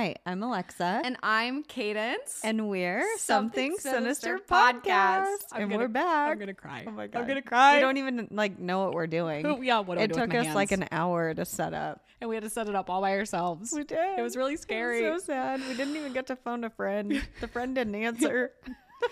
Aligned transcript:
Hi, 0.00 0.14
I'm 0.24 0.42
Alexa. 0.42 1.02
And 1.04 1.18
I'm 1.22 1.62
Cadence. 1.62 2.40
And 2.42 2.70
we're 2.70 3.04
Something 3.18 3.72
Something, 3.72 3.76
Sinister, 3.76 4.38
Sinister 4.38 4.40
Podcast. 4.48 5.36
I'm 5.52 5.60
and 5.60 5.70
gonna- 5.70 5.76
we're 5.82 5.88
back. 5.88 6.30
I'm 6.32 6.38
gonna 6.38 6.54
cry. 6.54 6.84
Oh 6.86 6.90
my 6.90 7.06
God. 7.06 7.20
I'm 7.20 7.28
gonna 7.28 7.42
cry. 7.42 7.74
We 7.74 7.80
don't 7.82 7.98
even 7.98 8.28
like 8.30 8.58
know 8.58 8.82
what 8.82 8.94
we're 8.94 9.06
doing. 9.06 9.44
yeah, 9.62 9.80
what 9.80 9.98
do 9.98 10.04
it 10.04 10.14
took 10.14 10.32
us 10.32 10.54
like 10.54 10.72
an 10.72 10.86
hour 10.90 11.34
to 11.34 11.44
set 11.44 11.74
up. 11.74 12.02
and 12.18 12.30
we 12.30 12.36
had 12.36 12.44
to 12.44 12.48
set 12.48 12.66
it 12.66 12.74
up 12.74 12.88
all 12.88 13.02
by 13.02 13.12
ourselves. 13.12 13.74
We 13.76 13.84
did. 13.84 14.18
It 14.18 14.22
was 14.22 14.38
really 14.38 14.56
scary. 14.56 15.00
so 15.00 15.18
sad. 15.18 15.60
We 15.68 15.74
didn't 15.76 15.94
even 15.96 16.14
get 16.14 16.28
to 16.28 16.36
phone 16.36 16.64
a 16.64 16.70
friend. 16.70 17.20
The 17.42 17.48
friend 17.48 17.74
didn't 17.74 17.94
answer. 17.94 18.52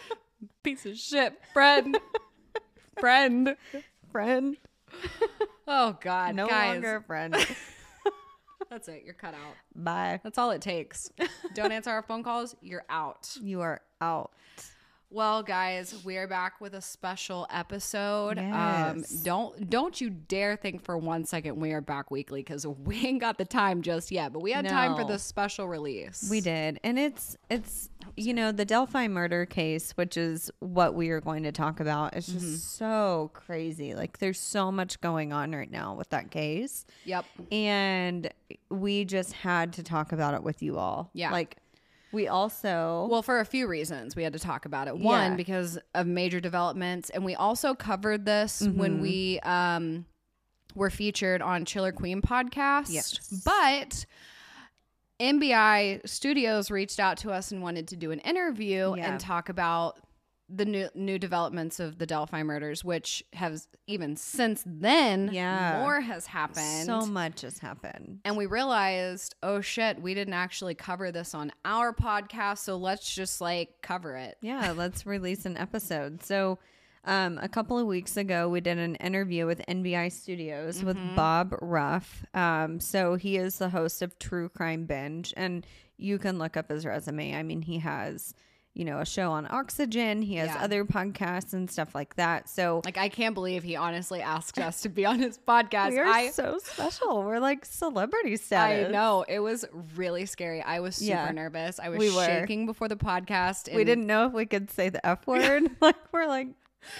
Piece 0.63 0.87
of 0.87 0.97
shit, 0.97 1.35
friend. 1.53 1.99
friend. 2.99 3.57
friend. 4.11 4.57
Oh 5.71 5.99
God, 6.01 6.35
No 6.35 6.49
guys, 6.49 6.73
longer 6.73 6.97
a 6.97 7.03
friend. 7.03 7.37
That's 8.71 8.89
it. 8.89 9.03
You're 9.05 9.15
cut 9.15 9.35
out. 9.35 9.55
Bye. 9.75 10.21
That's 10.23 10.39
all 10.39 10.51
it 10.51 10.63
takes. 10.63 11.11
don't 11.55 11.73
answer 11.73 11.91
our 11.91 12.03
phone 12.03 12.23
calls. 12.23 12.55
You're 12.61 12.85
out. 12.89 13.37
You 13.41 13.61
are 13.61 13.81
out. 14.01 14.33
Well, 15.11 15.43
guys, 15.43 16.05
we 16.05 16.19
are 16.19 16.27
back 16.29 16.61
with 16.61 16.75
a 16.75 16.83
special 16.83 17.47
episode. 17.51 18.39
Um, 18.39 19.03
don't 19.23 19.71
don't 19.71 19.99
you 19.99 20.11
dare 20.11 20.55
think 20.55 20.85
for 20.85 20.99
one 20.99 21.25
second 21.25 21.57
we 21.59 21.73
are 21.73 21.81
back 21.81 22.11
weekly 22.11 22.41
because 22.41 22.67
we 22.67 23.07
ain't 23.07 23.21
got 23.21 23.39
the 23.39 23.47
time 23.47 23.81
just 23.81 24.13
yet. 24.13 24.35
But 24.35 24.43
we 24.43 24.53
had 24.53 24.69
time 24.69 24.95
for 24.97 25.03
No. 25.03 25.09
this 25.09 25.23
special 25.23 25.67
release. 25.67 26.29
We 26.31 26.43
did. 26.43 26.79
And 26.85 26.99
it's 26.99 27.39
it's 27.49 27.89
you 28.17 28.35
know, 28.35 28.53
the 28.53 28.67
Delphi 28.67 29.09
murder 29.09 29.47
case, 29.47 29.93
which 29.93 30.19
is 30.19 30.51
what 30.59 30.95
we 30.95 31.09
are 31.09 31.23
going 31.23 31.45
to 31.45 31.53
talk 31.53 31.81
about, 31.81 32.15
It's 32.15 32.27
just 32.27 32.45
Mm-hmm. 32.45 32.55
so 32.57 33.31
crazy. 33.33 33.95
Like 33.95 34.19
there's 34.19 34.39
so 34.39 34.71
much 34.71 35.01
going 35.01 35.33
on 35.33 35.53
right 35.53 35.71
now 35.71 35.95
with 35.95 36.11
that 36.11 36.31
case. 36.31 36.85
Yep. 37.07 37.25
And 37.51 38.29
we 38.69 39.07
just 39.07 39.33
had 39.33 39.73
to 39.75 39.83
talk 39.83 40.13
about 40.13 40.35
it 40.35 40.43
with 40.43 40.63
you 40.63 40.77
all. 40.77 41.09
Yeah. 41.15 41.31
Like 41.33 41.57
we 42.13 42.27
also 42.29 43.07
Well, 43.11 43.23
for 43.23 43.41
a 43.41 43.45
few 43.45 43.67
reasons, 43.67 44.17
we 44.17 44.23
had 44.23 44.33
to 44.33 44.39
talk 44.39 44.65
about 44.65 44.89
it. 44.89 44.97
One, 44.99 45.33
Yeah. 45.33 45.37
because 45.37 45.79
of 45.95 46.07
major 46.07 46.41
developments, 46.41 47.11
and 47.11 47.25
we 47.25 47.35
also 47.35 47.75
covered 47.75 48.25
this 48.25 48.63
Mm-hmm. 48.63 48.79
when 48.79 49.01
we 49.01 49.41
um, 49.41 50.07
were 50.75 50.91
featured 50.91 51.43
on 51.43 51.65
Chiller 51.65 51.93
Queen 51.93 52.23
podcast. 52.23 52.87
Yes. 52.91 53.43
But 53.45 54.07
MBI 55.21 56.07
Studios 56.09 56.71
reached 56.71 57.01
out 57.01 57.17
to 57.19 57.31
us 57.33 57.51
and 57.51 57.63
wanted 57.63 57.89
to 57.89 57.97
do 57.97 58.11
an 58.13 58.21
interview 58.21 58.95
Yeah. 58.97 59.11
and 59.11 59.21
talk 59.21 59.49
about 59.49 59.99
the 60.51 60.65
new 60.65 60.89
new 60.95 61.19
developments 61.19 61.79
of 61.79 61.99
the 61.99 62.07
Delphi 62.07 62.43
murders, 62.43 62.83
which 62.83 63.23
has 63.35 63.69
even 63.87 64.17
since 64.17 64.63
then, 64.67 65.29
Yeah. 65.33 65.81
more 65.83 66.01
has 66.01 66.27
happened. 66.27 66.87
so 66.87 67.05
much 67.07 67.43
has 67.43 67.59
happened. 67.59 68.21
And 68.25 68.37
we 68.37 68.47
realized, 68.47 69.35
oh 69.43 69.61
shit, 69.61 70.01
we 70.01 70.15
didn't 70.15 70.35
actually 70.35 70.75
cover 70.75 71.13
this 71.13 71.35
on 71.35 71.53
our 71.65 71.93
podcast. 71.93 72.59
So 72.59 72.77
let's 72.77 73.15
just 73.15 73.41
like 73.41 73.83
cover 73.83 74.17
it. 74.17 74.39
Yeah, 74.41 74.73
let's 74.77 75.05
release 75.07 75.45
an 75.45 75.57
episode. 75.59 76.23
So, 76.25 76.59
um, 77.05 77.39
a 77.43 77.49
couple 77.49 77.79
of 77.79 77.87
weeks 77.87 78.17
ago, 78.17 78.49
we 78.49 78.61
did 78.61 78.77
an 78.79 78.95
interview 78.97 79.47
with 79.47 79.61
NBI 79.67 80.11
Studios 80.13 80.83
with 80.83 80.97
Bob 81.15 81.55
Ruff. 81.63 82.25
Um, 82.35 82.81
so 82.81 83.15
he 83.15 83.37
is 83.37 83.59
the 83.59 83.69
host 83.71 84.03
of 84.03 84.19
True 84.19 84.49
Crime 84.49 84.85
Binge, 84.85 85.33
and 85.37 85.67
you 85.97 86.19
can 86.19 86.39
look 86.39 86.57
up 86.57 86.71
his 86.71 86.85
resume. 86.85 87.35
I 87.35 87.43
mean, 87.43 87.63
he 87.63 87.79
has, 87.79 88.35
you 88.79 88.85
know, 88.85 89.01
a 89.01 89.05
show 89.05 89.33
on 89.33 89.47
Oxygen. 89.51 90.23
He 90.23 90.37
has 90.37 90.51
Yeah. 90.51 90.63
other 90.63 90.85
podcasts 90.85 91.53
and 91.53 91.69
stuff 91.69 91.97
like 91.97 92.15
that. 92.15 92.49
So. 92.49 92.81
Like, 92.85 92.97
I 92.97 93.09
can't 93.09 93.35
believe 93.35 93.65
he 93.65 93.75
honestly 93.75 94.23
asked 94.23 94.57
us 94.59 94.83
to 94.83 94.89
be 94.89 95.05
on 95.05 95.19
his 95.19 95.37
podcast. 95.49 95.91
We 95.91 95.99
are 95.99 96.07
I, 96.07 96.31
so 96.31 96.59
special. 96.63 97.25
We're 97.25 97.41
like 97.41 97.65
celebrity 97.65 98.39
I 98.53 98.87
know 98.89 99.25
it 99.29 99.41
was 99.41 99.65
really 99.97 100.27
scary. 100.27 100.63
I 100.63 100.79
was 100.79 100.95
super 100.95 101.11
Yeah. 101.11 101.31
nervous. 101.33 101.81
I 101.81 101.89
was 101.89 101.99
We 101.99 102.15
were. 102.15 102.25
shaking 102.25 102.67
before 102.67 102.87
the 102.87 102.97
podcast. 102.97 103.75
We 103.75 103.83
didn't 103.83 104.07
know 104.07 104.27
if 104.27 104.33
we 104.33 104.47
could 104.47 104.71
say 104.71 104.91
the 104.91 105.05
F 105.05 105.27
word. 105.27 105.65
like, 105.81 105.97
we're 106.13 106.27
like, 106.29 106.47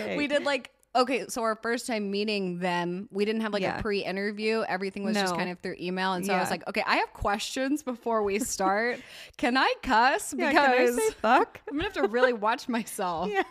okay. 0.01 0.17
We 0.17 0.27
did 0.27 0.43
like 0.43 0.73
okay. 0.99 1.27
So 1.29 1.43
our 1.43 1.57
first 1.57 1.87
time 1.87 2.11
meeting 2.11 2.59
them, 2.59 3.09
we 3.11 3.25
didn't 3.25 3.41
have 3.43 3.53
like 3.53 3.63
Yeah. 3.63 3.79
a 3.79 3.83
pre-interview. 3.83 4.63
Everything 4.69 5.05
was 5.05 5.17
just 5.17 5.35
kind 5.35 5.49
of 5.51 5.59
through 5.61 5.77
email, 5.81 6.13
and 6.13 6.25
so 6.27 6.33
I 6.35 6.41
was 6.41 6.51
like, 6.51 6.67
okay, 6.69 6.83
I 6.87 6.97
have 6.97 7.13
questions 7.13 7.83
before 7.83 8.23
we 8.23 8.39
start. 8.39 9.01
can 9.37 9.57
I 9.57 9.73
cuss? 9.83 10.35
Yeah, 10.37 10.49
Because 10.51 10.91
can 10.91 10.99
I 10.99 11.09
say 11.09 11.11
fuck? 11.21 11.61
I'm 11.69 11.77
gonna 11.77 11.85
have 11.85 11.93
to 11.95 12.09
really 12.09 12.33
watch 12.33 12.69
myself. 12.69 13.29
Yeah. 13.33 13.43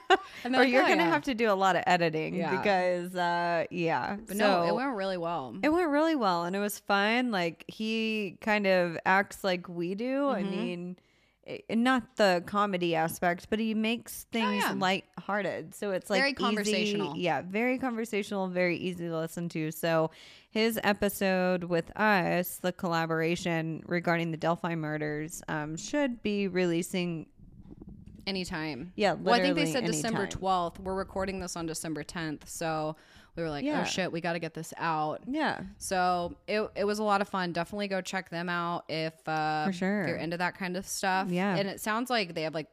And 0.43 0.55
or 0.55 0.59
like, 0.59 0.69
you're 0.71 0.83
"Oh, 0.83 0.87
gonna 0.87 1.03
yeah." 1.03 1.09
have 1.09 1.23
to 1.23 1.33
do 1.33 1.49
a 1.51 1.53
lot 1.53 1.75
of 1.75 1.83
editing 1.87 2.35
Yeah. 2.35 2.55
because 2.57 3.15
uh 3.15 3.65
yeah 3.71 4.17
But 4.27 4.37
so 4.37 4.63
no, 4.63 4.67
it 4.67 4.75
went 4.75 4.95
really 4.95 5.17
well. 5.17 5.55
it 5.63 5.69
went 5.69 5.89
really 5.89 6.15
well 6.15 6.43
and 6.45 6.55
it 6.55 6.59
was 6.59 6.79
fun 6.79 7.31
like 7.31 7.63
he 7.67 8.37
kind 8.41 8.65
of 8.67 8.97
acts 9.05 9.43
like 9.43 9.67
we 9.69 9.95
do 9.95 10.27
i 10.29 10.41
Mhm. 10.43 10.51
mean 10.51 10.97
i- 10.97 11.01
not 11.69 12.15
the 12.17 12.43
comedy 12.45 12.93
aspect 12.95 13.47
but 13.49 13.57
he 13.59 13.73
makes 13.73 14.25
things 14.31 14.63
Oh, 14.65 14.69
yeah. 14.69 14.73
light-hearted 14.77 15.73
so 15.73 15.91
it's 15.91 16.09
like 16.09 16.19
Very 16.19 16.31
easy- 16.31 16.35
conversational. 16.35 17.15
yeah 17.17 17.41
very 17.41 17.77
conversational 17.77 18.47
very 18.47 18.77
easy 18.77 19.07
to 19.07 19.17
listen 19.17 19.47
to 19.49 19.71
so 19.71 20.11
his 20.49 20.79
episode 20.83 21.63
with 21.63 21.89
us 21.97 22.57
the 22.57 22.71
collaboration 22.73 23.81
regarding 23.87 24.31
the 24.31 24.37
delphi 24.37 24.75
murders 24.75 25.41
um 25.47 25.75
should 25.77 26.21
be 26.23 26.47
releasing 26.47 27.27
Anytime. 28.25 28.91
yeah 28.97 29.13
Well, 29.13 29.35
I 29.35 29.39
think 29.41 29.55
they 29.55 29.71
said 29.71 29.85
December 29.85 30.27
12th. 30.27 30.79
We're 30.79 30.95
recording 30.95 31.39
this 31.39 31.55
on 31.55 31.65
December 31.65 32.03
10th. 32.03 32.45
So 32.49 32.97
we 33.37 33.43
were 33.43 33.49
like, 33.49 33.63
Yeah. 33.63 33.81
oh 33.81 33.85
shit, 33.85 34.11
we 34.11 34.19
got 34.19 34.33
to 34.33 34.39
get 34.39 34.53
this 34.53 34.73
out. 34.77 35.21
yeah 35.27 35.61
So 35.77 36.35
it, 36.47 36.69
it 36.75 36.83
was 36.83 36.99
a 36.99 37.03
lot 37.03 37.21
of 37.21 37.29
fun. 37.29 37.51
Definitely 37.53 37.87
go 37.87 38.01
check 38.01 38.29
them 38.29 38.49
out 38.49 38.83
if, 38.89 39.13
uh, 39.27 39.65
For 39.67 39.73
sure. 39.73 40.01
if 40.01 40.07
you're 40.09 40.17
into 40.17 40.37
that 40.37 40.57
kind 40.57 40.75
of 40.75 40.85
stuff. 40.87 41.29
Yeah. 41.29 41.55
And 41.55 41.69
it 41.69 41.79
sounds 41.79 42.09
like 42.09 42.33
they 42.33 42.41
have 42.43 42.53
like, 42.53 42.67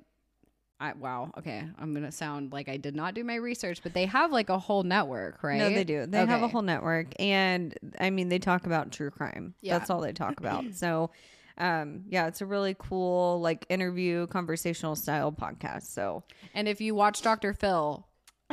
I, 0.80 0.92
wow. 0.94 1.30
Okay. 1.38 1.62
I'm 1.78 1.92
going 1.92 2.04
to 2.04 2.10
sound 2.12 2.52
like 2.52 2.68
I 2.68 2.76
did 2.78 2.96
not 2.96 3.14
do 3.14 3.22
my 3.22 3.36
research, 3.36 3.80
but 3.82 3.94
they 3.94 4.06
have 4.06 4.32
like 4.32 4.48
a 4.48 4.58
whole 4.58 4.82
network, 4.82 5.42
right? 5.44 5.58
No, 5.58 5.68
they 5.70 5.84
do. 5.84 6.04
They 6.06 6.24
have 6.26 6.42
a 6.42 6.48
whole 6.48 6.62
network, 6.62 7.08
and 7.20 7.72
I 8.00 8.10
mean, 8.10 8.28
they 8.28 8.40
talk 8.40 8.66
about 8.66 8.90
true 8.90 9.10
crime. 9.10 9.54
Yeah. 9.60 9.78
That's 9.78 9.88
all 9.88 10.00
they 10.00 10.12
talk 10.12 10.40
about. 10.40 10.64
so, 10.74 11.10
um, 11.58 12.02
yeah, 12.08 12.26
it's 12.26 12.40
a 12.40 12.46
really 12.46 12.74
cool, 12.76 13.40
like, 13.40 13.64
interview, 13.68 14.26
conversational 14.26 14.96
style 14.96 15.30
podcast. 15.30 15.84
So, 15.84 16.24
And 16.54 16.66
if 16.66 16.80
you 16.80 16.94
watch 16.96 17.22
Dr. 17.22 17.54
Phil, 17.54 18.04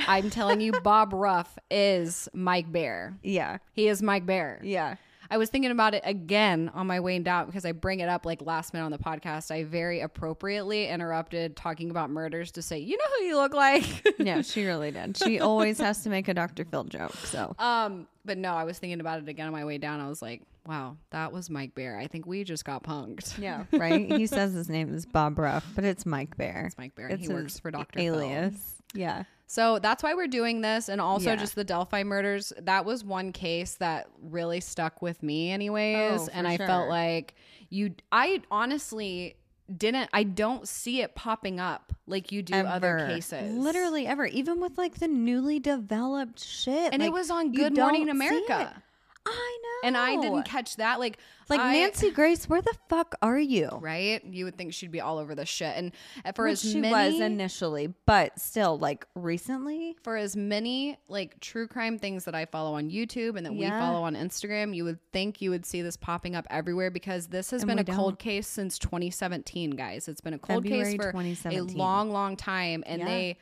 I'm 0.08 0.30
telling 0.30 0.62
you, 0.62 0.72
Bob 0.82 1.14
Ruff 1.14 1.58
is 1.70 2.28
Mike 2.34 2.72
Bear. 2.72 3.18
yeah, 3.24 3.58
He 3.74 3.88
is 3.88 4.02
Mike 4.02 4.26
Bear. 4.26 4.60
yeah, 4.64 4.96
I 5.30 5.38
was 5.38 5.50
thinking 5.50 5.72
about 5.72 5.94
it 5.94 6.02
again 6.06 6.70
on 6.74 6.88
my 6.88 7.00
way 7.00 7.18
down 7.20 7.46
because 7.46 7.64
I 7.66 7.72
bring 7.72 8.02
it 8.02 8.10
up 8.10 8.26
like 8.26 8.42
last 8.42 8.74
minute 8.74 8.84
on 8.86 8.92
the 8.92 8.98
podcast. 8.98 9.50
I 9.50 9.64
very 9.64 10.02
appropriately 10.02 10.88
interrupted 10.90 11.56
talking 11.56 11.90
about 11.90 12.10
murders 12.10 12.52
to 12.54 12.62
say, 12.62 12.80
you 12.80 12.98
know 12.98 13.06
who 13.18 13.24
you 13.26 13.36
look 13.38 13.54
like? 13.54 14.06
yeah. 14.20 14.42
She 14.42 14.66
really 14.66 14.92
did. 14.92 15.16
She 15.16 15.40
always 15.40 15.78
has 15.80 16.04
to 16.04 16.10
make 16.10 16.28
a 16.28 16.34
Dr. 16.34 16.66
Phil 16.66 16.84
joke. 16.84 17.16
So, 17.16 17.56
um, 17.60 18.08
but 18.26 18.38
no, 18.38 18.54
I 18.56 18.66
was 18.66 18.78
thinking 18.78 19.00
about 19.00 19.20
it 19.22 19.30
again 19.30 19.48
on 19.48 19.54
my 19.54 19.64
way 19.64 19.78
down. 19.78 20.02
I 20.02 20.10
was 20.10 20.22
like, 20.22 20.42
wow, 20.68 20.98
that 21.12 21.32
was 21.32 21.50
Mike 21.50 21.76
Bear. 21.76 21.98
I 21.98 22.08
think 22.08 22.26
we 22.26 22.44
just 22.44 22.66
got 22.66 22.84
punked. 22.84 23.40
yeah, 23.40 23.64
right. 23.72 24.12
he 24.12 24.28
says 24.28 24.52
his 24.54 24.68
name 24.70 24.94
is 24.94 25.06
Bob 25.06 25.40
Ruff, 25.40 25.66
but 25.76 25.86
it's 25.86 26.06
Mike 26.06 26.36
Bear. 26.36 26.66
It's 26.68 26.78
Mike 26.78 26.94
Bear 26.96 27.06
and 27.08 27.20
It's 27.20 27.28
he 27.30 27.34
works 27.34 27.58
for 27.58 27.72
Dr. 27.72 28.00
Phil. 28.00 28.16
alias. 28.22 28.81
Yeah, 28.94 29.24
So 29.48 29.80
that's 29.80 30.02
why 30.02 30.14
we're 30.14 30.28
doing 30.28 30.62
this. 30.62 30.88
And 30.88 31.02
also 31.02 31.32
Yeah. 31.32 31.36
just 31.36 31.56
the 31.56 31.64
Delphi 31.66 32.04
murders. 32.04 32.54
That 32.58 32.86
was 32.86 33.04
one 33.04 33.32
case 33.34 33.76
that 33.76 34.08
really 34.22 34.62
stuck 34.62 35.02
with 35.02 35.22
me, 35.22 35.52
anyways. 35.52 36.22
Oh, 36.22 36.30
and 36.34 36.48
I 36.48 36.58
felt 36.58 36.88
like 36.90 37.36
you, 37.70 37.94
I 38.12 38.42
honestly 38.50 39.36
didn't, 39.76 40.10
I 40.14 40.24
don't 40.24 40.68
see 40.68 41.02
it 41.02 41.16
popping 41.16 41.60
up 41.60 41.94
like 42.08 42.32
you 42.32 42.42
do 42.44 42.54
other 42.56 43.06
cases. 43.08 43.54
literally 43.58 44.08
ever. 44.08 44.26
Even 44.26 44.60
with 44.62 44.78
like 44.78 44.96
the 45.00 45.08
newly 45.08 45.60
developed 45.60 46.40
shit, 46.44 46.94
And 46.94 47.02
it 47.04 47.12
was 47.12 47.30
on 47.30 47.52
Good 47.52 47.76
Morning 47.76 48.10
America. 48.10 48.82
I 49.26 49.58
know, 49.64 49.88
And 49.88 49.98
I 49.98 50.16
didn't 50.20 50.44
catch 50.44 50.78
that. 50.78 51.00
Like, 51.00 51.18
like 51.50 51.60
I- 51.60 51.74
Nancy 51.74 52.10
Grace. 52.12 52.50
Where 52.50 52.62
the 52.62 52.74
fuck 52.90 53.16
are 53.22 53.40
you? 53.40 53.70
Right? 53.82 54.24
You 54.26 54.46
would 54.46 54.58
think 54.58 54.74
she'd 54.74 54.92
be 54.92 55.00
all 55.02 55.18
over 55.20 55.36
this 55.36 55.48
shit. 55.50 55.74
And 55.76 55.92
for 56.36 56.46
Well, 56.46 56.54
as 56.54 56.62
she 56.62 56.80
many 56.80 56.92
was 56.94 57.20
initially, 57.22 57.94
but 58.06 58.40
still, 58.40 58.78
like 58.80 59.06
recently, 59.16 59.96
for 60.04 60.18
as 60.18 60.36
many 60.36 60.98
like 61.08 61.40
true 61.40 61.68
crime 61.68 62.00
things 62.00 62.26
that 62.26 62.34
I 62.36 62.46
follow 62.46 62.74
on 62.76 62.90
YouTube 62.90 63.38
and 63.38 63.46
that 63.46 63.54
we 63.54 63.68
follow 63.70 64.04
on 64.04 64.16
Instagram, 64.16 64.76
you 64.76 64.84
would 64.86 65.00
think 65.12 65.42
you 65.42 65.50
would 65.52 65.66
see 65.66 65.82
this 65.82 65.98
popping 65.98 66.36
up 66.36 66.48
everywhere 66.50 66.90
because 66.92 67.28
this 67.28 67.52
has 67.52 67.64
been 67.64 67.80
a 67.80 67.84
cold 67.84 68.14
don't. 68.14 68.20
case 68.20 68.48
since 68.48 68.80
2017, 68.80 69.72
guys. 69.72 70.08
It's 70.08 70.22
been 70.22 70.34
a 70.34 70.40
cold 70.40 70.64
February 70.64 70.98
case 70.98 71.02
for 71.12 71.50
a 71.50 71.62
long, 71.62 72.12
long 72.12 72.36
time. 72.36 72.84
And 72.88 73.00
Yeah. 73.02 73.06
they, 73.08 73.38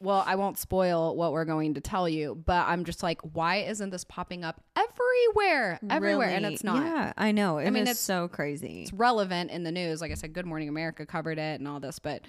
well, 0.00 0.22
I 0.26 0.34
won't 0.34 0.58
spoil 0.58 1.16
what 1.16 1.32
we're 1.32 1.44
going 1.44 1.74
to 1.74 1.80
tell 1.80 2.08
you, 2.08 2.34
but 2.34 2.66
I'm 2.66 2.84
just 2.84 3.02
like, 3.02 3.20
why 3.22 3.56
isn't 3.58 3.90
this 3.90 4.04
popping 4.04 4.44
up 4.44 4.60
everywhere? 4.76 5.78
Everywhere. 5.88 6.28
And 6.28 6.44
it's 6.44 6.64
not. 6.64 6.84
Yeah, 6.84 7.12
I 7.16 7.32
know. 7.32 7.58
It 7.58 7.70
mean, 7.70 7.82
it's- 7.84 7.98
so 8.00 8.28
crazy. 8.28 8.82
It's 8.82 8.92
relevant 8.92 9.50
in 9.50 9.62
the 9.64 9.72
news. 9.72 10.00
Like 10.00 10.10
I 10.10 10.14
said, 10.14 10.32
Good 10.32 10.46
Morning 10.46 10.68
America 10.68 11.06
covered 11.06 11.38
it 11.38 11.58
and 11.60 11.66
all 11.68 11.80
this, 11.80 11.98
but 11.98 12.22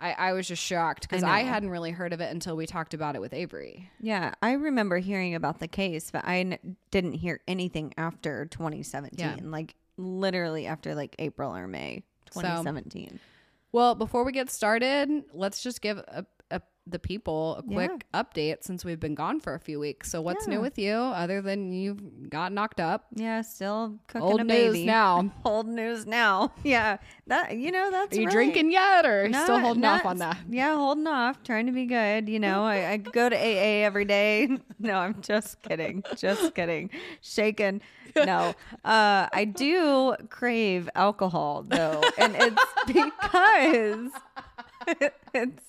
I, 0.00 0.12
I 0.12 0.32
was 0.32 0.46
just 0.46 0.62
shocked 0.62 1.02
because 1.08 1.22
I 1.22 1.38
I, 1.38 1.42
hadn't 1.42 1.70
really 1.70 1.90
heard 1.90 2.12
of 2.12 2.20
it 2.20 2.30
until 2.32 2.56
we 2.56 2.66
talked 2.66 2.94
about 2.94 3.14
it 3.16 3.20
with 3.20 3.34
Avery. 3.34 3.90
Yeah, 4.00 4.32
I 4.40 4.52
remember 4.52 4.98
hearing 4.98 5.34
about 5.34 5.58
the 5.58 5.68
case, 5.68 6.10
but 6.10 6.24
I 6.24 6.38
n- 6.40 6.76
didn't 6.90 7.14
hear 7.14 7.40
anything 7.48 7.92
after 7.98 8.46
2017. 8.46 9.18
Yeah. 9.18 9.36
Like 9.42 9.74
literally 9.96 10.66
after 10.66 10.94
like 10.94 11.16
April 11.18 11.54
or 11.54 11.66
May 11.66 12.04
So- 12.32 12.40
2017. 12.42 13.18
Well, 13.70 13.94
before 13.94 14.24
we 14.24 14.32
get 14.32 14.48
started, 14.50 15.24
let's 15.34 15.62
just 15.62 15.82
give 15.82 15.98
a, 15.98 16.24
the 16.90 16.98
people 16.98 17.56
a 17.56 17.62
quick 17.62 18.06
update 18.14 18.62
since 18.62 18.84
we've 18.84 19.00
been 19.00 19.14
gone 19.14 19.40
for 19.40 19.54
a 19.54 19.58
few 19.60 19.78
weeks. 19.78 20.10
So, 20.10 20.20
what's 20.22 20.46
Yeah. 20.46 20.54
new 20.54 20.60
with 20.60 20.78
you 20.78 20.92
other 20.94 21.40
than 21.42 21.72
you 21.72 21.94
got 22.28 22.52
knocked 22.52 22.80
up? 22.80 23.06
yeah, 23.14 23.42
still 23.42 23.98
cooking 24.06 24.22
Old 24.28 24.40
a 24.40 24.44
news 24.44 24.72
baby. 24.74 24.84
now. 24.86 25.32
Old 25.44 25.66
news 25.68 26.06
now. 26.06 26.52
Yeah, 26.64 26.98
that 27.28 27.56
you 27.56 27.70
know 27.70 27.90
that's 27.90 28.16
Are 28.16 28.20
you 28.20 28.26
right. 28.26 28.32
drinking 28.32 28.72
yet, 28.72 29.06
or 29.06 29.26
you 29.26 29.32
still 29.34 29.56
Not- 29.56 29.62
holding 29.62 29.84
off 29.84 30.04
on 30.06 30.18
that? 30.18 30.36
Yeah, 30.48 30.74
holding 30.76 31.06
off, 31.06 31.42
trying 31.42 31.66
to 31.66 31.72
be 31.72 31.86
good. 31.86 32.28
You 32.28 32.40
know, 32.40 32.64
I, 32.64 32.90
I 32.92 32.96
go 32.98 33.28
to 33.28 33.36
AA 33.36 33.84
every 33.84 34.04
day. 34.04 34.48
No, 34.80 34.94
I'm 34.94 35.20
just 35.22 35.60
kidding. 35.62 36.04
Just 36.16 36.54
kidding. 36.54 36.90
Shaking. 37.20 37.80
No, 38.14 38.54
uh, 38.84 39.26
I 39.32 39.44
do 39.52 40.14
crave 40.30 40.88
alcohol 40.94 41.64
though, 41.66 42.00
and 42.16 42.36
it's 42.36 42.64
because 42.86 44.10
it's. 45.34 45.64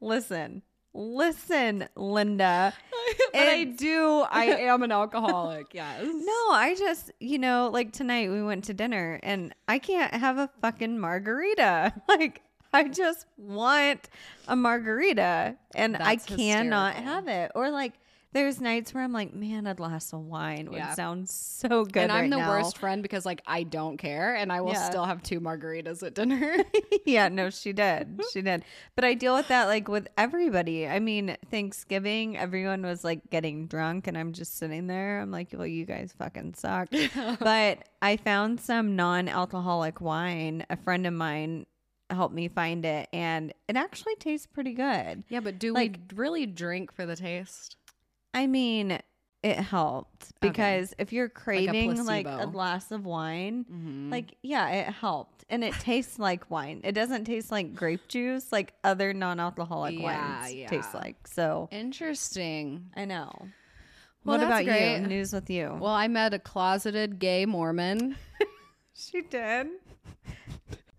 Listen, 0.00 0.62
listen, 0.94 1.88
Linda. 1.96 2.72
but 3.32 3.40
I 3.40 3.64
do. 3.64 4.24
I 4.30 4.44
am 4.60 4.82
an 4.82 4.92
alcoholic. 4.92 5.72
Yes. 5.72 6.02
No, 6.04 6.52
I 6.52 6.74
just, 6.78 7.12
you 7.20 7.38
know, 7.38 7.70
like 7.72 7.92
tonight 7.92 8.30
we 8.30 8.42
went 8.42 8.64
to 8.64 8.74
dinner 8.74 9.20
and 9.22 9.54
I 9.68 9.78
can't 9.78 10.12
have 10.14 10.38
a 10.38 10.48
fucking 10.60 10.98
margarita. 10.98 11.94
Like, 12.08 12.42
I 12.72 12.84
just 12.88 13.26
want 13.36 14.08
a 14.46 14.54
margarita 14.54 15.56
and 15.74 15.96
I 15.96 16.16
cannot 16.16 16.94
hysterical. 16.94 17.12
have 17.14 17.28
it. 17.28 17.52
Or 17.54 17.70
like, 17.70 17.94
there's 18.32 18.60
nights 18.60 18.94
where 18.94 19.02
I'm 19.02 19.12
like, 19.12 19.34
man, 19.34 19.66
a 19.66 19.74
glass 19.74 20.12
of 20.12 20.20
wine 20.20 20.66
would 20.70 20.76
Yeah. 20.78 20.94
sound 20.94 21.28
so 21.28 21.84
good. 21.84 22.04
and 22.04 22.12
I'm 22.12 22.22
right 22.22 22.30
the 22.30 22.36
now." 22.36 22.48
worst 22.48 22.78
friend 22.78 23.02
because 23.02 23.26
like 23.26 23.42
I 23.46 23.62
don't 23.64 23.96
care, 23.96 24.34
and 24.34 24.52
I 24.52 24.60
will 24.60 24.72
Yeah. 24.72 24.88
still 24.88 25.04
have 25.04 25.22
two 25.22 25.40
margaritas 25.40 26.02
at 26.06 26.14
dinner. 26.14 26.56
yeah, 27.06 27.28
no, 27.28 27.50
she 27.60 27.72
did. 27.72 28.20
She 28.32 28.42
did. 28.42 28.64
But 28.94 29.04
I 29.04 29.14
deal 29.14 29.34
with 29.34 29.48
that 29.48 29.66
like 29.66 29.88
with 29.88 30.08
everybody. 30.16 30.86
I 30.86 30.98
mean, 31.00 31.36
Thanksgiving, 31.50 32.36
everyone 32.36 32.82
was 32.82 33.04
like 33.04 33.28
getting 33.30 33.66
drunk 33.66 34.06
and 34.06 34.16
I'm 34.16 34.32
just 34.32 34.56
sitting 34.58 34.86
there. 34.86 35.20
I'm 35.20 35.30
like, 35.30 35.48
well, 35.52 35.66
you 35.66 35.84
guys 35.84 36.12
fucking 36.18 36.54
suck. 36.54 36.88
but 37.40 37.78
I 38.02 38.16
found 38.16 38.60
some 38.60 38.96
non 38.96 39.28
alcoholic 39.28 40.00
wine. 40.00 40.64
A 40.70 40.76
friend 40.76 41.06
of 41.06 41.12
mine 41.14 41.66
helped 42.10 42.34
me 42.34 42.48
find 42.48 42.84
it 42.84 43.08
and 43.12 43.52
it 43.68 43.76
actually 43.76 44.16
tastes 44.16 44.44
pretty 44.46 44.72
good. 44.72 45.22
yeah, 45.28 45.38
but 45.38 45.60
do 45.60 45.72
Like- 45.72 46.00
we 46.10 46.16
really 46.16 46.44
drink 46.46 46.92
for 46.92 47.06
the 47.06 47.14
taste? 47.14 47.76
I 48.34 48.46
mean, 48.46 48.98
it 49.42 49.56
helped 49.56 50.32
because 50.40 50.94
if 50.98 51.12
you're 51.12 51.28
craving 51.28 51.96
like, 52.04 52.26
a 52.26 52.28
placebo. 52.30 52.50
glass 52.52 52.90
of 52.92 53.04
wine, 53.06 53.64
Mm-hmm. 53.64 54.10
Like, 54.10 54.34
yeah, 54.42 54.68
it 54.68 54.86
helped. 54.92 55.44
And 55.48 55.64
it 55.64 55.72
tastes 55.80 56.18
like 56.18 56.50
wine. 56.50 56.80
It 56.84 56.92
doesn't 56.92 57.24
taste 57.24 57.50
like 57.50 57.74
grape 57.74 58.06
juice 58.06 58.52
like 58.52 58.74
other 58.84 59.12
non 59.12 59.40
alcoholic 59.40 59.98
Yeah, 59.98 60.02
wines 60.42 60.54
yeah. 60.54 60.68
taste 60.68 60.94
like. 60.94 61.26
So 61.26 61.68
Interesting. 61.72 62.90
I 62.96 63.04
know. 63.04 63.30
Well, 64.24 64.38
what 64.38 64.46
about 64.46 64.64
great. 64.64 65.00
you? 65.00 65.06
News 65.06 65.32
with 65.32 65.48
you. 65.50 65.76
Well, 65.80 65.92
I 65.94 66.06
met 66.08 66.34
a 66.34 66.38
closeted 66.38 67.18
gay 67.18 67.46
Mormon. 67.46 68.16
she 68.94 69.22
did. 69.22 69.68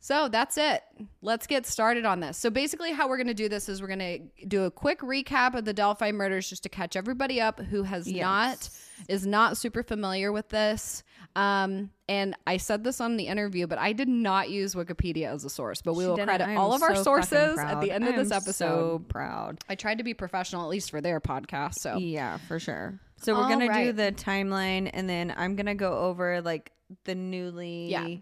So 0.04 0.30
that's 0.30 0.58
it. 0.58 0.82
Let's 1.22 1.46
get 1.46 1.68
started 1.68 2.06
on 2.06 2.22
this. 2.22 2.36
So 2.36 2.50
basically, 2.50 2.92
how 2.92 3.08
we're 3.08 3.18
going 3.18 3.28
to 3.28 3.36
do 3.36 3.48
this 3.48 3.70
is 3.70 3.84
we're 3.84 3.88
going 3.88 4.00
to 4.40 4.46
do 4.48 4.64
a 4.64 4.72
quick 4.72 5.02
recap 5.02 5.54
of 5.54 5.64
the 5.64 5.74
Delphi 5.74 6.12
murders 6.12 6.50
just 6.50 6.64
to 6.64 6.70
catch 6.70 6.96
everybody 6.96 7.40
up 7.40 7.60
who 7.60 7.84
has 7.84 8.12
Yes. 8.12 8.22
not 8.24 8.70
is 9.08 9.28
not 9.28 9.58
super 9.58 9.84
familiar 9.84 10.32
with 10.32 10.50
this. 10.50 11.04
Um, 11.36 11.92
and 12.10 12.36
I 12.48 12.58
said 12.58 12.84
this 12.84 13.00
on 13.00 13.16
the 13.16 13.28
interview, 13.28 13.68
but 13.68 13.78
I 13.78 13.94
did 13.94 14.08
not 14.08 14.50
use 14.50 14.74
Wikipedia 14.74 15.28
as 15.28 15.46
a 15.46 15.52
source. 15.52 15.84
But 15.84 15.94
we 15.94 16.04
She 16.04 16.08
will 16.10 16.18
credit 16.18 16.58
all 16.58 16.74
of 16.74 16.82
our 16.82 16.96
so 16.96 17.04
fucking 17.04 17.28
sources 17.28 17.60
at 17.60 17.80
the 17.80 17.92
end 17.92 18.08
of 18.08 18.16
this 18.16 18.32
episode. 18.32 18.54
So 18.54 19.06
proud. 19.08 19.60
I 19.70 19.76
tried 19.76 20.00
to 20.00 20.04
be 20.04 20.16
professional, 20.16 20.64
at 20.64 20.70
least 20.70 20.90
for 20.90 21.00
their 21.00 21.22
podcast. 21.22 21.76
So 21.76 21.98
Yeah, 21.98 22.38
for 22.48 22.58
sure. 22.58 23.00
So 23.18 23.36
we're 23.36 23.44
All 23.44 23.50
gonna 23.50 23.72
do 23.86 23.92
the 23.92 24.12
timeline 24.12 24.90
and 24.92 25.08
then 25.08 25.32
I'm 25.38 25.56
gonna 25.56 25.76
go 25.76 26.00
over 26.00 26.42
like 26.42 26.72
the 27.04 27.14
newly 27.14 27.90
Yeah. 27.90 28.16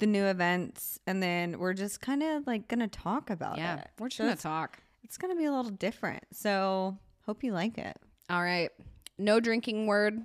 The 0.00 0.06
new 0.06 0.24
events 0.24 0.98
and 1.06 1.22
then 1.22 1.58
we're 1.58 1.72
just 1.74 2.00
kind 2.00 2.22
of 2.22 2.46
like 2.46 2.66
gonna 2.68 2.88
talk 2.88 3.30
about 3.30 3.56
yeah, 3.58 3.78
it. 3.78 3.88
we're 3.98 4.08
just 4.08 4.16
So 4.18 4.24
gonna 4.24 4.32
it's- 4.32 4.42
talk. 4.42 4.78
It's 5.04 5.16
gonna 5.16 5.36
be 5.36 5.44
a 5.46 5.52
little 5.52 5.70
different. 5.70 6.24
So 6.32 6.96
hope 7.26 7.42
you 7.44 7.52
like 7.52 7.78
it. 7.78 7.96
All 8.28 8.42
right, 8.42 8.70
no 9.18 9.40
drinking 9.40 9.86
word. 9.86 10.20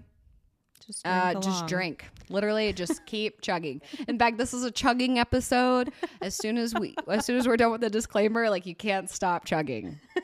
Just 0.86 1.04
drink 1.04 1.18
Uh, 1.18 1.40
just 1.40 1.68
drink. 1.68 2.06
Literally, 2.30 2.72
just 2.74 3.06
keep 3.08 3.42
chugging. 3.42 3.82
In 4.08 4.20
fact, 4.20 4.38
this 4.38 4.54
is 4.54 4.64
a 4.64 4.70
chugging 4.72 5.18
episode. 5.18 5.92
As 6.22 6.36
soon 6.36 6.58
as 6.58 6.74
we, 6.76 6.96
as 7.08 7.26
soon 7.26 7.38
as 7.38 7.48
we're 7.48 7.58
done 7.58 7.72
with 7.72 7.82
the 7.82 7.90
disclaimer, 7.90 8.50
like 8.50 8.66
you 8.66 8.76
can't 8.76 9.10
stop 9.10 9.46
chugging. 9.46 10.00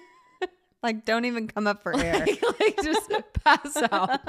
Like, 0.83 1.05
don't 1.05 1.25
even 1.25 1.47
come 1.47 1.67
up 1.67 1.83
for 1.83 1.95
air. 2.03 2.25
like 2.59 2.81
just 2.83 3.11
pass 3.43 3.77
out. 3.91 4.19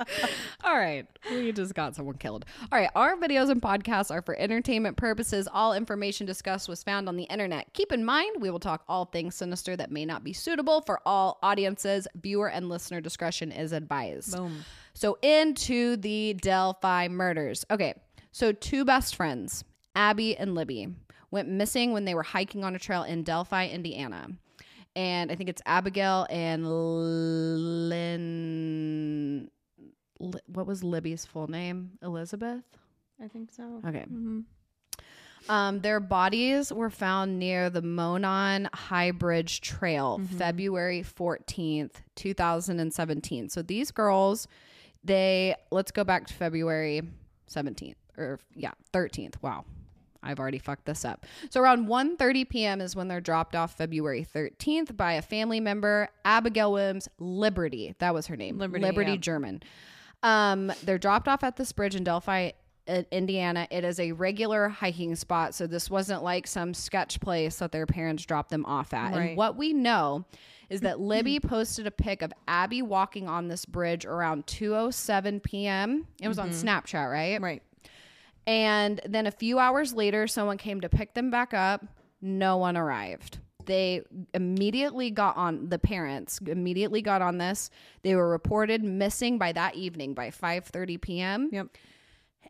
All 0.64 0.76
right, 0.76 1.06
we 1.30 1.52
just 1.52 1.74
got 1.74 1.94
someone 1.94 2.16
killed. 2.16 2.44
All 2.72 2.78
right, 2.78 2.90
our 2.94 3.16
videos 3.16 3.50
and 3.50 3.60
podcasts 3.60 4.10
are 4.10 4.22
for 4.22 4.36
entertainment 4.36 4.96
purposes. 4.96 5.48
All 5.52 5.72
information 5.72 6.26
discussed 6.26 6.68
was 6.68 6.82
found 6.82 7.08
on 7.08 7.16
the 7.16 7.24
internet. 7.24 7.72
Keep 7.74 7.92
in 7.92 8.04
mind, 8.04 8.36
we 8.40 8.50
will 8.50 8.60
talk 8.60 8.84
all 8.88 9.04
things 9.06 9.34
sinister 9.34 9.76
that 9.76 9.90
may 9.90 10.04
not 10.04 10.24
be 10.24 10.32
suitable 10.32 10.80
for 10.82 11.00
all 11.06 11.38
audiences. 11.42 12.06
Viewer 12.20 12.48
and 12.48 12.68
listener 12.68 13.00
discretion 13.00 13.52
is 13.52 13.72
advised. 13.72 14.36
Boom. 14.36 14.64
So 14.94 15.18
into 15.22 15.96
the 15.96 16.34
Delphi 16.34 17.08
murders. 17.08 17.64
Okay, 17.70 17.94
so 18.32 18.52
two 18.52 18.84
best 18.84 19.16
friends, 19.16 19.64
Abby 19.94 20.36
and 20.36 20.54
Libby, 20.54 20.88
went 21.30 21.48
missing 21.48 21.92
when 21.92 22.04
they 22.04 22.14
were 22.14 22.22
hiking 22.22 22.64
on 22.64 22.74
a 22.74 22.78
trail 22.78 23.02
in 23.02 23.22
Delphi, 23.22 23.68
Indiana. 23.68 24.28
And 24.96 25.30
I 25.30 25.36
think 25.36 25.48
it's 25.48 25.62
Abigail 25.66 26.26
and 26.30 26.66
Lynn. 27.88 29.48
What 30.46 30.66
was 30.66 30.84
Libby's 30.84 31.24
full 31.24 31.48
name? 31.48 31.92
Elizabeth? 32.02 32.62
I 33.22 33.28
think 33.28 33.50
so. 33.50 33.80
Okay. 33.86 34.04
Mhm. 34.10 34.44
Um, 35.48 35.80
their 35.80 36.00
bodies 36.00 36.70
were 36.72 36.90
found 36.90 37.38
near 37.38 37.70
the 37.70 37.80
Monon 37.80 38.68
High 38.74 39.10
Bridge 39.10 39.62
Trail, 39.62 40.18
Mm-hmm. 40.18 40.36
February 40.36 41.02
14th, 41.02 42.02
2017. 42.14 43.48
So 43.48 43.62
these 43.62 43.90
girls, 43.90 44.46
they, 45.02 45.54
let's 45.70 45.90
go 45.90 46.04
back 46.04 46.26
to 46.26 46.34
February 46.34 47.02
17th, 47.50 47.94
or 48.18 48.38
yeah, 48.54 48.72
13th. 48.92 49.36
Wow. 49.42 49.64
I've 50.22 50.38
already 50.38 50.58
fucked 50.58 50.84
this 50.84 51.06
up. 51.06 51.24
So 51.48 51.62
around 51.62 51.88
1:30 51.88 52.46
p.m. 52.50 52.82
is 52.82 52.94
when 52.94 53.08
they're 53.08 53.22
dropped 53.22 53.56
off 53.56 53.78
February 53.78 54.26
13th 54.34 54.94
by 54.94 55.14
a 55.14 55.22
family 55.22 55.60
member, 55.60 56.10
Abigail 56.26 56.72
Williams 56.74 57.08
Liberty. 57.18 57.94
That 58.00 58.12
was 58.12 58.26
her 58.26 58.36
name. 58.36 58.58
Liberty, 58.58 58.84
Liberty 58.84 59.12
yeah. 59.12 59.16
German. 59.16 59.62
Um, 60.22 60.72
they're 60.84 60.98
dropped 60.98 61.28
off 61.28 61.42
at 61.44 61.56
this 61.56 61.72
bridge 61.72 61.96
in 61.96 62.04
Delphi, 62.04 62.50
Indiana. 63.10 63.66
It 63.70 63.84
is 63.84 64.00
a 64.00 64.12
regular 64.12 64.68
hiking 64.68 65.14
spot, 65.14 65.54
so 65.54 65.66
this 65.66 65.88
wasn't 65.88 66.22
like 66.22 66.46
some 66.46 66.74
sketch 66.74 67.20
place 67.20 67.56
that 67.56 67.72
their 67.72 67.86
parents 67.86 68.24
dropped 68.24 68.50
them 68.50 68.66
off 68.66 68.92
at. 68.92 69.12
Right. 69.14 69.28
And 69.30 69.36
what 69.36 69.56
we 69.56 69.72
know 69.72 70.24
is 70.68 70.80
that 70.82 71.00
Libby 71.00 71.40
posted 71.40 71.86
a 71.86 71.90
pic 71.90 72.22
of 72.22 72.32
Abby 72.48 72.82
walking 72.82 73.28
on 73.28 73.48
this 73.48 73.64
bridge 73.64 74.04
around 74.04 74.46
2:07 74.46 75.42
p.m. 75.42 76.06
It 76.20 76.28
was 76.28 76.38
on 76.38 76.50
Snapchat, 76.50 77.10
right? 77.10 77.40
Right. 77.40 77.62
And 78.46 79.00
then 79.06 79.26
a 79.26 79.30
few 79.30 79.58
hours 79.58 79.92
later, 79.92 80.26
someone 80.26 80.56
came 80.56 80.80
to 80.80 80.88
pick 80.88 81.14
them 81.14 81.30
back 81.30 81.54
up. 81.54 81.84
No 82.20 82.56
one 82.56 82.76
arrived. 82.76 83.38
They 83.70 84.02
immediately 84.34 85.12
got 85.12 85.36
on 85.36 85.68
the 85.68 85.78
parents 85.78 86.40
immediately 86.44 87.02
got 87.02 87.22
on 87.22 87.38
this. 87.38 87.70
They 88.02 88.16
were 88.16 88.28
reported 88.28 88.82
missing 88.82 89.38
by 89.38 89.52
that 89.52 89.76
evening 89.76 90.12
by 90.12 90.30
5:30 90.30 91.00
p.m. 91.00 91.50
Yep. 91.52 91.68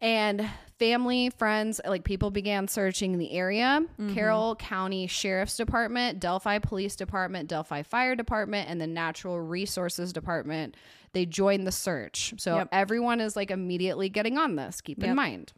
And 0.00 0.48
family, 0.78 1.28
friends, 1.28 1.78
like 1.86 2.04
people 2.04 2.30
began 2.30 2.68
searching 2.68 3.18
the 3.18 3.32
area. 3.32 3.82
Mm-hmm. 3.82 4.14
Carroll 4.14 4.56
County 4.56 5.06
Sheriff's 5.06 5.58
Department, 5.58 6.20
Delphi 6.20 6.58
Police 6.58 6.96
Department, 6.96 7.50
Delphi 7.50 7.82
Fire 7.82 8.16
Department, 8.16 8.70
and 8.70 8.80
the 8.80 8.86
Natural 8.86 9.38
Resources 9.38 10.14
Department. 10.14 10.74
They 11.12 11.26
joined 11.26 11.66
the 11.66 11.72
search. 11.72 12.32
So 12.38 12.56
Yep. 12.56 12.68
everyone 12.72 13.20
is 13.20 13.36
like 13.36 13.50
immediately 13.50 14.08
getting 14.08 14.38
on 14.38 14.56
this. 14.56 14.80
Keep 14.80 15.04
in 15.04 15.14
mind. 15.14 15.52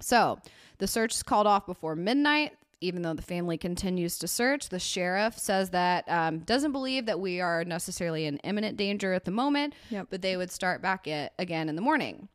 So 0.00 0.40
the 0.76 0.86
search 0.86 1.14
is 1.14 1.22
called 1.22 1.46
off 1.46 1.64
before 1.64 1.96
midnight. 1.96 2.52
Even 2.84 3.02
though 3.02 3.14
the 3.14 3.22
family 3.22 3.56
continues 3.56 4.18
to 4.18 4.28
search, 4.28 4.68
the 4.68 4.78
sheriff 4.78 5.38
says 5.38 5.70
that 5.70 6.04
um, 6.08 6.40
doesn't 6.40 6.72
believe 6.72 7.06
that 7.06 7.18
we 7.18 7.40
are 7.40 7.64
necessarily 7.64 8.26
in 8.26 8.36
imminent 8.38 8.76
danger 8.76 9.12
at 9.12 9.24
the 9.24 9.30
moment, 9.30 9.74
Yep. 9.90 10.08
but 10.10 10.22
they 10.22 10.36
would 10.36 10.50
start 10.50 10.82
back 10.82 11.06
it 11.06 11.32
again 11.38 11.68
in 11.68 11.76
the 11.76 11.82
morning. 11.82 12.28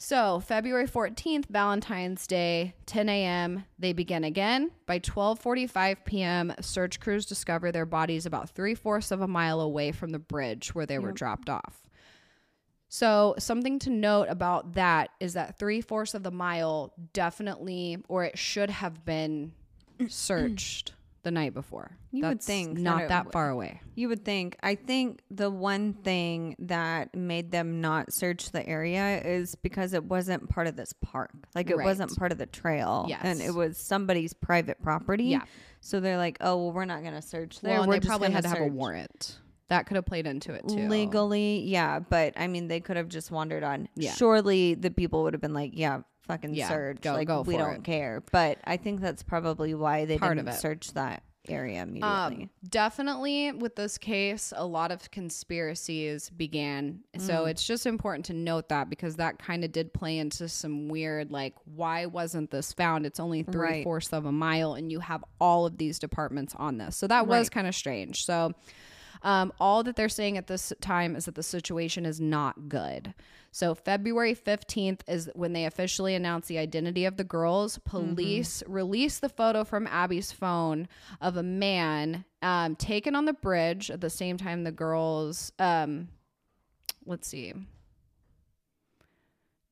So 0.00 0.38
February 0.40 0.86
14th, 0.86 1.46
Valentine's 1.48 2.26
Day, 2.28 2.74
10 2.86 3.08
a.m. 3.08 3.64
They 3.80 3.92
begin 3.92 4.22
again. 4.22 4.70
By 4.86 5.00
12:45 5.00 6.04
p.m., 6.04 6.54
search 6.60 7.00
crews 7.00 7.26
discover 7.26 7.72
their 7.72 7.86
bodies 7.86 8.24
about 8.24 8.50
three 8.50 8.76
fourths 8.76 9.10
of 9.10 9.20
a 9.20 9.26
mile 9.28 9.60
away 9.60 9.90
from 9.90 10.10
the 10.10 10.20
bridge 10.20 10.72
where 10.74 10.86
they 10.86 10.98
were 11.00 11.10
dropped 11.12 11.48
off. 11.50 11.82
So, 12.90 13.34
something 13.38 13.78
to 13.80 13.90
note 13.90 14.28
about 14.30 14.74
that 14.74 15.10
is 15.20 15.34
that 15.34 15.58
three 15.58 15.80
fourths 15.80 16.14
of 16.14 16.22
the 16.22 16.30
mile 16.30 16.94
definitely, 17.12 17.98
or 18.08 18.24
it 18.24 18.38
should 18.38 18.70
have 18.70 19.04
been 19.04 19.52
searched 20.08 20.92
the 21.24 21.30
night 21.30 21.54
before. 21.54 21.90
You 22.10 22.24
would 22.24 22.42
think 22.42 22.78
not 22.78 23.08
that 23.08 23.26
would- 23.26 23.32
far 23.32 23.50
away. 23.50 23.82
You 23.94 24.08
would 24.08 24.24
think. 24.24 24.56
I 24.62 24.76
think 24.76 25.20
the 25.30 25.50
one 25.50 25.92
thing 25.92 26.56
that 26.60 27.14
made 27.14 27.50
them 27.50 27.82
not 27.82 28.12
search 28.14 28.50
the 28.50 28.66
area 28.66 29.20
is 29.22 29.54
because 29.56 29.92
it 29.92 30.04
wasn't 30.04 30.48
part 30.48 30.66
of 30.68 30.74
this 30.76 30.94
park. 30.94 31.30
Like 31.54 31.68
it 31.68 31.76
Right. 31.76 31.84
wasn't 31.84 32.16
part 32.16 32.32
of 32.32 32.38
the 32.38 32.46
trail. 32.46 33.04
Yes. 33.08 33.20
And 33.24 33.40
it 33.42 33.52
was 33.54 33.76
somebody's 33.76 34.32
private 34.32 34.80
property. 34.82 35.24
Yeah. 35.24 35.42
So 35.82 36.00
they're 36.00 36.16
like, 36.16 36.38
oh, 36.40 36.56
well, 36.56 36.72
we're 36.72 36.86
not 36.86 37.02
going 37.02 37.14
to 37.14 37.20
search 37.22 37.60
there. 37.60 37.78
Well, 37.80 37.88
they 37.90 38.00
probably 38.00 38.30
had 38.30 38.44
to 38.44 38.48
have 38.48 38.60
a 38.62 38.66
warrant. 38.66 39.38
That 39.68 39.86
could 39.86 39.96
have 39.96 40.06
played 40.06 40.26
into 40.26 40.54
it 40.54 40.66
too. 40.66 40.88
Legally, 40.88 41.60
yeah. 41.66 41.98
But 41.98 42.32
I 42.38 42.46
mean, 42.46 42.68
they 42.68 42.80
could 42.80 42.96
have 42.96 43.08
just 43.08 43.30
wandered 43.30 43.62
on. 43.62 43.88
Yeah. 43.96 44.14
Surely 44.14 44.74
the 44.74 44.90
people 44.90 45.24
would 45.24 45.34
have 45.34 45.42
been 45.42 45.52
like, 45.54 45.72
yeah, 45.74 46.00
fucking 46.28 46.54
Yeah, 46.54 46.68
search. 46.68 47.00
go- 47.00 47.14
like, 47.14 47.26
go 47.26 47.42
we 47.42 47.56
don't 47.56 47.76
it. 47.78 47.84
care. 47.84 48.22
But 48.30 48.58
I 48.64 48.76
think 48.76 49.00
that's 49.00 49.24
probably 49.24 49.74
why 49.74 50.04
they 50.04 50.18
Part 50.18 50.36
didn't 50.36 50.52
search 50.54 50.92
that 50.92 51.24
area 51.48 51.82
immediately. 51.82 52.42
Um, 52.44 52.50
definitely 52.68 53.52
with 53.52 53.74
this 53.74 53.96
case, 53.96 54.52
a 54.54 54.66
lot 54.66 54.92
of 54.92 55.10
conspiracies 55.10 56.28
began. 56.30 57.00
So 57.16 57.44
Mm. 57.44 57.50
it's 57.50 57.66
just 57.66 57.86
important 57.86 58.26
to 58.26 58.34
note 58.34 58.68
that 58.68 58.90
because 58.90 59.16
that 59.16 59.38
kind 59.38 59.64
of 59.64 59.72
did 59.72 59.94
play 59.94 60.18
into 60.18 60.46
some 60.48 60.88
weird, 60.88 61.30
like, 61.30 61.54
why 61.64 62.04
wasn't 62.06 62.50
this 62.50 62.72
found? 62.74 63.06
It's 63.06 63.18
only 63.18 63.42
three 63.44 63.60
Right. 63.62 63.84
fourths 63.84 64.12
of 64.12 64.26
a 64.26 64.32
mile, 64.32 64.74
and 64.74 64.92
you 64.92 65.00
have 65.00 65.24
all 65.40 65.64
of 65.64 65.78
these 65.78 65.98
departments 65.98 66.54
on 66.56 66.76
this. 66.78 66.96
So 66.96 67.06
that 67.06 67.26
was 67.26 67.48
kind 67.48 67.66
of 67.66 67.74
strange. 67.74 68.24
So. 68.24 68.52
Um, 69.22 69.52
all 69.58 69.82
that 69.84 69.96
they're 69.96 70.08
saying 70.08 70.36
at 70.36 70.46
this 70.46 70.72
time 70.80 71.16
is 71.16 71.24
that 71.26 71.34
the 71.34 71.42
situation 71.42 72.06
is 72.06 72.20
not 72.20 72.68
good. 72.68 73.14
So, 73.50 73.74
February 73.74 74.34
15th 74.34 75.00
is 75.08 75.30
when 75.34 75.52
they 75.52 75.64
officially 75.64 76.14
announced 76.14 76.48
the 76.48 76.58
identity 76.58 77.04
of 77.06 77.16
the 77.16 77.24
girls. 77.24 77.78
Police 77.78 78.62
released 78.66 79.20
the 79.20 79.28
photo 79.28 79.64
from 79.64 79.86
Abby's 79.86 80.32
phone 80.32 80.86
of 81.20 81.36
a 81.36 81.42
man 81.42 82.24
um, 82.42 82.76
taken 82.76 83.14
on 83.14 83.24
the 83.24 83.32
bridge 83.32 83.90
at 83.90 84.00
the 84.00 84.10
same 84.10 84.36
time 84.36 84.64
the 84.64 84.72
girls, 84.72 85.50
um, 85.58 86.08
let's 87.06 87.26
see. 87.26 87.54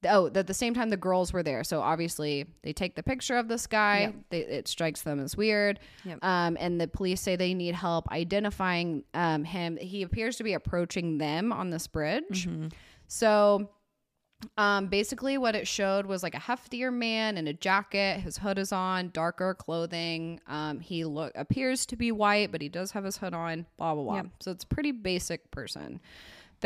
Oh, 0.09 0.31
at 0.35 0.47
the 0.47 0.55
same 0.55 0.75
time 0.75 0.91
the 0.91 0.97
girls 0.97 1.33
were 1.33 1.43
there. 1.43 1.65
So 1.65 1.81
obviously 1.81 2.47
they 2.63 2.73
take 2.73 2.95
the 2.95 3.03
picture 3.03 3.37
of 3.37 3.49
this 3.49 3.67
guy. 3.67 4.01
Yep. 4.01 4.15
They, 4.31 4.39
it 4.41 4.69
strikes 4.69 5.03
them 5.03 5.21
as 5.21 5.37
weird. 5.37 5.81
Yep. 6.05 6.19
Um, 6.23 6.57
and 6.61 6.81
the 6.81 6.89
police 6.89 7.21
say 7.21 7.37
they 7.37 7.55
need 7.55 7.75
help 7.75 8.11
identifying 8.11 9.05
um, 9.15 9.45
him. 9.45 9.77
He 9.77 10.03
appears 10.03 10.37
to 10.37 10.45
be 10.45 10.55
approaching 10.55 11.19
them 11.19 11.53
on 11.53 11.71
this 11.71 11.87
bridge. 11.87 12.47
Mm-hmm. 12.47 12.69
So 13.09 13.71
um, 14.59 14.89
basically, 14.89 15.39
what 15.39 15.55
it 15.55 15.67
showed 15.67 16.07
was 16.07 16.23
like 16.23 16.35
a 16.35 16.39
heftier 16.39 16.93
man 16.93 17.39
in 17.39 17.47
a 17.47 17.53
jacket. 17.53 18.21
His 18.21 18.37
hood 18.37 18.59
is 18.59 18.73
on, 18.73 19.11
darker 19.11 19.55
clothing. 19.55 20.41
Um, 20.47 20.81
he 20.81 21.05
look 21.05 21.33
appears 21.35 21.87
to 21.87 21.97
be 21.97 22.13
white, 22.13 22.53
but 22.53 22.61
he 22.61 22.69
does 22.69 22.91
have 22.93 23.05
his 23.05 23.17
hood 23.17 23.35
on. 23.35 23.67
Blah 23.79 23.95
blah 23.95 24.05
blah. 24.05 24.17
Yep. 24.17 24.27
So 24.41 24.51
it's 24.51 24.65
a 24.65 24.67
pretty 24.67 24.93
basic 24.93 25.51
person. 25.51 26.01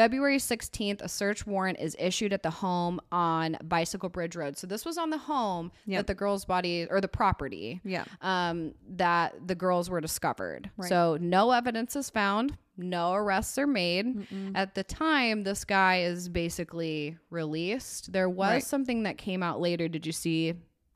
February 0.00 0.38
16th, 0.38 1.02
a 1.02 1.08
search 1.10 1.46
warrant 1.46 1.78
is 1.78 1.94
issued 1.98 2.32
at 2.32 2.42
the 2.42 2.48
home 2.48 2.98
on 3.12 3.54
Bicycle 3.64 4.08
Bridge 4.08 4.34
Road. 4.34 4.56
So 4.56 4.66
this 4.66 4.86
was 4.86 4.96
on 4.96 5.10
the 5.10 5.18
home 5.18 5.70
Yep. 5.84 5.98
that 5.98 6.06
the 6.06 6.14
girl's 6.14 6.46
body 6.46 6.86
or 6.88 7.02
the 7.02 7.08
property 7.08 7.82
Yeah. 7.84 8.04
um, 8.22 8.72
that 8.96 9.34
the 9.46 9.54
girls 9.54 9.90
were 9.90 10.00
discovered. 10.00 10.70
Right. 10.78 10.88
So 10.88 11.18
no 11.20 11.50
evidence 11.50 11.96
is 11.96 12.08
found, 12.08 12.56
no 12.78 13.12
arrests 13.12 13.58
are 13.58 13.66
made. 13.66 14.06
Mm-mm. 14.06 14.52
At 14.54 14.74
the 14.74 14.84
time, 14.84 15.42
this 15.42 15.66
guy 15.66 16.00
is 16.00 16.30
basically 16.30 17.18
released. 17.28 18.10
There 18.10 18.30
was 18.30 18.48
Right. 18.50 18.64
something 18.64 19.02
that 19.02 19.18
came 19.18 19.42
out 19.42 19.60
later. 19.60 19.86
Did 19.86 20.06
you 20.06 20.12
see 20.12 20.54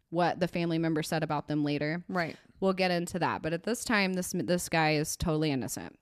what 0.09 0.41
the 0.41 0.49
family 0.49 0.79
member 0.79 1.03
said 1.03 1.23
about 1.23 1.47
them 1.47 1.63
later? 1.63 2.03
Right. 2.09 2.37
We'll 2.59 2.73
get 2.73 2.91
into 2.91 3.19
that. 3.19 3.43
But 3.43 3.53
at 3.53 3.65
this 3.65 3.85
time, 3.85 4.15
this 4.15 4.33
this 4.35 4.71
guy 4.71 4.93
is 4.95 5.15
totally 5.15 5.51
innocent. 5.51 5.99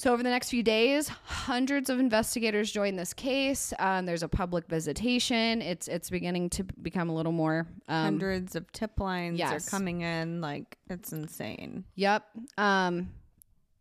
So 0.00 0.14
over 0.14 0.22
the 0.22 0.30
next 0.30 0.48
few 0.48 0.62
days, 0.62 1.08
hundreds 1.08 1.90
of 1.90 2.00
investigators 2.00 2.72
join 2.72 2.96
this 2.96 3.12
case. 3.12 3.74
Um, 3.78 4.06
there's 4.06 4.22
a 4.22 4.28
public 4.28 4.66
visitation. 4.66 5.60
It's 5.60 5.88
it's 5.88 6.08
beginning 6.08 6.48
to 6.50 6.64
become 6.64 7.10
a 7.10 7.14
little 7.14 7.32
more. 7.32 7.66
Um, 7.86 8.04
Hundreds 8.04 8.56
of 8.56 8.72
tip 8.72 8.98
lines 8.98 9.38
yes. 9.38 9.52
are 9.52 9.70
coming 9.70 10.00
in. 10.00 10.40
Like 10.40 10.78
it's 10.88 11.12
insane. 11.12 11.84
Yep. 11.96 12.24
Um, 12.56 13.10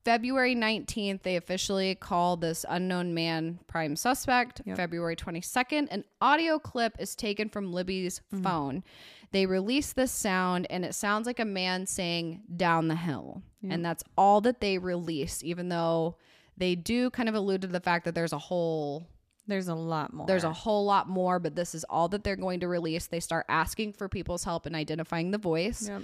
February 0.05 0.55
19th, 0.55 1.21
they 1.23 1.35
officially 1.35 1.93
call 1.95 2.37
this 2.37 2.65
unknown 2.69 3.13
man 3.13 3.59
prime 3.67 3.95
suspect. 3.95 4.61
Yep. 4.65 4.77
February 4.77 5.15
22nd, 5.15 5.87
an 5.91 6.03
audio 6.21 6.57
clip 6.57 6.95
is 6.99 7.15
taken 7.15 7.49
from 7.49 7.71
Libby's 7.73 8.21
Mm-hmm. 8.33 8.43
phone. 8.43 8.83
They 9.31 9.45
release 9.45 9.93
this 9.93 10.11
sound, 10.11 10.65
and 10.71 10.83
it 10.83 10.95
sounds 10.95 11.27
like 11.27 11.39
a 11.39 11.45
man 11.45 11.85
saying 11.85 12.41
down 12.57 12.87
the 12.87 12.95
hill. 12.95 13.43
Yep. 13.61 13.73
And 13.73 13.85
that's 13.85 14.03
all 14.17 14.41
that 14.41 14.59
they 14.61 14.77
release, 14.79 15.43
even 15.43 15.69
though 15.69 16.15
they 16.57 16.73
do 16.75 17.09
kind 17.11 17.29
of 17.29 17.35
allude 17.35 17.61
to 17.61 17.67
the 17.67 17.79
fact 17.79 18.05
that 18.05 18.15
there's 18.15 18.33
a 18.33 18.39
whole 18.39 19.05
There's 19.47 19.67
a 19.67 19.75
lot 19.75 20.13
more. 20.13 20.25
there's 20.25 20.43
a 20.45 20.51
whole 20.53 20.83
lot 20.85 21.07
more, 21.07 21.37
but 21.39 21.55
this 21.55 21.75
is 21.75 21.83
all 21.89 22.07
that 22.09 22.23
they're 22.23 22.35
going 22.35 22.61
to 22.61 22.67
release. 22.67 23.05
They 23.07 23.19
start 23.19 23.45
asking 23.49 23.93
for 23.93 24.09
people's 24.09 24.43
help 24.45 24.65
in 24.65 24.73
identifying 24.75 25.29
the 25.31 25.37
voice 25.37 25.87
Yep. 25.87 26.03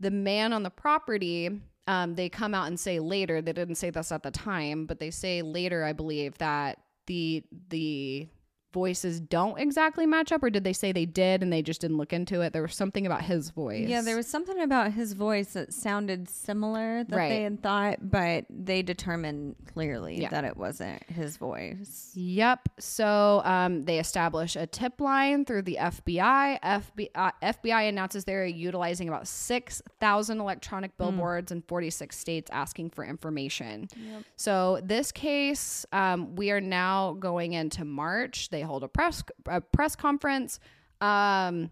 the 0.00 0.10
man 0.10 0.52
on 0.54 0.62
the 0.62 0.70
property 0.70 1.60
um, 1.86 2.14
they 2.14 2.28
come 2.28 2.54
out 2.54 2.68
and 2.68 2.78
say 2.78 3.00
later 3.00 3.42
they 3.42 3.52
didn't 3.52 3.74
say 3.76 3.90
this 3.90 4.12
at 4.12 4.22
the 4.22 4.30
time 4.30 4.86
but 4.86 4.98
they 5.00 5.10
say 5.10 5.42
later 5.42 5.84
i 5.84 5.92
believe 5.92 6.36
that 6.38 6.78
the 7.06 7.42
the 7.68 8.28
voices 8.72 9.20
don't 9.20 9.58
exactly 9.58 10.06
match 10.06 10.32
up 10.32 10.42
or 10.42 10.50
did 10.50 10.64
they 10.64 10.72
say 10.72 10.92
they 10.92 11.06
did 11.06 11.42
and 11.42 11.52
they 11.52 11.62
just 11.62 11.80
didn't 11.80 11.96
look 11.96 12.12
into 12.12 12.40
it 12.40 12.52
there 12.52 12.62
was 12.62 12.74
something 12.74 13.06
about 13.06 13.22
his 13.22 13.50
voice 13.50 13.88
Yeah, 13.88 14.00
there 14.02 14.16
was 14.16 14.26
something 14.26 14.60
about 14.60 14.92
his 14.92 15.12
voice 15.12 15.52
that 15.52 15.72
sounded 15.72 16.28
similar 16.28 17.04
that 17.04 17.16
Right. 17.16 17.28
they 17.28 17.42
had 17.42 17.62
thought, 17.62 17.98
but 18.10 18.46
they 18.50 18.82
determined 18.82 19.56
clearly 19.72 20.20
Yeah. 20.22 20.30
that 20.30 20.44
it 20.44 20.56
wasn't 20.56 21.02
his 21.10 21.36
voice. 21.36 22.12
Yep. 22.14 22.68
So 22.78 23.42
um, 23.44 23.84
they 23.84 23.98
establish 23.98 24.56
a 24.56 24.66
tip 24.66 25.00
line 25.00 25.44
through 25.44 25.62
the 25.62 25.76
FBI. 25.80 26.58
FBI, 26.62 27.08
uh, 27.14 27.30
FBI 27.42 27.88
announces 27.88 28.24
they're 28.24 28.46
utilizing 28.46 29.08
about 29.08 29.26
6,000 29.28 30.40
electronic 30.40 30.96
billboards 30.96 31.52
in 31.52 31.62
46 31.62 32.16
states 32.18 32.50
asking 32.52 32.90
for 32.90 33.04
information. 33.04 33.88
So 34.36 34.80
this 34.82 35.12
case, 35.12 35.84
um, 35.92 36.34
we 36.36 36.50
are 36.50 36.60
now 36.60 37.12
going 37.14 37.52
into 37.52 37.84
March. 37.84 38.48
They 38.50 38.61
hold 38.62 38.82
a 38.84 38.88
press 38.88 39.22
a 39.46 39.60
press 39.60 39.96
conference. 39.96 40.58
Um, 41.00 41.70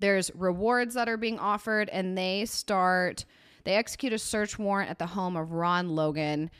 there's 0.00 0.30
rewards 0.34 0.94
that 0.94 1.08
are 1.08 1.16
being 1.16 1.38
offered, 1.38 1.88
and 1.88 2.16
they 2.18 2.44
start. 2.44 3.24
They 3.64 3.76
execute 3.76 4.12
a 4.12 4.18
search 4.18 4.58
warrant 4.58 4.90
at 4.90 4.98
the 4.98 5.06
home 5.06 5.36
of 5.36 5.52
Ron 5.52 5.90
Logan. 5.90 6.50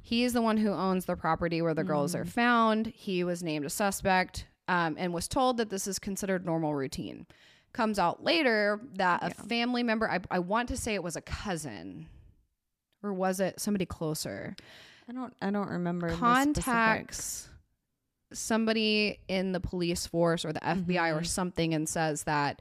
He 0.00 0.24
is 0.24 0.32
the 0.32 0.40
one 0.40 0.56
who 0.56 0.70
owns 0.70 1.04
the 1.04 1.14
property 1.14 1.60
where 1.60 1.74
the 1.74 1.84
girls 1.84 2.14
are 2.14 2.24
found. 2.24 2.86
He 2.86 3.24
was 3.24 3.42
named 3.42 3.66
a 3.66 3.70
suspect 3.70 4.46
um, 4.66 4.96
and 4.98 5.12
was 5.12 5.28
told 5.28 5.58
that 5.58 5.68
this 5.68 5.86
is 5.86 5.98
considered 5.98 6.46
normal 6.46 6.74
routine. 6.74 7.26
Comes 7.74 7.98
out 7.98 8.24
later 8.24 8.80
that 8.94 9.22
a 9.22 9.28
family 9.48 9.82
member, 9.82 10.10
I, 10.10 10.20
I 10.30 10.38
want 10.38 10.68
to 10.68 10.78
say 10.78 10.94
it 10.94 11.02
was 11.02 11.14
a 11.16 11.20
cousin, 11.20 12.08
or 13.02 13.12
was 13.12 13.38
it 13.38 13.60
somebody 13.60 13.84
closer? 13.84 14.56
I 15.08 15.12
don't 15.12 15.34
I 15.42 15.50
don't 15.50 15.68
remember 15.68 16.08
contacts 16.08 17.50
somebody 18.32 19.20
in 19.28 19.52
the 19.52 19.60
police 19.60 20.06
force 20.06 20.44
or 20.44 20.52
the 20.52 20.60
FBI 20.60 21.14
or 21.18 21.24
something 21.24 21.74
and 21.74 21.88
says 21.88 22.24
that 22.24 22.60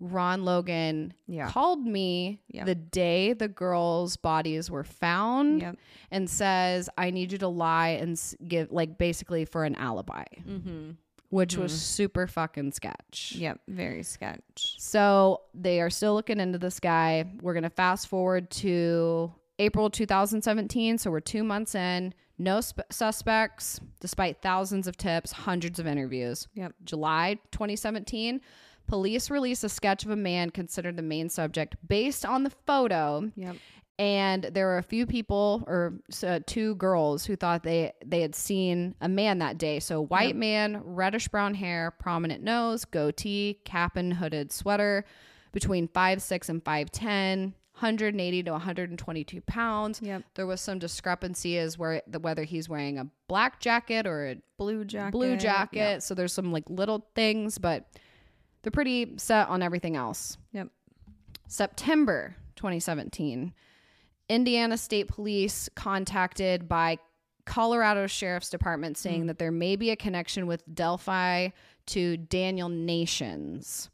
Ron 0.00 0.44
Logan 0.44 1.14
Yeah. 1.28 1.48
called 1.48 1.86
me 1.86 2.40
Yeah. 2.48 2.64
the 2.64 2.74
day 2.74 3.34
the 3.34 3.46
girls' 3.48 4.16
bodies 4.16 4.68
were 4.70 4.82
found 4.84 5.62
Yep. 5.62 5.76
and 6.10 6.28
says, 6.28 6.88
I 6.98 7.10
need 7.10 7.30
you 7.30 7.38
to 7.38 7.48
lie 7.48 7.90
and 7.90 8.20
give, 8.48 8.72
like, 8.72 8.98
basically 8.98 9.44
for 9.44 9.64
an 9.64 9.76
alibi, 9.76 10.24
Mm-hmm. 10.44 10.90
which 11.28 11.56
was 11.56 11.72
super 11.80 12.26
fucking 12.26 12.72
sketch. 12.72 13.34
Yep. 13.36 13.60
Very 13.68 14.02
sketch. 14.02 14.74
So 14.78 15.42
they 15.54 15.80
are 15.80 15.90
still 15.90 16.14
looking 16.14 16.40
into 16.40 16.58
this 16.58 16.80
guy. 16.80 17.24
We're 17.40 17.54
going 17.54 17.62
to 17.62 17.70
fast 17.70 18.08
forward 18.08 18.50
to 18.50 19.32
April 19.58 19.90
2017. 19.90 20.98
So 20.98 21.10
we're 21.10 21.20
two 21.20 21.44
months 21.44 21.74
in. 21.74 22.14
No 22.38 22.60
sp- 22.64 22.88
suspects, 22.90 23.78
despite 24.00 24.42
thousands 24.42 24.86
of 24.88 24.96
tips, 24.96 25.30
hundreds 25.32 25.78
of 25.78 25.86
interviews. 25.86 26.48
Yep. 26.54 26.74
July 26.84 27.38
2017, 27.52 28.40
police 28.88 29.30
release 29.30 29.62
a 29.62 29.68
sketch 29.68 30.04
of 30.04 30.10
a 30.10 30.16
man 30.16 30.50
considered 30.50 30.96
the 30.96 31.02
main 31.02 31.28
subject 31.28 31.76
based 31.86 32.24
on 32.26 32.42
the 32.42 32.50
photo. 32.66 33.30
Yep. 33.36 33.56
And 33.98 34.44
there 34.44 34.66
were 34.66 34.78
a 34.78 34.82
few 34.82 35.06
people, 35.06 35.62
or 35.68 36.00
uh, 36.26 36.40
two 36.46 36.74
girls, 36.76 37.24
who 37.26 37.36
thought 37.36 37.62
they 37.62 37.92
they 38.04 38.22
had 38.22 38.34
seen 38.34 38.96
a 39.00 39.08
man 39.08 39.38
that 39.38 39.58
day. 39.58 39.78
So 39.78 40.02
white 40.02 40.28
Yep. 40.28 40.36
man, 40.36 40.80
reddish 40.82 41.28
brown 41.28 41.54
hair, 41.54 41.92
prominent 41.92 42.42
nose, 42.42 42.84
goatee, 42.86 43.60
cap 43.64 43.96
and 43.96 44.14
hooded 44.14 44.50
sweater, 44.50 45.04
between 45.52 45.86
five 45.88 46.22
six 46.22 46.48
and 46.48 46.64
five 46.64 46.90
ten, 46.90 47.54
180 47.82 48.44
to 48.44 48.52
122 48.52 49.40
pounds. 49.42 50.00
Yep. 50.00 50.22
There 50.34 50.46
was 50.46 50.60
some 50.60 50.78
discrepancy 50.78 51.58
as 51.58 51.76
where 51.76 52.00
the 52.06 52.20
whether 52.20 52.44
he's 52.44 52.68
wearing 52.68 52.98
a 52.98 53.08
black 53.26 53.58
jacket 53.58 54.06
or 54.06 54.28
a 54.28 54.36
Blue 54.56 54.84
jacket. 54.84 55.10
blue 55.10 55.36
jacket. 55.36 55.76
Yep. 55.76 56.02
So 56.02 56.14
there's 56.14 56.32
some 56.32 56.52
like 56.52 56.70
little 56.70 57.04
things, 57.16 57.58
but 57.58 57.88
they're 58.62 58.70
pretty 58.70 59.14
set 59.16 59.48
on 59.48 59.62
everything 59.62 59.96
else. 59.96 60.38
Yep. 60.52 60.68
September 61.48 62.36
2017, 62.54 63.52
Indiana 64.28 64.78
State 64.78 65.08
Police 65.08 65.68
contacted 65.74 66.68
by 66.68 66.98
Colorado 67.44 68.06
Sheriff's 68.06 68.50
Department 68.50 68.96
saying 68.96 69.24
mm. 69.24 69.26
that 69.26 69.38
there 69.40 69.50
may 69.50 69.74
be 69.74 69.90
a 69.90 69.96
connection 69.96 70.46
with 70.46 70.62
Delphi 70.72 71.48
to 71.86 72.16
Daniel 72.16 72.68
Nations. 72.68 73.90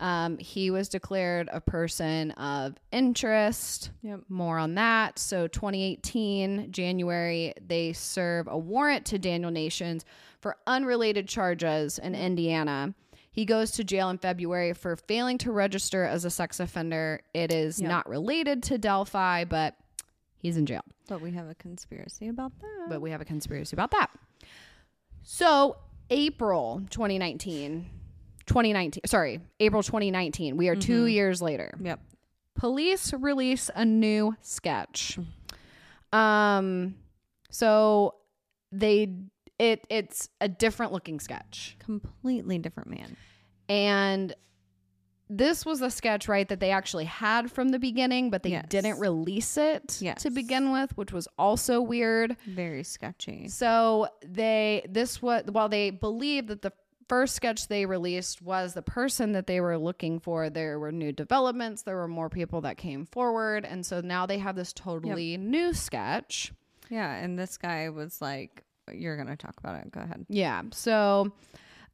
Um, 0.00 0.38
he 0.38 0.70
was 0.70 0.88
declared 0.88 1.48
a 1.52 1.60
person 1.60 2.30
of 2.32 2.76
interest. 2.92 3.90
Yep. 4.02 4.20
More 4.28 4.58
on 4.58 4.74
that. 4.74 5.18
So, 5.18 5.46
2018, 5.46 6.72
January, 6.72 7.54
they 7.66 7.92
serve 7.92 8.46
a 8.48 8.58
warrant 8.58 9.06
to 9.06 9.18
Daniel 9.18 9.50
Nations 9.50 10.04
for 10.40 10.56
unrelated 10.66 11.28
charges 11.28 11.98
in 11.98 12.14
Indiana. 12.14 12.94
He 13.32 13.44
goes 13.44 13.70
to 13.72 13.84
jail 13.84 14.10
in 14.10 14.18
February 14.18 14.72
for 14.72 14.96
failing 14.96 15.38
to 15.38 15.52
register 15.52 16.04
as 16.04 16.24
a 16.24 16.30
sex 16.30 16.58
offender. 16.60 17.20
It 17.32 17.52
is 17.52 17.80
Yep. 17.80 17.88
not 17.88 18.08
related 18.08 18.62
to 18.64 18.78
Delphi, 18.78 19.44
but 19.44 19.76
he's 20.36 20.56
in 20.56 20.66
jail. 20.66 20.82
But 21.08 21.20
we 21.20 21.30
have 21.32 21.48
a 21.48 21.54
conspiracy 21.54 22.28
about 22.28 22.58
that. 22.60 22.86
But 22.88 23.00
we 23.00 23.10
have 23.12 23.20
a 23.20 23.24
conspiracy 23.24 23.74
about 23.74 23.92
that. 23.92 24.10
So, 25.22 25.76
April 26.10 26.82
2019, 26.90 27.86
2019, 28.50 29.02
sorry, 29.06 29.40
April 29.60 29.82
2019, 29.82 30.56
we 30.56 30.68
are 30.68 30.76
two 30.76 31.06
years 31.06 31.40
later 31.40 31.72
yep. 31.80 32.00
police 32.56 33.12
release 33.14 33.70
a 33.74 33.84
new 33.84 34.34
sketch. 34.42 35.18
Um 36.12 36.96
so 37.50 38.14
they 38.72 39.08
it 39.58 39.86
it's 39.88 40.28
a 40.40 40.48
different 40.48 40.92
looking 40.92 41.20
sketch. 41.20 41.76
Completely 41.78 42.58
different 42.58 42.90
man. 42.90 43.16
And 43.68 44.34
this 45.28 45.64
was 45.64 45.80
a 45.80 45.90
sketch 45.90 46.26
right 46.26 46.48
that 46.48 46.58
they 46.58 46.72
actually 46.72 47.04
had 47.04 47.52
from 47.52 47.68
the 47.68 47.78
beginning 47.78 48.30
but 48.30 48.42
they 48.42 48.50
Yes. 48.50 48.66
didn't 48.68 48.98
release 48.98 49.56
it 49.56 49.98
Yes. 50.00 50.22
to 50.24 50.30
begin 50.30 50.72
with, 50.72 50.96
which 50.96 51.12
was 51.12 51.28
also 51.38 51.80
weird. 51.80 52.36
Very 52.48 52.82
sketchy. 52.82 53.46
So 53.48 54.08
they 54.26 54.84
this 54.88 55.22
was 55.22 55.44
while 55.52 55.68
they 55.68 55.90
believed 55.90 56.48
that 56.48 56.62
the 56.62 56.72
first 57.10 57.34
sketch 57.34 57.66
they 57.66 57.86
released 57.86 58.40
was 58.40 58.72
the 58.72 58.82
person 58.82 59.32
that 59.32 59.48
they 59.48 59.60
were 59.60 59.76
looking 59.76 60.20
for, 60.20 60.48
there 60.48 60.78
were 60.78 60.92
new 60.92 61.10
developments, 61.10 61.82
there 61.82 61.96
were 61.96 62.06
more 62.06 62.30
people 62.30 62.60
that 62.60 62.76
came 62.76 63.04
forward, 63.04 63.64
and 63.64 63.84
so 63.84 64.00
now 64.00 64.26
they 64.26 64.38
have 64.38 64.54
this 64.54 64.72
totally 64.72 65.36
new 65.36 65.74
sketch. 65.74 66.52
Yeah. 66.88 67.12
And 67.12 67.36
this 67.36 67.58
guy 67.58 67.88
was 67.88 68.22
like, 68.22 68.62
you're 68.92 69.16
going 69.16 69.26
to 69.26 69.34
talk 69.34 69.56
about 69.58 69.74
it. 69.80 69.90
Go 69.90 70.02
ahead. 70.02 70.24
Yeah. 70.28 70.62
So 70.70 71.32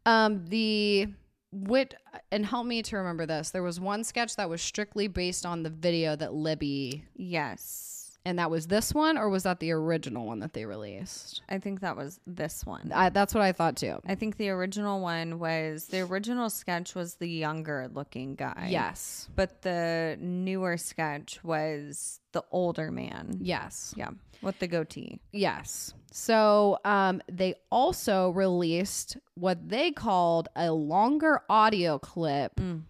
um 0.04 0.44
the 0.48 1.06
wit 1.50 1.94
and 2.30 2.44
help 2.44 2.66
me 2.66 2.82
to 2.82 2.96
remember 2.98 3.24
this. 3.24 3.52
There 3.52 3.62
was 3.62 3.80
one 3.80 4.04
sketch 4.04 4.36
that 4.36 4.50
was 4.50 4.60
strictly 4.60 5.08
based 5.08 5.46
on 5.46 5.62
the 5.62 5.70
video 5.70 6.14
that 6.16 6.34
Libby 6.34 7.04
Yes. 7.14 8.05
And 8.26 8.40
that 8.40 8.50
was 8.50 8.66
this 8.66 8.92
one 8.92 9.16
or 9.16 9.28
was 9.28 9.44
that 9.44 9.60
the 9.60 9.70
original 9.70 10.26
one 10.26 10.40
that 10.40 10.52
they 10.52 10.64
released? 10.64 11.42
I 11.48 11.58
think 11.58 11.80
that 11.80 11.96
was 11.96 12.18
this 12.26 12.66
one. 12.66 12.90
I, 12.92 13.08
that's 13.08 13.32
what 13.32 13.42
I 13.44 13.52
thought 13.52 13.76
too. 13.76 14.00
I 14.04 14.16
think 14.16 14.36
the 14.36 14.48
original 14.48 15.00
one 15.00 15.38
was 15.38 15.86
the 15.86 16.00
original 16.00 16.50
sketch 16.50 16.96
was 16.96 17.14
the 17.14 17.28
younger 17.28 17.88
looking 17.94 18.34
guy. 18.34 18.66
Yes. 18.68 19.28
But 19.36 19.62
the 19.62 20.18
newer 20.20 20.76
sketch 20.76 21.38
was 21.44 22.18
the 22.32 22.42
older 22.50 22.90
man. 22.90 23.38
Yes. 23.40 23.94
Yeah. 23.96 24.10
With 24.42 24.58
the 24.58 24.66
goatee. 24.66 25.20
Yes. 25.32 25.94
So 26.10 26.78
um, 26.84 27.22
they 27.30 27.54
also 27.70 28.30
released 28.30 29.18
what 29.34 29.68
they 29.68 29.92
called 29.92 30.48
a 30.56 30.72
longer 30.72 31.42
audio 31.48 32.00
clip 32.00 32.56
Mm. 32.56 32.82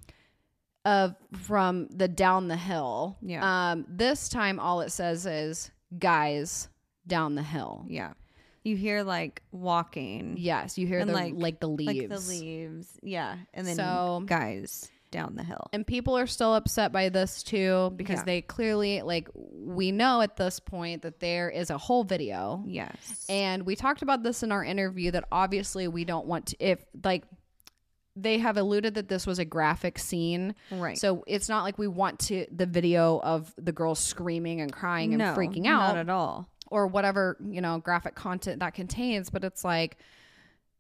Of 0.87 1.15
from 1.35 1.89
the 1.89 2.09
down 2.09 2.49
the 2.49 2.57
hill. 2.57 3.19
Yeah. 3.21 3.73
Um, 3.73 3.85
this 3.89 4.29
time, 4.31 4.59
all 4.61 4.81
it 4.81 4.91
says 4.93 5.27
is 5.27 5.71
"guys 5.99 6.69
down 7.07 7.35
the 7.35 7.43
hill." 7.43 7.85
Yeah. 7.89 8.13
You 8.65 8.77
hear 8.77 9.03
like 9.05 9.43
walking. 9.53 10.37
Yes, 10.39 10.77
you 10.79 10.87
hear 10.87 10.99
And 11.01 11.11
the 11.11 11.15
like- 11.15 11.35
like, 11.37 11.61
the 11.61 11.69
leaves. 11.69 11.89
Like 11.89 12.09
the 12.09 12.19
leaves. 12.19 12.99
Yeah. 13.03 13.37
And 13.55 13.67
then 13.67 13.77
So- 13.77 14.23
guys 14.27 14.91
down 15.13 15.37
the 15.37 15.45
hill. 15.45 15.69
And 15.73 15.87
people 15.87 16.19
are 16.19 16.27
still 16.27 16.53
upset 16.55 16.91
by 16.91 17.09
this 17.09 17.45
too 17.45 17.93
because 17.95 18.19
Yeah. 18.19 18.25
they 18.25 18.41
clearly 18.43 19.03
like 19.03 19.29
we 19.35 19.93
know 19.93 20.21
at 20.21 20.37
this 20.37 20.59
point 20.59 21.03
that 21.03 21.21
there 21.21 21.49
is 21.49 21.71
a 21.71 21.79
whole 21.79 22.03
video 22.03 22.65
Yes. 22.67 23.25
And 23.29 23.65
we 23.65 23.77
talked 23.77 24.03
about 24.03 24.25
this 24.25 24.43
in 24.43 24.51
our 24.51 24.65
interview 24.65 25.13
that 25.13 25.25
obviously 25.31 25.87
we 25.87 26.05
don't 26.05 26.27
want 26.27 26.47
to, 26.49 26.57
if 26.59 26.85
like 27.05 27.23
they 28.17 28.39
have 28.39 28.57
alluded 28.57 28.95
that 28.95 29.09
this 29.09 29.27
was 29.27 29.39
a 29.39 29.45
graphic 29.45 29.99
scene. 29.99 30.55
right. 30.71 30.97
So 30.97 31.23
it's 31.27 31.49
not 31.49 31.63
like 31.65 31.79
we 31.79 31.87
want 31.87 32.19
to, 32.21 32.47
the 32.51 32.67
video 32.67 33.21
of 33.21 33.53
the 33.59 33.73
girl 33.73 33.95
screaming 33.95 34.61
and 34.63 34.73
crying 34.73 35.13
and 35.13 35.19
no, 35.19 35.35
freaking 35.35 35.63
Not 35.65 35.91
out 35.91 35.97
at 35.99 36.09
all. 36.09 36.49
or 36.69 36.87
whatever, 36.87 37.37
you 37.47 37.61
know, 37.61 37.79
graphic 37.79 38.15
content 38.15 38.61
that 38.61 38.73
contains, 38.75 39.29
but 39.31 39.45
it's 39.45 39.63
like, 39.65 39.99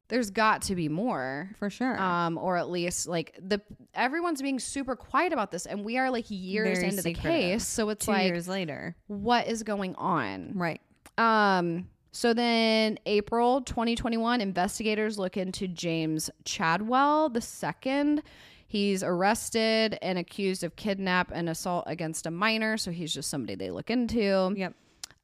there's 0.09 0.31
got 0.31 0.63
to 0.63 0.77
be 0.77 0.89
more. 0.89 1.51
For 1.59 1.69
sure. 1.69 2.01
Um, 2.01 2.39
or 2.39 2.57
at 2.57 2.71
least 2.71 3.09
like 3.09 3.37
the 3.43 3.61
everyone's 3.93 4.41
being 4.41 4.61
super 4.61 4.95
quiet 4.95 5.33
about 5.33 5.51
this, 5.51 5.67
and 5.67 5.85
we 5.85 5.99
are 5.99 6.11
like 6.11 6.27
years 6.29 6.79
Very 6.79 6.91
into 6.91 7.03
the 7.03 7.13
case, 7.13 7.67
so 7.67 7.89
it's 7.89 8.07
Two 8.07 8.13
like, 8.13 8.27
years 8.29 8.47
later. 8.47 8.95
what 9.09 9.49
is 9.49 9.65
going 9.65 9.97
on? 9.97 10.53
Right. 10.55 10.81
Um, 11.19 11.89
so 12.17 12.33
then 12.33 12.99
April 13.05 13.61
2021, 13.61 14.41
investigators 14.41 15.19
look 15.19 15.37
into 15.37 15.69
James 15.69 16.31
Chadwell 16.47 17.29
the 17.29 17.43
second. 17.43 18.23
He's 18.67 19.03
arrested 19.03 19.99
and 20.01 20.19
accused 20.19 20.65
of 20.65 20.77
kidnap 20.77 21.31
and 21.31 21.51
assault 21.51 21.85
against 21.87 22.25
a 22.25 22.31
minor, 22.31 22.79
so 22.79 22.91
he's 22.91 23.13
just 23.13 23.29
somebody 23.29 23.55
they 23.55 23.71
look 23.71 23.91
into. 23.91 24.55
Yep. 24.57 24.75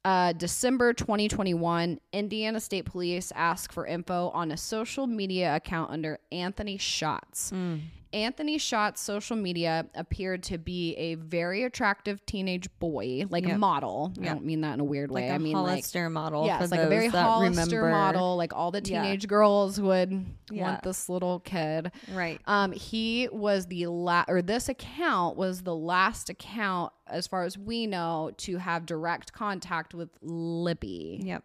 Uh, 0.05 0.33
December 0.33 0.93
2021, 0.93 1.99
Indiana 2.11 2.59
State 2.59 2.85
Police 2.85 3.31
ask 3.35 3.71
for 3.71 3.87
info 3.87 4.29
on 4.29 4.51
a 4.51 4.57
social 4.57 5.07
media 5.07 5.55
account 5.55 5.89
under 5.89 6.19
Anthony 6.31 6.77
Shots. 6.77 7.49
Mm. 7.49 7.79
Anthony 8.13 8.57
Shots' 8.57 9.01
social 9.01 9.35
media 9.35 9.87
appeared 9.95 10.43
to 10.43 10.57
be 10.57 10.93
a 10.95 11.15
very 11.15 11.63
attractive 11.63 12.25
teenage 12.25 12.69
boy, 12.79 13.25
like 13.29 13.45
a 13.45 13.49
Yep. 13.49 13.57
model. 13.59 14.13
I 14.21 14.25
don't 14.25 14.45
mean 14.45 14.61
that 14.61 14.75
in 14.75 14.79
a 14.79 14.83
weird 14.83 15.11
way. 15.11 15.23
Like 15.23 15.31
a 15.31 15.33
I 15.33 15.37
mean 15.39 15.53
like 15.53 15.69
Hollister 15.69 16.09
model. 16.09 16.45
yeah, 16.45 16.57
for 16.59 16.63
it's 16.65 16.71
like 16.71 16.79
a 16.81 16.87
very 16.87 17.07
Hollister 17.07 17.77
remember. 17.83 17.89
model. 17.97 18.37
Like 18.37 18.53
all 18.53 18.71
the 18.71 18.81
Yeah. 18.83 19.01
teenage 19.01 19.27
girls 19.27 19.81
would 19.81 20.25
Yeah. 20.51 20.63
want 20.63 20.83
this 20.83 21.09
little 21.09 21.39
kid. 21.39 21.91
Right. 22.13 22.39
Um, 22.45 22.71
he 22.71 23.27
was 23.31 23.65
the 23.65 23.87
last, 23.87 24.29
or 24.29 24.41
this 24.41 24.69
account 24.69 25.35
was 25.35 25.63
the 25.63 25.75
last 25.75 26.29
account, 26.29 26.93
as 27.07 27.27
far 27.27 27.43
as 27.43 27.57
we 27.57 27.87
know, 27.87 28.31
to 28.37 28.57
have 28.57 28.85
direct 28.85 29.33
contact 29.33 29.93
with 29.93 30.09
Libby. 30.21 31.19
Yep. 31.23 31.43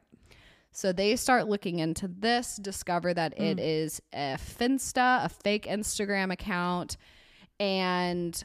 So 0.79 0.93
they 0.93 1.17
start 1.17 1.49
looking 1.49 1.81
into 1.81 2.07
this, 2.07 2.55
discover 2.55 3.12
that 3.12 3.37
Mm. 3.37 3.41
it 3.51 3.59
is 3.59 4.01
a 4.12 4.38
Finsta, 4.38 5.25
a 5.25 5.29
fake 5.29 5.64
Instagram 5.67 6.33
account, 6.33 6.97
and 7.59 8.45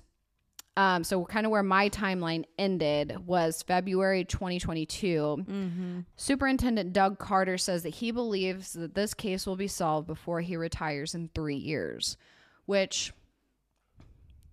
um, 0.75 1.03
so 1.03 1.23
kind 1.25 1.45
of 1.45 1.51
where 1.51 1.61
my 1.61 1.89
timeline 1.89 2.45
ended 2.57 3.27
was 3.27 3.61
February 3.61 4.25
2022. 4.25 5.45
Mm-hmm. 5.47 5.99
Superintendent 6.15 6.91
Doug 6.91 7.19
Carter 7.19 7.59
says 7.59 7.83
that 7.83 7.89
he 7.89 8.09
believes 8.09 8.73
that 8.73 8.95
this 8.95 9.13
case 9.13 9.45
will 9.45 9.55
be 9.55 9.67
solved 9.67 10.07
before 10.07 10.41
he 10.41 10.57
retires 10.57 11.13
in 11.13 11.29
three 11.35 11.55
years, 11.57 12.17
which, 12.65 13.13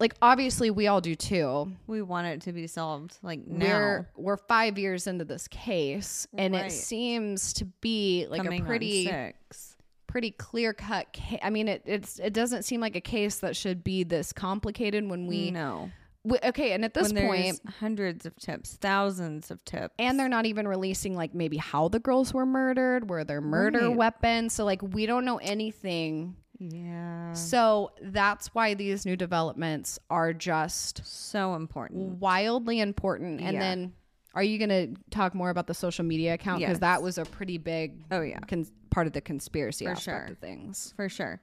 like, 0.01 0.15
obviously 0.23 0.71
we 0.71 0.87
all 0.89 1.01
do 1.01 1.15
too. 1.15 1.71
We 1.87 2.03
want 2.03 2.27
it 2.27 2.41
to 2.43 2.53
be 2.53 2.67
solved 2.67 3.17
like 3.23 3.47
now. 3.47 3.67
We're 3.67 4.09
we're 4.17 4.37
five 4.37 4.79
years 4.79 5.07
into 5.07 5.25
this 5.25 5.47
case, 5.49 6.27
and 6.37 6.55
Right. 6.55 6.67
it 6.67 6.73
seems 6.73 7.53
to 7.55 7.67
be 7.67 8.27
like 8.29 8.43
coming 8.43 8.63
a 8.63 8.65
pretty 8.65 9.07
six. 9.07 9.77
pretty 10.07 10.31
clear 10.33 10.73
cut. 10.73 11.07
Ca- 11.15 11.39
I 11.43 11.51
mean, 11.51 11.69
it 11.69 11.83
it's 11.85 12.19
it 12.19 12.33
doesn't 12.33 12.65
seem 12.65 12.81
like 12.81 12.97
a 12.97 13.01
case 13.01 13.37
that 13.41 13.55
should 13.55 13.85
be 13.85 14.03
this 14.03 14.33
complicated 14.33 15.09
when 15.09 15.27
we. 15.29 15.51
know. 15.53 15.91
we 16.25 16.39
okay, 16.45 16.73
and 16.73 16.85
at 16.85 16.93
this 16.95 17.13
when 17.13 17.55
hundreds 17.79 18.27
of 18.27 18.35
tips, 18.37 18.75
thousands 18.81 19.51
of 19.51 19.65
tips, 19.65 19.95
and 19.99 20.19
they're 20.19 20.29
not 20.29 20.45
even 20.47 20.67
releasing 20.67 21.15
like 21.15 21.35
maybe 21.35 21.57
how 21.59 21.89
the 21.89 21.99
girls 21.99 22.35
were 22.35 22.45
murdered, 22.47 23.09
were 23.09 23.25
their 23.25 23.41
murder 23.41 23.89
Right. 23.89 23.97
weapons. 23.97 24.53
So 24.55 24.65
like 24.65 24.83
we 24.83 25.07
don't 25.07 25.25
know 25.25 25.37
anything. 25.39 26.37
Yeah, 26.61 27.33
So 27.33 27.90
that's 28.03 28.49
why 28.55 28.75
these 28.75 29.07
new 29.07 29.16
developments 29.16 29.99
are 30.11 30.33
just 30.35 31.01
so 31.05 31.55
important. 31.55 32.20
wildly 32.20 32.81
important. 32.81 33.40
And 33.40 33.55
Yeah. 33.55 33.61
then 33.61 33.92
are 34.35 34.42
you 34.42 34.59
going 34.59 34.68
to 34.94 35.01
talk 35.11 35.35
more 35.35 35.51
about 35.51 35.66
the 35.66 35.75
social 35.75 36.05
media 36.05 36.35
account 36.35 36.59
because 36.61 36.75
Yes. 36.75 36.81
that 36.81 37.03
was 37.03 37.16
a 37.18 37.25
pretty 37.25 37.57
big 37.59 38.05
Oh 38.11 38.20
yeah, 38.20 38.38
con- 38.40 38.66
part 38.90 39.07
of 39.07 39.12
the 39.14 39.20
conspiracy 39.20 39.87
For 39.87 39.92
aspect 39.92 40.27
sure. 40.27 40.33
of 40.33 40.38
things. 40.38 40.92
for 40.96 41.09
sure. 41.09 41.40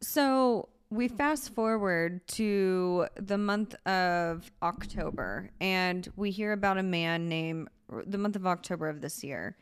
So 0.00 0.68
we 0.90 1.08
fast 1.08 1.54
forward 1.54 2.26
to 2.28 3.08
the 3.16 3.36
month 3.36 3.74
of 3.86 4.50
October, 4.62 5.50
and 5.60 6.08
we 6.16 6.30
hear 6.30 6.52
about 6.52 6.78
a 6.78 6.82
man 6.82 7.28
named 7.28 7.68
the 8.06 8.18
month 8.18 8.36
of 8.36 8.46
October 8.46 8.88
of 8.88 9.00
this 9.00 9.22
year. 9.24 9.56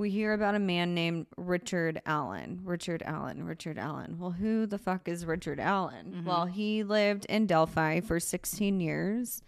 We 0.00 0.08
hear 0.08 0.32
about 0.32 0.54
a 0.54 0.58
man 0.58 0.94
named 0.94 1.26
Richard 1.36 2.00
Allen. 2.06 2.62
Richard 2.64 3.02
Allen. 3.04 3.44
Richard 3.44 3.76
Allen. 3.76 4.16
Well, 4.18 4.30
who 4.30 4.64
the 4.64 4.78
fuck 4.78 5.06
is 5.08 5.26
Richard 5.26 5.60
Allen? 5.60 6.22
Well, 6.24 6.46
he 6.46 6.82
lived 6.82 7.26
in 7.26 7.44
Delphi 7.44 8.00
for 8.00 8.18
16 8.18 8.80
years. 8.80 9.42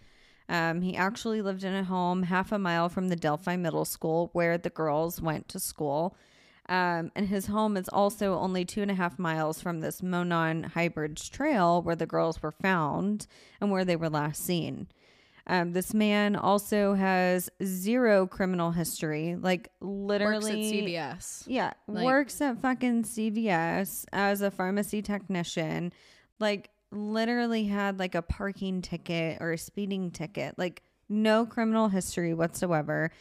Um, 0.47 0.83
he 0.83 0.95
actually 0.95 1.41
lived 1.41 1.63
in 1.63 1.73
a 1.73 1.83
home 1.83 2.21
half 2.21 2.51
a 2.51 2.59
mile 2.59 2.87
from 2.87 3.09
the 3.09 3.15
Delphi 3.15 3.55
Middle 3.55 3.83
School 3.83 4.29
where 4.33 4.59
the 4.59 4.69
girls 4.69 5.19
went 5.19 5.49
to 5.49 5.59
school. 5.59 6.15
Um, 6.69 7.11
and 7.15 7.27
his 7.27 7.47
home 7.47 7.75
is 7.75 7.89
also 7.89 8.37
only 8.37 8.63
two 8.63 8.83
and 8.83 8.91
a 8.91 8.95
half 8.95 9.17
miles 9.17 9.59
from 9.59 9.79
this 9.79 10.03
Monon 10.03 10.65
High 10.65 10.89
Bridge 10.89 11.31
Trail 11.31 11.81
where 11.81 11.95
the 11.95 12.05
girls 12.05 12.43
were 12.43 12.51
found 12.51 13.25
and 13.59 13.71
where 13.71 13.85
they 13.85 13.95
were 13.95 14.07
last 14.07 14.45
seen. 14.45 14.85
Um, 15.45 15.73
this 15.73 15.93
man 15.93 16.35
also 16.37 16.93
has 16.93 17.49
zero 17.63 18.25
criminal 18.27 18.71
history, 18.71 19.35
like 19.35 19.69
literally 19.81 20.35
Works 20.35 20.47
at 20.47 20.55
CVS. 20.55 21.43
yeah, 21.47 21.73
Like- 21.87 22.05
works 22.05 22.39
at 22.41 22.61
fucking 22.61 23.03
CVS 23.03 24.05
as 24.13 24.41
a 24.41 24.49
pharmacy 24.51 25.01
technician. 25.01 25.91
Like 26.39 26.69
literally 26.91 27.65
had 27.65 27.99
like 27.99 28.15
a 28.15 28.21
parking 28.21 28.81
ticket 28.81 29.39
or 29.41 29.51
a 29.51 29.57
speeding 29.57 30.11
ticket. 30.11 30.57
Like 30.57 30.81
no 31.09 31.45
criminal 31.45 31.89
history 31.89 32.33
whatsoever. 32.33 33.11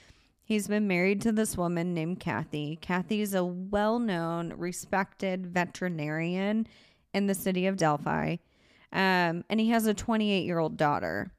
He's 0.45 0.69
been 0.69 0.87
married 0.87 1.23
to 1.23 1.33
this 1.33 1.57
woman 1.57 1.93
named 1.95 2.21
Kathy. 2.21 2.77
Kathy's 2.81 3.33
a 3.35 3.45
well-known, 3.45 4.53
respected 4.57 5.47
veterinarian 5.47 6.67
in 7.15 7.27
the 7.27 7.35
city 7.35 7.67
of 7.67 7.77
Delphi. 7.77 8.37
Um, 8.93 9.45
and 9.49 9.59
he 9.59 9.71
has 9.71 9.87
a 9.87 9.95
28-year-old 9.95 10.77
daughter. 10.77 11.33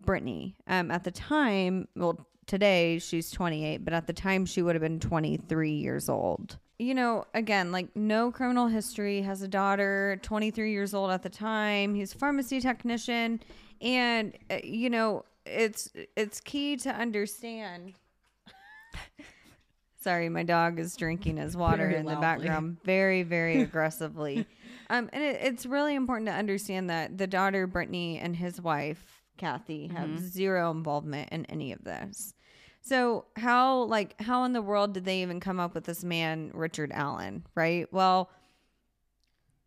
Brittany. 0.00 0.56
Um, 0.66 0.90
at 0.90 1.04
the 1.04 1.10
time, 1.10 1.88
well, 1.96 2.26
today 2.46 2.98
she's 2.98 3.30
28, 3.30 3.84
but 3.84 3.94
at 3.94 4.06
the 4.06 4.12
time 4.12 4.46
she 4.46 4.62
would 4.62 4.74
have 4.74 4.82
been 4.82 5.00
23 5.00 5.70
years 5.70 6.08
old. 6.08 6.58
You 6.78 6.94
know, 6.94 7.24
again, 7.34 7.72
like 7.72 7.94
no 7.96 8.30
criminal 8.30 8.68
history, 8.68 9.22
has 9.22 9.42
a 9.42 9.48
daughter, 9.48 10.18
23 10.22 10.70
years 10.70 10.94
old 10.94 11.10
at 11.10 11.22
the 11.22 11.28
time. 11.28 11.94
He's 11.94 12.14
a 12.14 12.18
pharmacy 12.18 12.60
technician, 12.60 13.40
and 13.80 14.32
uh, 14.48 14.58
you 14.62 14.88
know, 14.88 15.24
it's 15.44 15.90
it's 16.16 16.40
key 16.40 16.76
to 16.76 16.90
understand. 16.90 17.94
Sorry, 20.00 20.28
my 20.28 20.44
dog 20.44 20.78
is 20.78 20.94
drinking 20.96 21.38
his 21.38 21.56
water 21.56 21.88
Very 21.88 21.96
in 21.96 22.06
the 22.06 22.16
background 22.16 22.78
very, 22.84 23.24
very 23.24 23.60
aggressively. 23.62 24.46
Um, 24.88 25.10
and 25.12 25.22
it, 25.22 25.40
it's 25.42 25.66
really 25.66 25.96
important 25.96 26.28
to 26.28 26.32
understand 26.32 26.88
that 26.90 27.18
the 27.18 27.26
daughter, 27.26 27.66
Brittany, 27.66 28.18
and 28.18 28.36
his 28.36 28.60
wife, 28.60 29.17
Kathy, 29.38 29.88
have 29.88 30.08
Mm-hmm. 30.08 30.26
zero 30.26 30.70
involvement 30.70 31.30
in 31.32 31.46
any 31.46 31.72
of 31.72 31.82
this. 31.84 32.34
So 32.80 33.26
how, 33.36 33.82
like, 33.84 34.20
how 34.20 34.44
in 34.44 34.52
the 34.52 34.62
world 34.62 34.94
did 34.94 35.04
they 35.04 35.22
even 35.22 35.40
come 35.40 35.58
up 35.60 35.74
with 35.74 35.84
this 35.84 36.04
man, 36.04 36.50
Richard 36.54 36.90
Allen? 36.92 37.44
Right. 37.54 37.92
Well, 37.92 38.30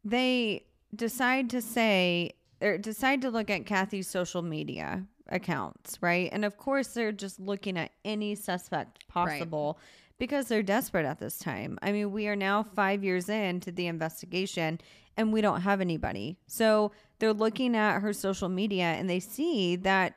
they 0.04 0.66
decide 0.96 1.50
to 1.52 1.62
say 1.62 2.32
or 2.62 2.78
decide 2.78 3.22
to 3.24 3.30
look 3.30 3.50
at 3.50 3.66
Kathy's 3.66 4.08
social 4.08 4.42
media 4.42 5.06
accounts, 5.30 5.98
right? 6.02 6.30
And 6.32 6.44
of 6.46 6.58
course, 6.58 6.90
they're 6.90 7.12
just 7.12 7.40
looking 7.40 7.78
at 7.78 7.92
any 8.06 8.36
suspect 8.36 9.08
possible 9.08 9.80
because 10.20 10.48
they're 10.48 10.62
desperate 10.64 11.06
at 11.06 11.20
this 11.20 11.40
time. 11.40 11.80
I 11.82 11.92
mean, 11.92 12.12
we 12.12 12.28
are 12.28 12.36
now 12.36 12.64
five 12.64 13.04
years 13.04 13.30
into 13.30 13.72
the 13.72 13.88
investigation 13.88 14.80
and 15.18 15.34
we 15.34 15.42
don't 15.42 15.62
have 15.62 15.82
anybody. 15.82 16.38
So 16.48 16.92
they're 17.22 17.34
looking 17.34 17.76
at 17.76 18.00
her 18.00 18.14
social 18.14 18.50
media 18.50 18.84
and 18.84 19.08
they 19.08 19.20
see 19.20 19.76
that 19.76 20.16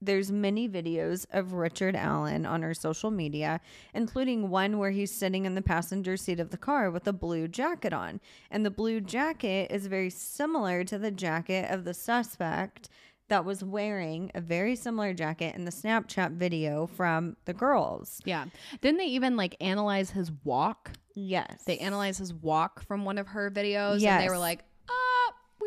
there's 0.00 0.32
many 0.32 0.66
videos 0.66 1.26
of 1.30 1.52
Richard 1.52 1.94
Allen 1.94 2.46
on 2.46 2.62
her 2.62 2.72
social 2.72 3.10
media, 3.10 3.60
including 3.92 4.48
one 4.48 4.78
where 4.78 4.92
he's 4.92 5.10
sitting 5.10 5.44
in 5.44 5.54
the 5.54 5.62
passenger 5.62 6.16
seat 6.16 6.40
of 6.40 6.50
the 6.50 6.56
car 6.56 6.90
with 6.90 7.06
a 7.06 7.12
blue 7.12 7.48
jacket 7.48 7.92
on. 7.92 8.20
And 8.50 8.64
the 8.64 8.70
blue 8.70 9.00
jacket 9.00 9.70
is 9.70 9.88
very 9.88 10.08
similar 10.08 10.84
to 10.84 10.98
the 10.98 11.10
jacket 11.10 11.70
of 11.70 11.84
the 11.84 11.92
suspect 11.92 12.88
that 13.28 13.44
was 13.44 13.62
wearing 13.62 14.30
a 14.34 14.40
very 14.40 14.74
similar 14.74 15.12
jacket 15.12 15.54
in 15.54 15.66
the 15.66 15.70
Snapchat 15.70 16.32
video 16.32 16.86
from 16.86 17.36
the 17.44 17.52
girls. 17.52 18.22
Yeah. 18.24 18.46
Didn't 18.80 18.98
they 18.98 19.06
even 19.06 19.36
like 19.36 19.54
analyze 19.60 20.12
his 20.12 20.32
walk? 20.44 20.92
Yes. 21.14 21.64
They 21.66 21.76
analyzed 21.78 22.20
his 22.20 22.32
walk 22.32 22.82
from 22.86 23.04
one 23.04 23.18
of 23.18 23.26
her 23.26 23.50
videos 23.50 24.02
and 24.02 24.22
they 24.22 24.30
were 24.30 24.38
like, 24.38 24.64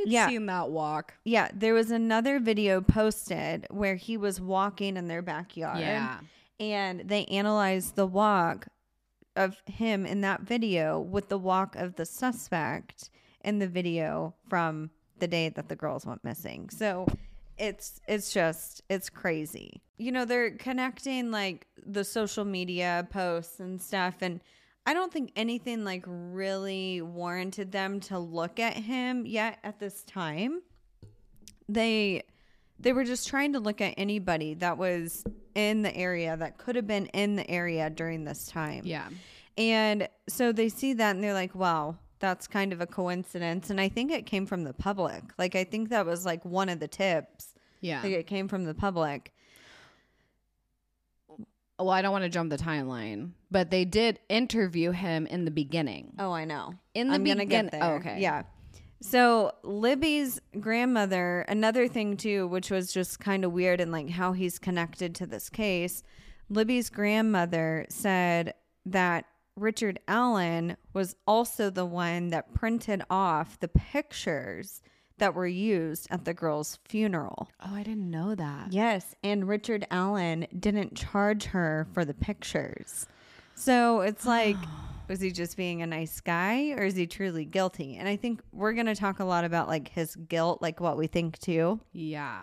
we'd 0.05 0.13
Yeah. 0.13 0.39
that 0.39 0.69
walk. 0.69 1.13
Yeah, 1.23 1.49
there 1.53 1.73
was 1.73 1.91
another 1.91 2.39
video 2.39 2.81
posted 2.81 3.67
where 3.69 3.95
he 3.95 4.17
was 4.17 4.39
walking 4.41 4.97
in 4.97 5.07
their 5.07 5.21
backyard. 5.21 5.79
Yeah. 5.79 6.19
And 6.59 7.01
they 7.01 7.25
analyzed 7.25 7.95
the 7.95 8.05
walk 8.05 8.67
of 9.35 9.61
him 9.65 10.05
in 10.05 10.21
that 10.21 10.41
video 10.41 10.99
with 10.99 11.29
the 11.29 11.37
walk 11.37 11.75
of 11.75 11.95
the 11.95 12.05
suspect 12.05 13.09
in 13.43 13.59
the 13.59 13.67
video 13.67 14.35
from 14.47 14.91
the 15.19 15.27
day 15.27 15.49
that 15.49 15.69
the 15.69 15.75
girls 15.75 16.05
went 16.05 16.23
missing. 16.23 16.69
So 16.69 17.07
it's 17.57 18.01
it's 18.07 18.33
just 18.33 18.81
it's 18.89 19.09
crazy. 19.09 19.81
You 19.97 20.11
know, 20.11 20.25
they're 20.25 20.51
connecting 20.51 21.31
like 21.31 21.67
the 21.85 22.03
social 22.03 22.43
media 22.45 23.07
posts 23.11 23.59
and 23.59 23.81
stuff 23.81 24.15
and 24.21 24.41
I 24.85 24.93
don't 24.93 25.11
think 25.13 25.31
anything 25.35 25.83
like 25.83 26.03
really 26.07 27.01
warranted 27.01 27.71
them 27.71 27.99
to 28.01 28.17
look 28.17 28.59
at 28.59 28.73
him 28.73 29.25
yet 29.25 29.59
at 29.63 29.79
this 29.79 30.03
time. 30.03 30.61
They 31.69 32.23
they 32.79 32.93
were 32.93 33.03
just 33.03 33.27
trying 33.27 33.53
to 33.53 33.59
look 33.59 33.79
at 33.79 33.93
anybody 33.97 34.55
that 34.55 34.77
was 34.77 35.23
in 35.53 35.83
the 35.83 35.95
area 35.95 36.35
that 36.35 36.57
could 36.57 36.75
have 36.75 36.87
been 36.87 37.05
in 37.07 37.35
the 37.35 37.49
area 37.49 37.89
during 37.89 38.23
this 38.23 38.47
time. 38.47 38.81
Yeah. 38.85 39.07
And 39.57 40.07
so 40.27 40.51
they 40.51 40.69
see 40.69 40.93
that 40.93 41.15
and 41.15 41.23
they're 41.23 41.33
like, 41.33 41.53
wow, 41.53 41.97
that's 42.19 42.47
kind 42.47 42.73
of 42.73 42.81
a 42.81 42.87
coincidence. 42.87 43.69
And 43.69 43.79
I 43.79 43.89
think 43.89 44.11
it 44.11 44.25
came 44.25 44.45
from 44.45 44.63
the 44.63 44.73
public. 44.73 45.23
Like, 45.37 45.55
I 45.55 45.63
think 45.63 45.89
that 45.89 46.05
was 46.05 46.25
like 46.25 46.43
one 46.45 46.69
of 46.69 46.79
the 46.79 46.87
tips. 46.87 47.53
Yeah. 47.81 48.01
Like, 48.01 48.13
it 48.13 48.27
came 48.27 48.47
from 48.47 48.63
the 48.63 48.73
public. 48.73 49.33
well, 51.77 51.89
I 51.89 52.01
don't 52.01 52.11
want 52.11 52.23
to 52.23 52.29
jump 52.29 52.49
the 52.49 52.57
timeline, 52.57 53.31
but 53.51 53.69
they 53.69 53.85
did 53.85 54.19
interview 54.29 54.91
him 54.91 55.27
in 55.27 55.45
the 55.45 55.51
beginning. 55.51 56.13
Oh, 56.17 56.31
I 56.31 56.45
know. 56.45 56.73
In 56.95 57.09
the 57.09 57.19
beginning. 57.19 57.49
Gonna 57.49 57.69
get 57.69 57.75
oh, 57.75 57.79
there. 57.79 57.91
oh, 57.91 57.95
okay. 57.97 58.21
Yeah. 58.21 58.43
So 59.01 59.51
Libby's 59.63 60.39
grandmother, 60.59 61.41
another 61.41 61.87
thing 61.87 62.17
too, 62.17 62.47
which 62.47 62.71
was 62.71 62.93
just 62.93 63.19
kind 63.19 63.43
of 63.43 63.51
weird 63.51 63.81
and 63.81 63.91
like 63.91 64.09
how 64.09 64.31
he's 64.31 64.59
connected 64.59 65.15
to 65.15 65.25
this 65.25 65.49
case. 65.49 66.03
Libby's 66.49 66.89
grandmother 66.89 67.85
said 67.89 68.53
that 68.85 69.25
Richard 69.55 69.99
Allen 70.07 70.77
was 70.93 71.15
also 71.27 71.69
the 71.69 71.85
one 71.85 72.29
that 72.29 72.53
printed 72.53 73.01
off 73.09 73.59
the 73.59 73.67
pictures 73.67 74.81
that 75.17 75.35
were 75.35 75.47
used 75.47 76.07
at 76.09 76.25
the 76.25 76.33
girl's 76.33 76.79
funeral. 76.87 77.49
Oh, 77.63 77.75
I 77.75 77.83
didn't 77.83 78.09
know 78.09 78.33
that. 78.35 78.71
Yes, 78.73 79.15
and 79.23 79.47
Richard 79.47 79.85
Allen 79.91 80.47
didn't 80.57 80.95
charge 80.95 81.45
her 81.45 81.87
for 81.93 82.05
the 82.05 82.13
pictures. 82.13 83.07
So 83.61 84.01
it's 84.01 84.25
like, 84.25 84.57
was 85.07 85.21
he 85.21 85.29
just 85.29 85.55
being 85.55 85.83
a 85.83 85.87
nice 85.87 86.19
guy 86.19 86.71
or 86.71 86.83
is 86.83 86.95
he 86.95 87.05
truly 87.05 87.45
guilty? 87.45 87.95
And 87.95 88.07
I 88.07 88.15
think 88.15 88.41
we're 88.51 88.73
going 88.73 88.87
to 88.87 88.95
talk 88.95 89.19
a 89.19 89.23
lot 89.23 89.43
about 89.43 89.67
like 89.67 89.89
his 89.89 90.15
guilt, 90.15 90.63
like 90.63 90.79
what 90.79 90.97
we 90.97 91.05
think 91.05 91.37
too. 91.37 91.79
Yeah. 91.93 92.41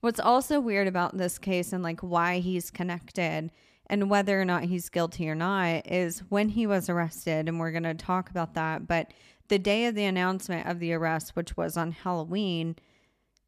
What's 0.00 0.20
also 0.20 0.60
weird 0.60 0.86
about 0.86 1.18
this 1.18 1.38
case 1.38 1.72
and 1.72 1.82
like 1.82 2.00
why 2.02 2.38
he's 2.38 2.70
connected 2.70 3.50
and 3.86 4.10
whether 4.10 4.40
or 4.40 4.44
not 4.44 4.64
he's 4.64 4.88
guilty 4.88 5.28
or 5.28 5.34
not 5.34 5.90
is 5.90 6.20
when 6.28 6.50
he 6.50 6.68
was 6.68 6.88
arrested, 6.88 7.48
and 7.48 7.58
we're 7.58 7.72
going 7.72 7.82
to 7.84 7.94
talk 7.94 8.30
about 8.30 8.54
that. 8.54 8.86
But 8.86 9.12
the 9.48 9.58
day 9.58 9.86
of 9.86 9.94
the 9.94 10.04
announcement 10.04 10.68
of 10.68 10.78
the 10.78 10.92
arrest, 10.92 11.34
which 11.34 11.56
was 11.56 11.76
on 11.76 11.92
Halloween, 11.92 12.76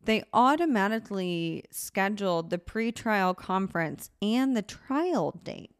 they 0.03 0.25
automatically 0.33 1.65
scheduled 1.71 2.49
the 2.49 2.59
pretrial 2.59 3.37
conference 3.37 4.11
and 4.23 4.57
the 4.57 4.63
trial 4.63 5.39
date. 5.45 5.71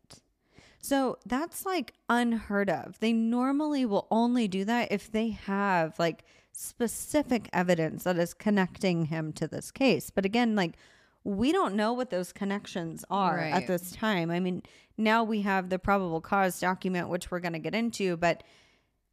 So 0.81 1.19
that's 1.27 1.67
like 1.67 1.93
unheard 2.09 2.71
of. 2.71 2.99
They 3.01 3.13
normally 3.13 3.85
will 3.85 4.07
only 4.11 4.49
do 4.49 4.65
that 4.65 4.91
if 4.91 5.11
they 5.13 5.31
have 5.31 5.99
like 5.99 6.25
specific 6.53 7.49
evidence 7.53 8.05
that 8.05 8.17
is 8.19 8.33
connecting 8.35 9.07
him 9.07 9.33
to 9.35 9.47
this 9.47 9.71
case. 9.71 10.11
But 10.11 10.25
again, 10.25 10.55
like 10.57 10.75
we 11.23 11.53
don't 11.53 11.75
know 11.75 11.93
what 11.93 12.09
those 12.11 12.33
connections 12.33 13.05
are 13.11 13.37
Right. 13.37 13.53
at 13.53 13.67
this 13.67 13.93
time. 13.93 14.31
I 14.31 14.41
mean, 14.41 14.63
now 14.97 15.23
we 15.23 15.43
have 15.43 15.69
the 15.69 15.79
probable 15.79 16.21
cause 16.23 16.59
document, 16.59 17.09
which 17.11 17.31
we're 17.31 17.41
going 17.41 17.53
to 17.53 17.59
get 17.59 17.75
into, 17.75 18.17
but 18.17 18.43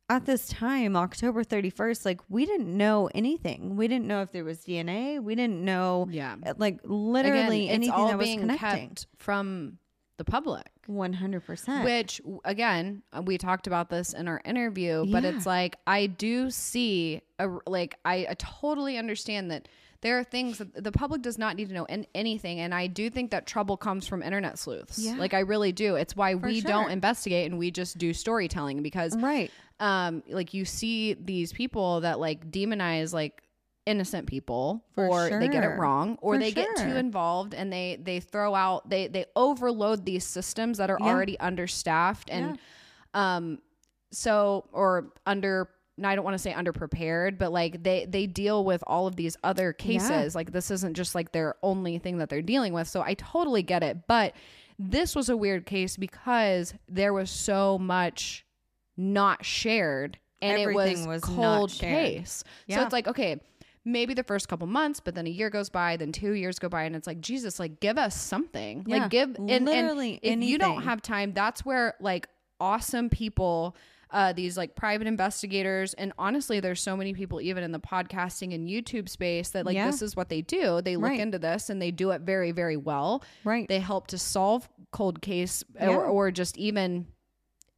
at 0.10 0.26
this 0.26 0.48
time, 0.48 0.96
October 0.96 1.44
31st, 1.44 2.06
like 2.06 2.22
we 2.30 2.46
didn't 2.46 2.76
know 2.78 3.10
anything. 3.14 3.76
We 3.76 3.90
didn't 3.90 4.08
know 4.08 4.22
if 4.22 4.32
there 4.32 4.46
was 4.46 4.60
DNA. 4.60 5.20
We 5.22 5.36
didn't 5.36 5.64
know, 5.66 6.08
Yeah. 6.10 6.38
like 6.58 6.80
literally 6.86 7.66
Again, 7.66 7.76
anything 7.76 8.08
that 8.08 8.18
was 8.18 8.30
connecting. 8.36 8.88
kept 8.90 9.08
from 9.18 9.80
the 10.16 10.24
public. 10.24 10.66
100%. 10.90 11.84
Which 11.84 12.22
again, 12.46 13.04
uh, 13.14 13.22
we 13.24 13.38
talked 13.38 13.68
about 13.68 13.90
this 13.90 14.14
in 14.14 14.28
our 14.28 14.42
interview, 14.46 15.06
but 15.12 15.24
Yeah. 15.24 15.30
it's 15.32 15.46
like 15.46 15.78
I 15.86 16.08
do 16.08 16.50
see 16.50 17.22
a, 17.40 17.48
like 17.66 17.98
I, 18.06 18.28
I 18.30 18.36
totally 18.38 18.98
understand 18.98 19.52
that 19.52 19.68
there 20.02 20.20
are 20.20 20.24
things 20.24 20.60
that 20.60 20.84
the 20.84 20.92
public 20.92 21.22
does 21.22 21.38
not 21.38 21.56
need 21.56 21.70
to 21.70 21.74
know 21.74 21.86
in 21.86 22.06
anything 22.14 22.60
and 22.60 22.74
i 22.74 22.86
do 22.86 23.10
think 23.10 23.32
that 23.32 23.48
trouble 23.48 23.76
comes 23.78 24.06
from 24.08 24.22
internet 24.22 24.60
sleuths 24.60 25.00
Yeah. 25.00 25.16
like 25.18 25.34
i 25.34 25.40
really 25.40 25.72
do 25.72 25.96
it's 25.96 26.16
why 26.16 26.36
we 26.36 26.62
sure. 26.62 26.68
don't 26.70 26.92
investigate 26.92 27.50
and 27.50 27.58
we 27.60 27.72
just 27.72 27.98
do 27.98 28.14
storytelling 28.14 28.84
because 28.84 29.18
Right. 29.18 29.52
um 29.80 30.22
like 30.30 30.54
you 30.54 30.66
see 30.66 31.16
these 31.16 31.52
people 31.52 32.02
that 32.02 32.20
like 32.20 32.52
demonize 32.52 33.12
like 33.12 33.42
innocent 33.88 34.28
people 34.28 34.84
For 34.94 35.08
or 35.08 35.40
they 35.40 35.48
get 35.48 35.64
it 35.64 35.70
wrong 35.80 36.18
or 36.22 36.34
For 36.36 36.40
they 36.40 36.52
get 36.52 36.68
too 36.76 36.96
involved 36.98 37.54
and 37.54 37.72
they 37.72 37.98
they 38.02 38.20
throw 38.20 38.54
out 38.54 38.90
they 38.90 39.08
they 39.08 39.26
overload 39.36 40.06
these 40.06 40.26
systems 40.26 40.78
that 40.78 40.90
are 40.90 40.98
Yeah. 41.00 41.08
already 41.08 41.40
understaffed 41.40 42.30
and 42.30 42.60
um 43.14 43.60
so 44.12 44.68
or 44.72 45.14
under 45.26 45.70
I 46.04 46.14
don't 46.14 46.24
want 46.24 46.36
to 46.36 46.40
say 46.40 46.54
underprepared, 46.54 47.40
but 47.40 47.52
like 47.52 47.82
they 47.82 48.06
they 48.06 48.28
deal 48.28 48.64
with 48.64 48.84
all 48.86 49.08
of 49.08 49.16
these 49.16 49.36
other 49.44 49.74
cases. 49.74 50.36
Like 50.36 50.52
this 50.52 50.70
isn't 50.70 50.94
just 50.96 51.16
like 51.16 51.32
their 51.32 51.56
only 51.64 51.98
thing 51.98 52.20
that 52.20 52.30
they're 52.30 52.44
dealing 52.44 52.72
with. 52.74 52.88
So 52.88 53.02
I 53.02 53.16
totally 53.16 53.64
get 53.64 53.82
it. 53.82 54.06
But 54.08 54.34
this 54.78 55.16
was 55.16 55.28
a 55.28 55.36
weird 55.36 55.66
case 55.66 55.98
because 55.98 56.76
there 56.88 57.14
was 57.14 57.32
so 57.32 57.80
much 57.80 58.46
not 58.96 59.44
shared 59.44 60.20
and 60.40 60.60
Everything 60.60 61.04
it 61.04 61.08
was, 61.08 61.24
was 61.24 61.36
cold 61.36 61.72
case. 61.72 62.44
So 62.70 62.84
it's 62.84 62.94
like, 62.94 63.08
okay, 63.08 63.42
maybe 63.88 64.14
the 64.14 64.24
first 64.24 64.48
couple 64.48 64.68
months, 64.68 65.00
but 65.00 65.16
then 65.16 65.26
a 65.26 65.30
year 65.30 65.50
goes 65.50 65.70
by, 65.70 65.98
then 65.98 66.12
two 66.12 66.34
years 66.34 66.60
go 66.60 66.70
by, 66.70 66.84
and 66.84 66.96
it's 66.96 67.08
like, 67.08 67.22
Jesus, 67.22 67.60
like 67.60 67.80
give 67.80 67.98
us 67.98 68.16
something. 68.16 68.84
Yeah, 68.86 68.98
like 68.98 69.10
give 69.10 69.36
and, 69.36 69.50
and 69.50 69.66
literally 69.66 70.20
if 70.22 70.40
you 70.44 70.58
don't 70.58 70.84
have 70.84 71.02
time, 71.02 71.34
that's 71.34 71.66
where 71.66 71.96
like 72.00 72.28
awesome 72.60 73.10
people 73.10 73.76
uh, 74.10 74.32
these 74.32 74.56
like 74.56 74.74
private 74.74 75.06
investigators 75.06 75.94
and 75.96 76.14
honestly 76.18 76.62
there's 76.62 76.82
so 76.82 76.96
many 76.96 77.14
people 77.14 77.42
even 77.42 77.62
in 77.62 77.74
the 77.74 77.80
podcasting 77.80 78.56
and 78.56 78.70
youtube 78.70 79.10
space 79.10 79.50
that 79.50 79.66
like 79.66 79.76
Yeah. 79.76 79.86
this 79.88 80.02
is 80.02 80.16
what 80.16 80.30
they 80.30 80.42
do 80.42 80.82
they 80.82 80.96
look 80.96 81.10
Right. 81.10 81.20
into 81.20 81.38
this 81.38 81.70
and 81.70 81.82
they 81.82 81.92
do 81.92 82.12
it 82.12 82.22
very 82.22 82.54
very 82.54 82.78
well 82.78 83.22
Right. 83.44 83.68
they 83.68 83.82
help 83.82 84.08
to 84.08 84.18
solve 84.18 84.70
cold 84.92 85.22
case 85.22 85.62
Yeah. 85.76 85.90
or, 85.90 86.06
or 86.06 86.32
just 86.32 86.58
even 86.58 87.08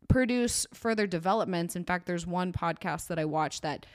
produce 0.08 0.66
further 0.74 1.06
developments 1.08 1.76
in 1.76 1.84
fact 1.84 2.06
there's 2.06 2.26
one 2.28 2.52
podcast 2.54 3.08
that 3.08 3.20
i 3.20 3.26
watched 3.26 3.62
that 3.64 3.86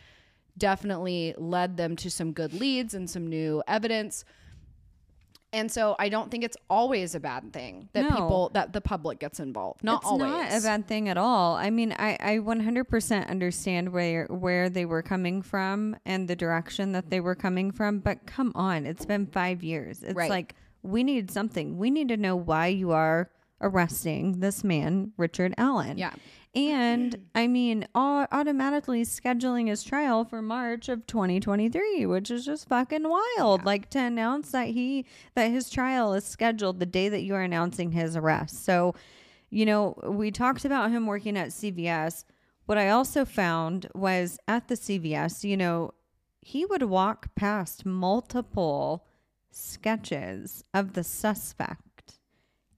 definitely 0.57 1.35
led 1.37 1.77
them 1.77 1.97
to 1.97 2.11
some 2.11 2.33
good 2.33 2.53
leads 2.55 2.95
and 2.95 3.09
some 3.11 3.27
new 3.27 3.62
evidence 3.67 4.25
and 5.53 5.71
so 5.71 5.95
i 5.99 6.09
don't 6.09 6.31
think 6.31 6.43
it's 6.45 6.57
always 6.71 7.14
a 7.14 7.21
bad 7.21 7.53
thing 7.53 7.88
that 7.93 8.03
No. 8.03 8.11
people 8.11 8.51
that 8.55 8.73
the 8.73 8.81
public 8.81 9.19
gets 9.19 9.40
involved 9.40 9.83
not 9.85 10.03
it's 10.03 10.07
always 10.11 10.31
not 10.31 10.53
a 10.53 10.61
bad 10.62 10.87
thing 10.87 11.09
at 11.09 11.17
all. 11.17 11.55
I 11.57 11.71
mean, 11.71 11.93
I, 11.93 12.17
I 12.21 12.38
100% 12.38 13.29
understand 13.29 13.93
where 13.93 14.27
where 14.27 14.69
they 14.69 14.85
were 14.85 15.03
coming 15.03 15.43
from 15.43 15.97
and 16.05 16.29
the 16.29 16.37
direction 16.37 16.93
that 16.93 17.11
they 17.11 17.21
were 17.21 17.35
coming 17.35 17.71
from, 17.73 17.99
but 18.01 18.27
come 18.27 18.53
on, 18.55 18.87
it's 18.87 19.07
been 19.07 19.27
5 19.27 19.62
years. 19.62 20.03
It's 20.03 20.14
Right. 20.14 20.31
like 20.31 20.55
we 20.83 21.03
need 21.05 21.31
something. 21.31 21.79
We 21.79 21.90
need 21.90 22.09
to 22.09 22.17
know 22.17 22.37
why 22.37 22.67
you 22.69 22.90
are 22.93 23.31
arresting 23.61 24.40
this 24.40 24.62
man, 24.64 25.12
Richard 25.17 25.55
Allen. 25.57 25.99
Yeah. 25.99 26.12
And 26.55 27.17
mm. 27.17 27.21
I 27.35 27.47
mean, 27.49 27.87
automatically 27.95 29.03
scheduling 29.03 29.69
his 29.69 29.83
trial 29.83 30.25
for 30.25 30.40
March 30.40 30.88
of 30.88 31.07
2023, 31.07 32.07
which 32.07 32.31
is 32.31 32.45
just 32.45 32.69
fucking 32.69 33.09
wild. 33.09 33.64
Like 33.64 33.90
to 33.90 33.99
announce 33.99 34.53
that 34.53 34.69
he 34.69 35.07
that 35.35 35.51
his 35.51 35.69
trial 35.69 36.14
is 36.14 36.25
scheduled 36.25 36.79
the 36.79 36.87
day 36.87 37.09
that 37.09 37.23
you 37.23 37.35
are 37.35 37.43
announcing 37.43 37.93
his 37.93 38.17
arrest. 38.17 38.64
So, 38.64 38.95
you 39.51 39.67
know, 39.67 39.99
we 40.07 40.31
talked 40.31 40.64
about 40.64 40.90
him 40.90 41.07
working 41.07 41.37
at 41.37 41.49
CVS. 41.49 42.25
What 42.67 42.79
I 42.79 42.88
also 42.88 43.25
found 43.25 43.88
was 43.95 44.38
at 44.49 44.69
the 44.69 44.77
CVS, 44.77 45.45
you 45.45 45.57
know, 45.57 45.93
he 46.40 46.64
would 46.64 46.83
walk 46.85 47.35
past 47.35 47.85
multiple 47.85 49.07
sketches 49.51 50.64
of 50.73 50.93
the 50.93 51.05
suspect 51.05 51.93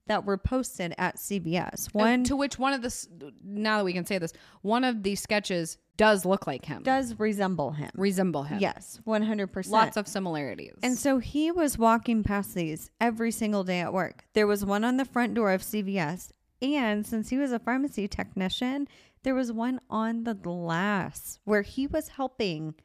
that 0.07 0.25
were 0.25 0.37
posted 0.37 0.93
at 0.97 1.17
CVS. 1.17 1.93
One 1.93 2.23
to 2.25 2.35
which 2.35 2.57
one 2.57 2.73
of 2.73 2.81
the 2.81 3.31
now 3.43 3.77
that 3.79 3.83
we 3.85 3.93
can 3.93 4.05
say 4.05 4.17
this 4.17 4.33
one 4.61 4.83
of 4.83 5.03
these 5.03 5.21
sketches 5.21 5.77
does 5.97 6.25
look 6.25 6.45
like 6.45 6.65
him 6.65 6.83
does 6.83 7.17
resemble 7.19 7.71
him. 7.71 7.89
resemble 7.95 8.43
him 8.43 8.59
Yes, 8.59 8.99
100%. 9.07 9.69
lots 9.69 9.97
of 9.97 10.07
similarities 10.07 10.75
And 10.83 10.95
so 10.97 11.17
he 11.17 11.51
was 11.51 11.77
walking 11.77 12.23
past 12.23 12.53
these 12.53 12.91
every 13.01 13.31
single 13.31 13.63
day 13.63 13.79
at 13.79 13.91
work. 13.93 14.25
There 14.33 14.45
was 14.45 14.63
one 14.63 14.83
on 14.83 14.97
the 14.97 15.05
front 15.05 15.33
door 15.33 15.51
of 15.51 15.61
CVS. 15.61 16.29
And 16.61 17.05
since 17.05 17.29
he 17.29 17.37
was 17.37 17.51
a 17.51 17.59
pharmacy 17.59 18.07
technician, 18.07 18.87
there 19.23 19.33
was 19.35 19.51
one 19.51 19.79
on 19.89 20.23
the 20.23 20.33
glass 20.33 21.39
where 21.45 21.63
he 21.63 21.87
was 21.87 22.09
helping 22.09 22.75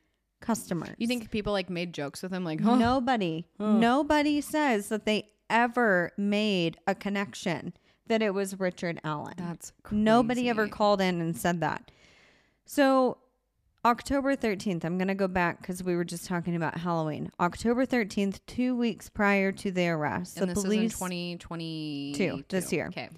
customers. 0.41 0.95
you 0.99 1.07
think 1.07 1.31
people 1.31 1.53
like 1.53 1.71
made 1.71 1.93
jokes 1.93 2.23
with 2.23 2.33
him 2.33 2.45
like 2.45 2.61
huh? 2.61 2.77
nobody, 2.77 3.47
nobody 3.59 4.41
says 4.41 4.89
that 4.89 5.05
they 5.07 5.29
ever 5.53 6.11
made 6.17 6.79
a 6.87 6.95
connection 6.97 7.75
that 8.09 8.23
it 8.23 8.35
was 8.35 8.59
Richard 8.59 9.01
Allen. 9.05 9.35
that's 9.37 9.73
Nobody 9.91 10.49
ever 10.49 10.67
called 10.67 11.01
in 11.01 11.21
and 11.21 11.37
said 11.37 11.61
that. 11.61 11.93
So, 12.65 13.19
October 13.85 14.35
13th, 14.35 14.85
I'm 14.85 14.97
going 14.97 15.09
to 15.09 15.15
go 15.15 15.29
back 15.29 15.61
because 15.61 15.83
we 15.83 15.95
were 15.95 16.05
just 16.05 16.27
talking 16.27 16.57
about 16.57 16.79
Halloween. 16.79 17.31
October 17.39 17.85
13th, 17.85 18.41
two 18.47 18.77
weeks 18.77 19.09
prior 19.09 19.53
to 19.53 19.71
the 19.71 19.89
arrest, 19.89 20.39
and 20.39 20.51
the 20.51 20.55
this 20.55 20.65
police. 20.65 20.95
is 20.95 21.01
in 21.01 21.39
2022 21.39 22.45
this 22.49 22.73
year. 22.73 22.87
okay 22.89 23.09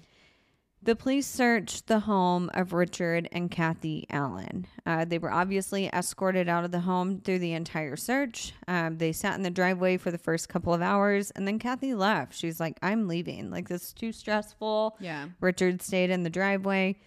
The 0.85 0.95
police 0.95 1.25
searched 1.25 1.87
the 1.87 2.01
home 2.01 2.51
of 2.53 2.71
Richard 2.71 3.27
and 3.31 3.49
Kathy 3.49 4.05
Allen. 4.11 4.67
Uh, 4.85 5.03
they 5.03 5.17
were 5.17 5.31
obviously 5.31 5.87
escorted 5.87 6.47
out 6.47 6.63
of 6.63 6.69
the 6.71 6.81
home 6.81 7.21
through 7.21 7.39
the 7.39 7.53
entire 7.53 7.95
search. 7.95 8.53
Um, 8.67 8.99
they 8.99 9.11
sat 9.11 9.33
in 9.33 9.41
the 9.41 9.49
driveway 9.49 9.97
for 9.97 10.11
the 10.11 10.19
first 10.19 10.47
couple 10.47 10.75
of 10.75 10.83
hours, 10.83 11.31
and 11.31 11.47
then 11.47 11.57
Kathy 11.57 11.95
left. 11.95 12.35
She's 12.35 12.59
like, 12.59 12.77
I'm 12.83 13.07
leaving. 13.07 13.49
Like, 13.49 13.67
this 13.67 13.81
is 13.81 13.93
too 13.93 14.11
stressful. 14.11 14.95
yeah 14.99 15.29
Richard 15.41 15.81
stayed 15.81 16.11
in 16.11 16.21
the 16.21 16.29
driveway. 16.29 16.97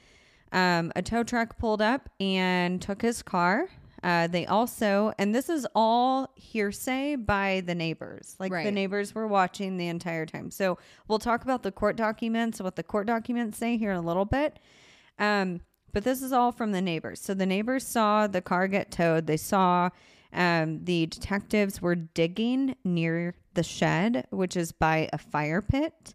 Um, 0.51 0.91
a 0.97 1.03
tow 1.03 1.23
truck 1.23 1.57
pulled 1.57 1.81
up 1.81 2.11
and 2.19 2.83
took 2.83 3.01
his 3.01 3.23
car. 3.23 3.69
Uh, 4.03 4.29
they 4.29 4.47
also, 4.47 5.13
and 5.19 5.35
this 5.35 5.49
is 5.49 5.67
all 5.75 6.31
hearsay 6.37 7.17
by 7.17 7.63
the 7.67 7.75
neighbors. 7.75 8.37
Like 8.39 8.53
the 8.65 8.71
neighbors 8.71 9.15
were 9.15 9.27
watching 9.27 9.77
the 9.77 9.89
entire 9.89 10.25
time. 10.25 10.51
So 10.51 10.79
we'll 11.09 11.19
talk 11.19 11.43
about 11.43 11.63
the 11.63 11.73
court 11.73 11.97
documents, 11.97 12.61
what 12.61 12.77
the 12.77 12.83
court 12.83 13.07
documents 13.07 13.59
say 13.59 13.77
here 13.77 13.91
in 13.91 13.97
a 13.97 14.03
little 14.03 14.25
bit. 14.25 14.59
Um, 15.19 15.61
but 15.93 16.05
this 16.05 16.23
is 16.23 16.33
all 16.33 16.53
from 16.53 16.73
the 16.73 16.83
neighbors. 16.83 17.21
So 17.21 17.35
the 17.35 17.47
neighbors 17.47 17.87
saw 17.87 18.27
the 18.27 18.43
car 18.43 18.69
get 18.69 18.91
towed. 18.93 19.27
They 19.27 19.37
saw 19.37 19.91
um, 20.33 20.85
the 20.85 21.07
detectives 21.07 21.81
were 21.81 21.95
digging 21.95 22.77
near 22.85 23.35
the 23.55 23.63
shed, 23.63 24.27
which 24.31 24.57
is 24.57 24.73
by 24.73 25.09
a 25.13 25.19
fire 25.19 25.63
pit. 25.63 26.15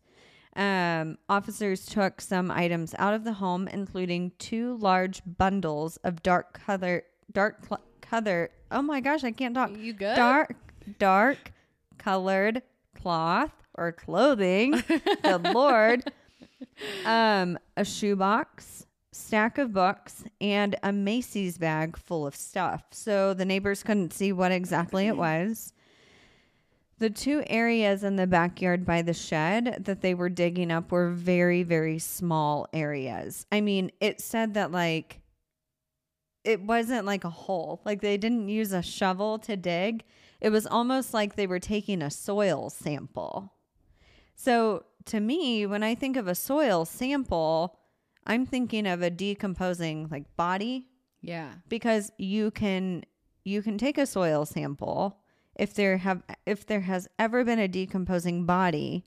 Um, 0.55 1.17
officers 1.27 1.85
took 1.85 2.21
some 2.21 2.51
items 2.51 2.93
out 2.99 3.15
of 3.15 3.23
the 3.23 3.33
home, 3.33 3.67
including 3.67 4.33
two 4.37 4.77
large 4.77 5.21
bundles 5.25 5.97
of 5.97 6.21
dark 6.21 6.53
color, 6.53 7.03
dark 7.31 7.65
cl- 7.65 7.81
color. 8.01 8.49
Oh 8.71 8.81
my 8.81 8.99
gosh, 8.99 9.23
I 9.23 9.31
can't 9.31 9.55
talk. 9.55 9.71
You 9.77 9.93
good? 9.93 10.15
Dark, 10.15 10.55
dark 10.99 11.51
colored 11.97 12.61
cloth 12.95 13.51
or 13.75 13.91
clothing. 13.91 14.71
Good 15.23 15.43
lord. 15.53 16.03
Um, 17.05 17.57
a 17.77 17.83
shoebox, 17.85 18.85
stack 19.11 19.57
of 19.57 19.73
books, 19.73 20.23
and 20.41 20.75
a 20.83 20.91
Macy's 20.91 21.57
bag 21.57 21.97
full 21.97 22.25
of 22.25 22.35
stuff. 22.35 22.83
So 22.91 23.33
the 23.33 23.45
neighbors 23.45 23.83
couldn't 23.83 24.13
see 24.13 24.31
what 24.31 24.51
exactly 24.51 25.07
it 25.07 25.17
was. 25.17 25.73
The 26.99 27.09
two 27.09 27.43
areas 27.47 28.03
in 28.03 28.15
the 28.15 28.27
backyard 28.27 28.85
by 28.85 29.01
the 29.01 29.13
shed 29.13 29.83
that 29.85 30.01
they 30.01 30.13
were 30.13 30.29
digging 30.29 30.71
up 30.71 30.91
were 30.91 31.09
very, 31.09 31.63
very 31.63 31.99
small 31.99 32.67
areas. 32.71 33.45
I 33.51 33.59
mean, 33.61 33.91
it 33.99 34.21
said 34.21 34.53
that 34.53 34.71
like 34.71 35.19
it 36.43 36.61
wasn't 36.61 37.05
like 37.05 37.23
a 37.23 37.29
hole. 37.29 37.81
Like 37.85 38.01
they 38.01 38.17
didn't 38.17 38.49
use 38.49 38.71
a 38.71 38.81
shovel 38.81 39.39
to 39.39 39.55
dig. 39.55 40.03
It 40.41 40.49
was 40.49 40.67
almost 40.67 41.13
like 41.13 41.35
they 41.35 41.47
were 41.47 41.59
taking 41.59 42.01
a 42.01 42.11
soil 42.11 42.69
sample. 42.69 43.53
So 44.35 44.85
to 45.05 45.19
me, 45.19 45.65
when 45.65 45.83
I 45.83 45.95
think 45.95 46.17
of 46.17 46.27
a 46.27 46.35
soil 46.35 46.85
sample, 46.85 47.79
I'm 48.25 48.45
thinking 48.45 48.87
of 48.87 49.01
a 49.01 49.09
decomposing 49.09 50.07
like 50.09 50.35
body 50.35 50.87
yeah 51.21 51.49
because 51.69 52.11
you 52.17 52.51
can 52.51 53.03
you 53.43 53.61
can 53.61 53.77
take 53.77 53.97
a 53.97 54.05
soil 54.05 54.45
sample 54.45 55.19
if 55.55 55.73
there 55.73 55.97
have 55.97 56.21
if 56.45 56.65
there 56.65 56.81
has 56.81 57.07
ever 57.17 57.43
been 57.43 57.59
a 57.59 57.67
decomposing 57.67 58.45
body 58.45 59.05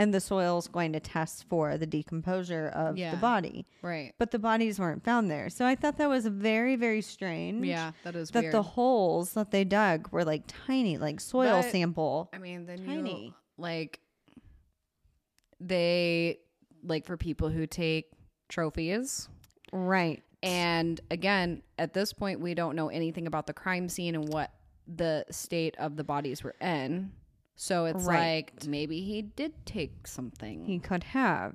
and 0.00 0.14
the 0.14 0.20
soil 0.20 0.58
is 0.58 0.66
going 0.68 0.92
to 0.94 1.00
test 1.00 1.44
for 1.48 1.76
the 1.76 1.86
decomposure 1.86 2.68
of 2.68 2.96
Yeah. 2.96 3.10
the 3.12 3.16
body 3.18 3.66
right 3.82 4.12
but 4.18 4.30
the 4.30 4.38
bodies 4.38 4.78
weren't 4.80 5.04
found 5.04 5.30
there 5.30 5.50
so 5.50 5.66
i 5.66 5.74
thought 5.74 5.98
that 5.98 6.08
was 6.08 6.26
very 6.26 6.74
very 6.76 7.02
strange 7.02 7.66
yeah 7.66 7.92
that 8.04 8.16
is 8.16 8.30
that 8.30 8.42
weird 8.44 8.54
the 8.54 8.62
holes 8.62 9.34
that 9.34 9.50
they 9.50 9.64
dug 9.64 10.08
were 10.10 10.24
like 10.24 10.42
tiny 10.66 10.96
like 10.98 11.20
soil 11.20 11.60
But- 11.62 11.70
sample 11.70 12.30
I 12.32 12.38
mean, 12.38 12.66
then 12.66 12.84
Tiny. 12.86 13.26
you 13.26 13.34
like 13.58 14.00
they 15.60 16.38
like 16.82 17.04
for 17.04 17.16
people 17.16 17.48
who 17.50 17.66
take 17.66 18.10
trophies. 18.48 19.28
right 19.72 20.22
And 20.42 20.98
again, 21.10 21.62
at 21.78 21.92
this 21.92 22.14
point, 22.14 22.40
we 22.40 22.54
don't 22.54 22.74
know 22.74 22.88
anything 22.88 23.26
about 23.26 23.46
the 23.46 23.52
crime 23.52 23.88
scene 23.90 24.14
and 24.14 24.26
what 24.32 24.50
the 24.88 25.26
state 25.30 25.76
of 25.78 25.96
the 25.96 26.04
bodies 26.04 26.42
were 26.42 26.54
in. 26.62 27.12
So 27.62 27.84
it's 27.84 28.04
Right. 28.04 28.46
like 28.56 28.66
maybe 28.66 29.02
he 29.02 29.20
did 29.20 29.52
take 29.66 30.06
something. 30.06 30.64
He 30.64 30.78
could 30.78 31.04
have. 31.04 31.54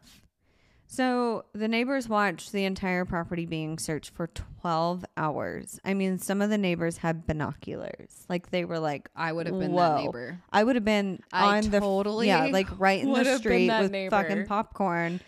So 0.85 1.45
the 1.53 1.67
neighbors 1.67 2.07
watched 2.07 2.51
the 2.51 2.63
entire 2.63 3.05
property 3.05 3.47
being 3.47 3.79
searched 3.79 4.13
for 4.13 4.27
12 4.27 5.03
hours. 5.17 5.79
I 5.83 5.95
mean, 5.95 6.19
some 6.19 6.43
of 6.43 6.51
the 6.51 6.59
neighbors 6.59 6.97
had 6.97 7.25
binoculars. 7.25 8.23
Like 8.29 8.51
they 8.51 8.65
were 8.65 8.77
like, 8.77 9.09
I 9.15 9.33
would 9.33 9.47
have 9.47 9.57
been 9.57 9.71
Whoa. 9.71 9.95
that 9.95 10.03
neighbor. 10.03 10.43
I 10.53 10.63
would 10.63 10.75
have 10.75 10.85
been 10.85 11.23
I 11.33 11.57
on 11.57 11.71
the 11.71 11.79
totally 11.79 12.27
yeah, 12.27 12.45
like 12.51 12.67
right 12.77 13.01
in 13.01 13.11
the 13.11 13.37
street 13.39 13.71
with 13.79 13.91
neighbor. 13.91 14.11
fucking 14.11 14.45
popcorn 14.45 15.21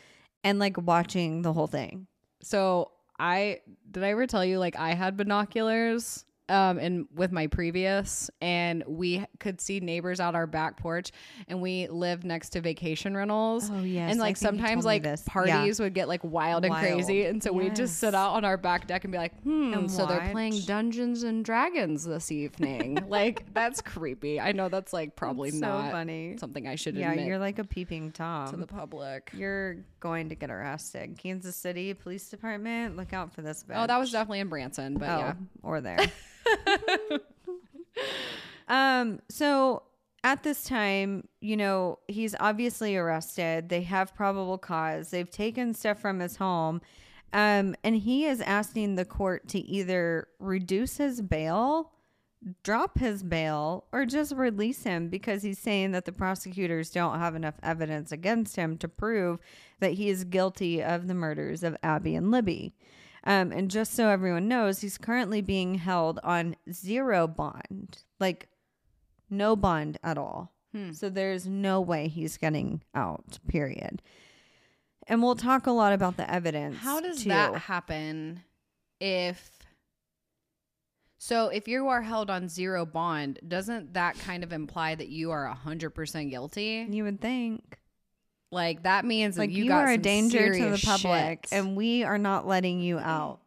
and 0.43 0.59
like 0.59 0.77
watching 0.77 1.41
the 1.41 1.53
whole 1.53 1.65
thing. 1.65 2.05
So 2.43 2.91
I 3.17 3.61
did 3.89 4.03
I 4.03 4.11
ever 4.11 4.27
tell 4.27 4.45
you 4.45 4.59
like 4.59 4.75
I 4.77 4.93
had 4.93 5.17
binoculars 5.17 6.23
um 6.49 6.77
and 6.79 7.07
with 7.15 7.31
my 7.31 7.47
previous 7.47 8.29
and 8.41 8.83
we 8.87 9.25
could 9.39 9.59
see 9.59 9.79
neighbors 9.79 10.19
out 10.19 10.33
our 10.35 10.47
back 10.47 10.77
porch 10.77 11.11
and 11.47 11.61
we 11.61 11.87
lived 11.87 12.23
next 12.23 12.49
to 12.51 12.61
vacation 12.61 13.15
rentals. 13.15 13.69
Oh, 13.71 13.81
yes, 13.81 14.11
And 14.11 14.19
like 14.19 14.37
sometimes 14.37 14.85
like 14.85 15.03
this. 15.03 15.23
Yeah. 15.27 15.33
parties 15.33 15.79
would 15.79 15.93
get 15.93 16.07
like 16.07 16.23
wild 16.23 16.63
and 16.65 16.71
Wild. 16.71 16.85
crazy 16.85 17.25
and 17.25 17.41
so 17.43 17.51
we'd 17.51 17.75
just 17.75 17.97
sit 17.99 18.15
out 18.15 18.31
on 18.33 18.45
our 18.45 18.57
back 18.57 18.87
deck 18.87 19.03
and 19.03 19.11
be 19.11 19.17
like, 19.17 19.39
"Hmm, 19.43 19.73
And 19.73 19.91
so 19.91 20.05
they're 20.05 20.29
playing. 20.31 20.61
Dungeons 20.65 21.23
and 21.23 21.43
Dragons 21.43 22.05
this 22.05 22.31
evening." 22.31 22.97
like 23.09 23.53
that's 23.53 23.81
creepy. 23.81 24.39
I 24.39 24.51
know 24.53 24.69
that's 24.69 24.93
like 24.93 25.15
probably 25.15 25.51
so 25.51 25.59
not 25.59 25.91
funny. 25.91 26.37
something 26.39 26.67
I 26.67 26.75
should 26.75 26.95
Yeah, 26.95 27.11
admit 27.11 27.27
you're 27.27 27.39
like 27.39 27.59
a 27.59 27.63
peeping 27.63 28.11
tom. 28.11 28.49
to 28.51 28.57
the 28.57 28.67
public. 28.67 29.31
you're 29.33 29.77
going 29.99 30.29
to 30.29 30.35
get 30.35 30.49
arrested. 30.49 31.17
Kansas 31.17 31.55
City 31.55 31.93
Police 31.93 32.29
Department, 32.29 32.97
look 32.97 33.13
out 33.13 33.33
for 33.33 33.41
this 33.41 33.63
bitch. 33.63 33.75
Oh, 33.75 33.87
that 33.87 33.97
was 33.97 34.11
definitely 34.11 34.39
in 34.39 34.49
Branson, 34.49 34.97
but 34.97 35.09
oh, 35.09 35.17
yeah. 35.17 35.33
or 35.63 35.81
there. 35.81 35.99
um, 38.67 39.19
so 39.29 39.83
at 40.23 40.43
this 40.43 40.63
time, 40.63 41.27
you 41.41 41.55
know, 41.55 41.99
he's 42.07 42.35
obviously 42.39 42.97
arrested. 42.97 43.69
They 43.69 43.83
have 43.83 44.13
probable 44.15 44.57
cause. 44.57 45.09
They've 45.09 45.29
taken 45.29 45.73
stuff 45.73 45.99
from 45.99 46.19
his 46.19 46.35
home. 46.35 46.81
Um, 47.33 47.75
and 47.83 47.95
he 47.95 48.25
is 48.25 48.41
asking 48.41 48.95
the 48.95 49.05
court 49.05 49.47
to 49.49 49.59
either 49.59 50.27
reduce 50.39 50.97
his 50.97 51.21
bail, 51.21 51.91
drop 52.63 52.99
his 52.99 53.23
bail, 53.23 53.85
or 53.91 54.05
just 54.05 54.33
release 54.33 54.83
him 54.83 55.09
because 55.09 55.43
he's 55.43 55.59
saying 55.59 55.91
that 55.91 56.05
the 56.05 56.11
prosecutors 56.11 56.89
don't 56.89 57.19
have 57.19 57.35
enough 57.35 57.55
evidence 57.63 58.11
against 58.11 58.55
him 58.55 58.77
to 58.77 58.87
prove 58.87 59.39
that 59.79 59.93
he 59.93 60.09
is 60.09 60.23
guilty 60.23 60.83
of 60.83 61.07
the 61.07 61.13
murders 61.13 61.63
of 61.63 61.77
Abby 61.83 62.15
and 62.15 62.31
Libby. 62.31 62.73
Um, 63.23 63.51
and 63.51 63.69
just 63.69 63.93
so 63.93 64.07
everyone 64.07 64.47
knows, 64.47 64.79
he's 64.79 64.97
currently 64.97 65.41
being 65.41 65.75
held 65.75 66.19
on 66.23 66.55
zero 66.71 67.27
bond, 67.27 68.03
like 68.19 68.47
no 69.29 69.55
bond 69.55 69.97
at 70.03 70.17
all. 70.17 70.53
Hmm. 70.73 70.91
So 70.91 71.09
there's 71.09 71.47
no 71.47 71.81
way 71.81 72.07
he's 72.07 72.37
getting 72.37 72.83
out, 72.93 73.39
period. 73.47 74.01
And 75.07 75.23
we'll 75.23 75.35
talk 75.35 75.67
a 75.67 75.71
lot 75.71 75.93
about 75.93 76.17
the 76.17 76.29
evidence. 76.29 76.77
How 76.77 76.99
does 76.99 77.23
too. 77.23 77.29
that 77.29 77.55
happen 77.55 78.43
if 78.99 79.56
so 81.17 81.47
if 81.49 81.67
you 81.67 81.87
are 81.87 82.01
held 82.01 82.29
on 82.29 82.47
zero 82.47 82.85
bond, 82.85 83.39
doesn't 83.47 83.93
that 83.93 84.17
kind 84.19 84.43
of 84.43 84.53
imply 84.53 84.95
that 84.95 85.09
you 85.09 85.31
are 85.31 85.57
100% 85.65 86.29
guilty? 86.29 86.85
You 86.89 87.03
would 87.03 87.19
think. 87.21 87.79
Like 88.51 88.83
that 88.83 89.03
means 89.03 89.37
Like 89.37 89.49
that 89.49 89.55
you, 89.55 89.63
you, 89.65 89.69
got 89.69 89.85
are 89.85 89.91
a 89.91 89.97
danger 89.97 90.53
to 90.53 90.69
the 90.69 90.81
public, 90.83 91.47
shit. 91.49 91.57
and 91.57 91.75
we 91.75 92.03
are 92.03 92.17
not 92.17 92.47
letting 92.47 92.79
you 92.79 92.95
mm. 92.97 93.03
out. 93.05 93.39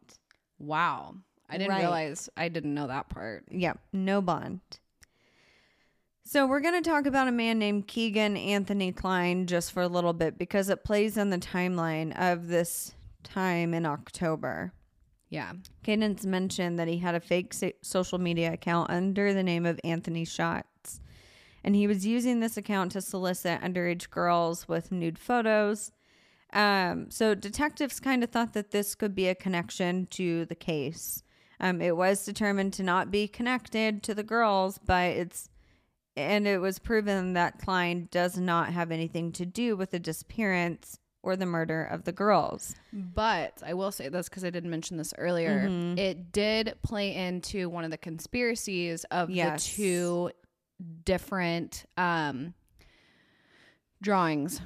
wow. 0.59 1.15
I 1.49 1.59
didn't 1.59 1.71
Right. 1.71 1.81
realize 1.81 2.29
I 2.37 2.49
didn't 2.49 2.75
know 2.75 2.87
that 2.87 3.09
part. 3.09 3.45
Yeah, 3.51 3.73
no 3.93 4.21
bond. 4.21 4.61
So 6.23 6.47
we're 6.47 6.61
going 6.61 6.81
to 6.81 6.89
talk 6.89 7.07
about 7.07 7.27
a 7.27 7.33
man 7.33 7.59
named 7.59 7.89
Kegan 7.89 8.37
Anthony 8.37 8.93
Kline 8.93 9.49
just 9.49 9.73
for 9.73 9.83
a 9.83 9.89
little 9.89 10.13
bit 10.13 10.39
because 10.39 10.69
it 10.69 10.85
plays 10.85 11.17
in 11.17 11.31
the 11.31 11.39
timeline 11.39 12.17
of 12.17 12.47
this 12.47 12.95
time 13.25 13.75
in 13.75 13.85
October. 13.85 14.73
Yeah. 15.31 15.53
Cadence 15.85 16.27
mentioned 16.27 16.79
that 16.79 16.89
he 16.89 16.99
had 16.99 17.15
a 17.15 17.21
fake 17.21 17.55
so- 17.55 17.73
social 17.83 18.19
media 18.19 18.53
account 18.53 18.91
under 18.91 19.33
the 19.33 19.45
name 19.45 19.65
of 19.65 19.81
Anthony 19.85 20.25
Shots. 20.25 21.01
And 21.63 21.77
he 21.77 21.87
was 21.87 22.05
using 22.05 22.41
this 22.41 22.57
account 22.57 22.93
to 22.93 23.01
solicit 23.01 23.61
underage 23.61 24.11
girls 24.11 24.67
with 24.67 24.91
nude 24.91 25.19
photos. 25.19 25.93
Um, 26.53 27.11
so 27.11 27.35
detectives 27.35 28.01
kind 28.01 28.25
of 28.25 28.31
thought 28.31 28.55
that 28.55 28.73
this 28.73 28.95
could 28.97 29.15
be 29.15 29.29
a 29.29 29.35
connection 29.35 30.07
to 30.07 30.47
the 30.47 30.55
case. 30.57 31.23
Um, 31.61 31.81
it 31.81 31.97
was 31.97 32.25
determined 32.25 32.73
to 32.75 32.83
not 32.83 33.11
be 33.11 33.29
connected 33.29 34.03
to 34.05 34.15
the 34.15 34.23
girls, 34.23 34.79
but 34.85 35.11
it's 35.11 35.49
and 36.17 36.47
it 36.47 36.59
was 36.59 36.81
proven 36.81 37.35
that 37.35 37.61
Kline 37.61 38.09
does 38.11 38.37
not 38.37 38.73
have 38.73 38.91
anything 38.91 39.31
to 39.33 39.47
do 39.47 39.77
with 39.77 39.93
the 39.93 40.01
disappearance 40.01 40.99
or 41.23 41.37
the 41.37 41.47
murder 41.47 41.85
of 41.85 42.05
the 42.05 42.13
girls. 42.13 42.75
But 42.93 43.63
I 43.65 43.75
will 43.75 43.93
say 43.93 44.09
this 44.09 44.29
because 44.29 44.45
I 44.45 44.51
didn't 44.51 44.71
mention 44.71 44.97
this 44.97 45.13
earlier. 45.19 45.69
Mm-hmm. 45.69 45.99
It 45.99 46.33
did 46.33 46.75
play 46.83 47.15
into 47.15 47.69
one 47.69 47.85
of 47.85 47.91
the 47.91 47.99
conspiracies 47.99 49.05
of 49.11 49.29
Yes. 49.31 49.67
the 49.67 49.77
two 49.77 50.31
different 51.05 51.85
um, 51.99 52.55
drawings. 54.03 54.61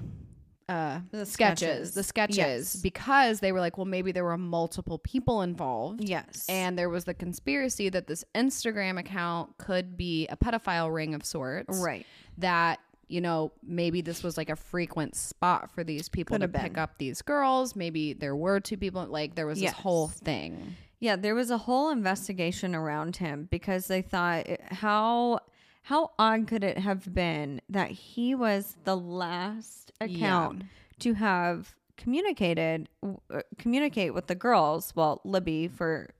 Uh, 0.67 1.01
The 1.11 1.27
sketches, 1.27 1.59
sketches. 1.91 1.95
the 1.95 2.03
sketches, 2.03 2.37
Yes. 2.39 2.77
because 2.77 3.41
they 3.41 3.53
were 3.53 3.61
like, 3.61 3.77
well, 3.77 3.85
maybe 3.85 4.13
there 4.13 4.25
were 4.25 4.39
multiple 4.39 4.99
people 4.99 5.43
involved. 5.43 6.03
Yes. 6.03 6.47
And 6.49 6.79
there 6.79 6.89
was 6.89 7.05
the 7.05 7.13
conspiracy 7.13 7.91
that 7.91 8.07
this 8.07 8.25
Instagram 8.35 8.99
account 8.99 9.59
could 9.59 9.97
be 9.99 10.27
a 10.29 10.37
pedophile 10.39 10.93
ring 10.95 11.15
of 11.15 11.25
sorts. 11.27 11.79
right. 11.83 12.07
That, 12.39 12.81
you 13.09 13.21
know, 13.21 13.53
maybe 13.63 14.01
this 14.01 14.23
was 14.23 14.37
like 14.37 14.51
a 14.51 14.57
frequent 14.57 15.15
spot 15.17 15.71
for 15.71 15.85
these 15.85 16.09
people 16.09 16.39
Could 16.39 16.53
to 16.53 16.59
pick 16.59 16.79
up 16.79 16.99
these 16.99 17.23
girls. 17.23 17.75
Maybe 17.77 18.13
there 18.13 18.37
were 18.37 18.61
two 18.61 18.77
people. 18.77 19.05
Like 19.07 19.35
there 19.35 19.47
was 19.47 19.61
Yes. 19.61 19.73
this 19.73 19.81
whole 19.81 20.09
thing. 20.09 20.77
Yeah, 21.01 21.17
there 21.17 21.35
was 21.35 21.51
a 21.51 21.59
whole 21.59 21.91
investigation 21.91 22.75
around 22.75 23.17
him 23.17 23.47
because 23.51 23.89
they 23.89 24.01
thought 24.03 24.47
how 24.71 25.41
how 25.83 26.13
odd 26.19 26.47
could 26.47 26.65
it 26.65 26.79
have 26.79 27.13
been 27.13 27.61
that 27.69 27.91
he 27.91 28.35
was 28.35 28.77
the 28.85 28.97
last 28.97 29.93
account 30.01 30.65
to 31.01 31.13
have 31.15 31.75
communicated 31.99 32.89
uh, 33.03 33.41
communicate 33.59 34.15
with 34.15 34.27
the 34.29 34.35
girls, 34.35 34.93
well, 34.97 35.21
Libby 35.25 35.69
for 35.69 36.11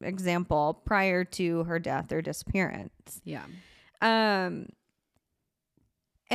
example, 0.00 0.80
prior 0.84 1.24
to 1.24 1.64
her 1.64 1.78
death 1.78 2.12
or 2.12 2.22
disappearance. 2.22 3.20
Yeah. 3.24 3.44
Um, 4.00 4.68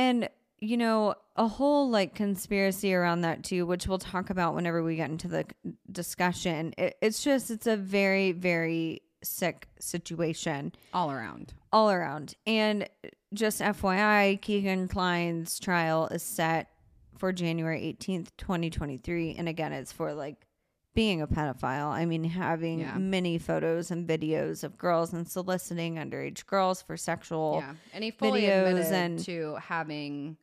and 0.00 0.28
you 0.60 0.76
know, 0.76 1.14
a 1.36 1.48
whole 1.48 1.88
like 1.88 2.14
conspiracy 2.14 2.92
around 2.94 3.22
that 3.22 3.42
too, 3.42 3.64
which 3.64 3.86
we'll 3.86 3.98
talk 3.98 4.28
about 4.30 4.54
whenever 4.54 4.82
we 4.82 4.94
get 4.96 5.10
into 5.10 5.26
the 5.26 5.46
discussion. 5.90 6.74
It, 6.76 6.96
it's 7.00 7.24
just, 7.24 7.50
it's 7.50 7.66
a 7.66 7.76
very, 7.78 8.32
very 8.32 9.02
sick 9.22 9.68
situation 9.78 10.72
All 10.92 11.10
around. 11.10 11.54
all 11.72 11.90
around. 11.90 12.34
And 12.46 12.88
just 13.32 13.62
FYI, 13.62 14.40
Kegan 14.42 14.86
Kline's 14.88 15.58
trial 15.58 16.08
is 16.08 16.22
set 16.22 16.68
for 17.16 17.32
January 17.32 17.96
18th, 17.98 18.28
2023. 18.36 19.36
And 19.38 19.48
again, 19.48 19.72
it's 19.72 19.92
for 19.92 20.12
like 20.12 20.46
being 20.94 21.22
a 21.22 21.26
pedophile. 21.28 21.86
I 21.88 22.04
mean, 22.04 22.24
having 22.24 22.80
Yeah. 22.80 22.98
many 22.98 23.38
photos 23.38 23.90
and 23.90 24.08
videos 24.08 24.64
of 24.64 24.76
girls 24.76 25.12
and 25.12 25.26
soliciting 25.28 25.94
underage 25.96 26.46
girls 26.46 26.82
for 26.82 26.96
sexual. 26.96 27.58
yeah. 27.62 27.74
And 27.94 28.02
he 28.02 28.10
fully 28.10 28.42
videos 28.42 28.68
admitted 28.68 28.92
and- 28.92 29.18
to 29.20 29.56
having 29.62 30.36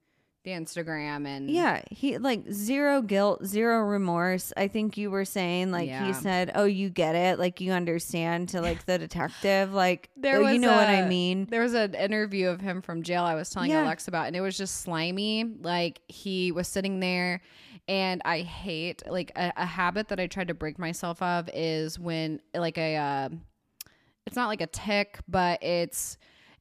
the 0.48 0.54
Instagram 0.54 1.28
and 1.28 1.50
Yeah, 1.52 1.82
he 1.92 2.18
like 2.18 2.50
zero 2.50 3.02
guilt, 3.02 3.46
zero 3.46 3.82
remorse. 3.82 4.54
I 4.56 4.70
think 4.70 4.96
you 4.96 5.12
were 5.12 5.26
saying 5.26 5.72
like 5.72 5.90
Yeah. 5.90 6.08
he 6.08 6.14
said, 6.14 6.54
"Oh, 6.56 6.64
you 6.64 6.90
get 6.90 7.16
it, 7.16 7.38
like 7.38 7.60
you 7.60 7.74
understand." 7.74 8.50
To 8.50 8.62
like 8.62 8.86
the 8.86 8.98
detective, 8.98 9.74
like 9.74 10.10
There 10.18 10.38
oh, 10.38 10.44
was 10.46 10.54
you 10.54 10.60
know 10.60 10.72
what 10.72 10.88
I 10.88 11.06
mean. 11.06 11.48
There 11.50 11.62
was 11.62 11.74
an 11.74 11.94
interview 11.96 12.48
of 12.48 12.62
him 12.62 12.82
from 12.82 13.04
jail 13.04 13.24
I 13.26 13.36
was 13.36 13.50
telling 13.50 13.72
Yeah. 13.72 13.82
Alex 13.82 14.08
about, 14.08 14.28
and 14.28 14.38
it 14.38 14.42
was 14.42 14.58
just 14.58 14.82
slimy. 14.82 15.44
Like 15.44 16.00
he 16.08 16.54
was 16.54 16.70
sitting 16.70 17.02
there, 17.02 17.42
and 17.90 18.22
I 18.24 18.40
hate 18.40 19.04
like 19.06 19.34
a, 19.36 19.52
a 19.58 19.66
habit 19.66 20.08
that 20.08 20.20
I 20.20 20.28
tried 20.28 20.48
to 20.48 20.54
break 20.54 20.80
myself 20.80 21.22
of 21.22 21.50
is 21.54 22.00
when 22.00 22.40
like 22.56 22.78
a, 22.78 22.96
uh, 22.96 23.30
it's 24.26 24.38
not 24.38 24.48
like 24.48 24.62
a 24.62 24.68
tic, 24.68 25.20
but 25.28 25.62
it's. 25.62 26.18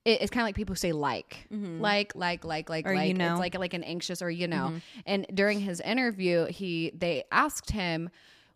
It- 0.07 0.21
It's 0.23 0.31
kind 0.31 0.43
of 0.43 0.47
like 0.49 0.55
people 0.55 0.75
say 0.77 0.93
like, 0.93 1.47
like, 1.51 2.15
like, 2.15 2.45
like, 2.45 2.71
like, 2.71 2.85
Mm-hmm. 2.87 2.93
Or 2.93 2.97
like. 2.97 3.09
you 3.09 3.15
know. 3.15 3.25
Mm-hmm. 3.25 3.33
It's 3.35 3.41
like 3.41 3.59
like 3.59 3.75
an 3.75 3.85
anxious 3.85 4.23
or 4.23 4.31
you 4.31 4.47
know. 4.49 4.73
And 5.05 5.27
during 5.35 5.61
his 5.61 5.81
interview, 5.81 6.47
he 6.47 6.93
they 6.97 7.25
asked 7.33 7.71
him 7.73 8.09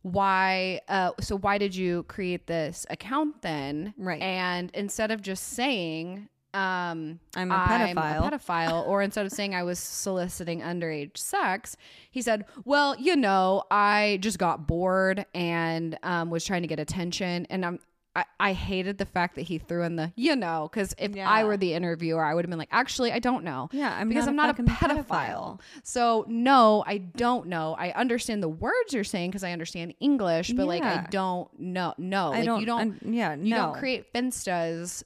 why. 0.03 0.81
Uh, 0.89 1.13
so 1.21 1.37
why 1.37 1.59
did 1.59 1.75
you 1.77 2.05
create 2.05 2.47
this 2.47 2.87
account 2.91 3.43
then? 3.43 3.95
Right. 3.99 4.23
And 4.23 4.71
instead 4.75 5.11
of 5.11 5.21
just 5.23 5.45
saying 5.49 6.29
um 6.53 7.21
I'm 7.37 7.53
a 7.53 7.55
I'm 7.55 7.97
pedophile. 7.97 8.27
a 8.27 8.31
pedophile, 8.33 8.87
or 8.89 9.03
instead 9.03 9.25
of 9.25 9.31
saying 9.31 9.55
I 9.55 9.63
was 9.63 9.79
soliciting 9.79 10.63
underage 10.63 11.17
sex, 11.17 11.77
he 12.11 12.23
said, 12.23 12.45
"Well, 12.65 12.97
you 12.99 13.15
know, 13.15 13.63
I 13.71 14.19
just 14.21 14.39
got 14.41 14.67
bored 14.67 15.27
and 15.33 15.97
um, 16.03 16.29
was 16.31 16.45
trying 16.45 16.63
to 16.63 16.69
get 16.69 16.81
attention." 16.81 17.47
And 17.51 17.65
I'm, 17.65 17.79
I, 18.17 18.25
I 18.41 18.53
hated 18.55 18.99
the 18.99 19.07
fact 19.07 19.37
that 19.37 19.43
he 19.43 19.59
threw 19.59 19.85
in 19.85 19.95
the, 19.95 20.13
you 20.17 20.35
know, 20.35 20.69
because 20.71 20.95
if 20.99 21.17
I 21.17 21.45
were 21.45 21.57
the 21.57 21.75
interviewer, 21.75 22.25
I 22.25 22.35
would 22.35 22.45
have 22.45 22.51
been 22.51 22.59
like, 22.59 22.69
"Actually, 22.73 23.13
I 23.13 23.21
don't 23.21 23.45
know." 23.45 23.69
Yeah, 23.73 23.97
I'm 23.97 24.09
because 24.09 24.27
not 24.27 24.31
I'm 24.31 24.37
not 24.37 24.59
a 24.59 24.63
pedophile. 24.65 25.07
pedophile. 25.07 25.61
So 25.85 26.25
no, 26.29 26.83
I 26.87 26.99
don't 26.99 27.47
know. 27.47 27.77
I 27.79 27.91
understand 27.93 28.43
the 28.43 28.49
words 28.49 28.93
you're 28.93 29.05
saying 29.05 29.31
because 29.31 29.45
I 29.45 29.53
understand 29.53 29.95
English, 30.01 30.51
but 30.53 30.67
like 30.67 30.83
I 30.83 31.07
don't 31.11 31.49
know. 31.61 31.95
No, 31.99 32.33
I 32.33 32.39
like 32.39 32.45
don't. 32.47 32.61
you 32.61 32.67
don't. 32.67 32.81
un- 32.81 33.01
yeah, 33.15 33.35
you 33.37 33.51
no. 33.55 33.57
don't 33.67 33.75
create 33.79 34.13
finstas 34.13 35.05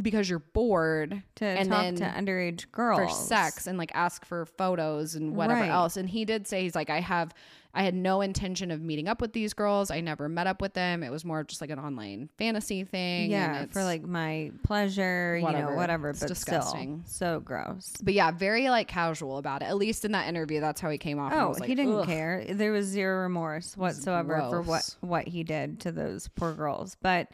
because 0.00 0.28
you're 0.28 0.40
bored 0.40 1.22
to 1.36 1.64
talk 1.64 1.94
to 1.94 2.04
underage 2.04 2.70
girls 2.72 2.98
for 3.00 3.08
sex 3.16 3.66
and 3.68 3.78
like 3.78 3.92
ask 3.94 4.24
for 4.24 4.44
photos 4.46 5.14
and 5.14 5.36
whatever 5.36 5.60
Right. 5.60 5.70
else. 5.70 5.96
And 5.96 6.08
he 6.08 6.24
did 6.24 6.46
say 6.48 6.62
he's 6.62 6.74
like, 6.74 6.90
I 6.90 7.00
have, 7.00 7.32
I 7.72 7.84
had 7.84 7.94
no 7.94 8.20
intention 8.20 8.72
of 8.72 8.82
meeting 8.82 9.06
up 9.06 9.20
with 9.20 9.32
these 9.32 9.54
girls. 9.54 9.90
I 9.90 10.00
never 10.00 10.28
met 10.28 10.48
up 10.48 10.60
with 10.60 10.74
them. 10.74 11.04
It 11.04 11.10
was 11.10 11.24
more 11.24 11.44
just 11.44 11.60
like 11.60 11.70
an 11.70 11.78
online 11.78 12.28
fantasy 12.36 12.84
thing. 12.84 13.30
Yeah, 13.30 13.66
for 13.66 13.84
like 13.84 14.02
my 14.02 14.50
pleasure, 14.64 15.38
you 15.38 15.50
know, 15.50 15.72
whatever. 15.74 16.10
It's 16.10 16.20
but 16.20 16.28
disgusting. 16.28 17.02
still, 17.06 17.36
so 17.36 17.40
gross. 17.40 17.92
but 18.02 18.14
yeah, 18.14 18.32
very 18.32 18.70
like 18.70 18.88
casual 18.88 19.38
about 19.38 19.62
it. 19.62 19.66
At 19.66 19.76
least 19.76 20.04
in 20.04 20.12
that 20.12 20.26
interview, 20.28 20.60
that's 20.60 20.80
how 20.80 20.90
he 20.90 20.98
came 20.98 21.20
off. 21.20 21.32
Oh, 21.32 21.54
like, 21.58 21.68
he 21.68 21.76
didn't 21.76 21.94
"Ugh." 21.94 22.06
care. 22.06 22.44
There 22.48 22.72
was 22.72 22.86
zero 22.86 23.22
remorse 23.22 23.76
whatsoever 23.76 24.46
for 24.50 24.62
what 24.62 24.96
what 25.00 25.28
he 25.28 25.44
did 25.44 25.80
to 25.80 25.92
those 25.92 26.26
poor 26.28 26.52
girls. 26.52 26.96
But 27.00 27.28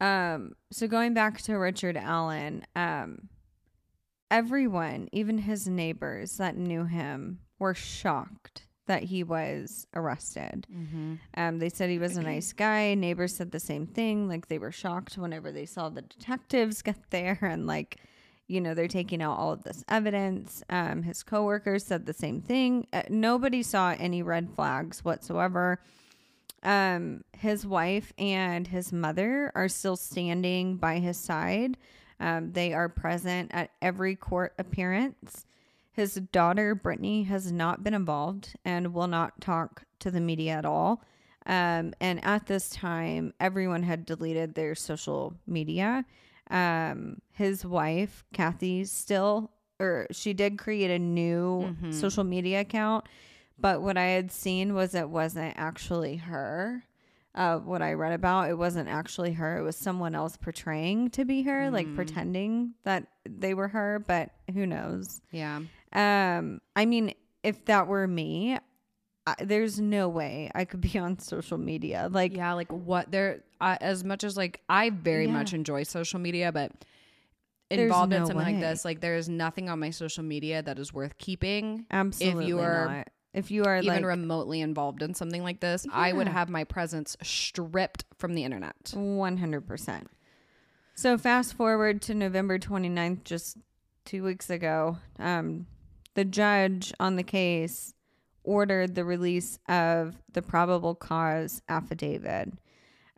um 0.00 0.54
so 0.70 0.86
going 0.86 1.12
back 1.12 1.40
to 1.42 1.54
Richard 1.54 1.96
Allen, 1.96 2.64
um 2.76 3.28
everyone, 4.30 5.08
even 5.10 5.38
his 5.38 5.66
neighbors 5.66 6.36
that 6.36 6.56
knew 6.56 6.84
him 6.84 7.40
were 7.58 7.74
shocked 7.74 8.66
that 8.86 9.04
he 9.04 9.22
was 9.22 9.86
arrested. 9.94 10.66
Mm-hmm. 10.72 11.14
Um, 11.36 11.58
they 11.58 11.68
said 11.68 11.90
he 11.90 11.98
was 11.98 12.16
a 12.16 12.22
nice 12.22 12.52
guy. 12.52 12.94
Neighbors 12.94 13.34
said 13.34 13.50
the 13.50 13.60
same 13.60 13.86
thing. 13.86 14.28
Like 14.28 14.48
they 14.48 14.58
were 14.58 14.72
shocked 14.72 15.16
whenever 15.16 15.50
they 15.50 15.66
saw 15.66 15.88
the 15.88 16.02
detectives 16.02 16.82
get 16.82 16.98
there 17.10 17.38
and 17.42 17.66
like, 17.66 17.98
you 18.46 18.60
know, 18.60 18.74
they're 18.74 18.88
taking 18.88 19.22
out 19.22 19.38
all 19.38 19.52
of 19.52 19.64
this 19.64 19.84
evidence. 19.88 20.62
Um, 20.68 21.02
his 21.02 21.22
coworkers 21.22 21.84
said 21.84 22.04
the 22.04 22.12
same 22.12 22.42
thing. 22.42 22.86
Uh, 22.92 23.02
nobody 23.08 23.62
saw 23.62 23.94
any 23.98 24.22
red 24.22 24.50
flags 24.54 25.04
whatsoever. 25.04 25.80
Um, 26.62 27.24
his 27.32 27.66
wife 27.66 28.12
and 28.18 28.66
his 28.66 28.92
mother 28.92 29.50
are 29.54 29.68
still 29.68 29.96
standing 29.96 30.76
by 30.76 30.98
his 30.98 31.18
side. 31.18 31.76
Um, 32.20 32.52
they 32.52 32.72
are 32.72 32.88
present 32.88 33.50
at 33.54 33.70
every 33.82 34.14
court 34.16 34.54
appearance. 34.58 35.46
His 35.94 36.14
daughter, 36.14 36.74
Brittany, 36.74 37.22
has 37.24 37.52
not 37.52 37.84
been 37.84 37.94
involved 37.94 38.56
and 38.64 38.92
will 38.92 39.06
not 39.06 39.40
talk 39.40 39.84
to 40.00 40.10
the 40.10 40.20
media 40.20 40.52
at 40.52 40.64
all. 40.64 41.04
Um, 41.46 41.94
and 42.00 42.24
at 42.24 42.46
this 42.46 42.68
time, 42.70 43.32
everyone 43.38 43.84
had 43.84 44.04
deleted 44.04 44.54
their 44.54 44.74
social 44.74 45.34
media. 45.46 46.04
Um, 46.50 47.20
his 47.32 47.64
wife, 47.64 48.24
Kathy, 48.32 48.84
still, 48.86 49.52
or 49.78 50.08
she 50.10 50.32
did 50.32 50.58
create 50.58 50.90
a 50.90 50.98
new 50.98 51.76
social 51.92 52.24
media 52.24 52.60
account, 52.62 53.06
but 53.58 53.80
what 53.80 53.96
I 53.96 54.06
had 54.06 54.32
seen 54.32 54.74
was 54.74 54.94
it 54.94 55.08
wasn't 55.08 55.54
actually 55.56 56.16
her. 56.16 56.84
Uh, 57.34 57.58
what 57.58 57.82
I 57.82 57.94
read 57.94 58.12
about, 58.12 58.48
it 58.48 58.56
wasn't 58.56 58.88
actually 58.88 59.32
her. 59.32 59.58
It 59.58 59.62
was 59.62 59.76
someone 59.76 60.14
else 60.14 60.36
portraying 60.36 61.10
to 61.10 61.24
be 61.24 61.42
her, 61.42 61.68
like 61.70 61.92
pretending 61.96 62.74
that 62.84 63.08
they 63.28 63.54
were 63.54 63.66
her, 63.68 63.98
but 64.06 64.30
who 64.52 64.66
knows? 64.66 65.20
Yeah. 65.32 65.60
Um, 65.92 66.60
I 66.76 66.86
mean, 66.86 67.12
if 67.42 67.64
that 67.64 67.88
were 67.88 68.06
me, 68.06 68.58
I, 69.26 69.34
there's 69.40 69.80
no 69.80 70.08
way 70.08 70.50
I 70.54 70.64
could 70.64 70.80
be 70.80 70.96
on 71.06 71.18
social 71.18 71.58
media. 71.58 72.08
Like, 72.10 72.36
Yeah. 72.36 72.52
Like 72.52 72.70
what 72.70 73.10
there, 73.10 73.42
uh, 73.60 73.78
as 73.80 74.04
much 74.04 74.22
as 74.22 74.36
like 74.36 74.60
I 74.68 74.90
very 74.90 75.26
Yeah. 75.26 75.32
much 75.32 75.52
enjoy 75.52 75.82
social 75.82 76.20
media, 76.20 76.52
but 76.52 76.70
involved 77.70 78.12
in 78.12 78.20
something 78.26 78.36
way. 78.36 78.52
like 78.52 78.60
this, 78.60 78.84
like 78.84 79.00
there 79.00 79.16
is 79.16 79.28
nothing 79.28 79.68
on 79.68 79.80
my 79.80 79.90
social 79.90 80.22
media 80.22 80.62
that 80.62 80.78
is 80.78 80.92
worth 80.92 81.18
keeping. 81.18 81.86
absolutely 81.90 82.44
If 82.44 82.48
you 82.48 82.60
are 82.60 82.88
not. 82.98 83.08
If 83.34 83.50
you 83.50 83.64
are 83.64 83.78
even 83.78 83.88
like 83.88 84.04
remotely 84.04 84.60
involved 84.60 85.02
in 85.02 85.12
something 85.12 85.42
like 85.42 85.58
this, 85.58 85.84
I 85.92 86.12
would 86.12 86.28
have 86.28 86.48
my 86.48 86.62
presence 86.62 87.16
stripped 87.22 88.04
from 88.16 88.34
the 88.34 88.44
internet. 88.44 88.76
100%. 88.84 90.06
So 90.94 91.18
fast 91.18 91.54
forward 91.54 92.00
to 92.02 92.14
November 92.14 92.60
29th, 92.60 93.24
just 93.24 93.58
two 94.04 94.22
weeks 94.22 94.48
ago, 94.50 94.98
um, 95.18 95.66
the 96.14 96.24
judge 96.24 96.92
on 97.00 97.16
the 97.16 97.24
case 97.24 97.92
ordered 98.44 98.94
the 98.94 99.04
release 99.04 99.58
of 99.68 100.14
the 100.32 100.42
probable 100.42 100.94
cause 100.94 101.60
affidavit. 101.68 102.52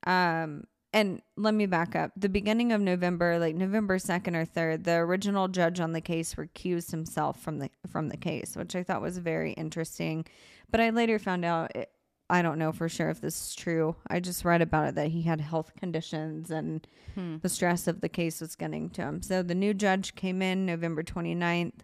Um, 0.07 0.65
and 0.97 1.21
let 1.37 1.53
me 1.53 1.67
back 1.67 1.95
up. 1.95 2.11
The 2.17 2.31
beginning 2.31 2.73
of 2.73 2.81
November, 2.81 3.39
like 3.39 3.55
November 3.55 3.99
2nd 3.99 4.35
or 4.35 4.47
3rd, 4.47 4.85
the 4.85 4.95
original 4.95 5.47
judge 5.47 5.79
on 5.79 5.93
the 5.93 6.01
case 6.01 6.37
recused 6.37 6.91
himself 6.91 7.39
from 7.39 7.59
the 7.59 7.69
from 7.87 8.09
the 8.09 8.17
case, 8.17 8.57
which 8.57 8.75
I 8.75 8.83
thought 8.83 9.03
was 9.03 9.19
very 9.19 9.53
interesting. 9.53 10.25
But 10.71 10.81
I 10.81 10.89
later 10.89 11.19
found 11.19 11.45
out 11.45 11.77
it, 11.77 11.91
I 12.31 12.41
don't 12.41 12.59
know 12.59 12.73
for 12.73 12.89
sure 12.89 13.11
if 13.11 13.21
this 13.21 13.49
is 13.49 13.55
true. 13.55 13.95
I 14.09 14.21
just 14.21 14.43
read 14.43 14.63
about 14.63 14.89
it 14.89 14.95
that 14.95 15.09
he 15.09 15.21
had 15.21 15.43
health 15.43 15.73
conditions 15.79 16.51
and 16.51 16.87
hmm. 17.15 17.37
the 17.43 17.51
stress 17.51 17.87
of 17.87 18.01
the 18.01 18.09
case 18.09 18.41
was 18.41 18.57
getting 18.57 18.89
to 18.91 19.03
him. 19.03 19.21
So 19.21 19.43
the 19.43 19.55
new 19.55 19.75
judge 19.75 20.15
came 20.15 20.41
in 20.41 20.65
November 20.65 21.03
29th, 21.03 21.81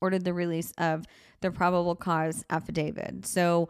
ordered 0.00 0.24
the 0.24 0.32
release 0.32 0.72
of 0.78 1.04
the 1.42 1.50
probable 1.50 1.96
cause 1.96 2.46
affidavit. 2.48 3.26
So 3.26 3.68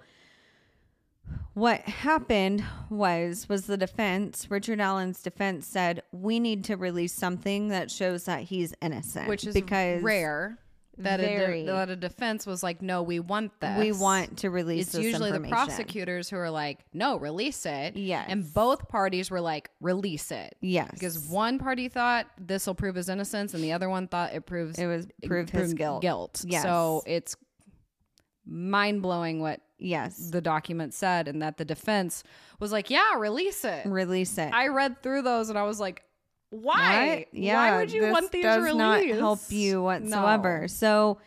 what 1.55 1.81
happened 1.83 2.64
was 2.89 3.49
was 3.49 3.66
the 3.66 3.76
defense, 3.76 4.51
Richard 4.51 4.81
Allen's 4.81 5.22
defense 5.22 5.66
said, 5.66 6.03
"We 6.12 6.41
need 6.41 6.64
to 6.64 6.76
release 6.76 7.12
something 7.12 7.68
that 7.68 7.91
shows 7.91 8.24
that 8.24 8.43
he's 8.43 8.74
innocent." 8.81 9.28
Which 9.28 9.47
is 9.47 9.55
because 9.55 10.03
rare 10.03 10.59
that 11.03 11.20
a, 11.20 11.26
de- 11.26 11.66
that 11.66 11.91
a 11.91 11.97
defense 11.97 12.47
was 12.47 12.62
like, 12.62 12.83
no, 12.83 13.03
we 13.03 13.20
want 13.20 13.59
this. 13.61 13.78
we 13.78 13.93
want 13.93 14.39
to 14.39 14.51
release 14.51 14.95
It's 14.95 15.03
usually 15.03 15.31
the 15.31 15.41
prosecutors 15.41 16.28
who 16.28 16.37
are 16.37 16.51
like, 16.51 16.81
no, 16.93 17.18
release 17.18 17.66
it. 17.66 17.97
Yes. 17.97 18.26
And 18.28 18.53
both 18.53 18.89
parties 18.89 19.31
were 19.31 19.41
like, 19.41 19.70
release 19.81 20.31
it. 20.31 20.57
Yes. 20.61 20.91
Because 20.93 21.18
one 21.18 21.59
party 21.59 21.89
thought 21.89 22.26
this 22.39 22.66
will 22.66 22.74
prove 22.74 22.95
his 22.95 23.09
innocence, 23.09 23.55
and 23.55 23.62
the 23.62 23.72
other 23.72 23.89
one 23.89 24.09
thought 24.09 24.35
it 24.35 24.47
proves 24.47 24.78
it 24.78 24.87
was 24.87 25.07
prove 25.24 25.51
his 25.51 25.74
guilt. 25.74 26.03
Guilt. 26.03 26.45
Yes. 26.47 26.62
So 26.62 27.03
it's 27.07 27.37
mind 28.47 29.03
blowing 29.03 29.41
what 29.41 29.61
Yes. 29.81 30.31
the 30.31 30.41
document 30.41 30.95
said, 30.95 31.26
and 31.28 31.41
that 31.43 31.57
the 31.57 31.64
defense 31.64 32.22
was 32.59 32.70
like, 32.72 32.91
yeah, 32.91 33.14
release 33.16 33.64
it. 33.64 33.87
Release 33.87 34.37
it. 34.39 34.53
I 34.53 34.68
read 34.68 35.03
through 35.03 35.22
those, 35.22 35.49
and 35.49 35.59
I 35.59 35.62
was 35.64 35.81
like, 35.81 36.03
why? 36.51 37.26
What? 37.31 37.35
Yeah, 37.41 37.55
why 37.57 37.76
would 37.78 37.93
you 37.93 38.11
want 38.11 38.31
these 38.33 38.43
does 38.45 38.59
released? 38.62 38.76
not 38.78 39.05
help 39.07 39.41
you 39.51 39.83
whatsoever. 39.83 40.62
No. 40.62 40.66
So, 40.66 41.18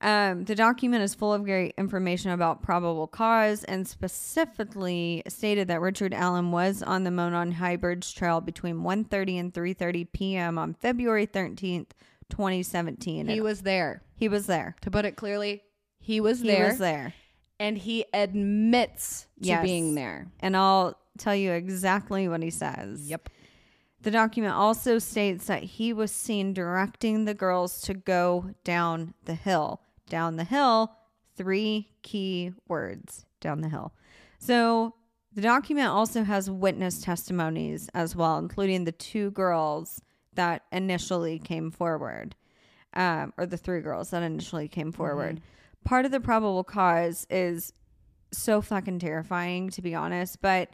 um, 0.00 0.44
the 0.44 0.54
document 0.56 1.02
is 1.04 1.14
full 1.14 1.32
of 1.32 1.44
great 1.44 1.74
information 1.78 2.30
about 2.32 2.62
probable 2.62 3.06
cause, 3.06 3.62
and 3.64 3.86
specifically 3.86 5.22
stated 5.28 5.68
that 5.68 5.80
Richard 5.80 6.12
Allen 6.14 6.50
was 6.50 6.82
on 6.82 7.04
the 7.04 7.10
Monon 7.10 7.52
High 7.52 7.76
Bridge 7.76 8.14
Trail 8.14 8.40
between 8.40 8.76
1:30 8.82 9.38
and 9.38 9.52
3:30 9.54 10.10
p.m. 10.12 10.58
on 10.58 10.74
February 10.74 11.26
13th, 11.26 11.90
2017. 12.30 13.26
He 13.28 13.34
And 13.34 13.42
was 13.44 13.62
there. 13.62 14.02
he 14.16 14.28
was 14.28 14.46
there. 14.46 14.74
To 14.80 14.90
put 14.90 15.04
it 15.04 15.16
clearly, 15.16 15.62
he 16.00 16.20
was 16.20 16.40
He 16.40 16.48
there, 16.48 16.64
He 16.64 16.70
was 16.70 16.78
there. 16.78 17.14
And 17.62 17.78
he 17.78 18.04
admits 18.12 19.28
to 19.40 19.46
Yes. 19.48 19.62
being 19.64 19.94
there. 19.94 20.26
And 20.40 20.56
I'll 20.56 20.98
tell 21.16 21.34
you 21.36 21.52
exactly 21.52 22.26
what 22.26 22.42
he 22.42 22.50
says. 22.50 23.08
Yep. 23.08 23.28
The 24.00 24.10
document 24.10 24.54
also 24.54 24.98
states 24.98 25.46
that 25.46 25.62
he 25.62 25.92
was 25.92 26.10
seen 26.10 26.52
directing 26.54 27.24
the 27.24 27.34
girls 27.34 27.80
to 27.82 27.94
go 27.94 28.50
down 28.64 29.14
the 29.24 29.34
hill. 29.36 29.80
Down 30.08 30.36
the 30.36 30.44
hill, 30.44 30.96
three 31.36 31.88
key 32.02 32.52
words 32.66 33.26
down 33.40 33.60
the 33.60 33.68
hill. 33.68 33.92
So 34.40 34.94
the 35.32 35.40
document 35.40 35.86
also 35.86 36.24
has 36.24 36.50
witness 36.50 37.00
testimonies 37.00 37.88
as 37.94 38.16
well, 38.16 38.38
including 38.38 38.84
the 38.84 38.92
two 38.92 39.30
girls 39.30 40.02
that 40.34 40.64
initially 40.72 41.38
came 41.38 41.70
forward, 41.70 42.34
um, 42.94 43.32
or 43.36 43.46
the 43.46 43.56
three 43.56 43.80
girls 43.82 44.10
that 44.10 44.24
initially 44.24 44.66
came 44.66 44.90
forward. 44.90 45.40
Part 45.84 46.04
of 46.04 46.12
the 46.12 46.20
probable 46.20 46.64
cause 46.64 47.26
is 47.28 47.72
so 48.32 48.60
fucking 48.60 49.00
terrifying, 49.00 49.68
to 49.70 49.82
be 49.82 49.94
honest, 49.94 50.40
but 50.40 50.70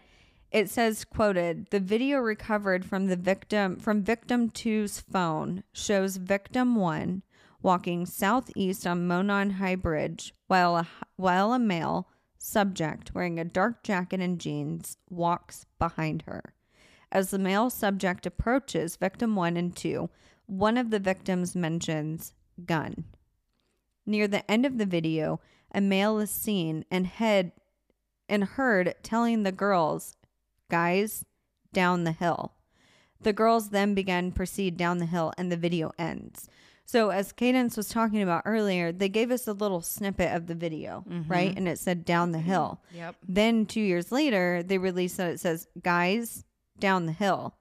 it 0.50 0.70
says 0.70 1.04
quoted 1.04 1.66
the 1.70 1.80
video 1.80 2.18
recovered 2.18 2.84
from 2.84 3.06
the 3.06 3.16
victim 3.16 3.76
from 3.76 4.02
victim 4.02 4.48
two's 4.48 5.00
phone 5.00 5.62
shows 5.72 6.16
victim 6.16 6.74
one 6.74 7.22
walking 7.60 8.06
southeast 8.06 8.86
on 8.86 9.06
monon 9.06 9.50
high 9.50 9.74
bridge 9.74 10.32
while 10.46 10.76
a 10.76 10.88
while 11.16 11.52
a 11.52 11.58
male 11.58 12.08
subject 12.38 13.14
wearing 13.14 13.38
a 13.38 13.44
dark 13.44 13.82
jacket 13.82 14.20
and 14.20 14.40
jeans 14.40 14.96
walks 15.10 15.66
behind 15.78 16.22
her 16.22 16.54
As 17.10 17.30
the 17.30 17.38
male 17.38 17.68
subject 17.70 18.26
approaches 18.26 18.96
victim 18.96 19.34
one 19.34 19.56
and 19.56 19.74
two, 19.74 20.08
one 20.46 20.78
of 20.78 20.90
the 20.90 20.98
victims 20.98 21.54
mentions 21.54 22.32
gun. 22.64 23.04
Near 24.08 24.26
the 24.26 24.50
end 24.50 24.64
of 24.64 24.78
the 24.78 24.86
video, 24.86 25.38
a 25.70 25.82
male 25.82 26.18
is 26.18 26.30
seen 26.30 26.86
and 26.90 27.06
head 27.06 27.52
and 28.26 28.42
heard 28.42 28.94
telling 29.02 29.42
the 29.42 29.52
girls, 29.52 30.16
"Guys, 30.70 31.26
down 31.74 32.04
the 32.04 32.12
hill." 32.12 32.54
The 33.20 33.34
girls 33.34 33.68
then 33.68 33.92
begin 33.92 34.32
proceed 34.32 34.78
down 34.78 34.96
the 34.96 35.04
hill 35.04 35.34
and 35.36 35.52
the 35.52 35.58
video 35.58 35.92
ends. 35.98 36.48
So 36.86 37.10
as 37.10 37.32
Cadence 37.32 37.76
was 37.76 37.90
talking 37.90 38.22
about 38.22 38.44
earlier, 38.46 38.92
they 38.92 39.10
gave 39.10 39.30
us 39.30 39.46
a 39.46 39.52
little 39.52 39.82
snippet 39.82 40.34
of 40.34 40.46
the 40.46 40.54
video, 40.54 41.04
mm-hmm. 41.06 41.30
right? 41.30 41.54
And 41.54 41.68
it 41.68 41.78
said 41.78 42.06
down 42.06 42.32
the 42.32 42.38
hill. 42.38 42.80
Yep. 42.94 43.16
Then 43.28 43.66
2 43.66 43.80
years 43.80 44.10
later, 44.10 44.62
they 44.62 44.78
released 44.78 45.18
that 45.18 45.32
it 45.32 45.40
says, 45.40 45.68
"Guys, 45.82 46.46
down 46.78 47.04
the 47.04 47.12
hill." 47.12 47.56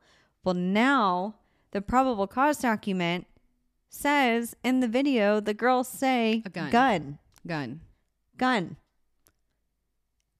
Well, 0.45 0.55
now 0.55 1.35
the 1.71 1.81
probable 1.81 2.27
cause 2.27 2.59
document 2.59 3.27
says 3.89 4.55
in 4.63 4.79
the 4.79 4.87
video 4.87 5.39
the 5.39 5.53
girls 5.53 5.87
say 5.87 6.41
A 6.45 6.49
gun. 6.49 6.69
gun, 6.71 7.17
Gun. 7.45 7.81
gun. 8.37 8.75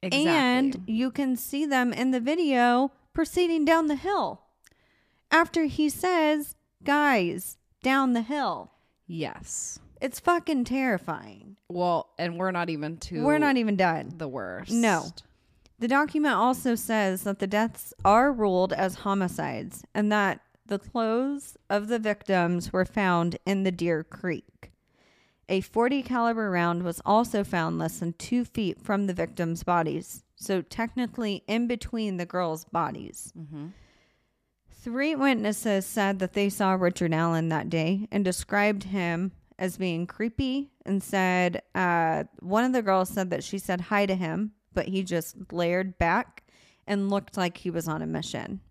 Exactly. 0.02 0.28
And 0.30 0.84
you 0.88 1.10
can 1.12 1.36
see 1.36 1.66
them 1.66 1.92
in 1.92 2.12
the 2.12 2.20
video 2.20 2.92
proceeding 3.14 3.66
down 3.66 3.88
the 3.88 3.96
hill 3.96 4.42
after 5.32 5.66
he 5.66 5.90
says, 5.90 6.56
guys, 6.84 7.58
down 7.84 8.14
the 8.14 8.22
hill. 8.22 8.72
yes. 9.08 9.80
It's 10.00 10.20
fucking 10.20 10.66
terrifying. 10.66 11.58
Well, 11.70 12.10
and 12.20 12.38
we're 12.38 12.52
not 12.52 12.70
even 12.70 12.98
to 12.98 13.24
We're 13.24 13.40
not 13.40 13.58
even 13.58 13.76
done. 13.76 14.14
the 14.18 14.28
worst. 14.28 14.70
No. 14.72 15.08
The 15.80 15.88
document 15.88 16.36
also 16.36 16.76
says 16.76 17.24
that 17.24 17.40
the 17.40 17.48
deaths 17.48 17.96
are 18.06 18.32
ruled 18.32 18.74
as 18.74 18.94
homicides 18.94 19.84
and 19.96 20.12
that 20.12 20.42
the 20.68 20.80
clothes 20.80 21.58
of 21.70 21.88
the 21.88 22.00
victims 22.00 22.72
were 22.74 22.86
found 22.86 23.38
in 23.46 23.64
the 23.64 23.72
Deer 23.72 24.04
Creek. 24.04 24.72
A 25.50 25.62
40 25.62 26.04
caliber 26.04 26.50
round 26.52 26.84
was 26.84 27.02
also 27.06 27.44
found 27.44 27.78
less 27.80 28.00
than 28.00 28.14
two 28.14 28.44
feet 28.44 28.82
from 28.82 29.08
the 29.08 29.14
victims' 29.14 29.64
bodies, 29.64 30.24
so 30.36 30.62
technically 30.62 31.44
in 31.48 31.68
between 31.68 32.18
the 32.18 32.26
girls' 32.26 32.66
bodies. 32.66 33.32
Three 34.70 35.16
witnesses 35.16 35.86
said 35.86 36.20
that 36.20 36.34
they 36.34 36.50
saw 36.50 36.74
Richard 36.74 37.14
Allen 37.14 37.50
that 37.50 37.70
day 37.70 38.08
and 38.12 38.24
described 38.24 38.84
him 38.86 39.32
as 39.58 39.78
being 39.78 40.06
creepy 40.06 40.72
and 40.86 41.02
said 41.02 41.62
uh, 41.74 42.26
one 42.40 42.64
of 42.64 42.74
the 42.74 42.82
girls 42.82 43.10
said 43.10 43.30
that 43.32 43.44
she 43.44 43.58
said 43.58 43.82
hi 43.82 44.06
to 44.06 44.16
him, 44.16 44.52
but 44.74 44.88
he 44.88 45.02
just 45.04 45.48
glared 45.48 45.98
back 45.98 46.44
and 46.86 47.10
looked 47.10 47.38
like 47.38 47.58
he 47.58 47.70
was 47.70 47.88
on 47.88 48.02
a 48.02 48.08
mission. 48.08 48.62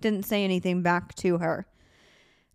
Didn't 0.00 0.24
say 0.24 0.44
anything 0.44 0.82
back 0.82 1.14
to 1.16 1.38
her. 1.38 1.66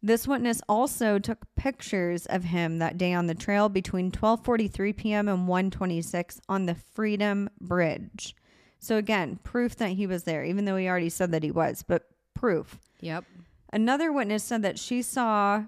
This 0.02 0.28
witness 0.28 0.62
also 0.68 1.18
took 1.18 1.48
pictures 1.56 2.26
of 2.26 2.44
him 2.44 2.80
that 2.80 2.98
day 2.98 3.14
on 3.14 3.28
the 3.28 3.36
trail 3.36 3.70
between 3.70 4.12
12:43 4.12 4.98
p.m. 4.98 5.28
and 5.30 5.48
1:26 5.48 6.40
on 6.50 6.66
the 6.66 6.76
Freedom 6.76 7.50
Bridge. 7.62 8.36
So 8.80 8.98
again, 8.98 9.40
proof 9.44 9.78
that 9.78 9.92
he 9.92 10.06
was 10.06 10.24
there 10.24 10.44
even 10.44 10.66
though 10.66 10.76
he 10.76 10.90
already 10.90 11.10
said 11.10 11.32
that 11.32 11.44
he 11.44 11.52
was, 11.52 11.84
but 11.88 12.04
proof. 12.34 12.80
Yep. 13.00 13.24
Another 13.72 14.12
witness 14.12 14.44
said 14.44 14.62
that 14.64 14.78
she 14.78 15.02
saw 15.02 15.64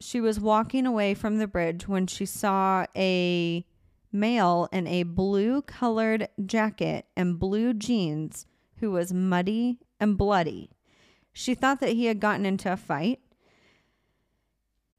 she 0.00 0.20
was 0.20 0.38
walking 0.38 0.86
away 0.86 1.14
from 1.14 1.38
the 1.38 1.48
bridge 1.48 1.88
when 1.88 2.06
she 2.06 2.26
saw 2.26 2.84
a 2.94 3.64
male 4.12 4.68
in 4.70 4.86
a 4.86 5.02
blue 5.02 5.62
colored 5.62 6.28
jacket 6.44 7.06
and 7.16 7.38
blue 7.38 7.72
jeans 7.72 8.46
who 8.76 8.90
was 8.90 9.12
muddy 9.12 9.78
and 9.98 10.16
bloody. 10.16 10.70
She 11.38 11.54
thought 11.54 11.78
that 11.78 11.90
he 11.90 12.06
had 12.06 12.18
gotten 12.18 12.44
into 12.44 12.72
a 12.72 12.76
fight. 12.76 13.20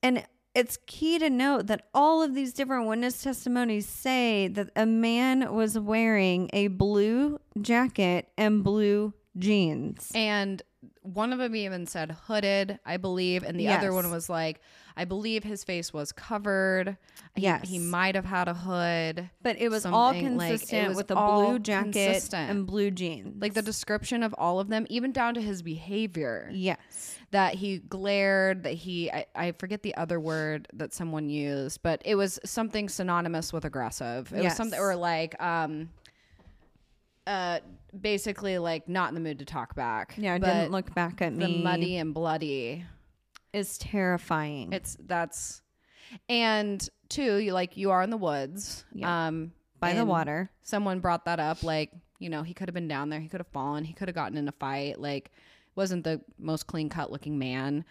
And 0.01 0.23
it's 0.55 0.79
key 0.85 1.19
to 1.19 1.29
note 1.29 1.67
that 1.67 1.89
all 1.93 2.23
of 2.23 2.33
these 2.33 2.53
different 2.53 2.87
witness 2.87 3.21
testimonies 3.21 3.85
say 3.85 4.47
that 4.47 4.69
a 4.73 4.85
man 4.85 5.53
was 5.53 5.77
wearing 5.77 6.49
a 6.53 6.67
blue 6.67 7.41
jacket 7.59 8.29
and 8.37 8.63
blue 8.63 9.13
jeans. 9.37 10.13
And 10.15 10.61
one 11.01 11.33
of 11.33 11.39
them 11.39 11.57
even 11.57 11.85
said 11.85 12.15
hooded, 12.27 12.79
I 12.85 12.95
believe, 12.95 13.43
and 13.43 13.59
the 13.59 13.67
other 13.67 13.91
one 13.91 14.09
was 14.09 14.29
like, 14.29 14.61
I 14.99 15.05
believe 15.05 15.43
his 15.45 15.63
face 15.63 15.93
was 15.93 16.11
covered. 16.11 16.97
He- 17.35 17.43
Yes. 17.43 17.69
he, 17.69 17.79
might 17.79 18.15
have 18.15 18.25
had 18.25 18.47
a 18.49 18.53
hood. 18.53 19.29
But 19.41 19.57
it 19.57 19.69
was 19.69 19.85
all 19.85 20.11
Something 20.11 20.35
like- 20.37 20.47
it 20.47 20.51
consistent 20.59 20.87
was 20.89 20.97
with 20.97 21.11
a 21.11 21.15
all 21.15 21.45
blue 21.51 21.59
jacket 21.59 21.93
consistent. 21.93 22.51
and 22.51 22.67
blue 22.67 22.91
jeans. 22.91 23.41
Like 23.41 23.53
the 23.53 23.61
description 23.61 24.23
of 24.23 24.35
all 24.37 24.59
of 24.59 24.67
them, 24.67 24.85
even 24.89 25.11
down 25.13 25.35
to 25.35 25.41
his 25.41 25.61
behavior. 25.61 26.49
yes. 26.51 27.15
that 27.31 27.53
he 27.53 27.77
glared 27.77 28.63
that 28.63 28.73
he 28.73 29.11
I, 29.11 29.25
I 29.35 29.51
forget 29.51 29.83
the 29.83 29.93
other 29.95 30.19
word 30.19 30.67
that 30.73 30.95
someone 30.95 31.29
used 31.29 31.83
but 31.83 32.01
it 32.03 32.15
was 32.15 32.39
something 32.43 32.89
synonymous 32.89 33.53
with 33.53 33.65
aggressive 33.65 34.31
it 34.33 34.37
was 34.37 34.43
Yes. 34.45 34.57
something 34.57 34.79
or 34.79 34.95
like 34.95 35.39
um 35.39 35.89
uh 37.27 37.59
basically 38.01 38.57
like 38.57 38.89
not 38.89 39.09
in 39.09 39.13
the 39.13 39.21
mood 39.21 39.37
to 39.39 39.45
talk 39.45 39.75
back 39.75 40.15
Yeah, 40.17 40.39
but 40.39 40.47
didn't 40.47 40.71
look 40.71 40.93
back 40.95 41.21
at 41.21 41.37
the 41.37 41.47
me. 41.47 41.61
muddy 41.61 41.97
and 41.97 42.15
bloody 42.15 42.83
is 43.53 43.77
terrifying. 43.77 44.71
it's 44.73 44.97
that's 45.05 45.61
and 46.27 46.87
two 47.07 47.37
you 47.37 47.53
like 47.53 47.77
you 47.77 47.91
are 47.91 48.01
in 48.01 48.09
the 48.09 48.17
woods 48.17 48.83
Yeah. 48.93 49.27
um 49.27 49.51
by 49.79 49.93
the 49.93 50.05
water. 50.05 50.49
someone 50.63 50.99
brought 50.99 51.25
that 51.25 51.39
up 51.39 51.63
like 51.63 51.91
you 52.19 52.29
know 52.29 52.43
he 52.43 52.53
could 52.53 52.67
have 52.67 52.73
been 52.73 52.87
down 52.87 53.09
there 53.09 53.19
he 53.19 53.27
could 53.29 53.39
have 53.39 53.47
fallen 53.47 53.83
he 53.85 53.93
could 53.93 54.07
have 54.07 54.15
gotten 54.15 54.37
in 54.37 54.47
a 54.47 54.51
fight 54.53 54.99
like 54.99 55.31
wasn't 55.75 56.03
the 56.03 56.19
most 56.37 56.67
clean 56.67 56.89
cut 56.89 57.11
looking 57.11 57.39
man 57.39 57.85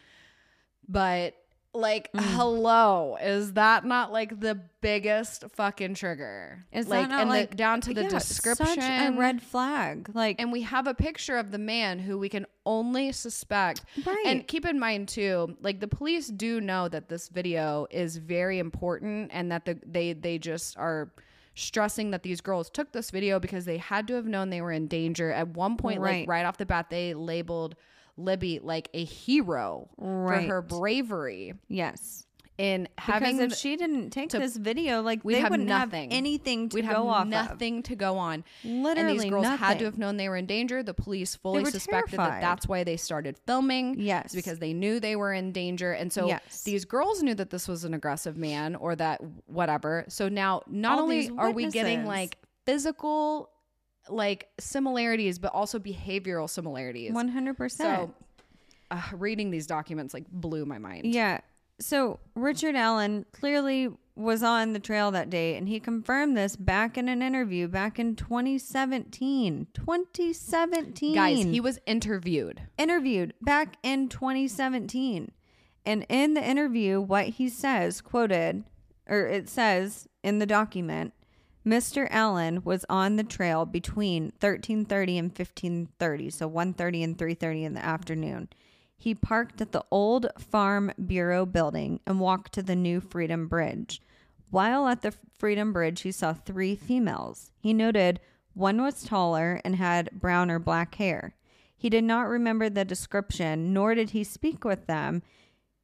but 0.88 1.34
like 1.74 2.10
Mm. 2.12 2.20
hello 2.34 3.18
is 3.20 3.52
that 3.52 3.84
not 3.84 4.10
like 4.10 4.40
the 4.40 4.58
biggest 4.80 5.44
fucking 5.54 5.94
trigger 5.94 6.64
Is 6.72 6.88
like 6.88 7.02
that 7.02 7.10
not 7.10 7.20
and 7.22 7.30
like 7.30 7.50
the, 7.50 7.56
down 7.56 7.80
to 7.82 7.92
the 7.94 8.04
yeah, 8.04 8.08
description 8.08 8.66
Such 8.66 8.78
a 8.78 9.12
red 9.12 9.42
flag. 9.42 10.10
Like 10.14 10.36
and 10.40 10.50
we 10.50 10.62
have 10.62 10.86
a 10.86 10.94
picture 10.94 11.36
of 11.36 11.50
the 11.50 11.58
man 11.58 11.98
who 11.98 12.16
we 12.18 12.28
can 12.30 12.46
only 12.64 13.12
suspect. 13.12 13.82
Right. 14.04 14.22
And 14.26 14.46
keep 14.46 14.64
in 14.64 14.78
mind 14.78 15.08
too, 15.08 15.56
like 15.60 15.80
the 15.80 15.88
police 15.88 16.28
do 16.28 16.60
know 16.60 16.88
that 16.88 17.08
this 17.08 17.28
video 17.28 17.86
is 17.90 18.16
very 18.16 18.58
important 18.58 19.30
and 19.32 19.52
that 19.52 19.64
the 19.66 19.78
they 19.86 20.14
they 20.14 20.38
just 20.38 20.76
are 20.78 21.12
stressing 21.54 22.12
that 22.12 22.22
these 22.22 22.40
girls 22.40 22.70
took 22.70 22.92
this 22.92 23.10
video 23.10 23.38
because 23.40 23.64
they 23.64 23.78
had 23.78 24.06
to 24.08 24.14
have 24.14 24.26
known 24.26 24.48
they 24.48 24.60
were 24.62 24.72
in 24.72 24.86
danger. 24.86 25.30
At 25.32 25.48
one 25.48 25.76
point 25.76 26.00
Right. 26.00 26.20
like 26.20 26.28
right 26.28 26.46
off 26.46 26.56
the 26.56 26.66
bat 26.66 26.88
they 26.88 27.14
labeled 27.14 27.74
Libby 28.18 28.60
like 28.62 28.88
a 28.92 29.04
hero 29.04 29.88
Right. 29.96 30.42
for 30.42 30.54
her 30.54 30.62
bravery 30.62 31.54
yes. 31.68 32.26
in 32.58 32.88
having 32.98 33.36
Because 33.36 33.52
if 33.52 33.58
she 33.58 33.76
didn't 33.76 34.10
take 34.10 34.30
to- 34.30 34.38
this 34.40 34.56
video, 34.56 35.00
like 35.00 35.22
they 35.22 35.38
have 35.38 35.50
wouldn't 35.52 35.68
nothing. 35.68 36.10
have 36.10 36.18
anything 36.18 36.68
to 36.70 36.74
we'd 36.74 36.82
go 36.82 36.88
have 36.88 37.06
off 37.06 37.26
nothing 37.28 37.84
to 37.84 37.94
go 37.94 38.18
on. 38.18 38.40
of. 38.40 38.44
and 38.98 39.08
these 39.08 39.24
girls 39.26 39.46
had 39.46 39.78
to 39.78 39.84
have 39.84 39.96
known 39.96 40.16
they 40.16 40.28
were 40.28 40.36
in 40.36 40.46
danger. 40.46 40.82
The 40.82 40.92
police 40.92 41.36
fully 41.36 41.64
suspected 41.66 42.18
that 42.18 42.40
that's 42.40 42.66
why 42.66 42.82
they 42.82 42.96
started 42.96 43.38
filming. 43.46 44.00
Yes. 44.00 44.34
Because 44.34 44.58
they 44.58 44.72
knew 44.72 44.98
they 44.98 45.14
were 45.14 45.32
in 45.32 45.52
danger. 45.52 45.92
And 45.92 46.12
so 46.12 46.26
Yes. 46.26 46.64
these 46.64 46.84
girls 46.84 47.22
knew 47.22 47.34
that 47.36 47.50
this 47.50 47.68
was 47.68 47.84
an 47.84 47.94
aggressive 47.94 48.36
man 48.36 48.74
or 48.74 48.96
that 48.96 49.20
whatever. 49.46 50.04
So 50.08 50.28
now 50.28 50.62
not 50.66 50.94
All 50.98 51.04
only 51.04 51.30
are 51.38 51.52
we 51.52 51.68
getting 51.68 52.04
like 52.06 52.38
physical 52.66 53.50
like 54.10 54.48
similarities, 54.58 55.38
but 55.38 55.52
also 55.52 55.78
behavioral 55.78 56.48
similarities. 56.48 57.12
One 57.12 57.28
hundred 57.28 57.56
percent. 57.56 58.10
So 58.10 58.14
uh, 58.90 59.02
reading 59.12 59.50
these 59.50 59.66
documents 59.66 60.14
like 60.14 60.26
blew 60.30 60.64
my 60.64 60.78
mind. 60.78 61.06
Yeah. 61.06 61.40
So 61.80 62.18
Richard 62.34 62.74
Allen 62.74 63.24
clearly 63.32 63.90
was 64.16 64.42
on 64.42 64.72
the 64.72 64.80
trail 64.80 65.12
that 65.12 65.30
day 65.30 65.54
and 65.56 65.68
he 65.68 65.78
confirmed 65.78 66.36
this 66.36 66.56
back 66.56 66.98
in 66.98 67.08
an 67.08 67.22
interview 67.22 67.68
back 67.68 67.98
in 68.00 68.16
2017. 68.16 69.68
2017. 69.72 71.14
Guys, 71.14 71.44
he 71.44 71.60
was 71.60 71.78
interviewed. 71.86 72.62
interviewed 72.76 73.32
back 73.40 73.76
in 73.82 74.08
2017. 74.08 75.30
And 75.86 76.04
in 76.08 76.34
the 76.34 76.44
interview, 76.44 77.00
what 77.00 77.26
he 77.26 77.48
says, 77.48 78.00
quoted, 78.00 78.64
or 79.06 79.26
it 79.26 79.48
says 79.48 80.08
in 80.22 80.38
the 80.38 80.46
document, 80.46 81.14
Mr. 81.68 82.08
Allen 82.10 82.64
was 82.64 82.86
on 82.88 83.16
the 83.16 83.22
trail 83.22 83.66
between 83.66 84.32
13:30 84.40 85.18
and 85.18 85.34
15:30, 85.34 86.32
so 86.32 86.48
1:30 86.48 87.04
and 87.04 87.18
3:30 87.18 87.64
in 87.64 87.74
the 87.74 87.84
afternoon. 87.84 88.48
He 88.96 89.14
parked 89.14 89.60
at 89.60 89.72
the 89.72 89.84
old 89.90 90.28
Farm 90.38 90.90
Bureau 91.06 91.44
building 91.44 92.00
and 92.06 92.20
walked 92.20 92.54
to 92.54 92.62
the 92.62 92.74
new 92.74 93.00
Freedom 93.00 93.48
Bridge. 93.48 94.00
While 94.50 94.88
at 94.88 95.02
the 95.02 95.12
Freedom 95.38 95.74
Bridge, 95.74 96.00
he 96.00 96.10
saw 96.10 96.32
three 96.32 96.74
females. 96.74 97.50
He 97.60 97.74
noted 97.74 98.18
one 98.54 98.80
was 98.80 99.04
taller 99.04 99.60
and 99.62 99.76
had 99.76 100.10
brown 100.10 100.50
or 100.50 100.58
black 100.58 100.94
hair. 100.94 101.34
He 101.76 101.90
did 101.90 102.04
not 102.04 102.28
remember 102.28 102.70
the 102.70 102.86
description, 102.86 103.74
nor 103.74 103.94
did 103.94 104.10
he 104.10 104.24
speak 104.24 104.64
with 104.64 104.86
them. 104.86 105.22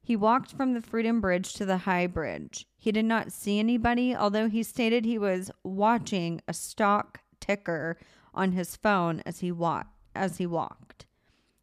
He 0.05 0.15
walked 0.15 0.51
from 0.51 0.73
the 0.75 0.83
Freedom 0.83 1.19
Bridge 1.19 1.53
to 1.53 1.65
the 1.65 1.79
High 1.79 2.05
Bridge. 2.05 2.67
He 2.77 2.91
did 2.91 3.05
not 3.05 3.31
see 3.31 3.57
anybody, 3.57 4.15
although 4.15 4.47
he 4.47 4.61
stated 4.61 5.03
he 5.03 5.17
was 5.17 5.49
watching 5.63 6.41
a 6.47 6.53
stock 6.53 7.21
ticker 7.39 7.97
on 8.31 8.51
his 8.51 8.75
phone 8.75 9.23
as 9.25 9.39
he 9.39 9.51
wa- 9.51 9.85
as 10.13 10.37
he 10.37 10.45
walked. 10.45 11.07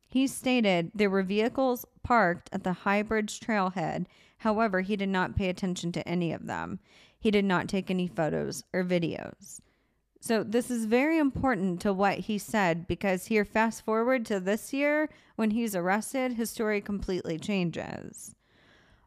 He 0.09 0.27
stated 0.27 0.91
there 0.93 1.09
were 1.09 1.23
vehicles 1.23 1.87
parked 2.03 2.51
at 2.53 2.65
the 2.65 2.73
High 2.73 3.03
Bridge 3.03 3.39
trailhead. 3.39 4.07
However, 4.39 4.81
he 4.81 4.97
did 4.97 5.09
not 5.09 5.37
pay 5.37 5.49
attention 5.49 5.93
to 5.93 6.09
any 6.09 6.33
of 6.33 6.47
them. 6.47 6.81
He 7.17 7.31
did 7.31 7.45
not 7.45 7.69
take 7.69 7.93
any 7.93 8.09
photos 8.09 8.65
or 8.73 8.83
videos. 8.83 9.61
So, 10.25 10.45
this 10.45 10.71
is 10.71 10.85
very 10.85 11.19
important 11.19 11.81
to 11.81 11.93
what 11.93 12.17
he 12.21 12.39
said 12.39 12.87
because 12.87 13.27
here, 13.27 13.45
fast 13.45 13.85
forward 13.85 14.25
to 14.27 14.39
this 14.39 14.73
year 14.73 15.09
when 15.35 15.51
he's 15.51 15.75
arrested, 15.75 16.35
his 16.35 16.49
story 16.49 16.81
completely 16.81 17.41
changes. 17.41 18.37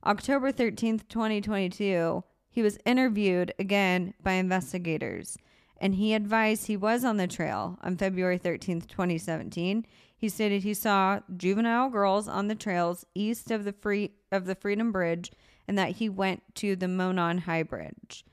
October 0.05 0.51
13th, 0.51 1.07
2022, 1.07 2.21
he 2.49 2.61
was 2.61 2.77
interviewed 2.85 3.53
again 3.57 4.13
by 4.23 4.33
investigators 4.33 5.37
and 5.79 5.95
he 5.95 6.13
advised 6.13 6.67
he 6.67 6.75
was 6.75 7.05
on 7.05 7.15
the 7.15 7.27
trail 7.27 7.79
on 7.81 7.95
February 7.95 8.37
13th, 8.37 8.85
2017. 8.87 9.85
He 10.17 10.27
stated 10.27 10.63
he 10.63 10.73
saw 10.73 11.21
juvenile 11.37 11.89
girls 11.89 12.27
on 12.27 12.49
the 12.49 12.55
trails 12.55 13.05
east 13.15 13.51
of 13.51 13.63
the 13.63 13.71
free 13.71 14.11
of 14.33 14.47
the 14.47 14.55
Freedom 14.55 14.91
Bridge 14.91 15.31
and 15.65 15.77
that 15.77 15.91
he 15.91 16.09
went 16.09 16.43
to 16.55 16.75
the 16.75 16.89
Monon 16.89 17.37
High 17.37 17.63
Bridge. 17.63 18.25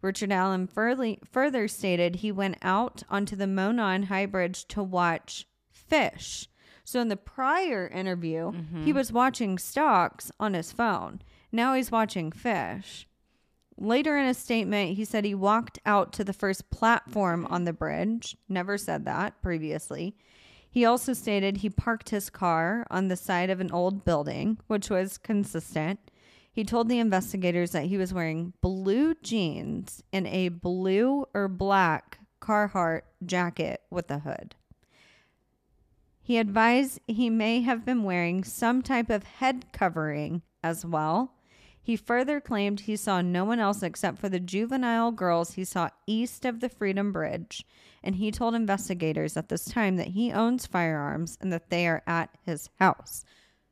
Richard 0.00 0.32
Allen 0.32 0.66
furly, 0.66 1.18
further 1.24 1.66
stated 1.68 2.16
he 2.16 2.30
went 2.30 2.56
out 2.62 3.02
onto 3.10 3.34
the 3.34 3.46
Monon 3.46 4.04
High 4.04 4.26
Bridge 4.26 4.66
to 4.68 4.82
watch 4.82 5.46
fish. 5.70 6.48
So 6.84 7.00
in 7.00 7.08
the 7.08 7.16
prior 7.16 7.86
interview, 7.88 8.52
mm-hmm. 8.52 8.84
he 8.84 8.92
was 8.92 9.12
watching 9.12 9.58
stocks 9.58 10.30
on 10.38 10.54
his 10.54 10.72
phone. 10.72 11.20
Now 11.52 11.74
he's 11.74 11.90
watching 11.90 12.32
fish. 12.32 13.06
Later 13.76 14.16
in 14.18 14.26
a 14.26 14.34
statement, 14.34 14.96
he 14.96 15.04
said 15.04 15.24
he 15.24 15.34
walked 15.34 15.78
out 15.86 16.12
to 16.14 16.24
the 16.24 16.32
first 16.32 16.70
platform 16.70 17.46
on 17.46 17.64
the 17.64 17.72
bridge. 17.72 18.36
Never 18.48 18.76
said 18.78 19.04
that 19.04 19.40
previously. 19.42 20.16
He 20.70 20.84
also 20.84 21.12
stated 21.12 21.58
he 21.58 21.70
parked 21.70 22.10
his 22.10 22.30
car 22.30 22.86
on 22.90 23.08
the 23.08 23.16
side 23.16 23.50
of 23.50 23.60
an 23.60 23.70
old 23.70 24.04
building, 24.04 24.58
which 24.66 24.90
was 24.90 25.18
consistent. 25.18 26.00
He 26.58 26.64
told 26.64 26.88
the 26.88 26.98
investigators 26.98 27.70
that 27.70 27.84
he 27.84 27.96
was 27.96 28.12
wearing 28.12 28.52
blue 28.60 29.14
jeans 29.22 30.02
and 30.12 30.26
a 30.26 30.48
blue 30.48 31.24
or 31.32 31.46
black 31.46 32.18
Carhartt 32.40 33.02
jacket 33.24 33.82
with 33.90 34.10
a 34.10 34.18
hood. 34.18 34.56
He 36.20 36.36
advised 36.36 36.98
he 37.06 37.30
may 37.30 37.60
have 37.60 37.84
been 37.84 38.02
wearing 38.02 38.42
some 38.42 38.82
type 38.82 39.08
of 39.08 39.22
head 39.22 39.66
covering 39.72 40.42
as 40.60 40.84
well. 40.84 41.34
He 41.80 41.94
further 41.94 42.40
claimed 42.40 42.80
he 42.80 42.96
saw 42.96 43.20
no 43.20 43.44
one 43.44 43.60
else 43.60 43.84
except 43.84 44.18
for 44.18 44.28
the 44.28 44.40
juvenile 44.40 45.12
girls 45.12 45.52
he 45.52 45.64
saw 45.64 45.90
east 46.08 46.44
of 46.44 46.58
the 46.58 46.68
Freedom 46.68 47.12
Bridge, 47.12 47.64
and 48.02 48.16
he 48.16 48.32
told 48.32 48.56
investigators 48.56 49.36
at 49.36 49.48
this 49.48 49.66
time 49.66 49.94
that 49.94 50.08
he 50.08 50.32
owns 50.32 50.66
firearms 50.66 51.38
and 51.40 51.52
that 51.52 51.70
they 51.70 51.86
are 51.86 52.02
at 52.04 52.30
his 52.44 52.68
house. 52.80 53.24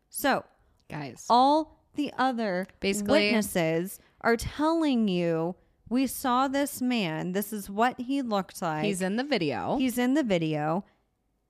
So, 0.09 0.45
Guys. 0.89 1.27
all 1.29 1.77
the 1.97 2.13
other 2.19 2.67
Basically- 2.81 3.27
witnesses 3.27 3.99
are 4.21 4.37
telling 4.37 5.09
you 5.09 5.55
we 5.89 6.07
saw 6.09 6.49
this 6.49 6.83
man, 6.83 7.31
this 7.33 7.53
is 7.53 7.71
what 7.71 8.01
he 8.01 8.21
looked 8.21 8.61
like. 8.61 8.85
He's 8.85 9.03
in 9.03 9.17
the 9.17 9.23
video. 9.25 9.77
He's 9.79 9.99
in 9.99 10.15
the 10.15 10.25
video. 10.25 10.85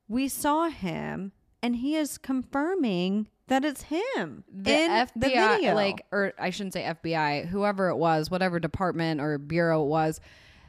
We 0.09 0.29
saw 0.29 0.69
him, 0.69 1.33
and 1.63 1.77
he 1.77 1.97
is 1.97 2.19
confirming 2.19 3.29
that 3.49 3.65
it's 3.65 3.83
him 3.85 4.45
the 4.53 4.73
in 4.75 4.91
FBI, 4.91 5.11
the 5.17 5.29
video. 5.29 5.75
like, 5.75 6.05
or 6.13 6.33
I 6.39 6.51
shouldn't 6.51 6.75
say 6.75 6.83
FBI, 6.83 7.47
whoever 7.47 7.89
it 7.89 7.97
was, 7.97 8.31
whatever 8.31 8.61
department 8.61 9.21
or 9.21 9.39
bureau 9.39 9.85
it 9.85 9.89
was, 9.89 10.21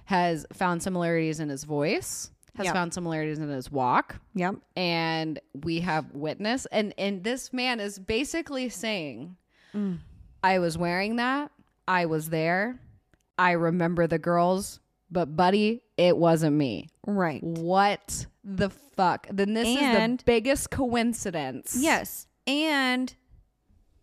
has 0.05 0.45
found 0.53 0.81
similarities 0.81 1.39
in 1.41 1.49
his 1.49 1.63
voice, 1.65 2.31
has 2.55 2.65
Yep. 2.65 2.73
found 2.73 2.93
similarities 2.93 3.39
in 3.39 3.49
his 3.49 3.69
walk, 3.71 4.19
yep, 4.33 4.55
and 4.75 5.39
we 5.63 5.81
have 5.81 6.11
witness. 6.13 6.65
And 6.71 6.93
and 6.97 7.23
this 7.23 7.51
man 7.51 7.79
is 7.79 7.99
basically 7.99 8.69
saying, 8.69 9.35
Mm. 9.77 9.99
"I 10.43 10.59
was 10.59 10.77
wearing 10.77 11.17
that. 11.17 11.51
I 11.87 12.05
was 12.05 12.29
there. 12.29 12.79
I 13.37 13.51
remember 13.51 14.07
the 14.07 14.17
girls, 14.19 14.79
but 15.11 15.35
buddy, 15.35 15.83
it 15.97 16.17
wasn't 16.17 16.55
me." 16.55 16.89
right. 17.05 17.41
What 17.43 18.25
the 18.43 18.69
fuck? 18.69 19.27
Then 19.31 19.53
this 19.53 19.67
is 19.67 19.75
the 19.79 20.19
biggest 20.25 20.69
coincidence. 20.71 21.77
Yes, 21.79 22.27
and 22.45 23.13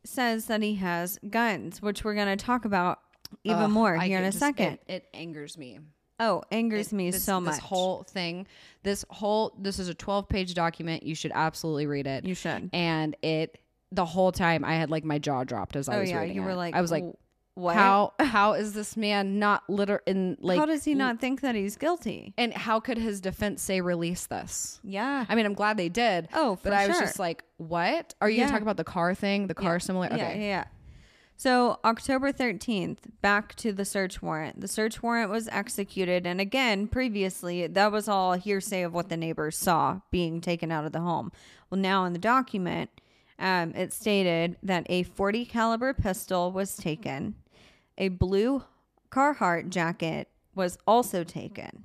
says 0.05 0.47
that 0.47 0.63
he 0.63 0.75
has 0.77 1.19
guns, 1.31 1.81
which 1.83 2.05
we're 2.05 2.15
going 2.15 2.37
to 2.37 2.43
talk 2.45 2.65
about 2.65 2.99
even 3.43 3.63
Ugh, 3.63 3.71
more 3.71 3.97
here 3.99 4.19
in 4.19 4.25
a 4.25 4.29
just- 4.29 4.39
second. 4.39 4.79
It, 4.87 4.95
it 4.95 5.09
angers 5.15 5.57
me. 5.59 5.81
oh, 6.21 6.43
angers 6.53 6.93
me 6.93 7.11
This- 7.11 7.25
so 7.25 7.41
much. 7.41 7.55
This 7.55 7.63
whole 7.65 8.03
thing, 8.05 8.47
this 8.83 9.05
whole, 9.11 9.55
this 9.59 9.79
is 9.79 9.89
a 9.89 9.95
12 9.95 10.29
page 10.29 10.55
document. 10.55 11.03
You 11.03 11.15
should 11.15 11.33
absolutely 11.35 11.87
read 11.87 12.07
it. 12.07 12.25
you 12.25 12.35
should. 12.35 12.71
and 12.73 13.17
it, 13.23 13.59
the 13.95 14.05
whole 14.05 14.33
time 14.33 14.65
I 14.65 14.75
had 14.77 14.91
like 14.91 15.05
my 15.05 15.19
jaw 15.19 15.45
dropped 15.45 15.77
as 15.77 15.89
I 15.89 15.97
oh 15.97 16.01
was 16.01 16.11
yeah, 16.11 16.21
reading 16.21 16.37
you 16.37 16.43
were 16.43 16.55
like, 16.55 16.75
I 16.75 16.81
was 16.81 16.91
like, 16.91 17.05
what? 17.55 17.77
how, 17.77 18.13
how 18.19 18.55
is 18.55 18.73
this 18.73 18.97
man 18.97 19.39
not 19.39 19.63
liter 19.71 20.03
in 20.07 20.37
like, 20.41 20.59
how 20.59 20.67
does 20.67 20.85
he 20.85 20.95
not 20.95 21.21
think 21.21 21.41
that 21.43 21.55
he's 21.55 21.77
guilty? 21.77 22.35
and 22.37 22.53
how 22.53 22.81
could 22.81 22.99
his 22.99 23.21
defense 23.21 23.63
say 23.63 23.81
release 23.81 24.27
this? 24.27 24.81
Yeah. 24.83 25.25
I 25.29 25.35
mean, 25.37 25.47
I'm 25.47 25.55
glad 25.55 25.77
they 25.77 25.89
did. 25.89 26.29
Oh, 26.35 26.57
for 26.57 26.65
but 26.65 26.73
I 26.73 26.89
was 26.89 26.99
just 26.99 27.19
like, 27.19 27.45
what? 27.59 28.15
Are 28.21 28.29
you 28.29 28.39
Yeah. 28.39 28.45
gonna 28.47 28.53
talk 28.55 28.63
about 28.63 28.77
the 28.77 28.85
car 28.85 29.15
thing? 29.15 29.47
The 29.47 29.55
car 29.55 29.79
similar? 29.79 30.07
Okay. 30.07 30.17
Yeah, 30.19 30.33
yeah, 30.35 30.41
yeah. 30.41 30.65
So 31.37 31.81
October 31.85 32.33
13th, 32.33 32.99
back 33.21 33.57
to 33.57 33.73
the 33.73 33.85
search 33.85 34.23
warrant. 34.23 34.61
The 34.61 34.69
search 34.69 35.03
warrant 35.03 35.31
was 35.31 35.49
executed. 35.49 36.27
And 36.29 36.41
again, 36.41 36.87
previously, 36.87 37.67
that 37.67 37.91
was 37.91 38.09
all 38.09 38.35
hearsay 38.35 38.83
of 38.83 38.95
what 38.95 39.09
the 39.09 39.17
neighbors 39.17 39.57
saw 39.57 40.01
being 40.13 40.41
taken 40.41 40.71
out 40.71 40.85
of 40.85 40.93
the 40.93 41.01
home. 41.01 41.33
Well, 41.71 41.81
now 41.81 42.05
in 42.05 42.13
the 42.13 42.21
document, 42.21 42.91
um, 43.39 43.75
it 43.75 43.93
stated 43.93 44.57
that 44.63 44.87
a 44.89 45.03
40 45.03 45.45
caliber 45.45 45.93
pistol 45.93 46.53
was 46.53 46.77
taken. 46.77 47.35
A 47.99 48.09
blue 48.09 48.65
Carhartt 49.11 49.71
jacket 49.71 50.29
was 50.55 50.79
also 50.87 51.25
taken. 51.25 51.85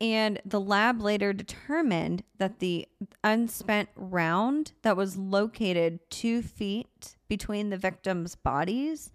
And 0.00 0.40
the 0.44 0.60
lab 0.60 1.00
later 1.00 1.32
determined 1.32 2.22
that 2.36 2.58
the 2.58 2.86
unspent 3.24 3.88
round 3.96 4.72
that 4.82 4.96
was 4.96 5.16
located 5.16 6.00
two 6.10 6.42
feet 6.42 7.16
between 7.28 7.70
the 7.70 7.78
victims' 7.78 8.34
bodies 8.34 9.10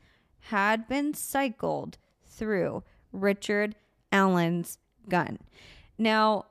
had 0.45 0.87
been 0.87 1.13
cycled 1.13 1.97
through 2.25 2.83
Richard 3.11 3.75
Allen's 4.11 4.79
gun. 5.07 5.37
Now, 5.99 6.45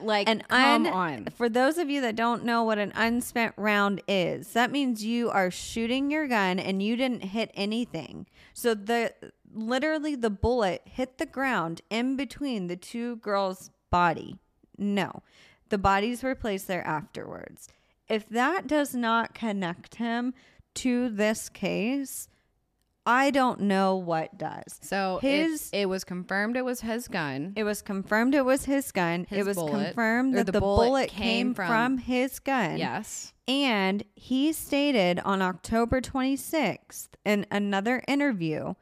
Like, 0.00 0.28
an 0.28 0.42
come 0.48 0.86
un- 0.86 0.92
on. 0.92 1.28
for 1.36 1.48
those 1.48 1.78
of 1.78 1.90
you 1.90 2.00
that 2.00 2.16
don't 2.16 2.44
know 2.44 2.62
what 2.64 2.78
an 2.78 2.92
unspent 2.94 3.54
round 3.56 4.02
is, 4.08 4.52
that 4.52 4.70
means 4.72 5.04
you 5.04 5.30
are 5.30 5.50
shooting 5.50 6.10
your 6.10 6.26
gun 6.26 6.58
and 6.58 6.82
you 6.82 6.96
didn't 6.96 7.24
hit 7.24 7.50
anything. 7.54 8.26
So 8.54 8.74
the 8.74 9.12
literally 9.52 10.14
the 10.14 10.30
bullet 10.30 10.82
hit 10.84 11.18
the 11.18 11.26
ground 11.26 11.82
in 11.90 12.16
between 12.16 12.66
the 12.66 12.76
two 12.76 13.16
girls' 13.16 13.70
body. 13.90 14.38
No. 14.76 15.22
The 15.68 15.78
bodies 15.78 16.22
were 16.22 16.34
placed 16.34 16.66
there 16.66 16.86
afterwards. 16.86 17.68
If 18.08 18.28
that 18.30 18.66
does 18.66 18.94
not 18.94 19.34
connect 19.34 19.96
him 19.96 20.32
to 20.76 21.08
this 21.10 21.48
case, 21.48 22.28
I 23.08 23.30
don't 23.30 23.60
know 23.62 23.96
what 23.96 24.36
does. 24.36 24.78
So 24.82 25.18
His- 25.22 25.70
it, 25.72 25.80
it 25.80 25.86
was 25.86 26.04
confirmed 26.04 26.56
it 26.58 26.64
was 26.64 26.82
his 26.82 27.08
gun. 27.08 27.54
It 27.56 27.64
was 27.64 27.80
confirmed 27.80 28.34
it 28.34 28.44
was 28.44 28.66
his 28.66 28.92
gun. 28.92 29.24
His 29.30 29.38
it 29.38 29.46
was 29.46 29.56
bullet, 29.56 29.84
confirmed 29.86 30.34
that 30.36 30.44
the 30.44 30.52
the, 30.52 30.60
bullet 30.60 30.86
bullet, 30.86 31.08
came 31.08 31.22
came, 31.22 31.54
from- 31.54 31.66
from, 31.68 31.98
his 31.98 32.38
gun. 32.38 32.76
yes. 32.76 33.32
And 33.48 34.04
he 34.14 34.52
stated 34.52 35.20
on 35.24 35.40
October 35.40 36.02
26th 36.02 37.08
in 37.24 37.46
another 37.50 38.02
interview, 38.06 38.74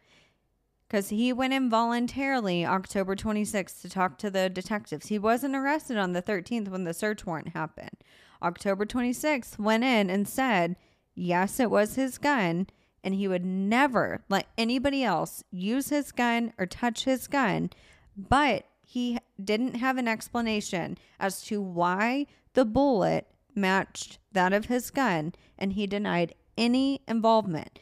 because 0.89 1.11
he 1.11 1.33
went 1.33 1.53
in 1.53 1.71
voluntarily 1.71 2.67
October 2.67 3.15
26th 3.15 3.81
to 3.83 3.89
talk 3.89 4.19
to 4.19 4.29
the 4.31 4.51
detectives. 4.51 5.07
He 5.07 5.21
wasn't 5.21 5.55
arrested 5.55 5.99
on 5.99 6.15
the 6.15 6.23
13th 6.23 6.69
when 6.69 6.83
the 6.83 6.95
search 6.95 7.25
warrant 7.25 7.51
happened. 7.55 7.97
October 8.43 8.85
26th 8.85 9.57
went 9.57 9.85
in 9.85 10.11
and 10.11 10.27
said, 10.27 10.75
yes, 11.15 11.61
it 11.61 11.71
was 11.71 11.95
his 11.95 12.19
gun. 12.19 12.67
And 13.05 13.15
he 13.15 13.29
would 13.29 13.45
never 13.45 14.23
let 14.29 14.47
anybody 14.59 15.05
else 15.05 15.45
use 15.51 15.91
his 15.91 16.11
gun 16.13 16.53
or 16.59 16.67
touch 16.67 17.05
his 17.05 17.29
gun. 17.29 17.71
But 18.17 18.65
he 18.83 19.19
didn't 19.43 19.75
have 19.75 19.99
an 19.99 20.09
explanation 20.09 20.97
as 21.21 21.43
to 21.43 21.61
why 21.61 22.27
the 22.55 22.65
bullet 22.65 23.27
matched 23.55 24.19
that 24.33 24.53
of 24.53 24.67
his 24.67 24.91
gun, 24.91 25.35
and 25.59 25.75
he 25.75 25.87
denied 25.87 26.35
any 26.57 27.03
involvement. 27.07 27.79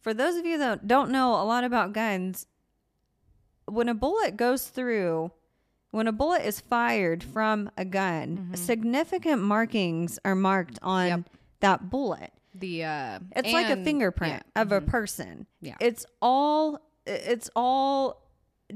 For 0.00 0.12
those 0.12 0.36
of 0.36 0.44
you 0.44 0.58
that 0.58 0.86
don't 0.86 1.10
know 1.10 1.30
a 1.30 1.44
lot 1.44 1.64
about 1.64 1.94
guns, 1.94 2.46
when 3.66 3.88
a 3.88 3.94
bullet 3.94 4.36
goes 4.36 4.66
through, 4.66 5.32
when 5.90 6.06
a 6.06 6.12
bullet 6.12 6.44
is 6.44 6.60
fired 6.60 7.22
from 7.24 7.70
a 7.78 7.86
gun, 7.86 8.36
mm-hmm. 8.36 8.54
significant 8.54 9.40
markings 9.40 10.18
are 10.24 10.34
marked 10.34 10.78
on 10.82 11.06
Yep. 11.06 11.20
that 11.60 11.88
bullet. 11.88 12.33
The 12.54 12.84
uh 12.84 13.18
It's 13.34 13.52
like 13.52 13.70
a 13.70 13.82
fingerprint 13.82 14.42
yeah. 14.54 14.62
of 14.62 14.72
a 14.72 14.80
person. 14.80 15.46
Yeah. 15.60 15.76
It's 15.80 16.06
all 16.22 16.80
it's 17.06 17.50
all 17.54 18.22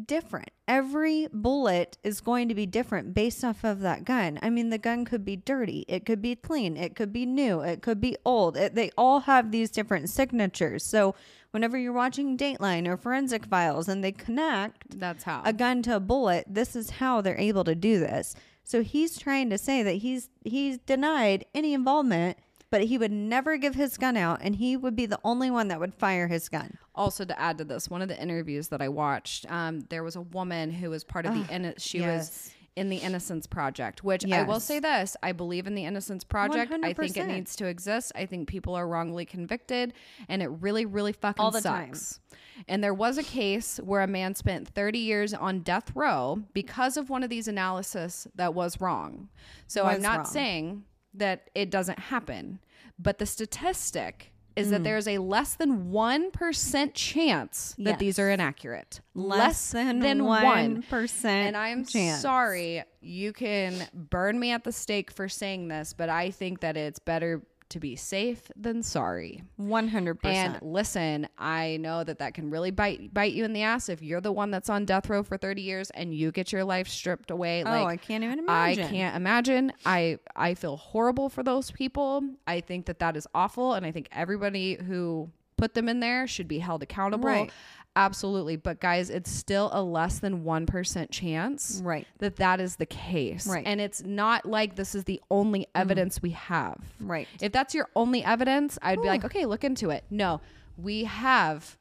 different. 0.07 0.51
Every 0.66 1.29
bullet 1.33 1.97
is 2.05 2.20
going 2.20 2.49
to 2.49 2.55
be 2.55 2.66
different 2.66 3.14
based 3.14 3.45
off 3.45 3.64
of 3.64 3.81
that 3.81 4.05
gun. 4.05 4.39
I 4.43 4.51
mean, 4.51 4.68
the 4.68 4.79
gun 4.79 5.05
could 5.05 5.24
be 5.24 5.37
dirty, 5.37 5.85
it 5.89 6.05
could 6.05 6.20
be 6.20 6.37
clean, 6.37 6.76
it 6.76 6.95
could 6.95 7.12
be 7.12 7.24
new, 7.24 7.61
it 7.61 7.81
could 7.83 8.01
be 8.01 8.16
old. 8.24 8.57
It, 8.57 8.74
they 8.74 8.91
all 8.99 9.20
have 9.20 9.51
these 9.51 9.70
different 9.70 10.11
signatures. 10.11 10.85
So, 10.85 11.14
whenever 11.53 11.79
you're 11.79 11.93
watching 11.93 12.37
Dateline 12.37 12.87
or 12.87 12.97
Forensic 12.97 13.47
Files 13.47 13.89
and 13.89 14.05
they 14.05 14.12
connect 14.12 14.99
That's 15.01 15.24
how. 15.24 15.43
a 15.45 15.53
gun 15.53 15.83
to 15.85 15.97
a 15.97 16.01
bullet, 16.01 16.45
this 16.47 16.76
is 16.76 16.91
how 16.91 17.20
they're 17.20 17.39
able 17.39 17.64
to 17.64 17.74
do 17.74 17.99
this. 17.99 18.35
So 18.64 18.83
he's 18.83 19.18
trying 19.18 19.49
to 19.49 19.57
say 19.57 19.83
that 19.83 19.95
he's 19.95 20.29
he's 20.45 20.76
denied 20.76 21.47
any 21.55 21.72
involvement, 21.72 22.37
but 22.71 22.85
he 22.85 22.99
would 22.99 23.12
never 23.12 23.57
give 23.57 23.75
his 23.75 23.97
gun 23.97 24.16
out 24.16 24.41
and 24.43 24.57
he 24.57 24.77
would 24.77 24.95
be 24.97 25.07
the 25.07 25.19
only 25.25 25.51
one 25.51 25.69
that 25.69 25.81
would 25.81 25.95
fire 25.95 26.29
his 26.29 26.49
gun. 26.49 26.79
also 26.95 27.25
to 27.25 27.39
add 27.41 27.59
to 27.59 27.64
this, 27.64 27.89
one 27.89 28.03
of 28.03 28.09
the 28.09 28.21
interviews 28.21 28.69
that 28.69 28.83
I 28.83 28.89
watched, 28.89 29.51
um, 29.51 29.81
there 29.89 30.03
was 30.03 30.16
a 30.16 30.21
woman 30.21 30.71
who 30.71 30.91
was 30.91 31.05
part 31.05 31.27
of 31.27 31.35
the 31.35 31.45
inno- 31.53 31.75
she 31.79 32.01
was 32.01 32.51
in 32.79 32.91
the 32.91 32.99
Innocence 32.99 33.47
Project, 33.49 34.05
which 34.05 34.25
I 34.31 34.45
will 34.45 34.61
say 34.61 34.79
this: 34.79 35.16
I 35.21 35.33
believe 35.33 35.66
in 35.66 35.75
the 35.75 35.85
Innocence 35.85 36.23
Project. 36.23 36.73
I 36.73 36.93
think 36.93 37.16
it 37.16 37.27
needs 37.27 37.57
to 37.57 37.66
exist. 37.66 38.12
I 38.14 38.25
think 38.25 38.47
people 38.47 38.77
are 38.77 38.87
wrongly 38.87 39.25
convicted, 39.25 39.95
and 40.29 40.43
it 40.43 40.47
really, 40.47 40.87
really 40.87 41.12
fucking 41.12 41.43
All 41.43 41.51
the 41.51 41.61
time. 41.61 41.95
sucks. 41.95 42.21
And 42.69 42.83
there 42.83 42.95
was 42.95 43.19
a 43.19 43.25
case 43.25 43.79
where 43.79 44.03
a 44.03 44.07
man 44.07 44.35
spent 44.37 44.69
30 44.69 44.99
years 44.99 45.35
on 45.35 45.61
death 45.61 45.91
row 45.95 46.43
because 46.53 46.97
of 46.97 47.11
one 47.11 47.25
of 47.25 47.31
these 47.31 47.49
analysis 47.49 48.29
that 48.37 48.55
was 48.55 48.81
wrong. 48.81 49.29
So 49.66 49.85
I'm 49.85 50.01
not 50.03 50.19
wrong. 50.19 50.27
saying 50.27 50.85
that 51.19 51.51
it 51.55 51.71
doesn't 51.71 51.99
happen, 51.99 52.59
but 52.99 53.19
the 53.19 53.27
statistic 53.27 54.33
is 54.57 54.69
Mm. 54.69 54.71
that 54.73 54.85
there's 54.85 55.07
a 55.07 55.19
less 55.19 55.55
than 55.55 55.93
1% 55.93 56.93
chance 56.95 57.77
that 57.79 57.99
these 58.01 58.19
are 58.19 58.29
inaccurate. 58.31 59.01
Less 59.14 59.71
than 59.71 60.25
one. 60.25 60.43
one 60.45 60.83
percent. 60.83 61.47
And 61.49 61.57
I'm 61.57 61.85
chance. 61.85 62.21
sorry, 62.23 62.83
you 63.01 63.33
can 63.33 63.87
burn 63.95 64.41
me 64.41 64.51
at 64.51 64.64
the 64.64 64.73
stake 64.73 65.11
for 65.12 65.29
saying 65.29 65.69
this, 65.69 65.93
but 65.93 66.09
I 66.09 66.31
think 66.33 66.59
that 66.61 66.77
it's 66.77 66.99
better 66.99 67.43
to 67.71 67.81
be 67.81 67.97
safe 67.97 68.51
than 68.57 68.83
sorry. 68.83 69.43
One 69.57 69.89
hundred 69.89 70.12
And 70.12 70.21
percent. 70.23 70.62
And 70.62 70.73
listen, 70.73 71.29
I 71.39 71.79
know 71.79 72.05
that 72.05 72.19
that 72.19 72.35
can 72.35 72.51
really 72.51 72.71
bite 72.71 73.12
bite 73.12 73.33
you 73.33 73.45
in 73.45 73.53
the 73.53 73.62
ass 73.62 73.89
if 73.89 74.03
you're 74.03 74.21
the 74.21 74.33
one 74.33 74.51
that's 74.51 74.69
on 74.69 74.85
death 74.85 75.09
row 75.09 75.23
for 75.23 75.37
30 75.37 75.62
years 75.62 75.91
and 75.91 76.14
you 76.14 76.33
get 76.33 76.53
your 76.53 76.64
life 76.64 76.89
stripped 76.89 77.31
away. 77.31 77.62
Oh, 77.64 77.71
like 77.71 77.87
I 77.87 77.97
can't 77.97 78.25
even 78.25 78.39
imagine. 78.39 78.85
I 78.85 78.89
can't 78.89 79.16
imagine. 79.16 79.73
I 79.85 80.19
I 80.35 80.55
feel 80.55 80.77
horrible 80.77 81.29
for 81.29 81.43
those 81.43 81.71
people. 81.71 82.23
I 82.47 82.61
think 82.61 82.87
that 82.87 82.99
that 83.01 83.16
is 83.16 83.27
awful, 83.35 83.75
and 83.75 83.85
I 83.85 83.93
think 83.93 84.09
everybody 84.12 84.75
who 84.75 85.31
put 85.57 85.75
them 85.75 85.89
in 85.89 86.01
there 86.01 86.27
should 86.27 86.49
be 86.49 86.61
held 86.61 86.83
accountable. 86.83 87.29
Right. 87.29 87.51
Absolutely, 87.99 88.55
but 88.55 88.78
guys, 88.78 89.11
it's 89.11 89.28
still 89.28 89.70
a 89.72 89.82
less 89.82 90.20
than 90.20 90.44
one 90.44 90.66
percent 90.66 91.11
chance 91.11 91.80
Right. 91.82 92.07
that 92.18 92.36
that 92.36 92.61
is 92.61 92.76
the 92.76 92.86
case, 92.86 93.44
Right. 93.49 93.64
And 93.66 93.80
it's 93.80 94.05
not 94.05 94.46
like 94.46 94.76
this 94.76 94.94
is 94.94 95.03
the 95.03 95.20
only 95.32 95.62
mm-hmm. 95.62 95.80
evidence 95.80 96.22
we 96.22 96.30
have, 96.30 96.78
Right. 97.01 97.26
If 97.42 97.51
that's 97.51 97.74
your 97.74 97.88
only 97.96 98.22
evidence, 98.22 98.78
I'd 98.82 99.03
be 99.03 99.09
like, 99.09 99.24
okay, 99.24 99.46
look 99.46 99.64
into 99.64 99.90
it. 99.90 100.05
No, 100.11 100.40
we 100.76 101.05
have 101.05 101.76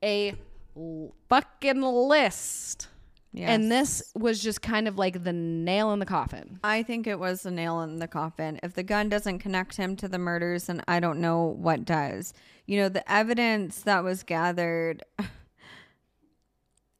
a 0.00 0.34
l- 0.76 1.12
fucking 1.28 1.82
list. 1.82 2.86
Yes. 3.32 3.50
And 3.50 3.70
this 3.70 4.02
was 4.14 4.40
just 4.40 4.62
kind 4.62 4.86
of 4.86 4.96
like 4.96 5.24
the 5.24 5.32
nail 5.32 5.92
in 5.92 5.98
the 5.98 6.06
coffin. 6.06 6.60
I 6.64 6.82
think 6.82 7.06
it 7.06 7.18
was 7.18 7.42
the 7.42 7.50
nail 7.50 7.82
in 7.82 7.98
the 7.98 8.08
coffin. 8.08 8.58
If 8.62 8.74
the 8.74 8.82
gun 8.82 9.08
doesn't 9.08 9.40
connect 9.40 9.76
him 9.76 9.96
to 9.96 10.08
the 10.08 10.18
murders, 10.18 10.66
then 10.66 10.82
I 10.88 10.98
don't 11.00 11.20
know 11.20 11.56
what 11.58 11.84
does. 11.84 12.32
You 12.66 12.80
know, 12.80 12.88
the 12.88 13.10
evidence 13.10 13.82
that 13.82 14.02
was 14.02 14.22
gathered 14.22 15.02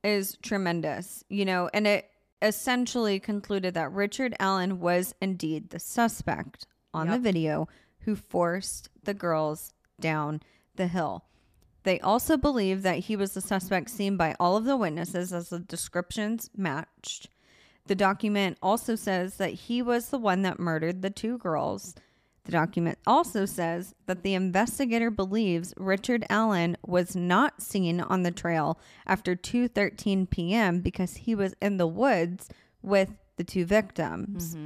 is 0.03 0.39
tremendous, 0.43 1.25
you 1.29 1.45
know, 1.45 1.69
and 1.73 1.87
it 1.87 2.11
essentially 2.41 3.19
concluded 3.19 3.75
that 3.75 3.93
Richard 3.93 4.35
Allen 4.39 4.81
was 4.81 5.15
indeed 5.21 5.71
the 5.71 5.81
suspect 5.81 6.67
on 6.95 7.09
the 7.09 7.19
video 7.19 7.69
who 8.01 8.15
forced 8.15 8.89
the 9.05 9.15
girls 9.15 9.73
down 10.01 10.41
the 10.77 10.87
hill. 10.87 11.25
They 11.83 12.01
also 12.01 12.37
believe 12.37 12.83
that 12.83 13.01
he 13.01 13.17
was 13.17 13.33
the 13.33 13.41
suspect 13.41 13.91
seen 13.91 14.17
by 14.17 14.35
all 14.39 14.57
of 14.57 14.65
the 14.65 14.77
witnesses 14.77 15.33
as 15.33 15.49
the 15.51 15.59
descriptions 15.59 16.51
matched. 16.57 17.29
The 17.87 17.95
document 17.95 18.59
also 18.63 18.95
says 18.95 19.37
that 19.37 19.55
he 19.55 19.81
was 19.81 20.11
the 20.11 20.19
one 20.19 20.43
that 20.43 20.61
murdered 20.61 21.03
the 21.03 21.11
two 21.11 21.39
girls. 21.39 21.95
The 22.49 22.53
document 22.53 22.97
also 23.07 23.45
says 23.45 23.95
that 24.07 24.23
the 24.23 24.33
investigator 24.33 25.11
believes 25.11 25.75
Richard 25.77 26.25
Allen 26.31 26.79
was 26.87 27.15
not 27.15 27.61
seen 27.61 28.01
on 28.01 28.23
the 28.23 28.31
trail 28.31 28.79
after 29.07 29.37
2:13 29.37 30.31
p.m. 30.31 30.81
because 30.81 31.17
he 31.17 31.35
was 31.35 31.55
in 31.61 31.77
the 31.77 31.87
woods 31.87 32.49
with 32.81 33.11
the 33.37 33.45
two 33.45 33.67
victims. 33.67 34.57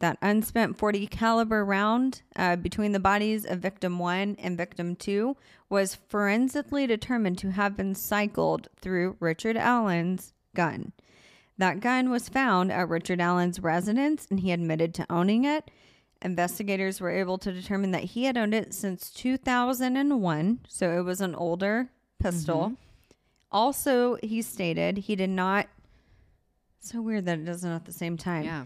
That 0.00 0.18
unspent 0.20 0.76
40 0.76 1.06
caliber 1.06 1.64
round 1.64 2.20
uh, 2.36 2.56
between 2.56 2.92
the 2.92 3.00
bodies 3.00 3.46
of 3.46 3.60
victim 3.60 3.98
1 3.98 4.36
and 4.38 4.58
victim 4.58 4.94
2 4.94 5.38
was 5.70 5.94
forensically 5.94 6.86
determined 6.86 7.38
to 7.38 7.52
have 7.52 7.78
been 7.78 7.94
cycled 7.94 8.68
through 8.76 9.16
Richard 9.20 9.56
Allen's 9.56 10.34
gun. 10.54 10.92
That 11.56 11.80
gun 11.80 12.10
was 12.10 12.28
found 12.28 12.70
at 12.70 12.90
Richard 12.90 13.22
Allen's 13.22 13.58
residence 13.58 14.26
and 14.28 14.40
he 14.40 14.52
admitted 14.52 14.92
to 14.94 15.06
owning 15.08 15.46
it. 15.46 15.70
Investigators 16.22 17.00
were 17.00 17.10
able 17.10 17.38
to 17.38 17.52
determine 17.52 17.92
that 17.92 18.02
he 18.04 18.24
had 18.24 18.36
owned 18.36 18.54
it 18.54 18.74
since 18.74 19.10
2001, 19.10 20.60
so 20.68 20.98
it 20.98 21.02
was 21.02 21.20
an 21.20 21.34
older 21.34 21.90
pistol. 22.20 22.72
Also, 23.52 24.16
he 24.22 24.42
stated 24.42 24.98
he 24.98 25.14
did 25.16 25.30
not. 25.30 25.68
So 26.80 27.00
weird 27.00 27.24
that 27.26 27.38
it 27.38 27.44
doesn't 27.44 27.70
at 27.70 27.84
the 27.84 27.92
same 27.92 28.16
time 28.16 28.44
Yeah. 28.44 28.64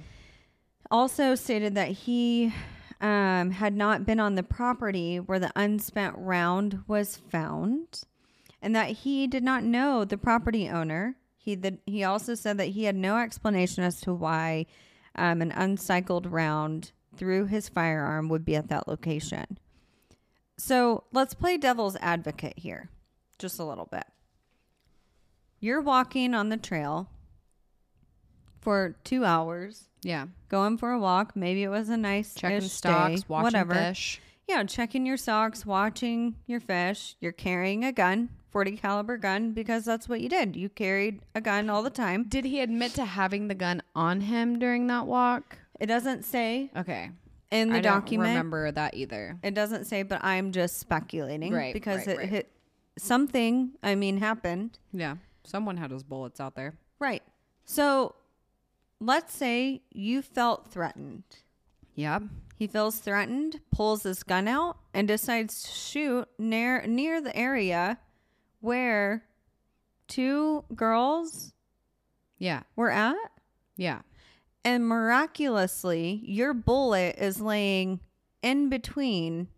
also 0.90 1.34
stated 1.34 1.74
that 1.74 1.88
he 1.88 2.52
um, 3.00 3.50
had 3.50 3.74
not 3.74 4.06
been 4.06 4.20
on 4.20 4.34
the 4.34 4.42
property 4.42 5.18
where 5.18 5.38
the 5.38 5.52
unspent 5.56 6.14
round 6.18 6.80
was 6.86 7.16
found 7.16 8.02
and 8.60 8.74
that 8.76 8.88
he 8.90 9.26
did 9.26 9.42
not 9.42 9.64
know 9.64 10.04
the 10.04 10.18
property 10.18 10.68
owner. 10.68 11.16
He, 11.36 11.56
did, 11.56 11.78
he 11.86 12.04
also 12.04 12.34
said 12.34 12.58
that 12.58 12.66
he 12.68 12.84
had 12.84 12.94
no 12.94 13.16
explanation 13.18 13.82
as 13.82 14.00
to 14.02 14.14
why 14.14 14.66
um, 15.16 15.42
an 15.42 15.50
uncycled 15.50 16.30
round 16.30 16.92
through 17.16 17.46
his 17.46 17.68
firearm 17.68 18.28
would 18.28 18.44
be 18.44 18.56
at 18.56 18.68
that 18.68 18.88
location. 18.88 19.58
So 20.58 21.04
let's 21.12 21.34
play 21.34 21.56
devil's 21.56 21.96
advocate 21.96 22.58
here 22.58 22.88
just 23.38 23.58
a 23.58 23.64
little 23.64 23.86
bit. 23.90 24.04
You're 25.60 25.80
walking 25.80 26.34
on 26.34 26.48
the 26.48 26.56
trail 26.56 27.08
for 28.60 28.96
two 29.04 29.24
hours 29.24 29.88
Yeah. 30.02 30.26
going 30.48 30.76
for 30.78 30.92
a 30.92 30.98
walk. 30.98 31.34
Maybe 31.36 31.62
it 31.62 31.68
was 31.68 31.88
a 31.88 31.96
nice 31.96 32.34
Checking 32.34 32.68
stocks, 32.68 33.20
day, 33.22 33.26
watching 33.28 33.44
whatever. 33.44 33.74
fish. 33.74 34.20
Yeah, 34.48 34.64
checking 34.64 35.06
your 35.06 35.16
socks, 35.16 35.64
watching 35.64 36.36
your 36.46 36.60
fish. 36.60 37.16
You're 37.20 37.32
carrying 37.32 37.84
a 37.84 37.92
gun, 37.92 38.28
40 38.50 38.76
caliber 38.76 39.16
gun, 39.16 39.52
because 39.52 39.84
that's 39.84 40.08
what 40.08 40.20
you 40.20 40.28
did. 40.28 40.56
You 40.56 40.68
carried 40.68 41.22
a 41.34 41.40
gun 41.40 41.70
all 41.70 41.82
the 41.82 41.90
time. 41.90 42.24
Did 42.24 42.44
he 42.44 42.60
admit 42.60 42.92
to 42.94 43.04
having 43.04 43.48
the 43.48 43.54
gun 43.54 43.82
on 43.94 44.22
him 44.22 44.58
during 44.58 44.88
that 44.88 45.06
walk? 45.06 45.58
It 45.82 45.86
doesn't 45.86 46.24
say 46.24 46.70
Okay. 46.76 47.10
in 47.50 47.70
the 47.70 47.82
document. 47.82 48.28
I 48.28 48.34
don't 48.34 48.36
remember 48.44 48.70
that 48.70 48.94
either. 48.94 49.36
It 49.42 49.52
doesn't 49.54 49.86
say, 49.86 50.04
but 50.04 50.22
I'm 50.22 50.52
just 50.52 50.78
speculating 50.78 51.52
Right, 51.52 51.74
because 51.74 52.06
right, 52.06 52.14
it 52.14 52.18
right. 52.18 52.28
hit 52.28 52.52
something. 52.96 53.72
I 53.82 53.96
mean, 53.96 54.18
happened. 54.18 54.78
Yeah. 54.92 55.16
Someone 55.42 55.76
had 55.78 55.90
his 55.90 56.04
bullets 56.04 56.38
out 56.40 56.54
there. 56.54 56.74
Right. 57.00 57.24
So, 57.64 58.14
let's 59.00 59.34
say 59.34 59.82
you 59.90 60.22
felt 60.22 60.68
threatened. 60.70 61.24
Yeah. 61.96 62.20
He 62.56 62.68
feels 62.68 62.98
threatened, 63.00 63.60
pulls 63.72 64.04
his 64.04 64.22
gun 64.22 64.46
out, 64.46 64.78
and 64.94 65.08
decides 65.08 65.64
to 65.64 65.70
shoot 65.72 66.28
near 66.38 66.86
near 66.86 67.20
the 67.20 67.36
area 67.36 67.98
where 68.60 69.24
two 70.06 70.64
girls 70.76 71.52
Yeah. 72.38 72.62
were 72.76 72.90
at. 72.92 73.16
Yeah. 73.76 74.02
And 74.64 74.86
miraculously, 74.86 76.20
your 76.24 76.54
bullet 76.54 77.16
is 77.18 77.40
laying 77.40 78.00
in 78.42 78.68
between 78.68 79.48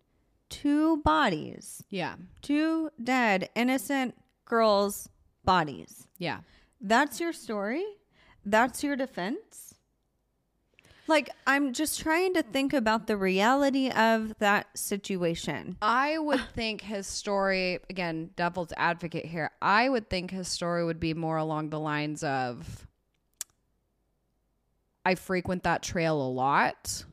two 0.49 0.97
bodies, 0.97 1.83
Yeah. 1.89 2.15
two 2.41 2.89
dead, 3.03 3.49
innocent 3.55 4.15
girls' 4.45 5.09
bodies. 5.43 6.07
Yeah. 6.17 6.39
That's 6.81 7.19
your 7.19 7.33
story? 7.33 7.83
That's 8.45 8.83
your 8.83 8.95
defense? 8.95 9.75
Like, 11.07 11.29
I'm 11.45 11.73
just 11.73 11.99
trying 11.99 12.33
to 12.33 12.41
think 12.41 12.73
about 12.73 13.05
the 13.05 13.15
reality 13.15 13.91
of 13.91 14.33
that 14.39 14.75
situation. 14.75 15.77
I 15.81 16.17
would 16.17 16.41
think 16.55 16.81
his 16.81 17.05
story, 17.05 17.79
again, 17.91 18.31
devil's 18.35 18.73
advocate 18.75 19.25
here, 19.25 19.51
I 19.61 19.87
would 19.89 20.09
think 20.09 20.31
his 20.31 20.47
story 20.47 20.83
would 20.83 20.99
be 20.99 21.13
more 21.13 21.37
along 21.37 21.69
the 21.69 21.79
lines 21.79 22.23
of 22.23 22.87
I 25.05 25.15
frequent 25.15 25.63
that 25.63 25.83
trail 25.83 26.21
a 26.21 26.29
lot. 26.29 27.05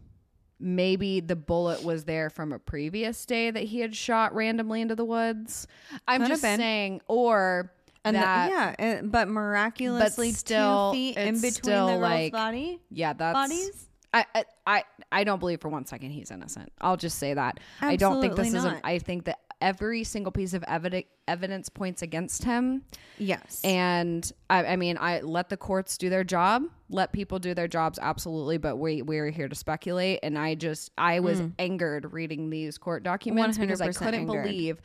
Maybe 0.59 1.21
the 1.21 1.37
bullet 1.37 1.83
was 1.83 2.05
there 2.05 2.31
from 2.31 2.53
a 2.53 2.59
previous 2.59 3.27
day 3.27 3.51
that 3.51 3.65
he 3.65 3.81
had 3.81 3.97
shot 3.97 4.35
randomly 4.35 4.81
into 4.81 4.95
the 4.95 5.05
woods. 5.05 5.67
I'm 6.07 6.21
Could 6.23 6.29
just 6.29 6.43
saying, 6.43 7.01
or 7.09 7.73
And 8.05 8.17
the- 8.17 8.21
yeah, 8.21 8.75
uh, 8.79 9.03
but 9.03 9.29
miraculously 9.29 10.33
still, 10.33 10.93
two 10.93 10.97
feet 10.97 11.17
in 11.17 11.41
between 11.41 11.75
the 11.75 11.87
girl's 11.87 12.01
like, 12.01 12.33
body 12.33 12.81
yeah 12.91 13.13
that's 13.13 13.35
bodies. 13.35 13.89
I, 14.15 14.27
I 14.67 14.85
I 15.11 15.25
don't 15.25 15.39
believe 15.39 15.61
for 15.61 15.69
one 15.71 15.87
second 15.87 16.11
he's 16.11 16.31
innocent. 16.31 16.71
I'll 16.81 16.97
just 16.99 17.19
say 17.19 17.35
that. 17.35 17.59
I 17.81 17.97
don't 17.97 18.21
think 18.21 18.37
this 18.37 18.47
Absolutely 18.49 18.59
is. 18.59 18.65
A, 18.73 18.75
not. 18.77 18.81
I 18.85 18.99
think 18.99 19.25
that 19.25 19.39
every 19.63 20.05
single 20.05 20.33
piece 20.33 20.53
of 20.53 20.63
evidence 20.65 21.07
evidence 21.29 21.69
points 21.69 22.03
against 22.03 22.43
him. 22.45 22.83
Yes, 23.17 23.61
And 23.65 24.31
I, 24.51 24.65
I 24.65 24.77
mean, 24.77 24.99
I 25.01 25.21
let 25.21 25.49
the 25.49 25.57
courts 25.57 25.97
do 25.97 26.11
their 26.11 26.25
job. 26.25 26.65
Let 26.91 27.13
people 27.13 27.39
do 27.39 27.55
their 27.55 27.69
jobs, 27.69 27.99
absolutely. 28.03 28.59
But 28.59 28.77
we 28.77 29.01
we're 29.01 29.31
here 29.31 29.49
to 29.49 29.55
speculate. 29.55 30.19
And 30.23 30.37
I 30.37 30.57
just 30.57 30.91
I 30.99 31.21
was 31.21 31.41
mm. 31.41 31.53
angered 31.59 32.13
reading 32.13 32.51
these 32.51 32.77
court 32.77 33.05
documents 33.05 33.57
because 33.57 33.81
I 33.81 33.93
couldn't 33.93 34.29
angered. 34.29 34.45
believe. 34.45 34.83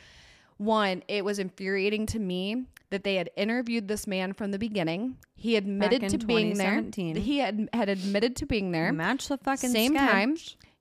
One, 0.58 1.04
it 1.08 1.26
was 1.26 1.38
infuriating 1.38 2.06
to 2.08 2.20
me 2.20 2.66
that 2.90 3.04
they 3.04 3.16
had 3.16 3.30
interviewed 3.36 3.88
this 3.88 4.08
man 4.08 4.34
from 4.34 4.52
the 4.52 4.60
beginning. 4.60 5.18
He 5.36 5.56
admitted 5.56 6.08
to 6.10 6.18
being 6.20 6.58
there. 6.58 6.82
He 6.94 7.40
had 7.40 7.70
had 7.74 7.90
admitted 7.90 8.38
to 8.38 8.46
being 8.46 8.72
there 8.72 8.94
match 8.94 9.28
the 9.28 9.38
fucking 9.38 9.72
same 9.72 9.94
sketch. 9.94 10.12
time 10.12 10.36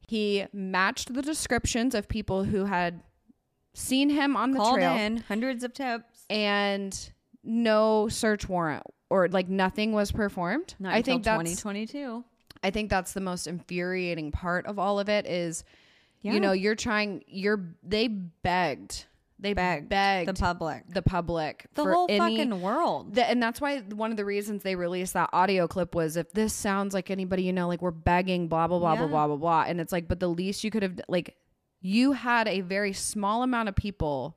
he 0.06 0.46
matched 0.52 1.14
the 1.14 1.22
descriptions 1.22 1.94
of 1.94 2.08
people 2.08 2.44
who 2.44 2.64
had 2.64 3.02
seen 3.76 4.10
him 4.10 4.36
on 4.36 4.50
the 4.52 4.58
Called 4.58 4.76
trail 4.76 4.94
in 4.96 5.18
hundreds 5.18 5.62
of 5.64 5.72
tips. 5.74 6.24
and 6.30 7.12
no 7.44 8.08
search 8.08 8.48
warrant 8.48 8.82
or 9.10 9.28
like 9.28 9.48
nothing 9.48 9.92
was 9.92 10.10
performed 10.10 10.74
Not 10.80 10.94
i 10.94 11.02
think 11.02 11.22
that's 11.24 11.38
2022. 11.38 12.24
i 12.64 12.70
think 12.70 12.90
that's 12.90 13.12
the 13.12 13.20
most 13.20 13.46
infuriating 13.46 14.32
part 14.32 14.66
of 14.66 14.78
all 14.78 14.98
of 14.98 15.08
it 15.08 15.26
is 15.26 15.62
Yeah. 16.22 16.32
you 16.32 16.40
know 16.40 16.52
you're 16.52 16.74
trying 16.74 17.22
you're 17.28 17.74
they 17.82 18.08
begged 18.08 19.04
they 19.38 19.52
Begged 19.52 19.90
begged, 19.90 20.28
the 20.30 20.32
public, 20.32 20.84
the 20.88 21.02
public 21.02 21.66
the 21.74 21.84
whole 21.84 22.06
any, 22.08 22.18
fucking 22.38 22.62
world. 22.62 23.14
the, 23.14 23.28
and 23.28 23.40
that's 23.42 23.60
why 23.60 23.80
one 23.80 24.10
of 24.10 24.16
the 24.16 24.24
reasons 24.24 24.62
they 24.62 24.74
released 24.76 25.12
that 25.12 25.28
audio 25.34 25.68
clip 25.68 25.94
was 25.94 26.16
if 26.16 26.32
this 26.32 26.54
sounds 26.54 26.94
like 26.94 27.10
anybody 27.10 27.42
you 27.42 27.52
know, 27.52 27.68
like 27.68 27.82
we're 27.82 27.90
begging, 27.90 28.48
blah 28.48 28.66
blah 28.66 28.78
blah 28.78 28.96
blah 28.96 29.06
blah 29.06 29.26
blah 29.26 29.36
blah, 29.36 29.64
and 29.68 29.78
it's 29.78 29.92
like, 29.92 30.08
but 30.08 30.20
the 30.20 30.26
least 30.26 30.64
you 30.64 30.70
could 30.70 30.82
have 30.82 30.98
like, 31.10 31.36
you 31.86 32.12
had 32.12 32.48
a 32.48 32.60
very 32.62 32.92
small 32.92 33.42
amount 33.42 33.68
of 33.68 33.76
people 33.76 34.36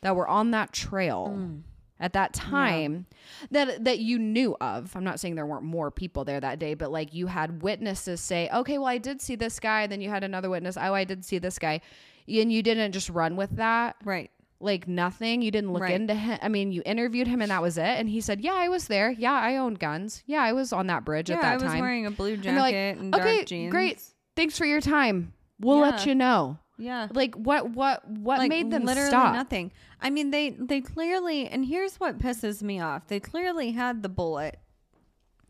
that 0.00 0.14
were 0.16 0.26
on 0.28 0.50
that 0.52 0.72
trail 0.72 1.34
Mm. 1.36 1.62
at 2.00 2.12
that 2.12 2.32
time 2.32 3.06
that 3.50 3.84
that 3.84 3.98
you 3.98 4.18
knew 4.18 4.56
of. 4.60 4.94
I'm 4.96 5.04
not 5.04 5.18
saying 5.20 5.34
there 5.34 5.44
weren't 5.46 5.64
more 5.64 5.90
people 5.90 6.24
there 6.24 6.40
that 6.40 6.58
day, 6.58 6.74
but 6.74 6.90
like 6.92 7.12
you 7.12 7.26
had 7.26 7.62
witnesses 7.62 8.20
say, 8.20 8.48
okay, 8.54 8.78
well 8.78 8.86
I 8.86 8.98
did 8.98 9.20
see 9.20 9.34
this 9.36 9.58
guy, 9.60 9.86
then 9.86 10.00
you 10.00 10.08
had 10.08 10.24
another 10.24 10.48
witness, 10.50 10.76
oh 10.76 10.94
I 10.94 11.04
did 11.04 11.24
see 11.24 11.38
this 11.38 11.58
guy, 11.58 11.80
and 12.28 12.52
you 12.52 12.62
didn't 12.62 12.92
just 12.92 13.10
run 13.10 13.34
with 13.36 13.56
that 13.56 13.96
right. 14.04 14.30
like 14.60 14.86
nothing. 14.88 15.42
You 15.42 15.50
didn't 15.50 15.72
look 15.72 15.82
Right. 15.82 15.94
into 16.00 16.14
him. 16.14 16.38
I 16.42 16.48
mean, 16.48 16.72
you 16.72 16.82
interviewed 16.86 17.26
him 17.26 17.42
and 17.42 17.50
that 17.50 17.62
was 17.62 17.76
it. 17.78 17.94
And 17.98 18.08
he 18.08 18.20
said, 18.20 18.40
"Yeah, 18.40 18.54
I 18.54 18.68
was 18.68 18.86
there. 18.88 19.10
Yeah, 19.10 19.32
I 19.34 19.56
owned 19.56 19.78
guns. 19.80 20.22
Yeah, 20.26 20.42
I 20.42 20.52
was 20.52 20.72
on 20.72 20.86
that 20.88 21.04
bridge 21.04 21.28
Yeah, 21.30 21.36
at 21.36 21.42
that 21.42 21.52
time. 21.58 21.60
I 21.60 21.64
was 21.64 21.72
time." 21.72 21.80
wearing 21.80 22.06
a 22.06 22.10
blue 22.12 22.34
like, 22.36 22.42
jacket 22.44 22.98
and 22.98 23.12
dark 23.12 23.24
okay, 23.26 23.44
jeans. 23.44 23.70
great. 23.72 24.02
Thanks 24.36 24.56
for 24.58 24.64
your 24.66 24.80
time. 24.80 25.32
We'll 25.60 25.78
let 25.80 26.06
you 26.06 26.14
know. 26.14 26.58
Yeah. 26.78 27.08
Like 27.12 27.34
what? 27.34 27.70
What? 27.70 28.08
What 28.08 28.38
like 28.38 28.48
made 28.48 28.70
them 28.70 28.84
literally 28.84 29.10
stop? 29.10 29.34
nothing. 29.34 29.72
I 30.00 30.10
mean, 30.10 30.30
they 30.30 30.50
they 30.50 30.80
clearly, 30.80 31.48
and 31.48 31.64
here's 31.64 31.96
what 31.96 32.18
pisses 32.18 32.62
me 32.62 32.80
off: 32.80 33.08
they 33.08 33.20
clearly 33.20 33.72
had 33.72 34.02
the 34.02 34.08
bullet 34.08 34.58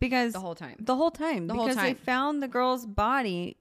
because 0.01 0.33
The 0.33 0.41
whole 0.41 0.55
time. 0.55 0.77
the 0.81 0.97
whole 0.97 1.11
time 1.11 1.47
The 1.47 1.55
whole 1.55 1.69
because 1.69 1.83
they 1.83 1.95
found 1.95 2.43
the 2.43 2.49
girl's 2.49 2.87
body. 2.87 3.57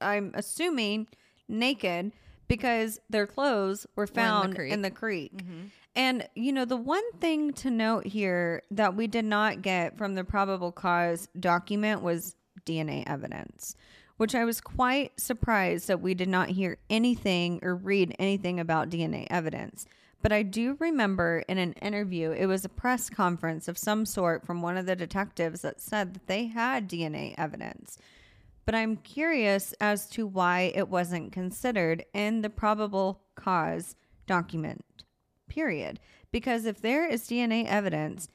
I'm 0.00 0.32
assuming 0.34 1.06
naked 1.48 2.12
because 2.48 3.00
their 3.08 3.26
clothes 3.26 3.86
were 3.96 4.06
found 4.06 4.56
in 4.58 4.82
the 4.82 4.90
creek. 4.90 5.36
Mm-hmm. 5.36 5.66
And 5.94 6.28
you 6.34 6.52
know, 6.52 6.64
the 6.64 6.76
one 6.76 7.10
thing 7.20 7.52
to 7.54 7.70
note 7.70 8.06
here 8.06 8.62
that 8.70 8.94
we 8.96 9.06
did 9.06 9.24
not 9.24 9.62
get 9.62 9.98
from 9.98 10.14
the 10.14 10.24
probable 10.24 10.72
cause 10.72 11.28
document 11.38 12.02
was 12.02 12.34
DNA 12.64 13.04
evidence, 13.06 13.74
which 14.16 14.34
I 14.34 14.44
was 14.44 14.60
quite 14.60 15.18
surprised 15.20 15.88
that 15.88 16.00
we 16.00 16.14
did 16.14 16.28
not 16.28 16.50
hear 16.50 16.78
anything 16.90 17.58
or 17.62 17.74
read 17.74 18.14
anything 18.18 18.60
about 18.60 18.90
DNA 18.90 19.26
evidence. 19.30 19.86
But 20.22 20.32
I 20.32 20.42
do 20.44 20.76
remember 20.78 21.42
in 21.48 21.58
an 21.58 21.72
interview, 21.74 22.30
it 22.30 22.46
was 22.46 22.64
a 22.64 22.68
press 22.68 23.10
conference 23.10 23.66
of 23.66 23.76
some 23.76 24.06
sort 24.06 24.46
from 24.46 24.62
one 24.62 24.76
of 24.76 24.86
the 24.86 24.94
detectives 24.94 25.62
that 25.62 25.80
said 25.80 26.14
that 26.14 26.26
they 26.28 26.46
had 26.46 26.88
DNA 26.88 27.34
evidence. 27.36 27.98
But 28.64 28.76
I'm 28.76 28.96
curious 28.98 29.72
as 29.80 30.06
to 30.10 30.24
why 30.24 30.72
it 30.76 30.88
wasn't 30.88 31.32
considered 31.32 32.04
in 32.14 32.42
the 32.42 32.50
probable 32.50 33.20
cause 33.34 33.96
document 34.28 34.84
period. 35.48 35.98
Because 36.30 36.64
if 36.64 36.80
there 36.80 37.06
is 37.06 37.28
DNA 37.28 37.66
evidence 37.66 38.28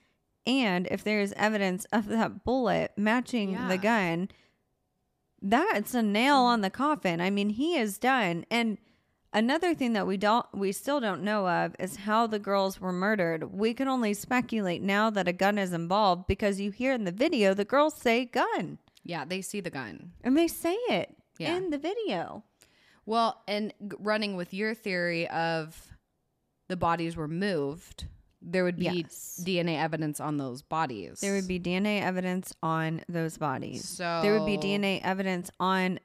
and 0.46 0.88
if 0.92 1.04
there 1.04 1.22
is 1.22 1.34
evidence 1.38 1.86
of 1.94 2.08
that 2.08 2.44
bullet 2.44 2.92
matching 2.98 3.52
Yeah. 3.54 3.68
the 3.70 3.78
gun, 3.78 4.30
that's 5.42 5.94
a 5.94 6.02
nail 6.02 6.38
on 6.38 6.62
the 6.62 6.70
coffin. 6.70 7.22
I 7.22 7.30
mean, 7.30 7.50
he 7.50 7.78
is 7.78 7.98
done. 7.98 8.46
And 8.50 8.78
another 9.34 9.74
thing 9.76 9.94
that 9.94 10.08
we 10.08 10.18
don't 10.18 10.46
we 10.54 10.72
still 10.72 11.00
don't 11.00 11.24
know 11.24 11.48
of 11.48 11.76
is 11.80 11.98
how 11.98 12.28
the 12.28 12.40
girls 12.40 12.80
were 12.82 12.92
murdered. 12.94 13.54
We 13.54 13.74
can 13.74 13.88
only 13.88 14.14
speculate 14.14 14.82
now 14.82 15.10
that 15.12 15.28
a 15.28 15.34
gun 15.34 15.58
is 15.58 15.74
involved 15.74 16.28
because 16.28 16.60
you 16.60 16.72
hear 16.72 16.94
in 16.94 17.04
the 17.04 17.12
video 17.12 17.54
the 17.54 17.66
girls 17.66 17.94
say 17.96 18.26
gun. 18.26 18.80
Yeah, 19.04 19.26
they 19.26 19.42
see 19.42 19.62
the 19.62 19.70
gun. 19.70 20.12
And 20.24 20.36
they 20.38 20.48
say 20.48 20.74
it 20.90 21.16
Yeah. 21.38 21.56
in 21.56 21.70
the 21.70 21.78
video. 21.78 22.44
Well, 23.06 23.42
and 23.48 23.74
running 24.00 24.36
with 24.36 24.54
your 24.54 24.74
theory 24.74 25.30
of 25.30 25.94
the 26.68 26.76
bodies 26.76 27.16
were 27.16 27.30
moved, 27.30 28.06
there 28.42 28.64
would 28.64 28.78
be 28.78 28.86
Yes. 28.86 29.40
DNA 29.44 29.78
evidence 29.78 30.20
on 30.20 30.38
those 30.38 30.62
bodies. 30.62 31.20
There 31.22 31.34
would 31.34 31.48
be 31.48 31.60
DNA 31.60 32.02
evidence 32.02 32.54
on 32.62 33.02
those 33.10 33.38
bodies. 33.38 33.88
so 33.88 34.20
there 34.22 34.34
would 34.40 34.46
be 34.46 34.58
DNA 34.58 35.02
evidence 35.04 35.50
on 35.60 36.00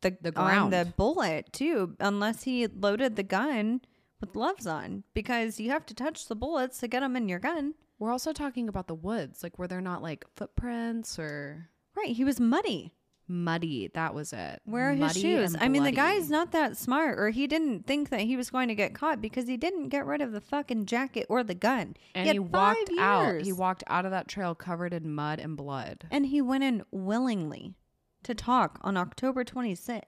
the, 0.00 0.16
The 0.20 0.38
on 0.38 0.70
the 0.70 0.92
bullet 0.96 1.52
too, 1.52 1.96
unless 1.98 2.42
he 2.44 2.66
loaded 2.66 3.16
the 3.16 3.22
gun 3.22 3.80
with 4.20 4.32
gloves 4.32 4.66
on, 4.66 5.04
because 5.14 5.58
you 5.58 5.70
have 5.70 5.86
to 5.86 5.94
touch 5.94 6.26
the 6.28 6.36
bullets 6.36 6.78
to 6.80 6.88
get 6.88 7.00
them 7.00 7.16
in 7.16 7.28
your 7.28 7.38
gun. 7.38 7.74
We're 7.98 8.12
also 8.12 8.32
talking 8.32 8.68
about 8.68 8.86
the 8.86 8.94
woods. 8.94 9.42
Like, 9.42 9.58
were 9.58 9.66
there 9.68 9.80
not 9.80 10.02
like 10.02 10.24
footprints 10.36 11.18
or 11.18 11.70
Right? 11.96 12.08
He 12.14 12.24
was 12.24 12.40
muddy. 12.40 12.92
Muddy? 13.28 13.90
That 13.94 14.14
was 14.14 14.32
it. 14.32 14.60
Where 14.64 14.90
are 14.90 14.94
his 14.94 15.18
shoes? 15.18 15.56
I 15.58 15.68
mean, 15.68 15.84
the 15.84 15.92
guy's 15.92 16.30
not 16.30 16.52
that 16.52 16.76
smart, 16.76 17.18
or 17.18 17.30
he 17.30 17.46
didn't 17.46 17.86
think 17.86 18.10
that 18.10 18.20
he 18.20 18.36
was 18.36 18.50
going 18.50 18.68
to 18.68 18.74
get 18.74 18.94
caught 18.94 19.20
because 19.20 19.46
he 19.46 19.56
didn't 19.56 19.88
get 19.88 20.06
rid 20.06 20.20
of 20.20 20.32
the 20.32 20.40
fucking 20.40 20.86
jacket 20.86 21.26
or 21.28 21.42
the 21.42 21.54
gun. 21.54 21.96
and 22.14 22.26
he, 22.26 22.32
he, 22.34 22.38
walked 22.38 22.90
out. 22.98 23.40
He 23.40 23.52
walked 23.52 23.84
out 23.86 24.04
of 24.04 24.10
that 24.10 24.28
trail 24.28 24.54
covered 24.54 24.92
in 24.92 25.14
mud 25.14 25.40
and 25.40 25.56
blood. 25.56 26.06
and 26.10 26.26
he 26.26 26.40
went 26.40 26.64
in 26.64 26.84
willingly 26.90 27.74
to 28.24 28.34
talk 28.34 28.78
on 28.82 28.96
October 28.96 29.44
26th. 29.44 30.02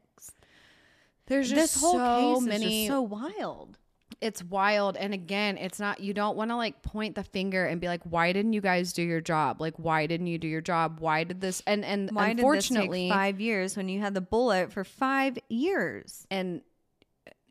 There's 1.26 1.50
just 1.50 1.74
this 1.74 1.80
whole 1.80 1.98
so 1.98 2.40
case 2.40 2.48
many. 2.48 2.64
is 2.64 2.88
just 2.88 2.88
so 2.88 3.02
wild. 3.02 3.78
It's 4.20 4.42
wild, 4.42 4.96
and 4.96 5.12
again, 5.12 5.58
it's 5.58 5.78
not. 5.78 6.00
You 6.00 6.14
don't 6.14 6.36
want 6.36 6.50
to 6.50 6.56
like 6.56 6.82
point 6.82 7.14
the 7.14 7.24
finger 7.24 7.66
and 7.66 7.80
be 7.80 7.86
like, 7.88 8.02
"Why 8.04 8.32
didn't 8.32 8.52
you 8.54 8.60
guys 8.60 8.92
do 8.92 9.02
your 9.02 9.20
job? 9.20 9.60
Like, 9.60 9.74
why 9.78 10.06
didn't 10.06 10.26
you 10.28 10.38
do 10.38 10.48
your 10.48 10.60
job? 10.62 11.00
Why 11.00 11.24
did 11.24 11.40
this?" 11.40 11.62
And 11.66 11.84
and 11.84 12.10
Why 12.12 12.28
unfortunately, 12.28 13.00
did 13.00 13.10
this 13.10 13.14
take 13.14 13.18
five 13.18 13.40
years 13.40 13.76
when 13.76 13.88
you 13.88 14.00
had 14.00 14.14
the 14.14 14.20
bullet 14.20 14.72
for 14.72 14.84
five 14.84 15.38
years? 15.48 16.26
and 16.30 16.62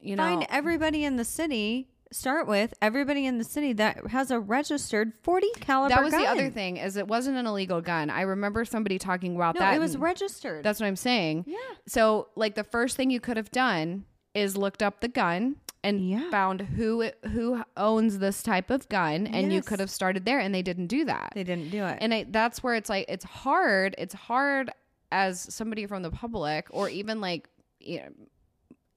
you 0.01 0.15
know, 0.15 0.23
Find 0.23 0.45
everybody 0.49 1.03
in 1.03 1.15
the 1.15 1.25
city. 1.25 1.89
Start 2.11 2.47
with 2.47 2.73
everybody 2.81 3.25
in 3.25 3.39
the 3.39 3.43
city 3.43 3.73
that 3.73 4.07
has 4.07 4.29
a 4.31 4.39
registered 4.39 5.13
40 5.23 5.47
caliber. 5.59 5.95
that 5.95 6.03
was 6.03 6.13
the 6.13 6.25
other 6.27 6.49
thing 6.49 6.77
is 6.77 6.95
it 6.97 7.07
wasn't 7.07 7.35
an 7.35 7.45
illegal 7.47 7.81
gun. 7.81 8.09
I 8.09 8.21
remember 8.21 8.63
somebody 8.63 8.99
talking 8.99 9.35
about 9.35 9.55
No, 9.55 9.61
that. 9.61 9.75
it 9.75 9.79
was 9.79 9.97
registered. 9.97 10.63
That's 10.63 10.79
what 10.79 10.85
I'm 10.85 10.95
saying. 10.95 11.45
yeah. 11.47 11.57
So, 11.87 12.29
like 12.35 12.55
the 12.55 12.63
first 12.63 12.95
thing 12.95 13.09
you 13.09 13.19
could 13.19 13.37
have 13.37 13.51
done 13.51 14.05
is 14.33 14.55
looked 14.55 14.83
up 14.83 15.01
the 15.01 15.07
gun 15.07 15.55
and 15.85 16.09
Yeah. 16.09 16.29
found 16.31 16.61
who 16.61 17.09
who 17.31 17.63
owns 17.77 18.19
this 18.19 18.43
type 18.43 18.69
of 18.69 18.89
gun, 18.89 19.27
and 19.27 19.53
you 19.53 19.61
could 19.61 19.79
have 19.79 19.89
started 19.91 20.25
there, 20.25 20.39
and 20.39 20.53
they 20.53 20.61
didn't 20.61 20.87
do 20.87 21.05
that. 21.05 21.31
They 21.35 21.43
didn't 21.43 21.69
do 21.69 21.85
it. 21.85 21.97
and 22.01 22.13
I, 22.13 22.25
that's 22.29 22.61
where 22.63 22.75
it's 22.75 22.89
like 22.89 23.05
it's 23.07 23.23
hard. 23.25 23.95
It's 23.97 24.13
hard 24.13 24.71
as 25.11 25.39
somebody 25.53 25.85
from 25.85 26.03
the 26.03 26.11
public, 26.11 26.67
or 26.71 26.89
even 26.89 27.21
like 27.21 27.47
you 27.79 27.99
know, 27.99 28.09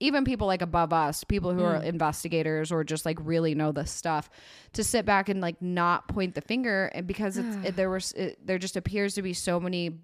even 0.01 0.25
people 0.25 0.47
like 0.47 0.63
above 0.63 0.93
us, 0.93 1.25
people 1.25 1.53
who 1.53 1.61
Mm. 1.61 1.65
are 1.81 1.83
investigators 1.83 2.73
or 2.73 2.85
just 2.85 3.05
like 3.05 3.19
really 3.21 3.55
know 3.55 3.71
this 3.73 3.91
stuff, 3.91 4.31
to 4.73 4.83
sit 4.85 5.05
back 5.05 5.29
and 5.29 5.41
like 5.41 5.61
not 5.61 6.09
point 6.09 6.35
the 6.35 6.41
finger, 6.41 6.87
and 6.95 7.07
because 7.07 7.37
it's 7.37 7.59
it, 7.63 7.77
there 7.77 7.91
was 7.91 8.13
it, 8.13 8.39
there 8.45 8.59
just 8.59 8.77
appears 8.77 9.15
to 9.15 9.23
be 9.23 9.35
so 9.35 9.61
many 9.61 9.99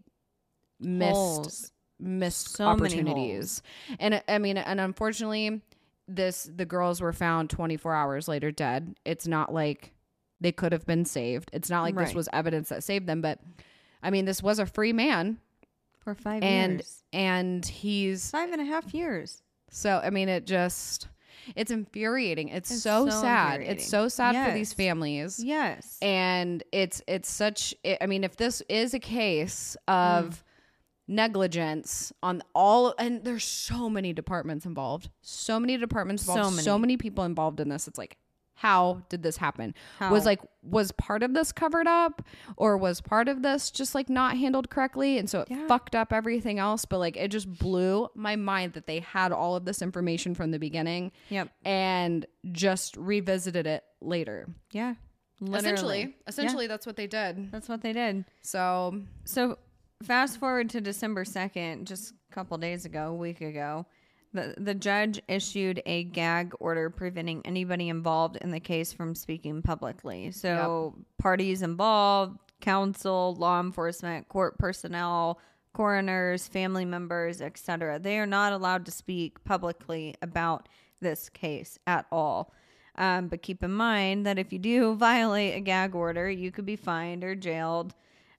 missed 0.80 1.16
Holes. 1.16 1.72
missed 1.98 2.48
So 2.56 2.64
many 2.64 2.74
opportunities, 3.00 3.62
and 3.98 4.22
I 4.28 4.38
mean, 4.38 4.56
and 4.58 4.80
unfortunately, 4.80 5.62
this 6.08 6.48
the 6.54 6.64
girls 6.66 7.00
were 7.00 7.12
found 7.12 7.50
24 7.50 7.94
hours 7.94 8.28
later 8.28 8.50
dead. 8.50 8.94
It's 9.04 9.26
not 9.26 9.52
like 9.52 9.92
they 10.40 10.52
could 10.52 10.72
have 10.72 10.86
been 10.86 11.04
saved. 11.04 11.50
It's 11.52 11.70
not 11.70 11.82
like 11.82 11.96
this 11.96 12.14
was 12.14 12.28
evidence 12.32 12.68
that 12.68 12.82
saved 12.84 13.06
them, 13.06 13.20
but 13.20 13.40
I 14.02 14.10
mean, 14.10 14.24
this 14.26 14.42
was 14.42 14.58
a 14.58 14.66
free 14.66 14.92
man, 14.92 15.38
for 16.00 16.14
five 16.14 16.42
and 16.42 16.72
years. 16.74 17.02
and 17.12 17.64
he's 17.64 18.30
Five 18.30 18.52
and 18.52 18.60
a 18.60 18.64
half 18.64 18.92
years. 18.92 19.42
so 19.70 20.00
I 20.04 20.10
mean, 20.10 20.28
it 20.28 20.44
just 20.46 21.08
It's 21.56 21.70
infuriating. 21.70 22.48
It's, 22.48 22.70
It's 22.70 22.82
so, 22.82 23.08
so 23.08 23.20
sad. 23.22 23.54
infuriating. 23.60 23.76
It's 23.78 23.88
so 23.88 24.08
sad 24.08 24.48
for 24.48 24.54
these 24.54 24.72
families. 24.74 25.42
Yes. 25.42 25.98
And 26.02 26.62
it's 26.72 27.00
it's 27.08 27.30
such 27.30 27.74
I 27.84 27.96
I 28.02 28.06
mean 28.06 28.24
if 28.24 28.36
this 28.36 28.60
is 28.68 28.92
a 28.92 29.00
case 29.00 29.76
Mm. 29.88 30.38
Negligence 31.06 32.12
on 32.22 32.42
all 32.54 32.94
and 32.98 33.24
there's 33.24 33.44
so 33.44 33.88
many 33.88 34.12
departments 34.12 34.64
involved. 34.66 35.10
So 35.22 35.60
many 35.60 35.76
departments 35.76 36.24
So 36.24 36.34
involved. 36.34 36.60
So 36.60 36.78
many, 36.78 36.92
many. 36.92 36.96
people 36.96 37.24
involved 37.24 37.60
in 37.60 37.68
this. 37.68 37.86
It's 37.88 37.98
like 37.98 38.16
how 38.56 39.02
did 39.08 39.22
this 39.24 39.36
happen? 39.36 39.74
How? 39.98 40.12
Was 40.12 40.24
like 40.24 40.40
was 40.62 40.92
part 40.92 41.22
of 41.24 41.34
this 41.34 41.50
covered 41.50 41.88
up 41.88 42.22
or 42.56 42.76
was 42.78 43.00
part 43.00 43.28
of 43.28 43.42
this 43.42 43.70
just 43.70 43.94
like 43.96 44.08
not 44.08 44.36
handled 44.38 44.70
correctly 44.70 45.18
and 45.18 45.28
so 45.28 45.40
it 45.40 45.48
Yeah. 45.50 45.66
fucked 45.66 45.94
up 45.96 46.12
everything 46.12 46.58
else 46.60 46.84
but 46.84 46.98
like 46.98 47.16
it 47.16 47.28
just 47.32 47.52
blew 47.52 48.08
my 48.14 48.36
mind 48.36 48.74
that 48.74 48.86
they 48.86 49.00
had 49.00 49.32
all 49.32 49.56
of 49.56 49.64
this 49.64 49.82
information 49.82 50.34
from 50.34 50.52
the 50.52 50.58
beginning 50.60 51.10
Yep. 51.30 51.50
and 51.64 52.24
just 52.52 52.96
revisited 52.96 53.66
it 53.66 53.82
later. 54.00 54.48
Yeah. 54.70 54.94
Literally. 55.40 55.58
Essentially, 55.58 56.00
Yeah. 56.00 56.06
essentially 56.28 56.66
that's 56.68 56.86
what 56.86 56.94
they 56.96 57.08
did. 57.08 57.50
That's 57.50 57.68
what 57.68 57.82
they 57.82 57.92
did. 57.92 58.24
So 58.40 59.02
So 59.24 59.58
fast 60.04 60.38
forward 60.38 60.70
to 60.70 60.80
December 60.80 61.24
2nd, 61.24 61.84
just 61.84 62.12
a 62.30 62.34
couple 62.34 62.56
days 62.58 62.84
ago, 62.84 63.08
a 63.08 63.14
week 63.14 63.40
ago, 63.40 63.86
the, 64.32 64.54
the 64.58 64.74
judge 64.74 65.20
issued 65.28 65.80
a 65.86 66.04
gag 66.04 66.52
order 66.60 66.90
preventing 66.90 67.42
anybody 67.44 67.88
involved 67.88 68.36
in 68.36 68.50
the 68.50 68.60
case 68.60 68.92
from 68.92 69.14
speaking 69.14 69.62
publicly. 69.62 70.32
So 70.32 70.96
parties 71.18 71.62
involved, 71.62 72.38
counsel, 72.60 73.36
law 73.38 73.60
enforcement, 73.60 74.28
court 74.28 74.58
personnel, 74.58 75.38
coroners, 75.72 76.48
family 76.48 76.84
members, 76.84 77.40
etc. 77.40 77.98
They 77.98 78.18
are 78.18 78.26
not 78.26 78.52
allowed 78.52 78.86
to 78.86 78.92
speak 78.92 79.42
publicly 79.44 80.14
about 80.20 80.68
this 81.00 81.28
case 81.28 81.78
at 81.86 82.06
all. 82.10 82.52
Um, 82.96 83.28
but 83.28 83.42
keep 83.42 83.62
in 83.62 83.72
mind 83.72 84.24
that 84.26 84.38
if 84.38 84.52
you 84.52 84.58
do 84.58 84.94
violate 84.96 85.54
a 85.54 85.60
gag 85.60 85.94
order, 85.94 86.30
you 86.30 86.50
could 86.50 86.66
be 86.66 86.76
fined 86.76 87.22
or 87.22 87.34
jailed. 87.34 87.94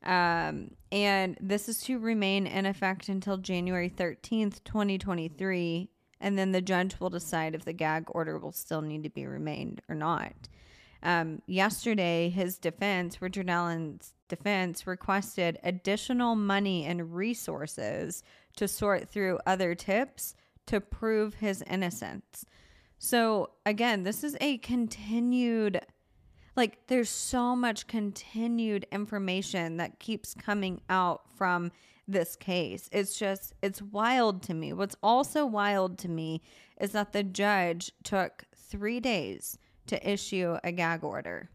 Um, 0.05 0.71
and 0.91 1.37
this 1.41 1.67
is 1.67 1.81
to 1.83 1.97
remain 1.99 2.45
in 2.47 2.65
effect 2.65 3.09
until 3.09 3.37
January 3.37 3.89
13th, 3.89 4.63
2023. 4.63 5.89
And 6.21 6.37
then 6.37 6.51
the 6.51 6.61
judge 6.61 6.99
will 6.99 7.09
decide 7.09 7.55
if 7.55 7.65
the 7.65 7.73
gag 7.73 8.05
order 8.07 8.37
will 8.37 8.51
still 8.51 8.81
need 8.81 9.03
to 9.03 9.09
be 9.09 9.25
remained 9.25 9.81
or 9.89 9.95
not. 9.95 10.33
Um, 11.03 11.41
yesterday, 11.45 12.29
his 12.29 12.57
defense, 12.57 13.21
Richard 13.21 13.49
Allen's 13.49 14.13
defense, 14.27 14.87
requested 14.87 15.59
additional 15.63 16.35
money 16.35 16.85
and 16.85 17.13
resources 17.13 18.23
to 18.55 18.67
sort 18.67 19.09
through 19.09 19.39
other 19.45 19.75
tips 19.75 20.35
to 20.67 20.81
prove 20.81 21.35
his 21.35 21.63
innocence. 21.69 22.45
So, 22.97 23.51
again, 23.65 24.03
this 24.03 24.23
is 24.23 24.35
a 24.41 24.57
continued 24.59 25.81
like 26.55 26.87
there's 26.87 27.09
so 27.09 27.55
much 27.55 27.87
continued 27.87 28.85
information 28.91 29.77
that 29.77 29.99
keeps 29.99 30.33
coming 30.33 30.81
out 30.89 31.23
from 31.35 31.71
this 32.07 32.35
case. 32.35 32.87
It's 32.91 33.17
just 33.17 33.53
it's 33.61 33.81
wild 33.81 34.43
to 34.43 34.53
me. 34.53 34.73
What's 34.73 34.95
also 35.01 35.45
wild 35.45 35.97
to 35.99 36.09
me 36.09 36.41
is 36.79 36.91
that 36.91 37.13
the 37.13 37.23
judge 37.23 37.91
took 38.03 38.45
3 38.55 38.99
days 38.99 39.57
to 39.87 40.09
issue 40.09 40.57
a 40.63 40.71
gag 40.71 41.03
order. 41.03 41.49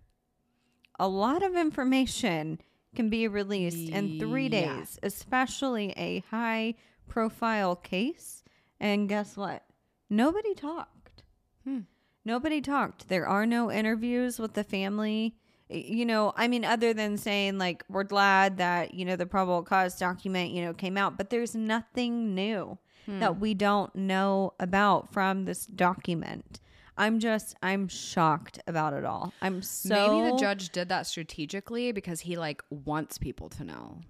A 0.99 1.09
lot 1.09 1.43
of 1.43 1.57
information 1.57 2.61
can 2.95 3.09
be 3.09 3.29
released 3.29 3.91
in 3.91 4.19
3 4.19 4.45
Yeah. 4.45 4.49
days, 4.49 4.99
especially 5.03 5.93
a 5.97 6.21
high 6.31 6.75
profile 7.09 7.77
case. 7.77 8.43
And 8.81 9.09
guess 9.09 9.37
what? 9.37 9.65
Nobody 10.09 10.55
talked. 10.55 11.23
Hmm. 11.65 11.81
Nobody 12.25 12.61
talked. 12.61 13.09
There 13.09 13.27
are 13.27 13.47
no 13.47 13.71
interviews 13.71 14.39
with 14.39 14.55
the 14.55 14.65
family. 14.65 15.37
You 15.69 16.05
know, 16.05 16.33
I 16.37 16.49
mean, 16.49 16.65
other 16.65 16.93
than 16.93 17.17
saying, 17.17 17.59
like, 17.59 17.85
we're 17.89 18.05
glad 18.05 18.59
that, 18.59 18.93
you 18.93 19.05
know, 19.05 19.17
the 19.17 19.27
probable 19.27 19.63
cause 19.63 19.97
document, 19.99 20.51
you 20.51 20.65
know, 20.65 20.75
came 20.75 20.97
out, 20.97 21.17
but 21.17 21.31
there's 21.31 21.55
nothing 21.55 22.35
new 22.35 22.77
hmm. 23.07 23.21
that 23.21 23.39
we 23.39 23.55
don't 23.55 23.95
know 23.95 24.55
about 24.59 25.13
from 25.13 25.45
this 25.45 25.67
document. 25.67 26.61
I'm 26.97 27.21
just, 27.21 27.57
I'm 27.63 27.89
shocked 27.89 28.59
about 28.67 28.93
it 28.93 29.05
all. 29.05 29.33
I'm 29.41 29.63
so. 29.63 29.95
maybe 29.95 30.31
the 30.31 30.37
judge 30.37 30.71
did 30.71 30.89
that 30.91 31.07
strategically 31.07 31.93
because 31.93 32.21
he 32.21 32.37
like 32.37 32.63
wants 32.69 33.17
people 33.17 33.49
to 33.51 33.65
know. 33.65 34.01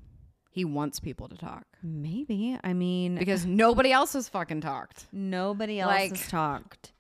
He 0.50 0.64
wants 0.64 0.98
people 0.98 1.28
to 1.28 1.36
talk 1.36 1.64
Maybe. 1.82 2.58
I 2.62 2.72
mean, 2.72 3.16
because 3.16 3.46
nobody 3.46 3.92
else 3.92 4.14
has 4.14 4.28
fucking 4.28 4.60
talked. 4.60 5.06
nobody 5.12 5.80
else 5.80 5.90
like- 5.90 6.16
has 6.16 6.28
talked. 6.28 6.92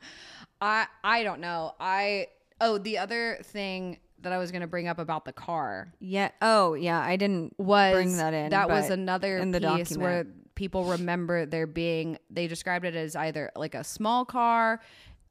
I 0.60 0.86
I 1.02 1.22
don't 1.22 1.40
know. 1.40 1.74
I 1.80 2.28
oh 2.60 2.78
the 2.78 2.98
other 2.98 3.38
thing 3.42 3.98
that 4.22 4.32
I 4.32 4.38
was 4.38 4.50
going 4.50 4.60
to 4.60 4.66
bring 4.66 4.86
up 4.86 4.98
about 4.98 5.24
the 5.24 5.32
car 5.32 5.92
Yeah. 5.98 6.30
Oh, 6.42 6.74
yeah. 6.74 7.00
I 7.00 7.16
didn't 7.16 7.54
was 7.58 7.94
bring 7.94 8.16
that 8.18 8.34
in. 8.34 8.50
That 8.50 8.68
was 8.68 8.88
but 8.88 8.98
another 8.98 9.38
in 9.38 9.50
the 9.50 9.60
piece 9.60 9.68
document. 9.68 10.02
where 10.02 10.26
people 10.54 10.84
remember 10.84 11.46
there 11.46 11.66
being 11.66 12.18
they 12.28 12.46
described 12.46 12.84
it 12.84 12.94
as 12.94 13.16
either 13.16 13.50
like 13.56 13.74
a 13.74 13.82
small 13.82 14.26
car, 14.26 14.80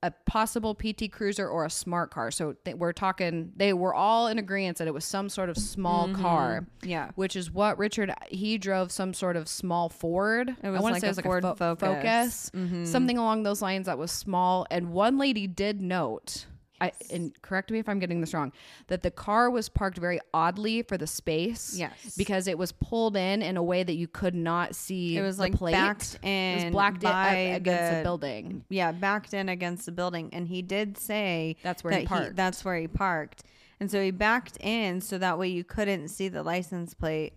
a 0.01 0.11
possible 0.25 0.73
PT 0.75 1.11
Cruiser, 1.11 1.47
or 1.47 1.65
a 1.65 1.69
smart 1.69 2.09
car. 2.11 2.31
So 2.31 2.53
th- 2.63 2.77
we're 2.77 2.93
talking. 2.93 3.51
They 3.57 3.73
were 3.73 3.93
all 3.93 4.27
in 4.27 4.39
agreement 4.39 4.77
that 4.77 4.87
it 4.87 4.93
was 4.93 5.03
some 5.03 5.27
sort 5.29 5.49
of 5.49 5.57
small 5.57 6.07
Mm-hmm. 6.07 6.21
car. 6.21 6.65
Yeah. 6.83 7.11
Which 7.15 7.35
is 7.35 7.51
what 7.51 7.77
Richard 7.77 8.13
he 8.29 8.57
drove 8.57 8.91
some 8.91 9.13
sort 9.13 9.35
of 9.35 9.47
small 9.49 9.89
Ford. 9.89 10.49
It 10.63 10.69
was 10.69 10.79
I 10.79 10.81
wanna 10.81 10.93
like 10.93 11.01
say 11.01 11.07
a 11.07 11.11
it 11.11 11.15
was 11.17 11.23
Ford 11.25 11.43
a 11.43 11.55
fo- 11.55 11.75
Focus. 11.75 12.49
Mm-hmm. 12.55 12.85
something 12.85 13.17
along 13.17 13.43
those 13.43 13.61
lines 13.61 13.87
that 13.87 13.97
was 13.97 14.11
small. 14.11 14.65
And 14.71 14.91
one 14.93 15.17
lady 15.17 15.47
did 15.47 15.81
note. 15.81 16.45
I, 16.81 16.91
and 17.11 17.33
correct 17.41 17.71
me 17.71 17.79
if 17.79 17.89
I'm 17.89 17.99
getting 17.99 18.21
this 18.21 18.33
wrong, 18.33 18.51
that 18.87 19.03
the 19.03 19.11
car 19.11 19.49
was 19.49 19.67
parked 19.69 19.97
very 19.97 20.19
oddly 20.33 20.81
for 20.83 20.97
the 20.97 21.07
space. 21.07 21.75
Yes. 21.77 22.15
Because 22.17 22.47
it 22.47 22.57
was 22.57 22.71
pulled 22.71 23.17
in 23.17 23.41
in 23.41 23.57
a 23.57 23.63
way 23.63 23.83
that 23.83 23.95
you 23.95 24.07
could 24.07 24.35
not 24.35 24.75
see 24.75 25.17
It 25.17 25.21
was 25.21 25.37
the 25.37 25.43
like 25.43 25.55
plate. 25.55 25.73
backed 25.73 26.19
it 26.23 26.63
was 26.65 26.71
blacked 26.71 27.03
in, 27.03 27.09
by 27.09 27.51
up 27.51 27.57
against 27.57 27.91
the, 27.91 27.97
the- 27.97 28.03
building. 28.03 28.63
Yeah, 28.69 28.91
backed 28.93 29.33
in 29.33 29.49
against 29.49 29.85
the 29.85 29.91
building, 29.91 30.29
and 30.33 30.47
he 30.47 30.61
did 30.61 30.97
say 30.97 31.57
That's 31.63 31.83
where 31.83 31.91
that 31.91 31.99
he 32.01 32.05
parked. 32.07 32.35
that's 32.35 32.63
where 32.63 32.77
he 32.77 32.87
parked, 32.87 33.43
and 33.79 33.91
so 33.91 34.01
he 34.01 34.11
backed 34.11 34.57
in 34.61 35.01
so 35.01 35.17
that 35.17 35.37
way 35.37 35.47
you 35.49 35.63
couldn't 35.63 36.07
see 36.07 36.29
the 36.29 36.43
license 36.43 36.93
plate 36.93 37.33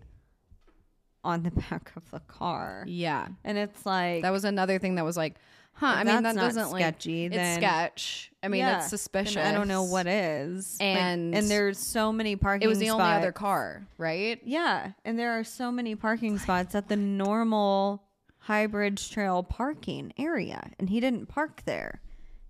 on 1.24 1.42
the 1.44 1.50
back 1.70 1.92
of 1.96 2.10
the 2.10 2.20
car, 2.20 2.84
Yeah. 2.86 3.28
and 3.44 3.56
it's 3.58 3.86
like 3.86 4.22
That 4.22 4.30
was 4.30 4.44
another 4.44 4.78
thing 4.78 4.96
that 4.96 5.04
was 5.04 5.16
like, 5.16 5.36
huh, 5.74 5.86
I 5.86 6.04
mean, 6.04 6.22
that 6.22 6.34
doesn't 6.34 6.70
like, 6.70 6.80
sketchy, 6.82 7.26
it's 7.26 7.54
sketch. 7.56 8.30
I 8.42 8.48
mean, 8.48 8.60
yeah, 8.60 8.72
that's 8.72 8.88
suspicious. 8.90 9.36
I 9.36 9.52
don't 9.52 9.68
know 9.68 9.84
what 9.84 10.06
is, 10.06 10.78
Like, 10.80 10.88
And- 10.88 11.34
and 11.34 11.48
there's 11.50 11.78
so 11.78 12.12
many 12.12 12.36
parking. 12.36 12.64
It 12.66 12.68
was 12.68 12.78
the 12.78 12.90
only 12.90 13.04
other 13.04 13.32
car, 13.32 13.86
right? 13.98 14.40
Yeah, 14.44 14.92
and 15.04 15.18
there 15.18 15.32
are 15.38 15.44
so 15.44 15.70
many 15.72 15.94
parking 15.94 16.38
spots 16.38 16.74
at 16.74 16.88
the 16.88 16.96
normal 16.96 18.02
High 18.38 18.66
Bridge 18.66 19.10
Trail 19.10 19.42
parking 19.42 20.12
area, 20.18 20.70
and 20.78 20.90
he 20.90 20.98
didn't 21.00 21.26
park 21.26 21.62
there. 21.64 22.00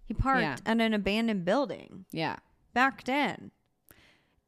He 0.07 0.15
parked 0.15 0.43
Yeah. 0.43 0.57
at 0.65 0.81
an 0.81 0.95
abandoned 0.95 1.45
building, 1.45 2.07
Yeah. 2.11 2.37
backed 2.75 3.09
in. 3.09 3.51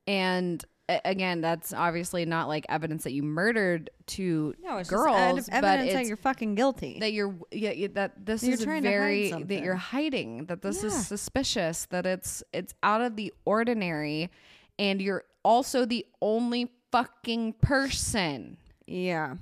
And 0.06 0.64
again, 0.88 1.40
that's 1.40 1.72
obviously 1.72 2.24
not 2.26 2.48
like 2.48 2.66
evidence 2.68 3.04
that 3.04 3.12
you 3.12 3.22
murdered 3.22 3.90
two 4.06 4.54
No, 4.62 4.78
it's 4.78 4.90
girls, 4.90 5.36
just 5.36 5.50
but 5.50 5.56
ed- 5.64 5.64
evidence 5.64 5.92
that 5.94 6.06
you're 6.06 6.16
fucking 6.16 6.54
guilty. 6.54 6.98
that 7.00 7.12
you're 7.12 7.34
yeah, 7.50 7.70
yeah, 7.70 7.88
that 7.94 8.26
this 8.26 8.42
You're 8.42 8.54
is 8.54 8.64
trying 8.64 8.82
to 8.82 8.88
hide 8.90 8.94
very 8.94 9.30
that 9.32 9.62
you're 9.62 9.76
hiding 9.76 10.46
that 10.46 10.62
this 10.62 10.84
is 10.84 11.06
suspicious 11.06 11.86
that 11.86 12.04
it's 12.06 12.42
it's 12.52 12.74
out 12.82 13.00
of 13.00 13.16
the 13.16 13.32
ordinary 13.44 14.30
and 14.78 15.00
you're 15.00 15.24
also 15.44 15.84
the 15.86 16.04
only 16.20 16.70
fucking 16.92 17.54
person. 17.62 18.56
Yeah, 18.86 19.36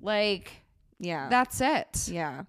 like 0.00 0.50
yeah, 0.98 1.28
that's 1.28 1.60
it. 1.60 2.08
Yeah. 2.08 2.42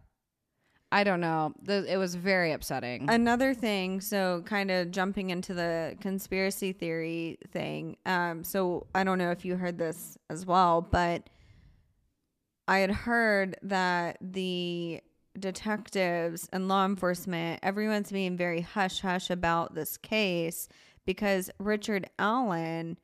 I 0.91 1.03
don't 1.03 1.19
know 1.21 1.53
The- 1.63 1.85
it 1.91 1.97
was 1.97 2.15
very 2.15 2.51
upsetting 2.51 3.09
Another 3.09 3.53
thing, 3.53 4.01
so 4.01 4.41
kind 4.45 4.71
of 4.71 4.91
jumping 4.91 5.29
into 5.29 5.53
the 5.53 5.95
conspiracy 5.99 6.71
theory 6.73 7.37
thing. 7.51 7.97
Um, 8.05 8.43
so 8.43 8.87
I 8.95 9.03
don't 9.03 9.17
know 9.17 9.31
if 9.31 9.43
you 9.45 9.55
heard 9.57 9.77
this 9.77 10.17
as 10.29 10.45
well, 10.45 10.81
but 10.81 11.29
I 12.67 12.79
had 12.79 12.91
heard 12.91 13.57
that 13.63 14.17
the 14.21 15.01
detectives 15.39 16.49
and 16.51 16.67
law 16.67 16.85
enforcement, 16.85 17.59
everyone's 17.63 18.11
being 18.11 18.35
very 18.37 18.61
hush 18.61 19.01
hush 19.01 19.29
about 19.29 19.75
this 19.75 19.97
case 19.97 20.67
because 21.05 21.49
Richard 21.59 22.09
Allen 22.19 22.97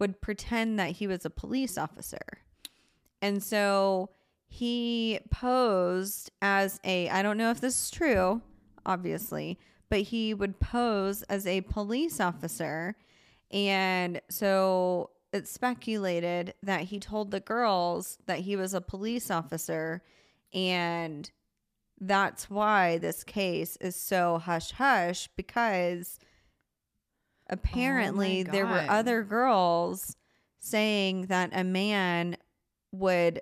would 0.00 0.20
pretend 0.20 0.78
that 0.78 0.90
he 0.92 1.06
was 1.06 1.24
a 1.24 1.30
police 1.30 1.78
officer. 1.78 2.38
And 3.22 3.42
so 3.42 4.10
he 4.54 5.18
posed 5.32 6.30
as 6.40 6.78
a, 6.84 7.08
I 7.08 7.22
don't 7.22 7.36
know 7.36 7.50
if 7.50 7.60
this 7.60 7.82
is 7.82 7.90
true, 7.90 8.40
obviously, 8.86 9.58
but 9.90 10.02
he 10.02 10.32
would 10.32 10.60
pose 10.60 11.22
as 11.24 11.44
a 11.44 11.62
police 11.62 12.20
officer. 12.20 12.94
And 13.50 14.20
so 14.30 15.10
it's 15.32 15.50
speculated 15.50 16.54
that 16.62 16.82
he 16.82 17.00
told 17.00 17.32
the 17.32 17.40
girls 17.40 18.18
that 18.26 18.38
he 18.38 18.54
was 18.54 18.74
a 18.74 18.80
police 18.80 19.28
officer 19.28 20.02
and 20.52 21.32
that's 22.00 22.48
why 22.48 22.98
this 22.98 23.24
case 23.24 23.76
is 23.80 23.96
so 23.96 24.38
hush 24.38 24.70
hush 24.70 25.28
because 25.36 26.20
apparently 27.50 28.44
there 28.44 28.66
were 28.66 28.86
other 28.88 29.24
girls 29.24 30.16
saying 30.60 31.26
that 31.26 31.50
a 31.52 31.64
man 31.64 32.36
would 32.92 33.40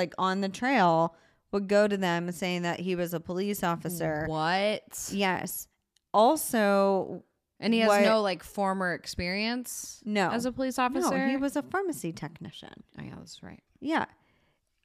like 0.00 0.14
on 0.18 0.40
the 0.40 0.48
trail 0.48 1.14
would 1.52 1.68
go 1.68 1.86
to 1.86 1.96
them 1.96 2.30
saying 2.32 2.62
that 2.62 2.80
he 2.80 2.94
was 2.96 3.12
a 3.12 3.20
police 3.20 3.62
officer. 3.62 4.24
What? 4.26 5.10
Yes. 5.12 5.66
Also, 6.14 7.22
And 7.62 7.74
he 7.74 7.80
has 7.80 7.88
What- 7.88 8.02
no 8.02 8.22
like 8.22 8.42
former 8.42 8.94
experience 8.94 10.00
no. 10.06 10.30
as 10.30 10.46
a 10.46 10.52
police 10.52 10.78
officer. 10.78 11.18
no, 11.18 11.28
he 11.28 11.36
was 11.36 11.56
a 11.56 11.62
pharmacy 11.62 12.12
technician. 12.12 12.72
Oh 12.98 13.02
yeah, 13.02 13.14
that's 13.18 13.42
right. 13.42 13.62
Yeah. 13.80 14.06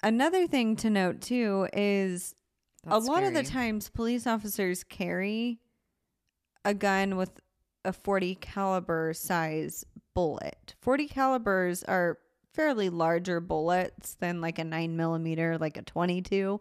Another 0.03 0.45
thing 0.47 0.75
to 0.77 0.89
note 0.89 1.21
too 1.21 1.67
is 1.73 2.35
That's 2.83 3.07
a 3.07 3.11
lot 3.11 3.23
of 3.23 3.33
the 3.33 3.45
scary. 3.45 3.53
times 3.71 3.89
police 3.89 4.27
officers 4.27 4.83
carry 4.83 5.59
a 6.65 6.73
gun 6.73 7.15
with 7.15 7.39
a 7.85 7.93
40 7.93 8.35
caliber 8.35 9.13
size 9.13 9.85
bullet 10.13 10.75
40 10.81 11.07
calibers 11.07 11.83
are 11.83 12.17
fairly 12.55 12.89
larger 12.89 13.39
bullets 13.39 14.15
than 14.15 14.41
like 14.41 14.57
a 14.59 14.63
9 14.63 14.95
millimeter 14.95 15.57
like 15.57 15.77
a 15.77 15.81
22 15.81 16.59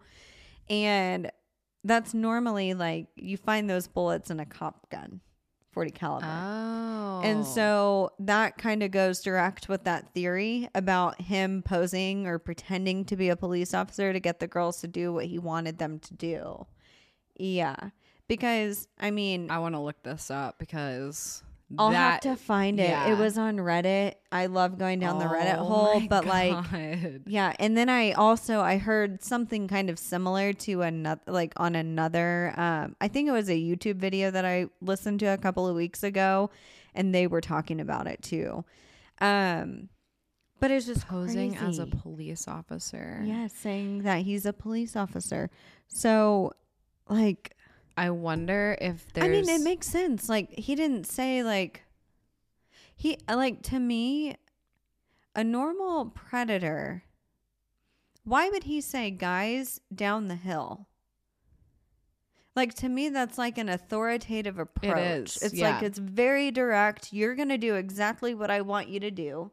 and 0.68 1.30
that's 1.84 2.14
normally 2.14 2.74
like 2.74 3.06
you 3.16 3.36
find 3.36 3.68
those 3.68 3.86
bullets 3.86 4.30
in 4.30 4.40
a 4.40 4.46
cop 4.46 4.88
gun 4.90 5.20
40 5.72 5.90
caliber 5.90 6.26
Oh. 6.26 7.20
and 7.24 7.44
so 7.44 8.10
that 8.20 8.58
kind 8.58 8.82
of 8.82 8.90
goes 8.90 9.20
direct 9.22 9.68
with 9.68 9.84
that 9.84 10.12
theory 10.14 10.68
about 10.74 11.20
him 11.20 11.62
posing 11.62 12.26
or 12.26 12.38
pretending 12.38 13.04
to 13.06 13.16
be 13.16 13.28
a 13.28 13.36
police 13.36 13.74
officer 13.74 14.12
to 14.12 14.20
get 14.20 14.38
the 14.40 14.46
girls 14.46 14.80
to 14.82 14.88
do 14.88 15.12
what 15.12 15.26
he 15.26 15.38
wanted 15.38 15.78
them 15.78 15.98
to 16.00 16.14
do. 16.14 16.66
Yeah. 17.36 17.90
Because, 18.28 18.86
I 18.98 19.10
mean, 19.10 19.50
I 19.50 19.58
want 19.58 19.74
to 19.74 19.80
look 19.80 20.02
this 20.02 20.30
up 20.30 20.58
because 20.58 21.42
I'll 21.78 21.90
that, 21.90 22.24
have 22.24 22.36
to 22.36 22.42
find 22.42 22.78
it. 22.78 22.88
yeah. 22.88 23.12
It 23.12 23.18
was 23.18 23.38
on 23.38 23.56
Reddit. 23.56 24.14
I 24.30 24.46
love 24.46 24.78
going 24.78 25.00
down 25.00 25.18
the 25.18 25.24
Reddit 25.24 25.58
Oh 25.58 25.64
hole, 25.64 26.02
but 26.08 26.26
like, 26.26 26.56
yeah. 27.26 27.54
And 27.58 27.76
then 27.76 27.88
I 27.88 28.12
also, 28.12 28.60
I 28.60 28.78
heard 28.78 29.22
something 29.22 29.66
kind 29.66 29.90
of 29.90 29.98
similar 29.98 30.52
to 30.52 30.82
another, 30.82 31.20
like 31.26 31.52
on 31.56 31.74
another, 31.74 32.52
um, 32.56 32.96
I 33.00 33.08
think 33.08 33.28
it 33.28 33.32
was 33.32 33.48
a 33.48 33.54
YouTube 33.54 33.96
video 33.96 34.30
that 34.30 34.44
I 34.44 34.66
listened 34.80 35.20
to 35.20 35.26
a 35.26 35.38
couple 35.38 35.66
of 35.66 35.74
weeks 35.74 36.02
ago 36.02 36.50
and 36.94 37.14
they 37.14 37.26
were 37.26 37.40
talking 37.40 37.80
about 37.80 38.06
it 38.06 38.22
too. 38.22 38.64
Um, 39.20 39.88
but 40.60 40.70
it's 40.70 40.86
just 40.86 41.06
posing 41.08 41.56
as 41.56 41.78
a 41.78 41.86
police 41.86 42.48
officer. 42.48 43.22
yeah, 43.24 43.48
saying 43.48 44.02
that 44.02 44.20
he's 44.20 44.46
a 44.46 44.52
police 44.52 44.96
officer. 44.96 45.50
So, 45.88 46.54
like, 47.08 47.54
I 47.96 48.10
wonder 48.10 48.76
if 48.80 49.12
there's. 49.12 49.24
I 49.26 49.28
mean, 49.28 49.48
it 49.48 49.62
makes 49.62 49.86
sense. 49.86 50.28
Like, 50.28 50.58
he 50.58 50.74
didn't 50.74 51.04
say 51.06 51.42
like 51.42 51.82
he 52.96 53.18
like 53.28 53.62
to 53.64 53.78
me, 53.78 54.36
a 55.34 55.44
normal 55.44 56.06
predator. 56.06 57.04
Why 58.24 58.48
would 58.48 58.64
he 58.64 58.80
say, 58.80 59.10
"Guys, 59.10 59.80
down 59.94 60.28
the 60.28 60.34
hill"? 60.36 60.88
Like 62.56 62.74
to 62.74 62.88
me, 62.88 63.08
that's 63.08 63.36
like 63.36 63.58
an 63.58 63.68
authoritative 63.68 64.58
approach. 64.58 65.36
is, 65.36 65.42
It's 65.42 65.54
yeah. 65.54 65.74
like 65.74 65.82
it's 65.82 65.98
very 65.98 66.50
direct. 66.50 67.12
You're 67.12 67.34
gonna 67.34 67.58
do 67.58 67.74
exactly 67.74 68.34
what 68.34 68.50
I 68.50 68.60
want 68.60 68.88
you 68.88 69.00
to 69.00 69.10
do, 69.10 69.50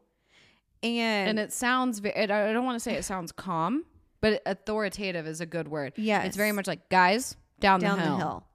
and, 0.82 1.30
and 1.30 1.38
it 1.38 1.52
sounds. 1.52 2.00
it- 2.04 2.30
I 2.30 2.52
don't 2.52 2.64
want 2.64 2.76
to 2.76 2.80
say 2.80 2.94
it 2.94 3.04
sounds 3.04 3.32
calm, 3.32 3.84
but 4.20 4.40
authoritative 4.46 5.26
is 5.26 5.40
a 5.40 5.46
good 5.46 5.68
word. 5.68 5.92
Yeah, 5.96 6.22
It's 6.22 6.36
very 6.36 6.52
much 6.52 6.66
like 6.68 6.88
guys 6.88 7.36
down, 7.62 7.80
down 7.80 7.98
the, 7.98 8.16
hill. 8.16 8.46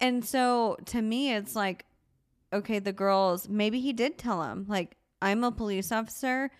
And 0.00 0.24
so 0.24 0.76
to 0.86 1.02
me, 1.02 1.32
it's 1.32 1.54
like, 1.54 1.84
okay, 2.52 2.78
the 2.78 2.92
girls, 2.92 3.48
maybe 3.48 3.80
he 3.80 3.92
did 3.92 4.16
tell 4.18 4.42
him, 4.42 4.64
like, 4.68 4.96
I'm 5.20 5.44
a 5.44 5.52
police 5.52 5.92
officer. 5.92 6.50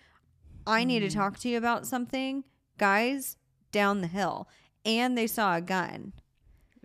I 0.65 0.83
need 0.83 0.99
to 0.99 1.07
Mhm. 1.07 1.13
talk 1.13 1.39
to 1.39 1.49
you 1.49 1.57
about 1.57 1.85
something. 1.87 2.43
Guys, 2.77 3.37
down 3.71 4.01
the 4.01 4.07
hill. 4.07 4.47
And 4.85 5.17
they 5.17 5.27
saw 5.27 5.55
a 5.55 5.61
gun 5.61 6.13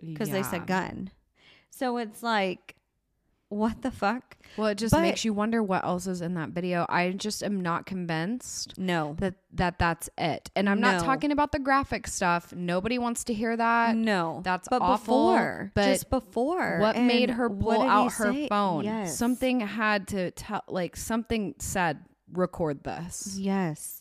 because 0.01 0.29
they 0.31 0.43
said 0.43 0.67
gun. 0.67 1.11
So 1.69 1.97
it's 1.97 2.23
like, 2.23 2.75
what 3.49 3.81
the 3.81 3.91
fuck? 3.91 4.37
Well, 4.57 4.67
it 4.67 4.77
just 4.77 4.93
But- 4.93 5.01
makes 5.01 5.25
you 5.25 5.33
wonder 5.33 5.61
what 5.61 5.83
else 5.83 6.07
is 6.07 6.21
in 6.21 6.33
that 6.35 6.49
video. 6.49 6.85
I 6.89 7.11
just 7.11 7.43
am 7.43 7.61
not 7.61 7.85
convinced 7.85 8.77
No. 8.77 9.15
that 9.19 9.35
that 9.53 9.79
that's 9.79 10.09
it. 10.17 10.51
And 10.55 10.69
I'm 10.69 10.79
not 10.79 11.03
talking 11.03 11.31
about 11.31 11.51
the 11.51 11.59
graphic 11.59 12.05
stuff. 12.07 12.53
Nobody 12.53 12.97
wants 12.99 13.23
to 13.25 13.33
hear 13.33 13.57
that. 13.57 13.95
no. 13.95 14.41
That's 14.43 14.67
but 14.69 14.81
awful, 14.81 15.31
before. 15.31 15.71
but 15.73 15.85
just 15.85 16.09
before. 16.09 16.77
What 16.79 16.95
And 16.95 17.07
made 17.07 17.31
her 17.31 17.49
pull 17.49 17.81
out 17.81 18.13
her 18.13 18.31
say? 18.33 18.47
phone? 18.47 18.83
Yes. 18.85 19.17
Something 19.17 19.59
had 19.61 20.07
to 20.09 20.31
tell, 20.31 20.63
like 20.67 20.95
something 20.95 21.55
said, 21.59 21.99
record 22.31 22.83
this. 22.83 23.35
Yes. 23.39 23.98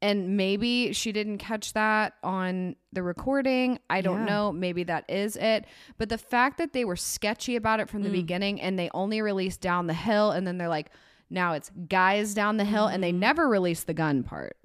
And 0.00 0.36
maybe 0.36 0.92
she 0.92 1.10
didn't 1.10 1.38
catch 1.38 1.72
that 1.72 2.14
on 2.22 2.76
the 2.92 3.02
recording. 3.02 3.80
I 3.90 4.00
don't 4.00 4.20
Yeah. 4.20 4.24
know. 4.26 4.52
Maybe 4.52 4.84
that 4.84 5.04
is 5.08 5.34
it. 5.36 5.64
But 5.96 6.08
the 6.08 6.18
fact 6.18 6.58
that 6.58 6.72
they 6.72 6.84
were 6.84 6.94
sketchy 6.96 7.56
about 7.56 7.80
it 7.80 7.88
from 7.88 8.02
the 8.02 8.08
Mm. 8.08 8.12
beginning 8.12 8.60
and 8.60 8.78
they 8.78 8.90
only 8.94 9.20
released 9.20 9.60
down 9.60 9.88
the 9.88 9.94
hill 9.94 10.30
and 10.30 10.46
then 10.46 10.56
they're 10.56 10.68
like, 10.68 10.90
now 11.30 11.52
it's 11.54 11.70
guys 11.88 12.32
down 12.32 12.58
the 12.58 12.64
hill 12.64 12.86
and 12.86 13.02
they 13.02 13.10
Mm-hmm. 13.10 13.18
never 13.20 13.48
released 13.48 13.86
the 13.88 13.94
gun 13.94 14.22
part. 14.22 14.56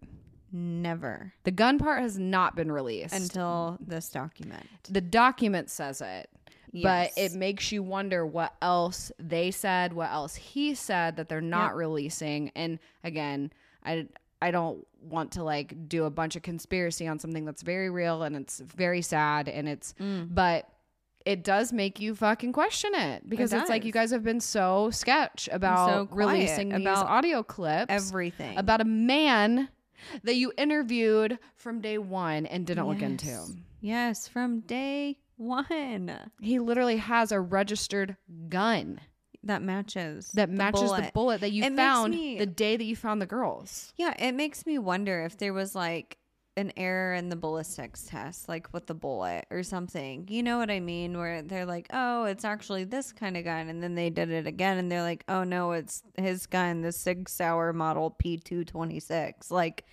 Never. 0.52 1.34
The 1.46 1.52
gun 1.52 1.80
part 1.80 2.02
has 2.02 2.20
not 2.20 2.56
been 2.56 2.72
released. 2.72 3.14
Until 3.16 3.78
this 3.82 4.10
document. 4.10 4.68
the 4.90 5.02
document 5.02 5.70
says 5.72 6.00
it. 6.02 6.30
But 6.82 7.12
it 7.18 7.34
makes 7.34 7.72
you 7.72 7.84
wonder 7.84 8.26
what 8.26 8.56
else 8.62 9.12
they 9.20 9.52
said, 9.52 9.94
what 9.94 10.10
else 10.12 10.34
he 10.36 10.74
said 10.74 11.18
that 11.18 11.30
they're 11.30 11.40
not 11.42 11.70
Yep. 11.72 11.76
releasing. 11.76 12.50
And 12.56 12.80
again, 13.04 13.52
I 13.84 14.08
I 14.48 14.52
don't 14.52 14.86
want 15.02 15.32
to 15.34 15.44
like 15.44 15.88
do 15.88 16.04
a 16.06 16.10
bunch 16.10 16.36
of 16.36 16.41
conspiracy 16.41 17.08
on 17.08 17.20
something 17.20 17.46
that's 17.46 17.62
very 17.62 17.89
real 17.89 18.24
and 18.24 18.36
it's 18.36 18.60
very 18.60 19.02
sad 19.02 19.48
and 19.50 19.68
it's 19.68 19.94
Mm. 20.00 20.34
but 20.34 20.70
it 21.26 21.44
does 21.44 21.72
make 21.72 22.00
you 22.02 22.16
fucking 22.16 22.52
question 22.52 22.91
it 22.94 23.30
because 23.30 23.54
it's 23.54 23.70
like 23.70 23.86
you 23.86 23.94
guys 23.94 24.12
have 24.12 24.24
been 24.24 24.41
so 24.41 24.89
sketch 24.91 25.48
about 25.52 25.89
so 25.89 26.16
releasing 26.16 26.70
these 26.70 26.82
about 26.82 27.08
audio 27.08 27.41
clips 27.44 27.86
Everything. 27.89 28.58
about 28.58 28.82
a 28.82 28.86
man 28.86 29.70
that 30.24 30.36
you 30.36 30.52
interviewed 30.58 31.39
from 31.56 31.80
day 31.80 31.98
one 31.98 32.46
and 32.46 32.68
didn't 32.68 32.88
look 32.88 33.02
into. 33.02 33.28
Yes. 33.28 33.52
Yes, 33.82 34.28
from 34.28 34.60
day 34.62 35.18
one. 35.38 36.12
He 36.41 36.60
literally 36.60 36.98
has 36.98 37.32
a 37.32 37.39
registered 37.39 38.18
gun 38.50 39.00
That 39.44 39.62
matches. 39.62 40.32
that 40.34 40.50
matches 40.50 40.89
the 40.91 41.12
bullet 41.14 41.41
that 41.41 41.52
you 41.52 41.64
It 41.64 41.76
found 41.76 42.12
me- 42.14 42.38
the 42.38 42.46
day 42.46 42.78
that 42.78 42.84
you 42.84 42.96
found 42.96 43.22
the 43.22 43.26
girls. 43.26 43.94
Yeah, 43.98 44.14
it 44.18 44.34
makes 44.34 44.66
me 44.66 44.78
wonder 44.80 45.24
if 45.26 45.38
there 45.38 45.54
was 45.54 45.76
like 45.76 46.18
an 46.56 46.72
error 46.78 47.16
in 47.16 47.30
the 47.30 47.36
ballistics 47.36 48.04
test, 48.08 48.48
like 48.48 48.72
with 48.74 48.86
the 48.86 48.94
bullet 48.94 49.46
or 49.50 49.64
something. 49.64 50.28
You 50.30 50.44
know 50.44 50.59
what 50.59 50.70
I 50.70 50.80
mean? 50.80 51.17
Where 51.17 51.42
they're 51.42 51.66
like, 51.66 51.88
oh, 51.92 52.26
it's 52.26 52.46
actually 52.46 52.84
this 52.84 53.12
kind 53.12 53.36
of 53.36 53.43
gun. 53.43 53.70
And 53.70 53.82
then 53.82 53.96
they 53.96 54.12
did 54.12 54.30
it 54.30 54.46
again 54.46 54.78
and 54.78 54.92
they're 54.92 55.01
like, 55.01 55.24
oh, 55.28 55.43
no, 55.43 55.72
it's 55.72 56.04
his 56.16 56.46
gun, 56.46 56.82
the 56.82 56.92
Sig 56.92 57.28
Sauer 57.28 57.74
model 57.74 58.16
P226. 58.24 59.50
Like, 59.51 59.86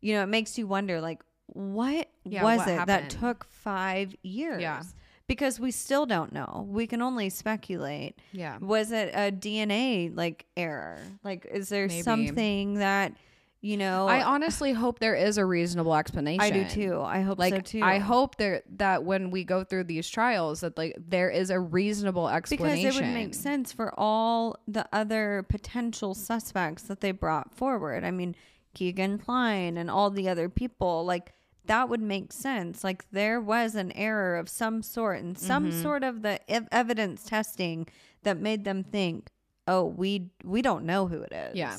you 0.00 0.14
know, 0.14 0.22
it 0.24 0.28
makes 0.28 0.58
you 0.58 0.66
wonder, 0.66 1.00
like, 1.00 1.22
what 1.46 2.08
Yeah, 2.24 2.42
was 2.42 2.58
what 2.58 2.68
it 2.68 2.86
that 2.86 3.10
took 3.10 3.44
five 3.44 4.14
years? 4.22 4.60
Yeah. 4.60 4.82
Because 5.26 5.58
we 5.58 5.70
still 5.70 6.04
don't 6.04 6.32
know. 6.32 6.66
We 6.68 6.86
can 6.86 7.00
only 7.00 7.30
speculate. 7.30 8.18
Yeah. 8.32 8.58
Was 8.58 8.92
it 8.92 9.10
a 9.14 9.32
DNA 9.32 10.14
like 10.14 10.44
error? 10.56 10.98
Like, 11.22 11.46
is 11.50 11.70
there 11.70 11.86
Maybe. 11.86 12.02
something 12.02 12.74
that 12.74 13.14
you 13.62 13.78
know? 13.78 14.06
I 14.06 14.22
honestly 14.22 14.72
hope 14.74 14.98
there 14.98 15.14
is 15.14 15.38
a 15.38 15.44
reasonable 15.46 15.94
explanation. 15.94 16.42
I 16.42 16.50
do 16.50 16.68
too. 16.68 17.00
I 17.00 17.22
hope 17.22 17.38
Like 17.38 17.54
so 17.54 17.60
too. 17.60 17.80
I 17.82 17.98
hope 17.98 18.36
there 18.36 18.62
that 18.76 19.04
when 19.04 19.30
we 19.30 19.44
go 19.44 19.64
through 19.64 19.84
these 19.84 20.06
trials 20.06 20.60
that 20.60 20.76
like 20.76 20.94
there 21.08 21.30
is 21.30 21.48
a 21.48 21.58
reasonable 21.58 22.28
explanation 22.28 22.82
because 22.84 22.96
it 22.96 23.00
would 23.02 23.14
make 23.14 23.32
sense 23.34 23.72
for 23.72 23.98
all 23.98 24.58
the 24.68 24.86
other 24.92 25.46
potential 25.48 26.14
suspects 26.14 26.82
that 26.82 27.00
they 27.00 27.12
brought 27.12 27.54
forward. 27.54 28.04
I 28.04 28.10
mean, 28.10 28.36
Kegan 28.74 29.16
Kline 29.18 29.78
and 29.78 29.90
all 29.90 30.10
the 30.10 30.28
other 30.28 30.50
people. 30.50 31.06
Like 31.06 31.32
that 31.66 31.88
would 31.88 32.00
make 32.02 32.32
sense. 32.32 32.84
Like 32.84 33.04
there 33.10 33.40
was 33.40 33.74
an 33.74 33.92
error 33.92 34.36
of 34.36 34.48
some 34.48 34.82
sort 34.82 35.20
and 35.20 35.38
some 35.38 35.70
Mm-hmm. 35.70 35.82
sort 35.82 36.04
of 36.04 36.22
the 36.22 36.38
ev- 36.50 36.68
evidence 36.72 37.24
testing 37.24 37.86
that 38.22 38.38
made 38.40 38.64
them 38.64 38.82
think, 38.84 39.30
"Oh, 39.66 39.84
we 39.84 40.30
we 40.44 40.62
don't 40.62 40.84
know 40.84 41.06
who 41.06 41.22
it 41.22 41.32
is." 41.32 41.56
Yeah. 41.56 41.76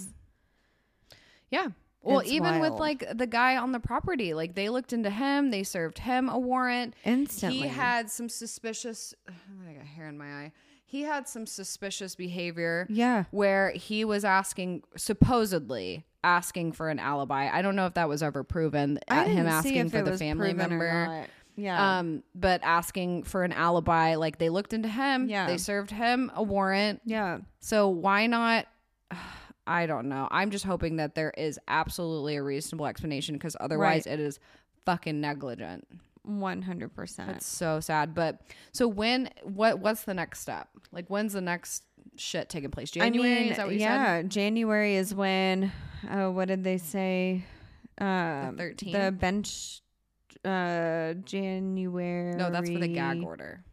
Yeah. 1.51 1.67
Well, 2.01 2.19
It's 2.19 2.31
even 2.31 2.59
with 2.59 2.73
like 2.73 3.03
the 3.17 3.25
guy 3.25 3.57
on 3.57 3.71
the 3.71 3.79
property, 3.79 4.35
like 4.35 4.53
they 4.53 4.69
looked 4.69 4.93
into 4.93 5.09
him, 5.09 5.49
they 5.49 5.63
served 5.63 5.97
him 5.99 6.29
a 6.29 6.37
warrant. 6.37 6.93
instantly. 7.03 7.61
He 7.61 7.67
had 7.67 8.11
some 8.11 8.29
suspicious. 8.29 9.15
I 9.67 9.73
got 9.73 9.85
hair 9.85 10.07
in 10.07 10.17
my 10.17 10.27
eye. 10.31 10.51
He 10.87 11.01
had 11.01 11.27
some 11.27 11.47
suspicious 11.47 12.13
behavior 12.15 12.85
yeah. 12.91 13.23
where 13.31 13.71
he 13.71 14.05
was 14.05 14.23
asking, 14.23 14.83
supposedly 14.95 16.05
asking 16.25 16.71
for 16.71 16.89
an 16.89 16.97
alibi. 16.97 17.47
I 17.53 17.61
don't 17.61 17.75
know 17.75 17.85
if 17.85 17.93
that 17.93 18.09
was 18.09 18.23
ever 18.23 18.43
proven. 18.43 18.99
At 19.07 19.27
him 19.27 19.45
asking 19.45 19.89
for 19.89 20.01
the 20.01 20.17
family 20.17 20.53
member. 20.53 21.27
Yeah. 21.55 21.99
Um, 21.99 22.23
but 22.33 22.61
asking 22.63 23.23
for 23.23 23.43
an 23.43 23.53
alibi, 23.53 24.15
like 24.15 24.39
they 24.39 24.49
looked 24.49 24.73
into 24.73 24.89
him. 24.89 25.29
Yeah. 25.29 25.47
They 25.47 25.57
served 25.57 25.91
him 25.91 26.31
a 26.35 26.43
warrant. 26.43 27.01
yeah. 27.05 27.37
So 27.61 27.87
why 27.87 28.27
not? 28.27 28.65
I 29.67 29.87
don't 29.87 30.09
know. 30.09 30.27
I'm 30.29 30.51
just 30.51 30.65
hoping 30.65 30.97
that 30.97 31.15
there 31.15 31.33
is 31.35 31.59
absolutely 31.67 32.35
a 32.35 32.43
reasonable 32.43 32.85
explanation 32.85 33.33
because 33.33 33.57
otherwise 33.59 34.05
it 34.05 34.19
is 34.19 34.39
fucking 34.85 35.19
negligent. 35.21 35.87
One 36.21 36.61
hundred 36.61 36.93
percent. 36.93 37.31
It's 37.31 37.47
so 37.47 37.79
sad. 37.79 38.13
But 38.13 38.41
so 38.73 38.87
when 38.87 39.29
what 39.43 39.79
what's 39.79 40.03
the 40.03 40.13
next 40.13 40.41
step? 40.41 40.67
Like 40.91 41.07
when's 41.07 41.33
the 41.33 41.41
next 41.41 41.83
shit 42.15 42.49
taking 42.49 42.69
place? 42.69 42.91
January? 42.91 43.31
I 43.31 43.39
mean, 43.39 43.51
is 43.51 43.57
that 43.57 43.65
what 43.65 43.73
you 43.73 43.81
yeah, 43.81 44.21
January 44.23 44.95
is 44.97 45.15
when. 45.15 45.71
Uh, 46.09 46.29
what 46.31 46.47
did 46.47 46.63
they 46.63 46.77
say? 46.77 47.43
Um, 47.99 48.57
13th? 48.57 48.91
The 48.91 49.11
bench. 49.11 49.81
Uh, 50.43 51.13
January. 51.25 52.35
No, 52.35 52.51
that's 52.51 52.69
for 52.69 52.79
the 52.79 52.87
gag 52.87 53.23
order. 53.23 53.63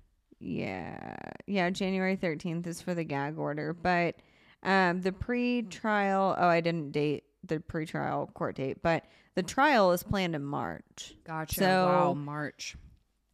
Yeah, 0.40 1.16
yeah. 1.46 1.70
January 1.70 2.16
thirteenth 2.16 2.66
is 2.66 2.80
for 2.80 2.94
the 2.94 3.04
gag 3.04 3.38
order, 3.38 3.72
but 3.74 4.16
um, 4.62 5.00
the 5.02 5.12
pre-trial. 5.12 6.34
Oh, 6.38 6.48
I 6.48 6.60
didn't 6.60 6.92
date 6.92 7.24
the 7.44 7.60
pre-trial 7.60 8.30
court 8.34 8.56
date, 8.56 8.78
but 8.82 9.04
the 9.34 9.42
trial 9.42 9.92
is 9.92 10.02
planned 10.02 10.34
in 10.34 10.44
March. 10.44 11.14
Gotcha. 11.24 11.60
So- 11.60 11.86
wow, 11.86 12.14
March. 12.14 12.76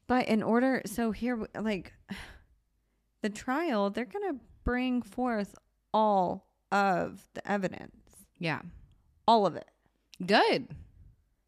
But 0.06 0.26
in 0.28 0.42
order, 0.42 0.82
so 0.86 1.10
here, 1.12 1.46
like, 1.58 1.92
the 3.22 3.28
trial, 3.30 3.90
they're 3.90 4.04
gonna 4.06 4.38
bring 4.64 5.02
forth 5.02 5.54
all 5.94 6.46
of 6.72 7.28
the 7.34 7.50
evidence, 7.50 7.94
Yeah. 8.38 8.60
All 9.28 9.44
of 9.46 9.54
it. 9.54 9.68
Good. 10.24 10.68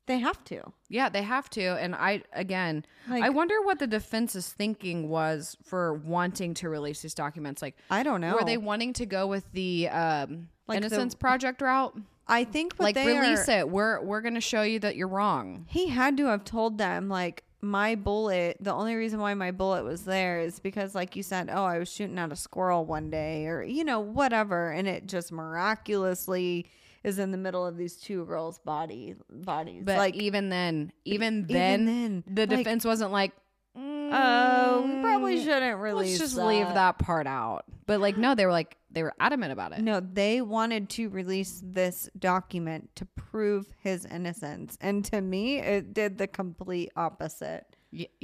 They 0.06 0.18
have 0.18 0.44
to. 0.44 0.72
Yeah, 0.88 1.08
they 1.08 1.22
have 1.22 1.48
to. 1.50 1.62
And 1.62 1.94
I 1.94 2.22
again, 2.32 2.84
Like, 3.08 3.22
I 3.22 3.30
wonder 3.30 3.62
what 3.62 3.78
the 3.78 3.86
defense's 3.86 4.48
thinking 4.52 5.08
was 5.08 5.56
for 5.64 5.94
wanting 5.94 6.52
to 6.54 6.68
release 6.68 7.00
these 7.02 7.14
documents. 7.14 7.62
Like, 7.62 7.76
I 7.90 8.02
don't 8.02 8.20
know. 8.20 8.34
were 8.34 8.44
they 8.44 8.58
wanting 8.58 8.92
to 8.94 9.06
go 9.06 9.26
with 9.26 9.50
the 9.52 9.88
um, 9.88 10.48
Like 10.66 10.80
the- 10.80 10.86
Innocence 10.86 11.14
Project 11.14 11.62
route? 11.62 11.96
I 12.26 12.44
think 12.44 12.74
what 12.74 12.84
like, 12.84 12.94
they 12.94 13.06
release 13.06 13.48
are, 13.48 13.60
it. 13.60 13.68
We're 13.68 14.00
we're 14.02 14.20
gonna 14.20 14.40
show 14.40 14.62
you 14.62 14.78
that 14.80 14.94
you're 14.94 15.08
wrong. 15.08 15.66
He 15.68 15.88
had 15.88 16.16
to 16.18 16.26
have 16.26 16.44
told 16.44 16.78
them 16.78 17.08
like 17.08 17.42
my 17.60 17.94
bullet. 17.96 18.56
The 18.60 18.72
only 18.72 18.94
reason 18.94 19.20
why 19.20 19.34
my 19.34 19.50
bullet 19.50 19.84
was 19.84 20.04
there 20.04 20.38
is 20.40 20.60
because, 20.60 20.94
like 20.94 21.16
you 21.16 21.24
said, 21.24 21.50
oh, 21.52 21.64
I 21.64 21.78
was 21.78 21.90
shooting 21.92 22.18
at 22.18 22.30
a 22.30 22.36
squirrel 22.36 22.84
one 22.84 23.10
day, 23.10 23.46
or 23.46 23.64
you 23.64 23.82
know, 23.84 23.98
whatever, 23.98 24.70
and 24.70 24.86
it 24.86 25.06
just 25.06 25.32
miraculously 25.32 26.66
is 27.04 27.18
in 27.18 27.30
the 27.30 27.38
middle 27.38 27.66
of 27.66 27.76
these 27.76 27.96
two 27.96 28.24
girls' 28.26 28.58
body 28.58 29.14
bodies. 29.30 29.82
But 29.84 29.98
like, 29.98 30.14
even 30.16 30.48
then, 30.48 30.92
even 31.04 31.46
even 31.46 31.46
then, 31.46 31.84
then, 31.86 32.24
the 32.26 32.46
like, 32.46 32.58
defense 32.64 32.84
wasn't 32.84 33.12
like, 33.12 33.32
Oh, 34.12 34.84
we 34.88 35.00
probably 35.00 35.36
"Mm, 35.36 35.44
shouldn't 35.44 35.78
release. 35.80 36.18
Let's 36.18 36.32
just 36.32 36.36
leave 36.44 36.66
that 36.66 36.98
part 36.98 37.26
out. 37.26 37.64
But 37.86 38.00
like, 38.00 38.16
no, 38.16 38.34
they 38.34 38.44
were 38.44 38.52
like, 38.52 38.76
they 38.90 39.02
were 39.04 39.14
adamant 39.20 39.52
about 39.52 39.72
it. 39.72 39.80
No, 39.80 40.00
they 40.00 40.40
wanted 40.40 40.88
to 40.90 41.08
release 41.10 41.62
this 41.64 42.08
document 42.18 42.90
to 42.96 43.06
prove 43.06 43.68
his 43.78 44.04
innocence, 44.04 44.76
and 44.80 45.04
to 45.06 45.20
me, 45.20 45.58
it 45.58 45.94
did 45.94 46.18
the 46.18 46.26
complete 46.26 46.90
opposite. 46.96 47.64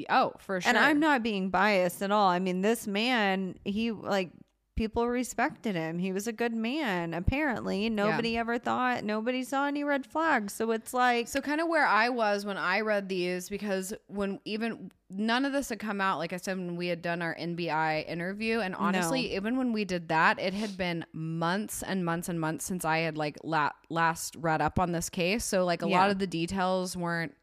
Oh, 0.08 0.32
for 0.38 0.60
sure. 0.60 0.68
And 0.68 0.78
I'm 0.78 1.00
not 1.00 1.22
being 1.22 1.50
biased 1.50 2.02
at 2.02 2.10
all. 2.10 2.28
I 2.28 2.38
mean, 2.38 2.60
this 2.62 2.86
man, 2.86 3.56
he 3.64 3.90
like 3.92 4.30
people 4.76 5.08
respected 5.08 5.74
him. 5.74 5.98
He 5.98 6.12
was 6.12 6.26
a 6.26 6.32
good 6.32 6.54
man. 6.54 7.14
Apparently, 7.14 7.88
nobody 7.90 8.36
ever 8.36 8.58
thought, 8.58 9.02
nobody 9.04 9.42
saw 9.42 9.66
any 9.66 9.82
red 9.82 10.06
flags. 10.06 10.52
So 10.52 10.70
it's 10.70 10.94
like, 10.94 11.26
So 11.28 11.40
kind 11.40 11.60
of 11.60 11.68
where 11.68 11.86
I 11.86 12.10
was 12.10 12.44
when 12.44 12.58
I 12.58 12.80
read 12.82 13.08
these 13.08 13.48
because 13.48 13.92
when 14.06 14.38
even 14.44 14.90
none 15.10 15.44
of 15.44 15.52
this 15.52 15.68
had 15.68 15.78
come 15.78 16.00
out 16.00 16.18
like 16.18 16.32
I 16.32 16.36
said 16.36 16.56
when 16.58 16.74
we 16.76 16.88
had 16.88 17.00
done 17.00 17.22
our 17.22 17.32
NBI 17.36 18.08
interview 18.08 18.58
and 18.58 18.74
honestly 18.74 19.36
even 19.36 19.56
when 19.56 19.72
we 19.72 19.84
did 19.84 20.08
that 20.08 20.40
it 20.40 20.52
had 20.52 20.76
been 20.76 21.04
months 21.12 21.84
and 21.84 22.04
months 22.04 22.28
and 22.28 22.40
months 22.40 22.64
since 22.64 22.84
I 22.84 22.98
had 22.98 23.16
like 23.16 23.36
la- 23.44 23.70
last 23.88 24.34
read 24.36 24.60
up 24.60 24.80
on 24.80 24.90
this 24.90 25.08
case 25.08 25.44
so 25.44 25.64
like 25.64 25.82
a 25.82 25.88
Yeah. 25.88 26.00
lot 26.00 26.10
of 26.10 26.18
the 26.18 26.26
details 26.26 26.96
weren't 26.96 27.34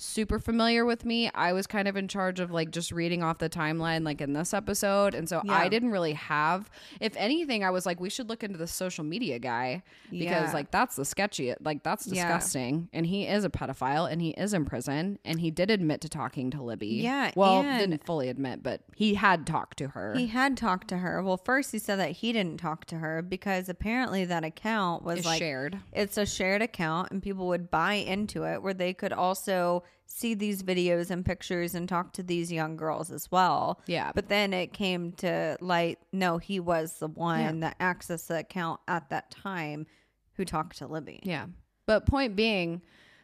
super 0.00 0.38
familiar 0.38 0.84
with 0.86 1.04
me. 1.04 1.30
I 1.34 1.52
was 1.52 1.66
kind 1.66 1.86
of 1.86 1.96
in 1.96 2.08
charge 2.08 2.40
of 2.40 2.50
like 2.50 2.70
just 2.70 2.90
reading 2.90 3.22
off 3.22 3.36
the 3.38 3.50
timeline 3.50 4.02
like 4.04 4.20
in 4.22 4.32
this 4.32 4.54
episode 4.54 5.14
and 5.14 5.28
so 5.28 5.42
Yeah. 5.44 5.52
I 5.52 5.68
didn't 5.68 5.90
really 5.90 6.14
have 6.14 6.70
if 7.00 7.14
anything 7.16 7.62
I 7.64 7.70
was 7.70 7.84
like 7.84 8.00
we 8.00 8.08
should 8.08 8.28
look 8.30 8.42
into 8.42 8.56
the 8.58 8.66
social 8.66 9.04
media 9.04 9.38
guy 9.38 9.82
because 10.10 10.48
Yeah. 10.48 10.50
like 10.54 10.70
that's 10.70 10.96
the 10.96 11.04
sketchy 11.04 11.54
like 11.60 11.82
that's 11.82 12.06
Yeah. 12.06 12.14
disgusting 12.14 12.88
and 12.94 13.06
he 13.06 13.26
is 13.26 13.44
a 13.44 13.50
pedophile 13.50 14.10
and 14.10 14.22
he 14.22 14.30
is 14.30 14.54
in 14.54 14.64
prison 14.64 15.18
and 15.24 15.38
he 15.40 15.50
did 15.50 15.70
admit 15.70 16.00
to 16.00 16.08
talking 16.08 16.50
to 16.52 16.62
Libby. 16.62 16.86
Yeah, 17.02 17.32
Well, 17.36 17.62
didn't 17.62 18.04
fully 18.06 18.28
admit, 18.30 18.62
but 18.62 18.80
he 18.96 19.14
had 19.14 19.46
talked 19.46 19.76
to 19.78 19.88
her. 19.88 20.14
he 20.16 20.28
had 20.28 20.56
talked 20.56 20.88
to 20.88 20.98
her. 20.98 21.22
Well, 21.22 21.36
first 21.36 21.72
he 21.72 21.78
said 21.78 21.96
that 21.98 22.12
he 22.12 22.32
didn't 22.32 22.56
talk 22.58 22.86
to 22.86 22.96
her 22.96 23.20
because 23.20 23.68
apparently 23.68 24.24
that 24.24 24.44
account 24.44 25.02
was 25.04 25.20
Is 25.20 25.24
like 25.26 25.38
shared. 25.40 25.78
It's 25.92 26.16
a 26.16 26.24
shared 26.24 26.62
account, 26.62 27.10
and 27.10 27.22
people 27.22 27.46
would 27.48 27.70
buy 27.70 27.94
into 27.94 28.44
it 28.44 28.62
where 28.62 28.72
they 28.74 28.94
could 28.94 29.12
also 29.12 29.82
see 30.06 30.34
these 30.34 30.62
videos 30.62 31.10
and 31.10 31.24
pictures 31.24 31.74
and 31.74 31.88
talk 31.88 32.12
to 32.14 32.22
these 32.22 32.50
young 32.50 32.76
girls 32.76 33.10
as 33.10 33.30
well. 33.30 33.80
Yeah. 33.86 34.10
But 34.14 34.28
then 34.28 34.52
it 34.52 34.72
came 34.72 35.12
to 35.12 35.56
light 35.60 35.98
no, 36.12 36.38
he 36.38 36.58
was 36.60 36.98
the 36.98 37.06
one 37.08 37.60
that 37.60 37.78
accessed 37.78 38.26
the 38.26 38.38
account 38.38 38.80
at 38.88 39.08
that 39.10 39.30
time 39.30 39.86
who 40.34 40.44
talked 40.44 40.78
to 40.78 40.86
Libby. 40.86 41.20
Yeah. 41.22 41.46
But 41.86 42.06
point 42.06 42.34
being, 42.36 42.82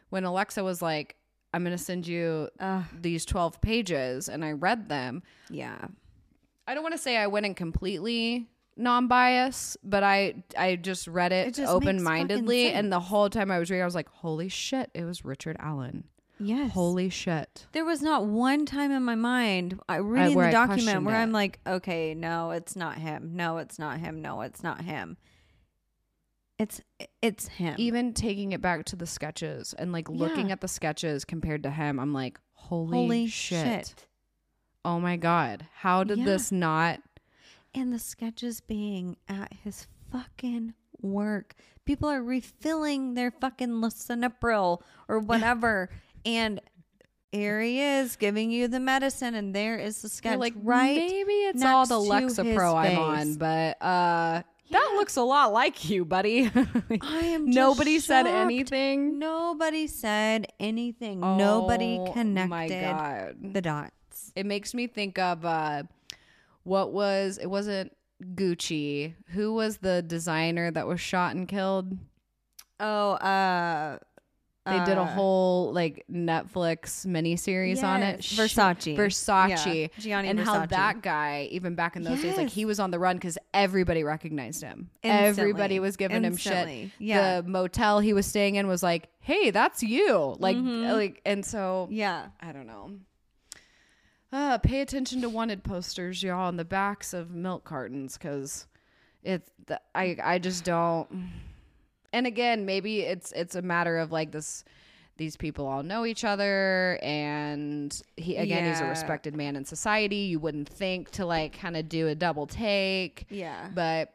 when 0.09 0.23
Alexa 0.23 0.63
was 0.63 0.81
like, 0.81 1.15
I'm 1.53 1.63
going 1.63 1.75
to 1.75 1.83
send 1.83 2.07
you 2.07 2.49
these 2.93 3.25
12 3.25 3.61
pages 3.61 4.29
and 4.29 4.43
I 4.45 4.51
read 4.53 4.89
them, 4.89 5.23
Yeah. 5.49 5.87
I 6.67 6.73
don't 6.73 6.83
want 6.83 6.95
to 6.95 6.99
say 7.01 7.17
I 7.17 7.27
went 7.27 7.45
in 7.45 7.55
completely 7.55 8.49
non-bias, 8.75 9.77
but 9.83 10.03
I 10.03 10.43
I 10.57 10.75
just 10.75 11.07
read 11.07 11.31
it, 11.31 11.57
It 11.57 11.65
open-mindedly 11.65 12.71
and 12.71 12.91
the 12.91 12.99
whole 12.99 13.29
time 13.29 13.51
I 13.51 13.59
was 13.59 13.71
reading 13.71 13.81
I 13.81 13.85
was 13.85 13.95
like, 13.95 14.09
"Holy 14.09 14.49
shit, 14.49 14.91
it 14.93 15.03
was 15.05 15.25
Richard 15.25 15.55
Allen." 15.59 16.03
Yes. 16.39 16.71
Holy 16.71 17.09
shit. 17.09 17.65
There 17.71 17.85
was 17.85 18.01
not 18.01 18.25
one 18.27 18.65
time 18.65 18.91
in 18.91 19.03
my 19.03 19.15
mind, 19.15 19.79
I 19.89 19.97
reading 19.97 20.35
where 20.35 20.51
the 20.51 20.57
I 20.57 20.67
document 20.67 21.03
where 21.03 21.15
it. 21.15 21.19
I'm 21.19 21.31
like, 21.31 21.59
okay, 21.65 22.13
no, 22.13 22.51
it's 22.51 22.75
not 22.75 22.97
him. 22.97 23.31
No, 23.35 23.57
it's 23.57 23.79
not 23.79 23.99
him. 23.99 24.21
No, 24.21 24.41
it's 24.41 24.61
not 24.63 24.81
him. 24.81 25.17
It's 26.59 26.81
it's 27.21 27.47
him. 27.47 27.75
even 27.77 28.13
taking 28.13 28.51
it 28.51 28.61
back 28.61 28.85
to 28.85 28.95
the 28.95 29.05
sketches 29.05 29.73
and 29.77 29.91
like 29.91 30.09
looking 30.09 30.47
Yeah. 30.47 30.53
at 30.53 30.61
the 30.61 30.67
sketches 30.67 31.23
compared 31.23 31.63
to 31.63 31.69
him, 31.71 31.99
I'm 31.99 32.13
like, 32.13 32.39
holy, 32.53 32.97
Holy 32.97 33.27
shit. 33.27 33.87
shit. 33.87 34.07
Oh 34.83 34.99
my 34.99 35.17
God. 35.17 35.67
How 35.75 36.03
did 36.03 36.19
Yeah. 36.19 36.25
this 36.25 36.51
not? 36.51 37.01
and 37.75 37.93
the 37.93 37.99
sketches 37.99 38.59
being 38.59 39.17
at 39.27 39.53
his 39.63 39.85
fucking 40.11 40.73
work. 40.99 41.53
People 41.85 42.09
are 42.09 42.23
refilling 42.23 43.13
their 43.13 43.29
fucking 43.29 43.69
lisinopril 43.69 44.81
or 45.07 45.19
whatever, 45.59 45.89
and 46.27 46.61
here 47.31 47.59
he 47.61 47.81
is 47.81 48.15
giving 48.15 48.51
you 48.51 48.67
the 48.67 48.79
medicine, 48.79 49.33
and 49.35 49.55
there 49.55 49.77
is 49.77 50.01
the 50.01 50.07
You're 50.07 50.09
sketch 50.09 50.39
like, 50.39 50.53
right. 50.61 50.95
maybe 50.97 51.31
it's 51.31 51.63
all 51.63 51.85
the 51.85 51.99
next 52.03 52.35
to 52.35 52.43
his 52.43 52.57
Lexapro 52.57 52.75
I'm 52.75 52.97
on, 52.99 53.35
but 53.35 53.81
uh, 53.81 54.41
that 54.71 54.93
looks 54.95 55.15
a 55.15 55.21
lot 55.21 55.53
like 55.53 55.89
you, 55.89 56.03
buddy. 56.05 56.51
I 57.01 57.19
am. 57.19 57.49
Nobody 57.49 57.99
said 57.99 58.25
shocked. 58.25 58.35
anything. 58.35 59.17
Nobody 59.19 59.87
said 59.87 60.47
anything. 60.59 61.21
Nobody 61.21 61.99
Oh 61.99 62.11
connected 62.11 62.49
My 62.49 62.67
God. 62.67 63.35
the 63.53 63.61
dots. 63.61 64.31
It 64.35 64.45
makes 64.45 64.73
me 64.73 64.87
think 64.87 65.17
of 65.19 65.45
uh, 65.45 65.83
what 66.63 66.91
was, 66.91 67.37
it 67.37 67.47
wasn't 67.47 67.95
Gucci. 68.35 69.13
Who 69.29 69.53
was 69.53 69.77
the 69.77 70.01
designer 70.01 70.71
that 70.71 70.87
was 70.87 70.99
shot 70.99 71.35
and 71.35 71.47
killed? 71.47 71.97
Oh, 72.79 73.11
uh, 73.13 73.99
They 74.69 74.85
did 74.85 74.97
a 74.97 75.01
uh, 75.01 75.05
whole 75.05 75.71
like 75.73 76.05
Netflix 76.11 77.05
miniseries 77.05 77.83
on 77.83 78.03
it. 78.03 78.23
Sh- 78.23 78.37
Versace. 78.37 78.95
Versace. 78.97 79.49
Yeah, 79.75 79.87
Gianni 79.99 80.27
and 80.29 80.39
how 80.39 80.59
Versace. 80.65 80.69
that 80.69 81.01
guy, 81.01 81.47
even 81.51 81.75
back 81.75 81.95
in 81.95 82.03
those 82.03 82.21
days, 82.21 82.37
like 82.37 82.45
Yes. 82.47 82.53
he 82.53 82.65
was 82.65 82.79
on 82.79 82.91
the 82.91 82.99
run 82.99 83.17
because 83.17 83.37
everybody 83.53 84.03
recognized 84.03 84.61
him. 84.61 84.89
Instantly. 85.03 85.27
Everybody 85.41 85.79
was 85.79 85.97
giving 85.97 86.17
him 86.17 86.25
Instantly. 86.33 86.91
shit. 86.97 87.01
Yeah. 87.07 87.41
The 87.41 87.47
motel 87.47 87.99
he 87.99 88.13
was 88.13 88.25
staying 88.25 88.55
in 88.55 88.67
was 88.67 88.83
like, 88.83 89.09
"Hey, 89.19 89.51
that's 89.51 89.81
you!" 89.83 90.35
Like, 90.39 90.57
Mhm. 90.57 90.93
like, 90.93 91.21
and 91.25 91.45
so 91.45 91.87
Yeah. 91.91 92.27
I 92.41 92.51
don't 92.51 92.67
know. 92.67 92.91
Uh, 94.31 94.57
pay 94.57 94.81
attention 94.81 95.21
to 95.21 95.29
wanted 95.29 95.63
posters, 95.63 96.21
y'all, 96.21 96.47
on 96.47 96.57
the 96.57 96.65
backs 96.65 97.13
of 97.13 97.31
milk 97.31 97.63
cartons, 97.63 98.17
because 98.17 98.67
it's 99.23 99.49
the, 99.67 99.79
I 99.95 100.17
I 100.21 100.37
just 100.39 100.65
don't. 100.65 101.31
And 102.13 102.25
again, 102.27 102.65
maybe 102.65 103.01
it's 103.01 103.31
it's 103.33 103.55
a 103.55 103.61
matter 103.61 103.97
of 103.97 104.11
like 104.11 104.31
this. 104.31 104.63
These 105.17 105.35
people 105.35 105.65
all 105.65 105.81
know 105.81 106.05
each 106.05 106.23
other, 106.23 106.99
and 107.01 107.99
he 108.17 108.35
again 108.37 108.69
he's 108.69 108.81
a 108.81 108.85
respected 108.85 109.35
man 109.35 109.55
in 109.55 109.65
society. 109.65 110.15
You 110.17 110.39
wouldn't 110.39 110.69
think 110.69 111.09
to 111.11 111.25
like 111.25 111.57
kind 111.59 111.75
of 111.75 111.89
do 111.89 112.07
a 112.07 112.13
double 112.13 112.45
take, 112.45 113.25
Yeah. 113.31 113.69
but 113.73 114.13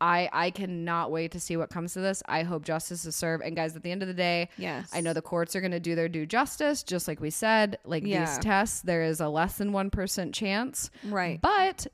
I 0.00 0.30
I 0.32 0.50
cannot 0.50 1.10
wait 1.10 1.32
to 1.32 1.40
see 1.40 1.58
what 1.58 1.68
comes 1.68 1.92
to 1.92 2.00
this. 2.00 2.22
I 2.26 2.44
hope 2.44 2.64
justice 2.64 3.04
is 3.04 3.14
served. 3.14 3.44
And 3.44 3.54
guys, 3.56 3.76
at 3.76 3.82
the 3.82 3.90
end 3.90 4.00
of 4.00 4.08
the 4.08 4.14
day, 4.14 4.48
Yes. 4.56 4.88
I 4.94 5.02
know 5.02 5.12
the 5.12 5.20
courts 5.20 5.54
are 5.54 5.60
going 5.60 5.72
to 5.72 5.80
do 5.80 5.94
their 5.94 6.08
due 6.08 6.24
justice, 6.24 6.82
just 6.82 7.06
like 7.08 7.20
we 7.20 7.28
said. 7.28 7.78
Like 7.84 8.04
Yeah. 8.06 8.24
these 8.24 8.38
tests, 8.38 8.80
there 8.80 9.02
is 9.02 9.20
a 9.20 9.28
less 9.28 9.58
than 9.58 9.72
one 9.72 9.90
percent 9.90 10.34
chance, 10.34 10.90
Right. 11.04 11.42
but 11.42 11.88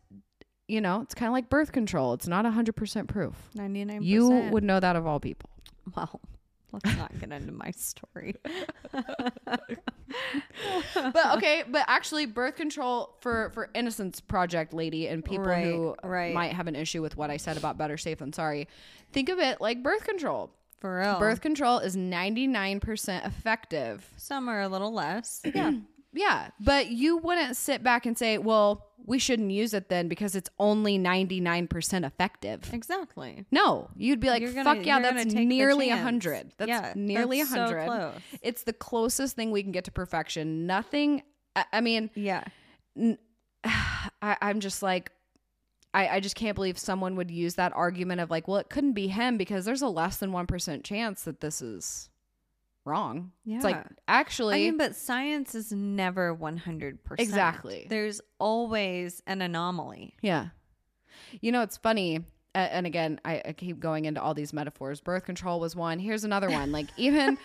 you 0.68 0.80
know, 0.80 1.00
it's 1.02 1.14
kind 1.14 1.28
of 1.28 1.32
like 1.32 1.48
birth 1.50 1.72
control. 1.72 2.12
It's 2.14 2.26
not 2.26 2.44
hundred 2.46 2.76
percent 2.76 3.08
proof. 3.08 3.34
99%. 3.56 4.02
You 4.02 4.28
would 4.50 4.64
know 4.64 4.80
that 4.80 4.96
of 4.96 5.06
all 5.06 5.20
people. 5.20 5.50
Well, 5.94 6.20
let's 6.72 6.96
not 6.96 7.12
get 7.20 7.30
into 7.32 7.52
my 7.52 7.70
story. 7.72 8.36
but 10.94 11.36
okay, 11.36 11.64
but 11.68 11.84
actually, 11.86 12.26
birth 12.26 12.56
control 12.56 13.14
for 13.20 13.50
for 13.50 13.70
Innocence 13.74 14.20
Project 14.20 14.72
lady 14.72 15.08
and 15.08 15.24
people 15.24 15.44
Right, 15.44 15.64
who 15.66 15.94
right. 16.02 16.34
might 16.34 16.52
have 16.52 16.66
an 16.66 16.76
issue 16.76 17.02
with 17.02 17.16
what 17.16 17.30
I 17.30 17.36
said 17.36 17.56
about 17.56 17.78
better 17.78 17.96
safe 17.96 18.18
than 18.18 18.32
sorry. 18.32 18.68
Think 19.12 19.28
of 19.28 19.38
it 19.38 19.60
like 19.60 19.82
birth 19.82 20.04
control. 20.04 20.50
For 20.80 20.98
real. 20.98 21.18
Birth 21.18 21.40
control 21.40 21.78
is 21.78 21.96
ninety 21.96 22.46
nine 22.46 22.80
percent 22.80 23.24
effective. 23.24 24.06
Some 24.16 24.48
are 24.48 24.60
a 24.62 24.68
little 24.68 24.92
less. 24.92 25.40
Yeah. 25.54 25.72
Yeah, 26.14 26.50
but 26.60 26.88
you 26.90 27.16
wouldn't 27.18 27.56
sit 27.56 27.82
back 27.82 28.06
and 28.06 28.16
say, 28.16 28.38
"Well, 28.38 28.86
we 29.04 29.18
shouldn't 29.18 29.50
use 29.50 29.74
it 29.74 29.88
then 29.88 30.06
because 30.08 30.34
it's 30.36 30.48
only 30.60 30.96
ninety 30.96 31.40
nine 31.40 31.66
percent 31.66 32.04
effective." 32.04 32.72
exactly. 32.72 33.44
No, 33.50 33.90
you'd 33.96 34.20
be 34.20 34.28
like, 34.30 34.42
gonna- 34.42 34.62
"Fuck 34.64 34.86
yeah, 34.86 35.00
that's 35.00 35.34
nearly 35.34 35.90
a 35.90 35.96
hundred. 35.96 36.52
That's 36.56 36.68
Yeah, 36.68 36.92
nearly 36.94 37.40
a 37.40 37.44
that's 37.44 37.54
so 37.54 37.60
hundred. 37.64 37.84
close. 37.86 38.14
It's 38.42 38.62
the 38.62 38.72
closest 38.72 39.34
thing 39.34 39.50
we 39.50 39.62
can 39.62 39.72
get 39.72 39.84
to 39.84 39.90
perfection. 39.92 40.66
Nothing. 40.66 41.22
I, 41.56 41.64
I 41.74 41.80
mean, 41.80 42.10
Yeah. 42.14 42.44
I, 43.64 44.36
I'm 44.42 44.60
just 44.60 44.82
like, 44.82 45.10
I, 45.92 46.08
I 46.08 46.20
just 46.20 46.36
can't 46.36 46.54
believe 46.54 46.78
someone 46.78 47.16
would 47.16 47.30
use 47.30 47.54
that 47.54 47.72
argument 47.74 48.20
of 48.20 48.30
like, 48.30 48.46
well, 48.46 48.58
it 48.58 48.68
couldn't 48.68 48.92
be 48.92 49.08
him 49.08 49.36
because 49.38 49.64
there's 49.64 49.82
a 49.82 49.88
less 49.88 50.18
than 50.18 50.30
1% 50.32 50.84
chance 50.84 51.22
that 51.24 51.40
this 51.40 51.62
is 51.62 52.08
wrong. 52.84 53.32
Yeah. 53.44 53.56
It's 53.56 53.64
like, 53.64 53.84
actually, 54.08 54.54
I 54.54 54.58
mean, 54.58 54.76
but 54.76 54.94
science 54.94 55.54
is 55.54 55.72
never 55.72 56.36
100%. 56.36 56.98
Exactly. 57.18 57.86
There's 57.88 58.20
always 58.38 59.22
an 59.26 59.42
anomaly. 59.42 60.14
yeah. 60.22 60.48
You 61.40 61.52
know, 61.52 61.62
it's 61.62 61.76
funny. 61.76 62.20
And 62.54 62.86
again, 62.86 63.20
I, 63.24 63.42
I 63.44 63.52
keep 63.52 63.80
going 63.80 64.04
into 64.04 64.22
all 64.22 64.34
these 64.34 64.52
metaphors. 64.52 65.00
Birth 65.00 65.24
control 65.24 65.58
was 65.58 65.74
one. 65.74 65.98
Here's 65.98 66.22
another 66.24 66.50
one. 66.50 66.70
Like, 66.72 66.86
even. 66.96 67.38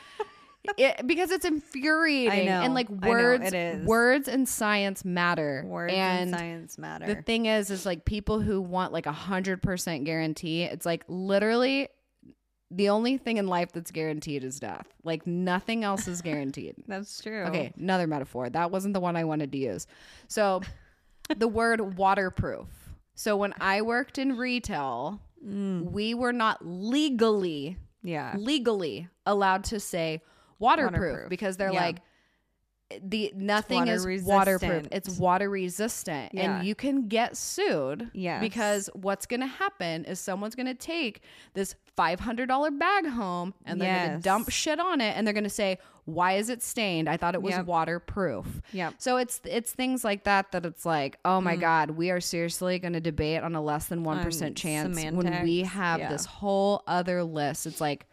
It, 0.78 1.07
because 1.07 1.32
it's 1.32 1.45
infuriating 1.45 2.45
know. 2.45 2.61
and 2.61 2.74
like 2.74 2.90
know, 2.90 3.10
words 3.10 3.45
it 3.45 3.53
is. 3.53 3.86
words 3.88 4.28
and 4.28 4.48
science 4.48 5.06
matter 5.06 5.64
Words 5.66 5.94
and 5.94 6.30
and 6.30 6.32
science 6.32 6.78
matter. 6.78 7.07
The 7.07 7.22
thing 7.22 7.45
is, 7.45 7.72
is 7.72 7.86
like 7.86 8.03
people 8.03 8.41
who 8.41 8.60
want 8.60 8.91
like 8.91 9.06
a 9.06 9.11
hundred 9.14 9.64
percent 9.64 10.03
guarantee. 10.03 10.64
It's 10.64 10.86
like 10.86 11.06
literally 11.07 11.88
the 12.72 12.90
only 12.90 13.18
thing 13.18 13.38
in 13.38 13.48
life 13.48 13.72
that's 13.72 13.91
guaranteed 13.91 14.44
is 14.44 14.60
death. 14.60 14.88
Like 15.04 15.26
nothing 15.26 15.84
else 15.84 16.08
is 16.08 16.22
guaranteed. 16.22 16.76
That's 16.88 17.20
true. 17.22 17.44
Okay, 17.46 17.74
another 17.78 18.06
metaphor. 18.06 18.50
That 18.50 18.70
wasn't 18.70 18.94
the 18.94 19.00
one 19.00 19.16
I 19.16 19.24
wanted 19.24 19.52
to 19.54 19.58
use. 19.58 19.88
So 20.28 20.62
the 21.36 21.48
word 21.48 21.98
waterproof. 21.98 22.68
So 23.16 23.36
when 23.38 23.54
I 23.60 23.82
worked 23.82 24.18
in 24.18 24.38
retail, 24.38 25.20
Mm. 25.44 25.91
we 25.91 26.14
were 26.14 26.34
not 26.34 26.58
legally 26.66 27.78
Yeah. 28.04 28.36
legally 28.38 29.08
allowed 29.26 29.64
to 29.66 29.80
say 29.80 30.22
waterproof, 30.60 30.91
Waterproof. 31.02 31.30
because 31.30 31.56
they're 31.56 31.72
Yeah. 31.72 31.80
like 31.86 32.02
the 33.03 33.32
nothing 33.36 33.80
water 33.86 34.10
is 34.10 34.24
waterproof. 34.24 34.88
It's 34.91 35.20
water 35.20 35.49
resistant 35.49 36.34
Yeah. 36.34 36.57
and 36.60 36.68
you 36.68 36.74
can 36.76 37.07
get 37.07 37.38
sued 37.38 38.10
Yes. 38.14 38.41
because 38.41 38.90
what's 38.94 39.26
going 39.28 39.41
to 39.41 39.45
happen 39.48 40.06
is 40.06 40.20
someone's 40.20 40.56
going 40.56 40.66
to 40.68 40.74
take 40.74 41.22
this 41.53 41.76
$500 41.98 42.80
bag 42.80 43.06
home 43.07 43.53
and 43.66 43.80
they're 43.80 44.07
going 44.07 44.18
to 44.18 44.24
dump 44.24 44.49
shit 44.49 44.80
on 44.80 45.02
it 45.02 45.16
and 45.16 45.26
they're 45.28 45.34
going 45.34 45.44
to 45.44 45.49
say 45.49 45.78
why 46.06 46.34
is 46.34 46.49
it 46.49 46.64
stained? 46.64 47.07
I 47.07 47.18
thought 47.18 47.36
it 47.36 47.41
was 47.44 47.53
Yep. 47.53 47.66
waterproof. 47.68 48.61
Yeah. 48.74 48.91
So 48.98 49.18
it's 49.18 49.41
it's 49.45 49.72
things 49.72 50.03
like 50.03 50.24
that 50.24 50.52
that 50.53 50.66
it's 50.66 50.84
like, 50.84 51.20
oh 51.24 51.40
Mm. 51.40 51.44
my 51.44 51.56
god, 51.56 51.91
we 51.91 52.10
are 52.10 52.20
seriously 52.20 52.80
going 52.80 52.94
to 52.94 52.99
debate 52.99 53.44
on 53.44 53.53
a 53.53 53.61
less 53.61 53.86
than 53.86 54.03
1% 54.03 54.41
On 54.48 54.56
chance 54.56 54.98
when 55.03 55.44
we 55.44 55.60
have 55.61 55.99
yeah. 55.99 56.10
this 56.10 56.26
whole 56.26 56.82
other 56.88 57.24
list. 57.24 57.68
It's 57.68 57.80
like, 57.80 58.07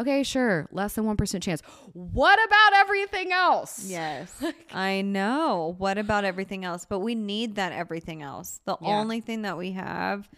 okay, 0.00 0.22
sure, 0.22 0.68
less 0.72 0.94
than 0.94 1.04
1% 1.04 1.42
chance. 1.42 1.60
What 1.92 2.38
about 2.46 2.72
everything 2.80 3.32
else? 3.32 3.84
Yes. 3.86 4.32
I 4.72 5.02
know. 5.02 5.74
What 5.78 5.98
about 5.98 6.24
everything 6.24 6.64
else? 6.64 6.86
But 6.88 7.00
we 7.00 7.14
need 7.14 7.54
that 7.56 7.72
everything 7.72 8.22
else. 8.22 8.60
The 8.64 8.76
Yeah. 8.80 8.88
only 8.88 9.20
thing 9.20 9.42
that 9.42 9.56
we 9.56 9.72
have 9.72 10.28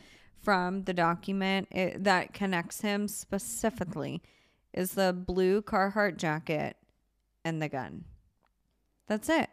from 0.43 0.82
the 0.84 0.93
document 0.94 1.68
it, 1.70 2.05
that 2.05 2.34
connects 2.34 2.80
him 2.80 3.06
specifically 3.09 4.22
is 4.72 4.93
the 4.93 5.12
blue 5.12 5.62
Carhartt 5.62 6.16
jacket 6.16 6.76
and 7.44 7.60
the 7.62 7.68
gun. 7.68 8.05
That's 9.06 9.28
it. 9.28 9.48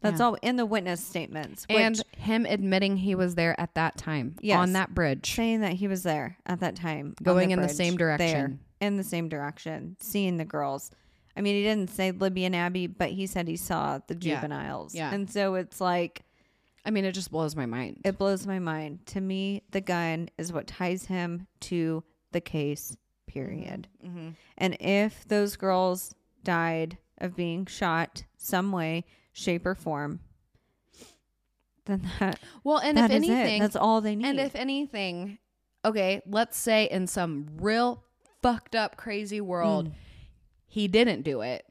That's 0.00 0.18
Yeah. 0.18 0.26
all 0.26 0.34
in 0.42 0.56
the 0.56 0.66
witness 0.66 1.02
statements. 1.04 1.64
Which, 1.68 1.78
And 1.78 2.02
him 2.16 2.44
admitting 2.44 2.96
he 2.96 3.14
was 3.14 3.36
there 3.36 3.58
at 3.60 3.74
that 3.76 3.96
time 3.96 4.34
Yes. 4.40 4.58
on 4.58 4.72
that 4.72 4.94
bridge. 4.94 5.32
saying 5.34 5.60
that 5.60 5.74
he 5.74 5.86
was 5.88 6.02
there 6.02 6.36
at 6.44 6.58
that 6.60 6.74
time, 6.76 7.14
Going 7.22 7.52
in 7.52 7.60
the 7.60 7.68
same 7.68 7.96
direction. 7.96 8.28
there, 8.28 8.58
in 8.82 8.96
the 8.98 9.04
same 9.04 9.28
direction, 9.28 9.96
seeing 10.00 10.36
the 10.36 10.44
girls. 10.44 10.90
I 11.36 11.40
mean, 11.40 11.54
he 11.54 11.62
didn't 11.62 11.88
say 11.90 12.10
Libby 12.10 12.44
and 12.44 12.54
Abby, 12.54 12.86
but 12.88 13.10
he 13.10 13.26
said 13.26 13.48
he 13.48 13.56
saw 13.56 14.00
the 14.06 14.14
Yeah. 14.20 14.34
juveniles. 14.34 14.94
Yeah. 14.94 15.14
And 15.14 15.30
so 15.30 15.54
it's 15.54 15.80
like, 15.80 16.24
I 16.84 16.90
mean, 16.90 17.04
it 17.04 17.12
just 17.12 17.30
blows 17.30 17.54
my 17.56 17.64
mind. 17.64 18.00
it 18.04 18.18
blows 18.18 18.46
my 18.46 18.58
mind. 18.58 19.06
To 19.06 19.20
me, 19.20 19.62
the 19.70 19.80
gun 19.80 20.28
is 20.36 20.52
what 20.52 20.66
ties 20.66 21.06
him 21.06 21.46
to 21.60 22.02
the 22.32 22.40
case, 22.40 22.96
period. 23.26 23.86
Mm-hmm. 24.04 24.30
And 24.58 24.76
if 24.80 25.26
those 25.28 25.56
girls 25.56 26.14
died 26.42 26.98
of 27.18 27.36
being 27.36 27.66
shot 27.66 28.24
some 28.36 28.72
way, 28.72 29.04
shape, 29.32 29.64
or 29.64 29.76
form, 29.76 30.20
then 31.84 32.10
that, 32.18 32.38
well, 32.64 32.78
and 32.78 32.96
that 32.96 33.10
if 33.10 33.22
is 33.22 33.28
anything, 33.28 33.56
it. 33.56 33.60
That's 33.60 33.76
all 33.76 34.00
they 34.00 34.16
need. 34.16 34.26
And 34.26 34.40
if 34.40 34.54
anything, 34.56 35.38
okay, 35.84 36.20
let's 36.26 36.56
say 36.58 36.84
in 36.90 37.06
some 37.06 37.46
real 37.58 38.04
fucked 38.42 38.74
up 38.74 38.96
crazy 38.96 39.40
world, 39.40 39.88
Mm. 39.88 39.92
he 40.66 40.88
didn't 40.88 41.22
do 41.22 41.40
it. 41.40 41.64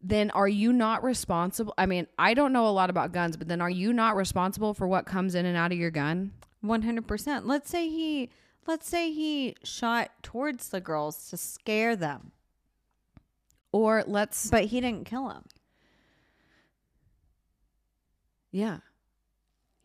Then 0.00 0.30
are 0.30 0.46
you 0.48 0.72
not 0.72 1.02
responsible? 1.02 1.74
I 1.76 1.86
mean, 1.86 2.06
I 2.18 2.32
don't 2.34 2.52
know 2.52 2.68
a 2.68 2.70
lot 2.70 2.88
about 2.90 3.12
guns, 3.12 3.36
but 3.36 3.48
then 3.48 3.60
are 3.60 3.68
you 3.70 3.92
not 3.92 4.14
responsible 4.16 4.72
for 4.72 4.86
what 4.86 5.06
comes 5.06 5.34
in 5.34 5.44
and 5.44 5.56
out 5.56 5.72
of 5.72 5.78
your 5.78 5.90
gun? 5.90 6.32
One 6.60 6.82
hundred 6.82 7.06
percent. 7.08 7.46
Let's 7.46 7.68
say 7.68 7.88
he 7.88 8.30
let's 8.66 8.88
say 8.88 9.10
he 9.12 9.56
shot 9.64 10.10
towards 10.22 10.68
the 10.68 10.80
girls 10.80 11.28
to 11.30 11.36
scare 11.36 11.96
them, 11.96 12.30
Or 13.72 14.04
let's 14.06 14.48
but 14.50 14.66
he 14.66 14.80
didn't 14.80 15.04
kill 15.06 15.28
them. 15.28 15.44
yeah. 18.50 18.78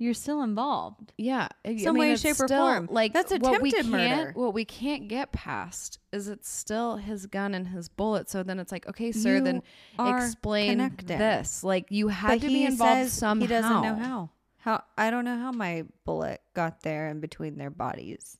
You're 0.04 0.14
still 0.14 0.42
involved. 0.44 1.14
Yeah, 1.18 1.48
I- 1.64 1.78
Some 1.78 1.96
mean, 1.96 2.02
way, 2.10 2.16
shape, 2.18 2.40
or 2.40 2.48
still, 2.48 2.60
form. 2.66 2.90
Like 2.92 3.14
That's 3.14 3.32
what 3.32 3.62
we 3.62 3.70
attempted 3.70 3.92
can't, 3.92 4.18
murder. 4.20 4.32
What 4.36 4.54
we 4.54 4.66
can't 4.66 5.08
get 5.08 5.32
past 5.32 6.00
is 6.12 6.28
it's 6.28 6.50
still 6.50 6.98
his 6.98 7.26
gun 7.26 7.54
and 7.54 7.68
his 7.70 7.88
bullet. 7.88 8.30
So 8.30 8.44
then 8.44 8.60
it's 8.60 8.72
like, 8.72 8.86
okay, 8.90 9.14
sir, 9.14 9.36
You 9.36 9.42
then 9.42 9.62
explain 9.98 10.72
connected. 10.72 11.08
this. 11.18 11.64
Like 11.64 11.86
you 11.90 12.10
had 12.10 12.28
But 12.28 12.42
to 12.42 12.48
be 12.48 12.66
involved 12.66 13.12
somehow. 13.12 13.42
He 13.42 13.48
doesn't 13.48 13.82
know 13.82 13.96
how. 13.96 14.30
How 14.58 14.84
I 14.98 15.10
don't 15.10 15.26
know 15.26 15.38
how 15.38 15.52
my 15.52 15.84
bullet 16.06 16.42
got 16.54 16.82
there 16.84 17.08
in 17.10 17.20
between 17.20 17.58
their 17.58 17.70
bodies. 17.70 18.38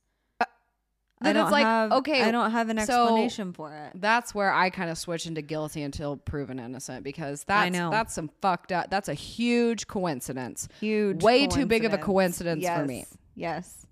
I 1.24 1.32
Then 1.34 1.44
it's 1.44 1.52
like, 1.52 1.64
have, 1.66 1.92
okay, 1.94 2.22
I 2.22 2.32
don't 2.32 2.52
have 2.52 2.70
an 2.70 2.78
so- 2.86 3.04
explanation 3.04 3.54
for 3.54 3.74
it. 3.74 3.92
That's 3.96 4.36
where 4.36 4.52
I 4.54 4.70
kind 4.70 4.90
of 4.90 4.98
switch 4.98 5.26
into 5.26 5.42
guilty 5.42 5.82
until 5.84 6.18
proven 6.18 6.60
innocent 6.60 7.04
because 7.04 7.44
that's 7.46 7.72
know. 7.76 7.90
that's 7.90 8.14
some 8.14 8.30
fucked 8.42 8.72
up. 8.72 8.90
That's 8.90 9.08
a 9.10 9.14
huge 9.14 9.88
coincidence. 9.88 10.68
Huge, 10.80 11.24
Way 11.24 11.48
too 11.48 11.66
big 11.66 11.86
of 11.86 11.94
a 11.94 11.98
coincidence 11.98 12.66
for 12.68 12.86
me. 12.86 13.06
Yes. 13.36 13.86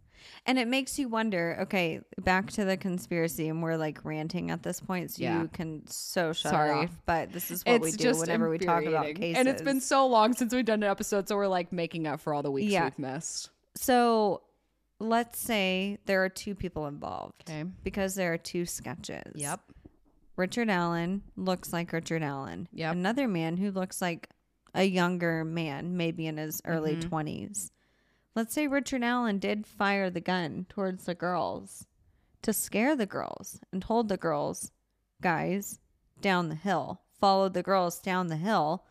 And 0.48 0.58
it 0.58 0.68
makes 0.68 0.98
you 0.98 1.08
wonder, 1.08 1.58
okay, 1.62 2.02
back 2.20 2.50
to 2.54 2.66
the 2.66 2.76
conspiracy, 2.76 3.48
and 3.48 3.62
we're 3.62 3.78
like 3.78 4.04
ranting 4.04 4.50
at 4.50 4.64
this 4.64 4.80
point, 4.80 5.12
so 5.12 5.22
Yeah. 5.22 5.42
you 5.44 5.48
can 5.48 5.86
so 5.88 6.34
shut 6.34 6.52
Sorry. 6.52 6.86
off. 6.86 6.90
But 7.06 7.32
this 7.32 7.52
is 7.52 7.64
what 7.64 7.80
we 7.82 7.92
do 7.92 8.18
whenever 8.18 8.50
we 8.50 8.58
talk 8.58 8.84
about 8.86 9.06
cases. 9.14 9.38
And 9.38 9.48
it's 9.48 9.62
been 9.62 9.80
so 9.82 10.08
long 10.08 10.34
since 10.34 10.52
we've 10.54 10.66
done 10.66 10.82
an 10.82 10.90
episode, 10.90 11.28
so 11.28 11.36
we're 11.36 11.48
like 11.48 11.72
making 11.72 12.08
up 12.08 12.20
for 12.22 12.34
all 12.34 12.42
the 12.42 12.50
weeks 12.52 12.72
Yeah. 12.72 12.86
we've 12.86 13.00
missed. 13.00 13.52
so 13.76 14.42
let's 15.02 15.40
say 15.40 15.98
there 16.06 16.24
are 16.24 16.30
two 16.30 16.56
people 16.56 16.88
involved. 16.88 17.50
Okay. 17.50 17.64
Because 17.84 18.16
there 18.16 18.34
are 18.34 18.38
two 18.38 18.66
sketches. 18.66 19.34
Yep. 19.36 19.60
Richard 20.38 20.70
Allen 20.70 21.24
looks 21.36 21.74
like 21.74 21.92
Richard 21.92 22.24
Allen. 22.24 22.68
Yep. 22.74 22.94
Another 22.94 23.28
man 23.28 23.58
who 23.58 23.72
looks 23.72 24.02
like 24.02 24.30
a 24.74 24.84
younger 24.84 25.44
man, 25.44 25.98
maybe 25.98 26.26
in 26.28 26.38
his 26.38 26.62
early 26.66 26.96
Mhm. 26.96 27.10
20s. 27.10 27.72
Let's 28.36 28.54
say 28.54 28.68
Richard 28.68 29.04
Allen 29.04 29.40
did 29.40 29.68
fire 29.68 30.10
the 30.10 30.22
gun 30.22 30.66
towards 30.70 31.06
the 31.06 31.16
girls 31.16 31.86
to 32.44 32.54
scare 32.54 32.96
the 32.96 33.06
girls 33.06 33.60
and 33.72 33.82
told 33.82 34.08
the 34.08 34.18
girls, 34.18 34.72
guys, 35.22 35.80
down 36.22 36.48
the 36.50 36.56
hill, 36.56 37.02
followed 37.20 37.54
the 37.54 37.62
girls 37.64 38.00
down 38.00 38.28
the 38.28 38.38
hill. 38.38 38.86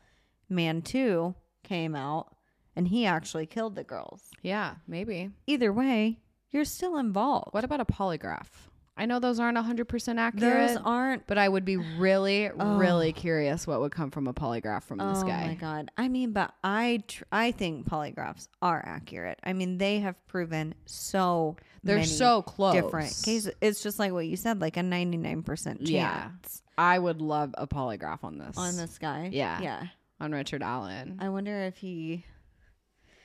Man 0.48 0.82
two 0.82 1.34
came 1.62 1.94
out 1.96 2.36
and 2.76 2.88
he 2.88 3.06
actually 3.06 3.46
killed 3.46 3.74
the 3.74 3.84
girls. 3.84 4.22
Yeah, 4.42 4.76
maybe. 4.86 5.30
Either 5.46 5.72
way, 5.72 6.18
you're 6.50 6.64
still 6.64 6.96
involved. 6.96 7.52
What 7.52 7.64
about 7.64 7.80
a 7.80 7.84
polygraph? 7.84 8.48
I 8.96 9.06
know 9.06 9.18
those 9.18 9.40
aren't 9.40 9.56
100% 9.56 10.18
accurate. 10.18 10.68
Those 10.68 10.76
aren't. 10.84 11.26
but 11.26 11.38
I 11.38 11.48
would 11.48 11.64
be 11.64 11.78
really, 11.78 12.50
oh. 12.50 12.76
really 12.76 13.14
curious 13.14 13.66
what 13.66 13.80
would 13.80 13.92
come 13.92 14.10
from 14.10 14.26
a 14.26 14.34
polygraph 14.34 14.82
from 14.82 14.98
this 14.98 15.22
oh 15.22 15.26
guy. 15.26 15.44
oh 15.44 15.46
my 15.46 15.54
god! 15.54 15.90
I 15.96 16.08
mean, 16.08 16.32
but 16.32 16.52
I 16.62 17.02
tr- 17.08 17.24
I 17.32 17.52
think 17.52 17.88
polygraphs 17.88 18.48
are 18.60 18.82
accurate. 18.84 19.38
I 19.42 19.54
mean, 19.54 19.78
they 19.78 20.00
have 20.00 20.16
proven 20.26 20.74
so 20.84 21.56
They're 21.82 22.04
so 22.04 22.42
close. 22.42 22.74
different 22.74 23.18
cases. 23.24 23.52
It's 23.62 23.82
just 23.82 23.98
like 23.98 24.12
what 24.12 24.26
you 24.26 24.36
said, 24.36 24.60
like 24.60 24.76
a 24.76 24.82
ninety 24.82 25.16
nine 25.16 25.44
percent 25.44 25.78
chance 25.78 25.90
Yeah. 25.90 26.28
I 26.76 26.98
would 26.98 27.22
love 27.22 27.54
a 27.56 27.66
polygraph 27.66 28.22
on 28.22 28.36
this. 28.36 28.58
on 28.58 28.76
this 28.76 28.98
guy. 28.98 29.30
Yeah. 29.32 29.62
yeah. 29.62 29.86
on 30.20 30.32
Richard 30.32 30.62
Allen. 30.62 31.16
I 31.20 31.30
wonder 31.30 31.58
if 31.62 31.78
he. 31.78 32.26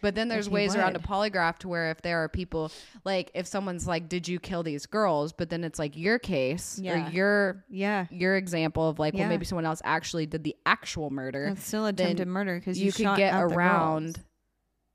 But 0.06 0.14
then 0.14 0.27
there's 0.27 0.45
he 0.45 0.53
ways 0.53 0.76
around 0.76 0.95
a 0.95 0.99
polygraph 0.99 1.57
to 1.60 1.68
where 1.68 1.90
if 1.90 2.03
there 2.03 2.23
are 2.23 2.30
people 2.30 2.72
like 3.06 3.32
if 3.34 3.48
someone's 3.48 3.88
like, 3.88 4.07
"Did 4.07 4.27
you 4.27 4.40
kill 4.40 4.61
these 4.61 4.86
girls?" 4.86 5.34
But 5.34 5.49
then 5.49 5.64
it's 5.64 5.80
like 5.80 5.98
your 5.98 6.19
case 6.19 6.77
Yeah. 6.80 7.07
or 7.07 7.10
your 7.10 7.65
Yeah, 7.69 8.06
your 8.11 8.36
example 8.36 8.88
of 8.88 8.99
like, 8.99 9.15
Yeah. 9.15 9.22
well, 9.22 9.30
maybe 9.30 9.45
someone 9.45 9.65
else 9.65 9.82
actually 9.84 10.27
did 10.27 10.44
the 10.44 10.56
actual 10.64 11.10
murder. 11.10 11.45
it's 11.45 11.65
still 11.65 11.88
attempted 11.88 12.27
murder 12.27 12.60
because 12.60 12.77
you, 12.77 12.86
you 12.86 12.91
could 12.91 13.18
get 13.18 13.34
around. 13.34 14.19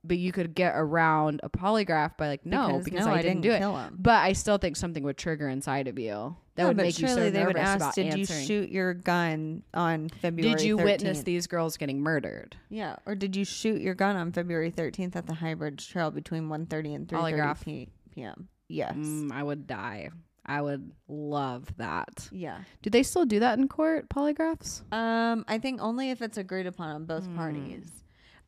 But 0.02 0.16
you 0.18 0.32
could 0.32 0.55
get 0.55 0.72
around 0.77 1.40
a 1.43 1.51
polygraph 1.51 2.16
by 2.16 2.28
like, 2.28 2.47
no, 2.47 2.68
Because, 2.68 2.85
because, 2.85 3.06
no, 3.06 3.12
I, 3.12 3.18
I 3.18 3.22
didn't, 3.22 3.43
do 3.43 3.51
it. 3.51 3.60
him. 3.60 3.97
But 3.98 4.22
I 4.24 4.32
still 4.32 4.59
think 4.59 4.77
something 4.77 5.02
would 5.05 5.16
trigger 5.18 5.48
inside 5.48 5.89
of 5.89 5.98
you 5.98 6.36
that 6.56 6.66
would 6.66 6.77
make 6.77 6.98
you 6.98 7.09
so 7.09 7.16
nervous 7.16 7.32
they 7.32 7.44
would 7.47 7.56
ask, 7.56 7.77
about 7.77 7.94
"Did 7.94 8.06
answering. 8.06 8.40
you 8.40 8.47
shoot 8.47 8.70
your 8.70 8.94
gun 8.94 9.62
on 9.74 10.09
February? 10.09 10.55
Did 10.56 10.64
you 10.64 10.77
13th? 10.78 10.85
witness 10.85 11.22
these 11.22 11.47
girls 11.47 11.77
getting 11.77 12.01
murdered? 12.01 12.56
Yeah, 12.70 12.97
or 13.06 13.14
did 13.14 13.36
you 13.36 13.44
shoot 13.44 13.81
your 13.81 13.94
gun 13.94 14.16
on 14.16 14.32
February 14.32 14.70
thirteenth 14.70 15.16
at 15.16 15.27
the 15.27 15.35
High 15.35 15.55
Bridge 15.55 15.89
Trail 15.89 16.10
between 16.10 16.48
1.30 16.48 16.94
and 16.94 17.09
three 17.09 17.18
thirty 17.20 17.89
p.m.? 18.14 18.48
Yes. 18.68 18.94
Mm, 18.94 19.32
I 19.32 19.43
would 19.43 19.66
die. 19.66 20.10
I 20.47 20.62
would 20.62 20.90
love 21.09 21.68
that. 21.77 22.28
Yeah. 22.32 22.59
Do 22.82 22.90
they 22.90 23.02
still 23.02 23.24
do 23.24 23.40
that 23.40 23.59
in 23.59 23.68
court, 23.68 24.09
polygraphs? 24.09 24.82
Um, 24.93 25.44
I 25.47 25.59
think 25.59 25.81
only 25.82 26.10
if 26.10 26.22
it's 26.22 26.39
agreed 26.39 26.66
upon 26.66 26.94
on 26.97 27.05
both 27.05 27.32
parties. 27.36 27.89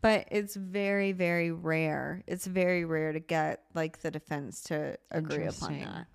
But 0.02 0.26
it's 0.30 0.56
very, 0.56 1.12
very 1.12 1.50
rare. 1.52 2.22
It's 2.26 2.46
very 2.46 2.84
rare 2.84 3.12
to 3.12 3.20
get 3.20 3.62
like 3.74 4.00
the 4.02 4.10
defense 4.10 4.62
to 4.64 4.96
agree 5.10 5.46
upon 5.46 5.78
that. 5.80 6.06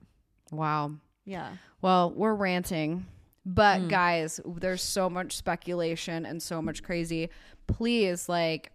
Wow. 0.51 0.91
Yeah. 1.25 1.53
Well, 1.81 2.11
we're 2.11 2.35
ranting. 2.35 3.05
But 3.45 3.81
Mm. 3.81 3.89
guys, 3.89 4.39
there's 4.45 4.81
so 4.83 5.09
much 5.09 5.37
speculation 5.37 6.25
and 6.25 6.43
so 6.43 6.61
much 6.61 6.83
crazy. 6.83 7.29
Please, 7.65 8.27
like, 8.27 8.71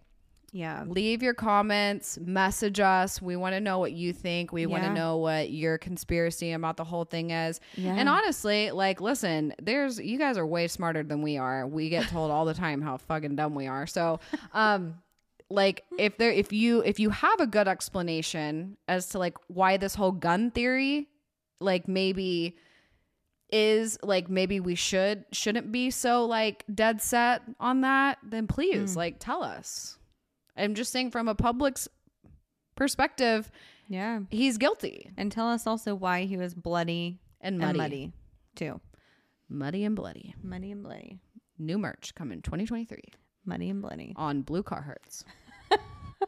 Yeah. 0.51 0.83
leave 0.87 1.21
your 1.23 1.33
comments, 1.33 2.17
message 2.19 2.79
us. 2.79 3.19
We 3.21 3.35
want 3.35 3.53
to 3.53 3.59
know 3.59 3.79
what 3.79 3.91
you 3.91 4.13
think. 4.13 4.51
We 4.51 4.65
want 4.67 4.83
to 4.83 4.93
know 4.93 5.17
what 5.17 5.51
your 5.51 5.77
conspiracy 5.79 6.51
about 6.51 6.77
the 6.77 6.83
whole 6.83 7.05
thing 7.05 7.31
is. 7.31 7.59
Yeah. 7.75 7.95
And 7.95 8.07
honestly, 8.07 8.69
like, 8.71 9.01
listen, 9.01 9.53
there's 9.61 9.99
you 9.99 10.17
guys 10.19 10.37
are 10.37 10.45
way 10.45 10.67
smarter 10.67 11.01
than 11.03 11.21
we 11.23 11.37
are. 11.37 11.67
We 11.67 11.89
get 11.89 12.07
told 12.09 12.29
all 12.31 12.45
the 12.45 12.53
time 12.53 12.81
how 12.81 12.97
fucking 12.97 13.35
dumb 13.35 13.55
we 13.55 13.65
are. 13.67 13.85
So, 13.87 14.19
um, 14.53 14.95
like 15.53 15.83
if 15.99 16.17
there 16.17 16.31
if 16.31 16.51
you 16.51 16.81
if 16.81 16.99
you 16.99 17.09
have 17.11 17.39
a 17.39 17.47
good 17.47 17.67
explanation 17.67 18.77
as 18.87 19.09
to 19.09 19.19
like 19.19 19.37
why 19.47 19.77
this 19.77 19.93
whole 19.95 20.11
gun 20.11 20.49
theory, 20.51 21.07
like 21.59 21.87
maybe 21.87 22.57
is 23.51 23.99
like 24.01 24.29
maybe 24.29 24.59
we 24.59 24.73
should 24.75 25.25
shouldn't 25.31 25.71
be 25.71 25.91
so 25.91 26.25
like 26.25 26.63
dead 26.73 27.01
set 27.01 27.41
on 27.59 27.81
that, 27.81 28.17
then 28.23 28.47
please 28.47 28.93
Mm. 28.93 28.97
like 28.97 29.15
tell 29.19 29.43
us. 29.43 29.97
I'm 30.57 30.73
just 30.75 30.91
saying 30.91 31.11
from 31.11 31.27
a 31.27 31.35
public's 31.35 31.87
perspective, 32.75 33.51
yeah. 33.87 34.21
he's 34.29 34.57
guilty 34.57 35.11
And 35.17 35.31
tell 35.31 35.47
us 35.47 35.67
also 35.67 35.93
why 35.95 36.23
he 36.23 36.37
was 36.37 36.53
bloody 36.53 37.19
and 37.41 37.57
muddy. 37.59 37.69
and 37.69 37.77
muddy 37.77 38.11
too. 38.55 38.81
Muddy 39.49 39.83
and 39.83 39.95
bloody. 39.95 40.33
Muddy 40.41 40.71
and 40.71 40.81
bloody. 40.83 41.19
New 41.59 41.77
merch 41.77 42.15
coming 42.15 42.41
2023 42.41 42.99
Muddy 43.45 43.69
and 43.69 43.81
bloody. 43.81 44.13
on 44.15 44.41
Blue 44.41 44.63
Car 44.63 44.81
Carhartts. 44.83 45.23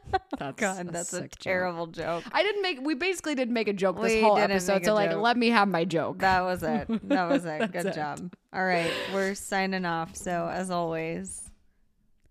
That's 0.40 0.60
God, 0.60 0.90
that's 0.92 1.14
a 1.14 1.18
sick 1.22 1.32
joke. 1.32 1.40
terrible 1.40 1.88
joke. 1.88 2.24
I 2.32 2.44
didn't 2.44 2.62
make. 2.62 2.82
We 2.82 2.94
basically 2.96 3.36
didn't 3.36 3.54
make 3.54 3.68
a 3.70 3.74
joke 3.74 4.02
this 4.02 4.14
We 4.14 4.22
whole 4.22 4.38
episode. 4.38 4.82
a 4.82 4.86
So 4.86 4.94
like, 4.94 5.12
joke. 5.12 5.22
let 5.24 5.38
me 5.38 5.48
have 5.50 5.68
my 5.68 5.86
joke. 5.86 6.20
That 6.20 6.42
was 6.42 6.62
it. 6.64 6.88
That 7.10 7.30
was 7.30 7.46
it. 7.46 7.72
Good 7.72 7.86
it. 7.88 7.96
job. 7.96 8.34
All 8.54 8.66
right. 8.66 8.92
We're 9.14 9.34
signing 9.36 9.86
off. 9.86 10.16
So 10.16 10.50
as 10.52 10.70
always, 10.72 11.50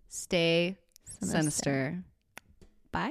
Stay 0.09 0.77
Sinister. 1.05 1.37
sinister. 1.41 2.05
Bye. 2.93 3.11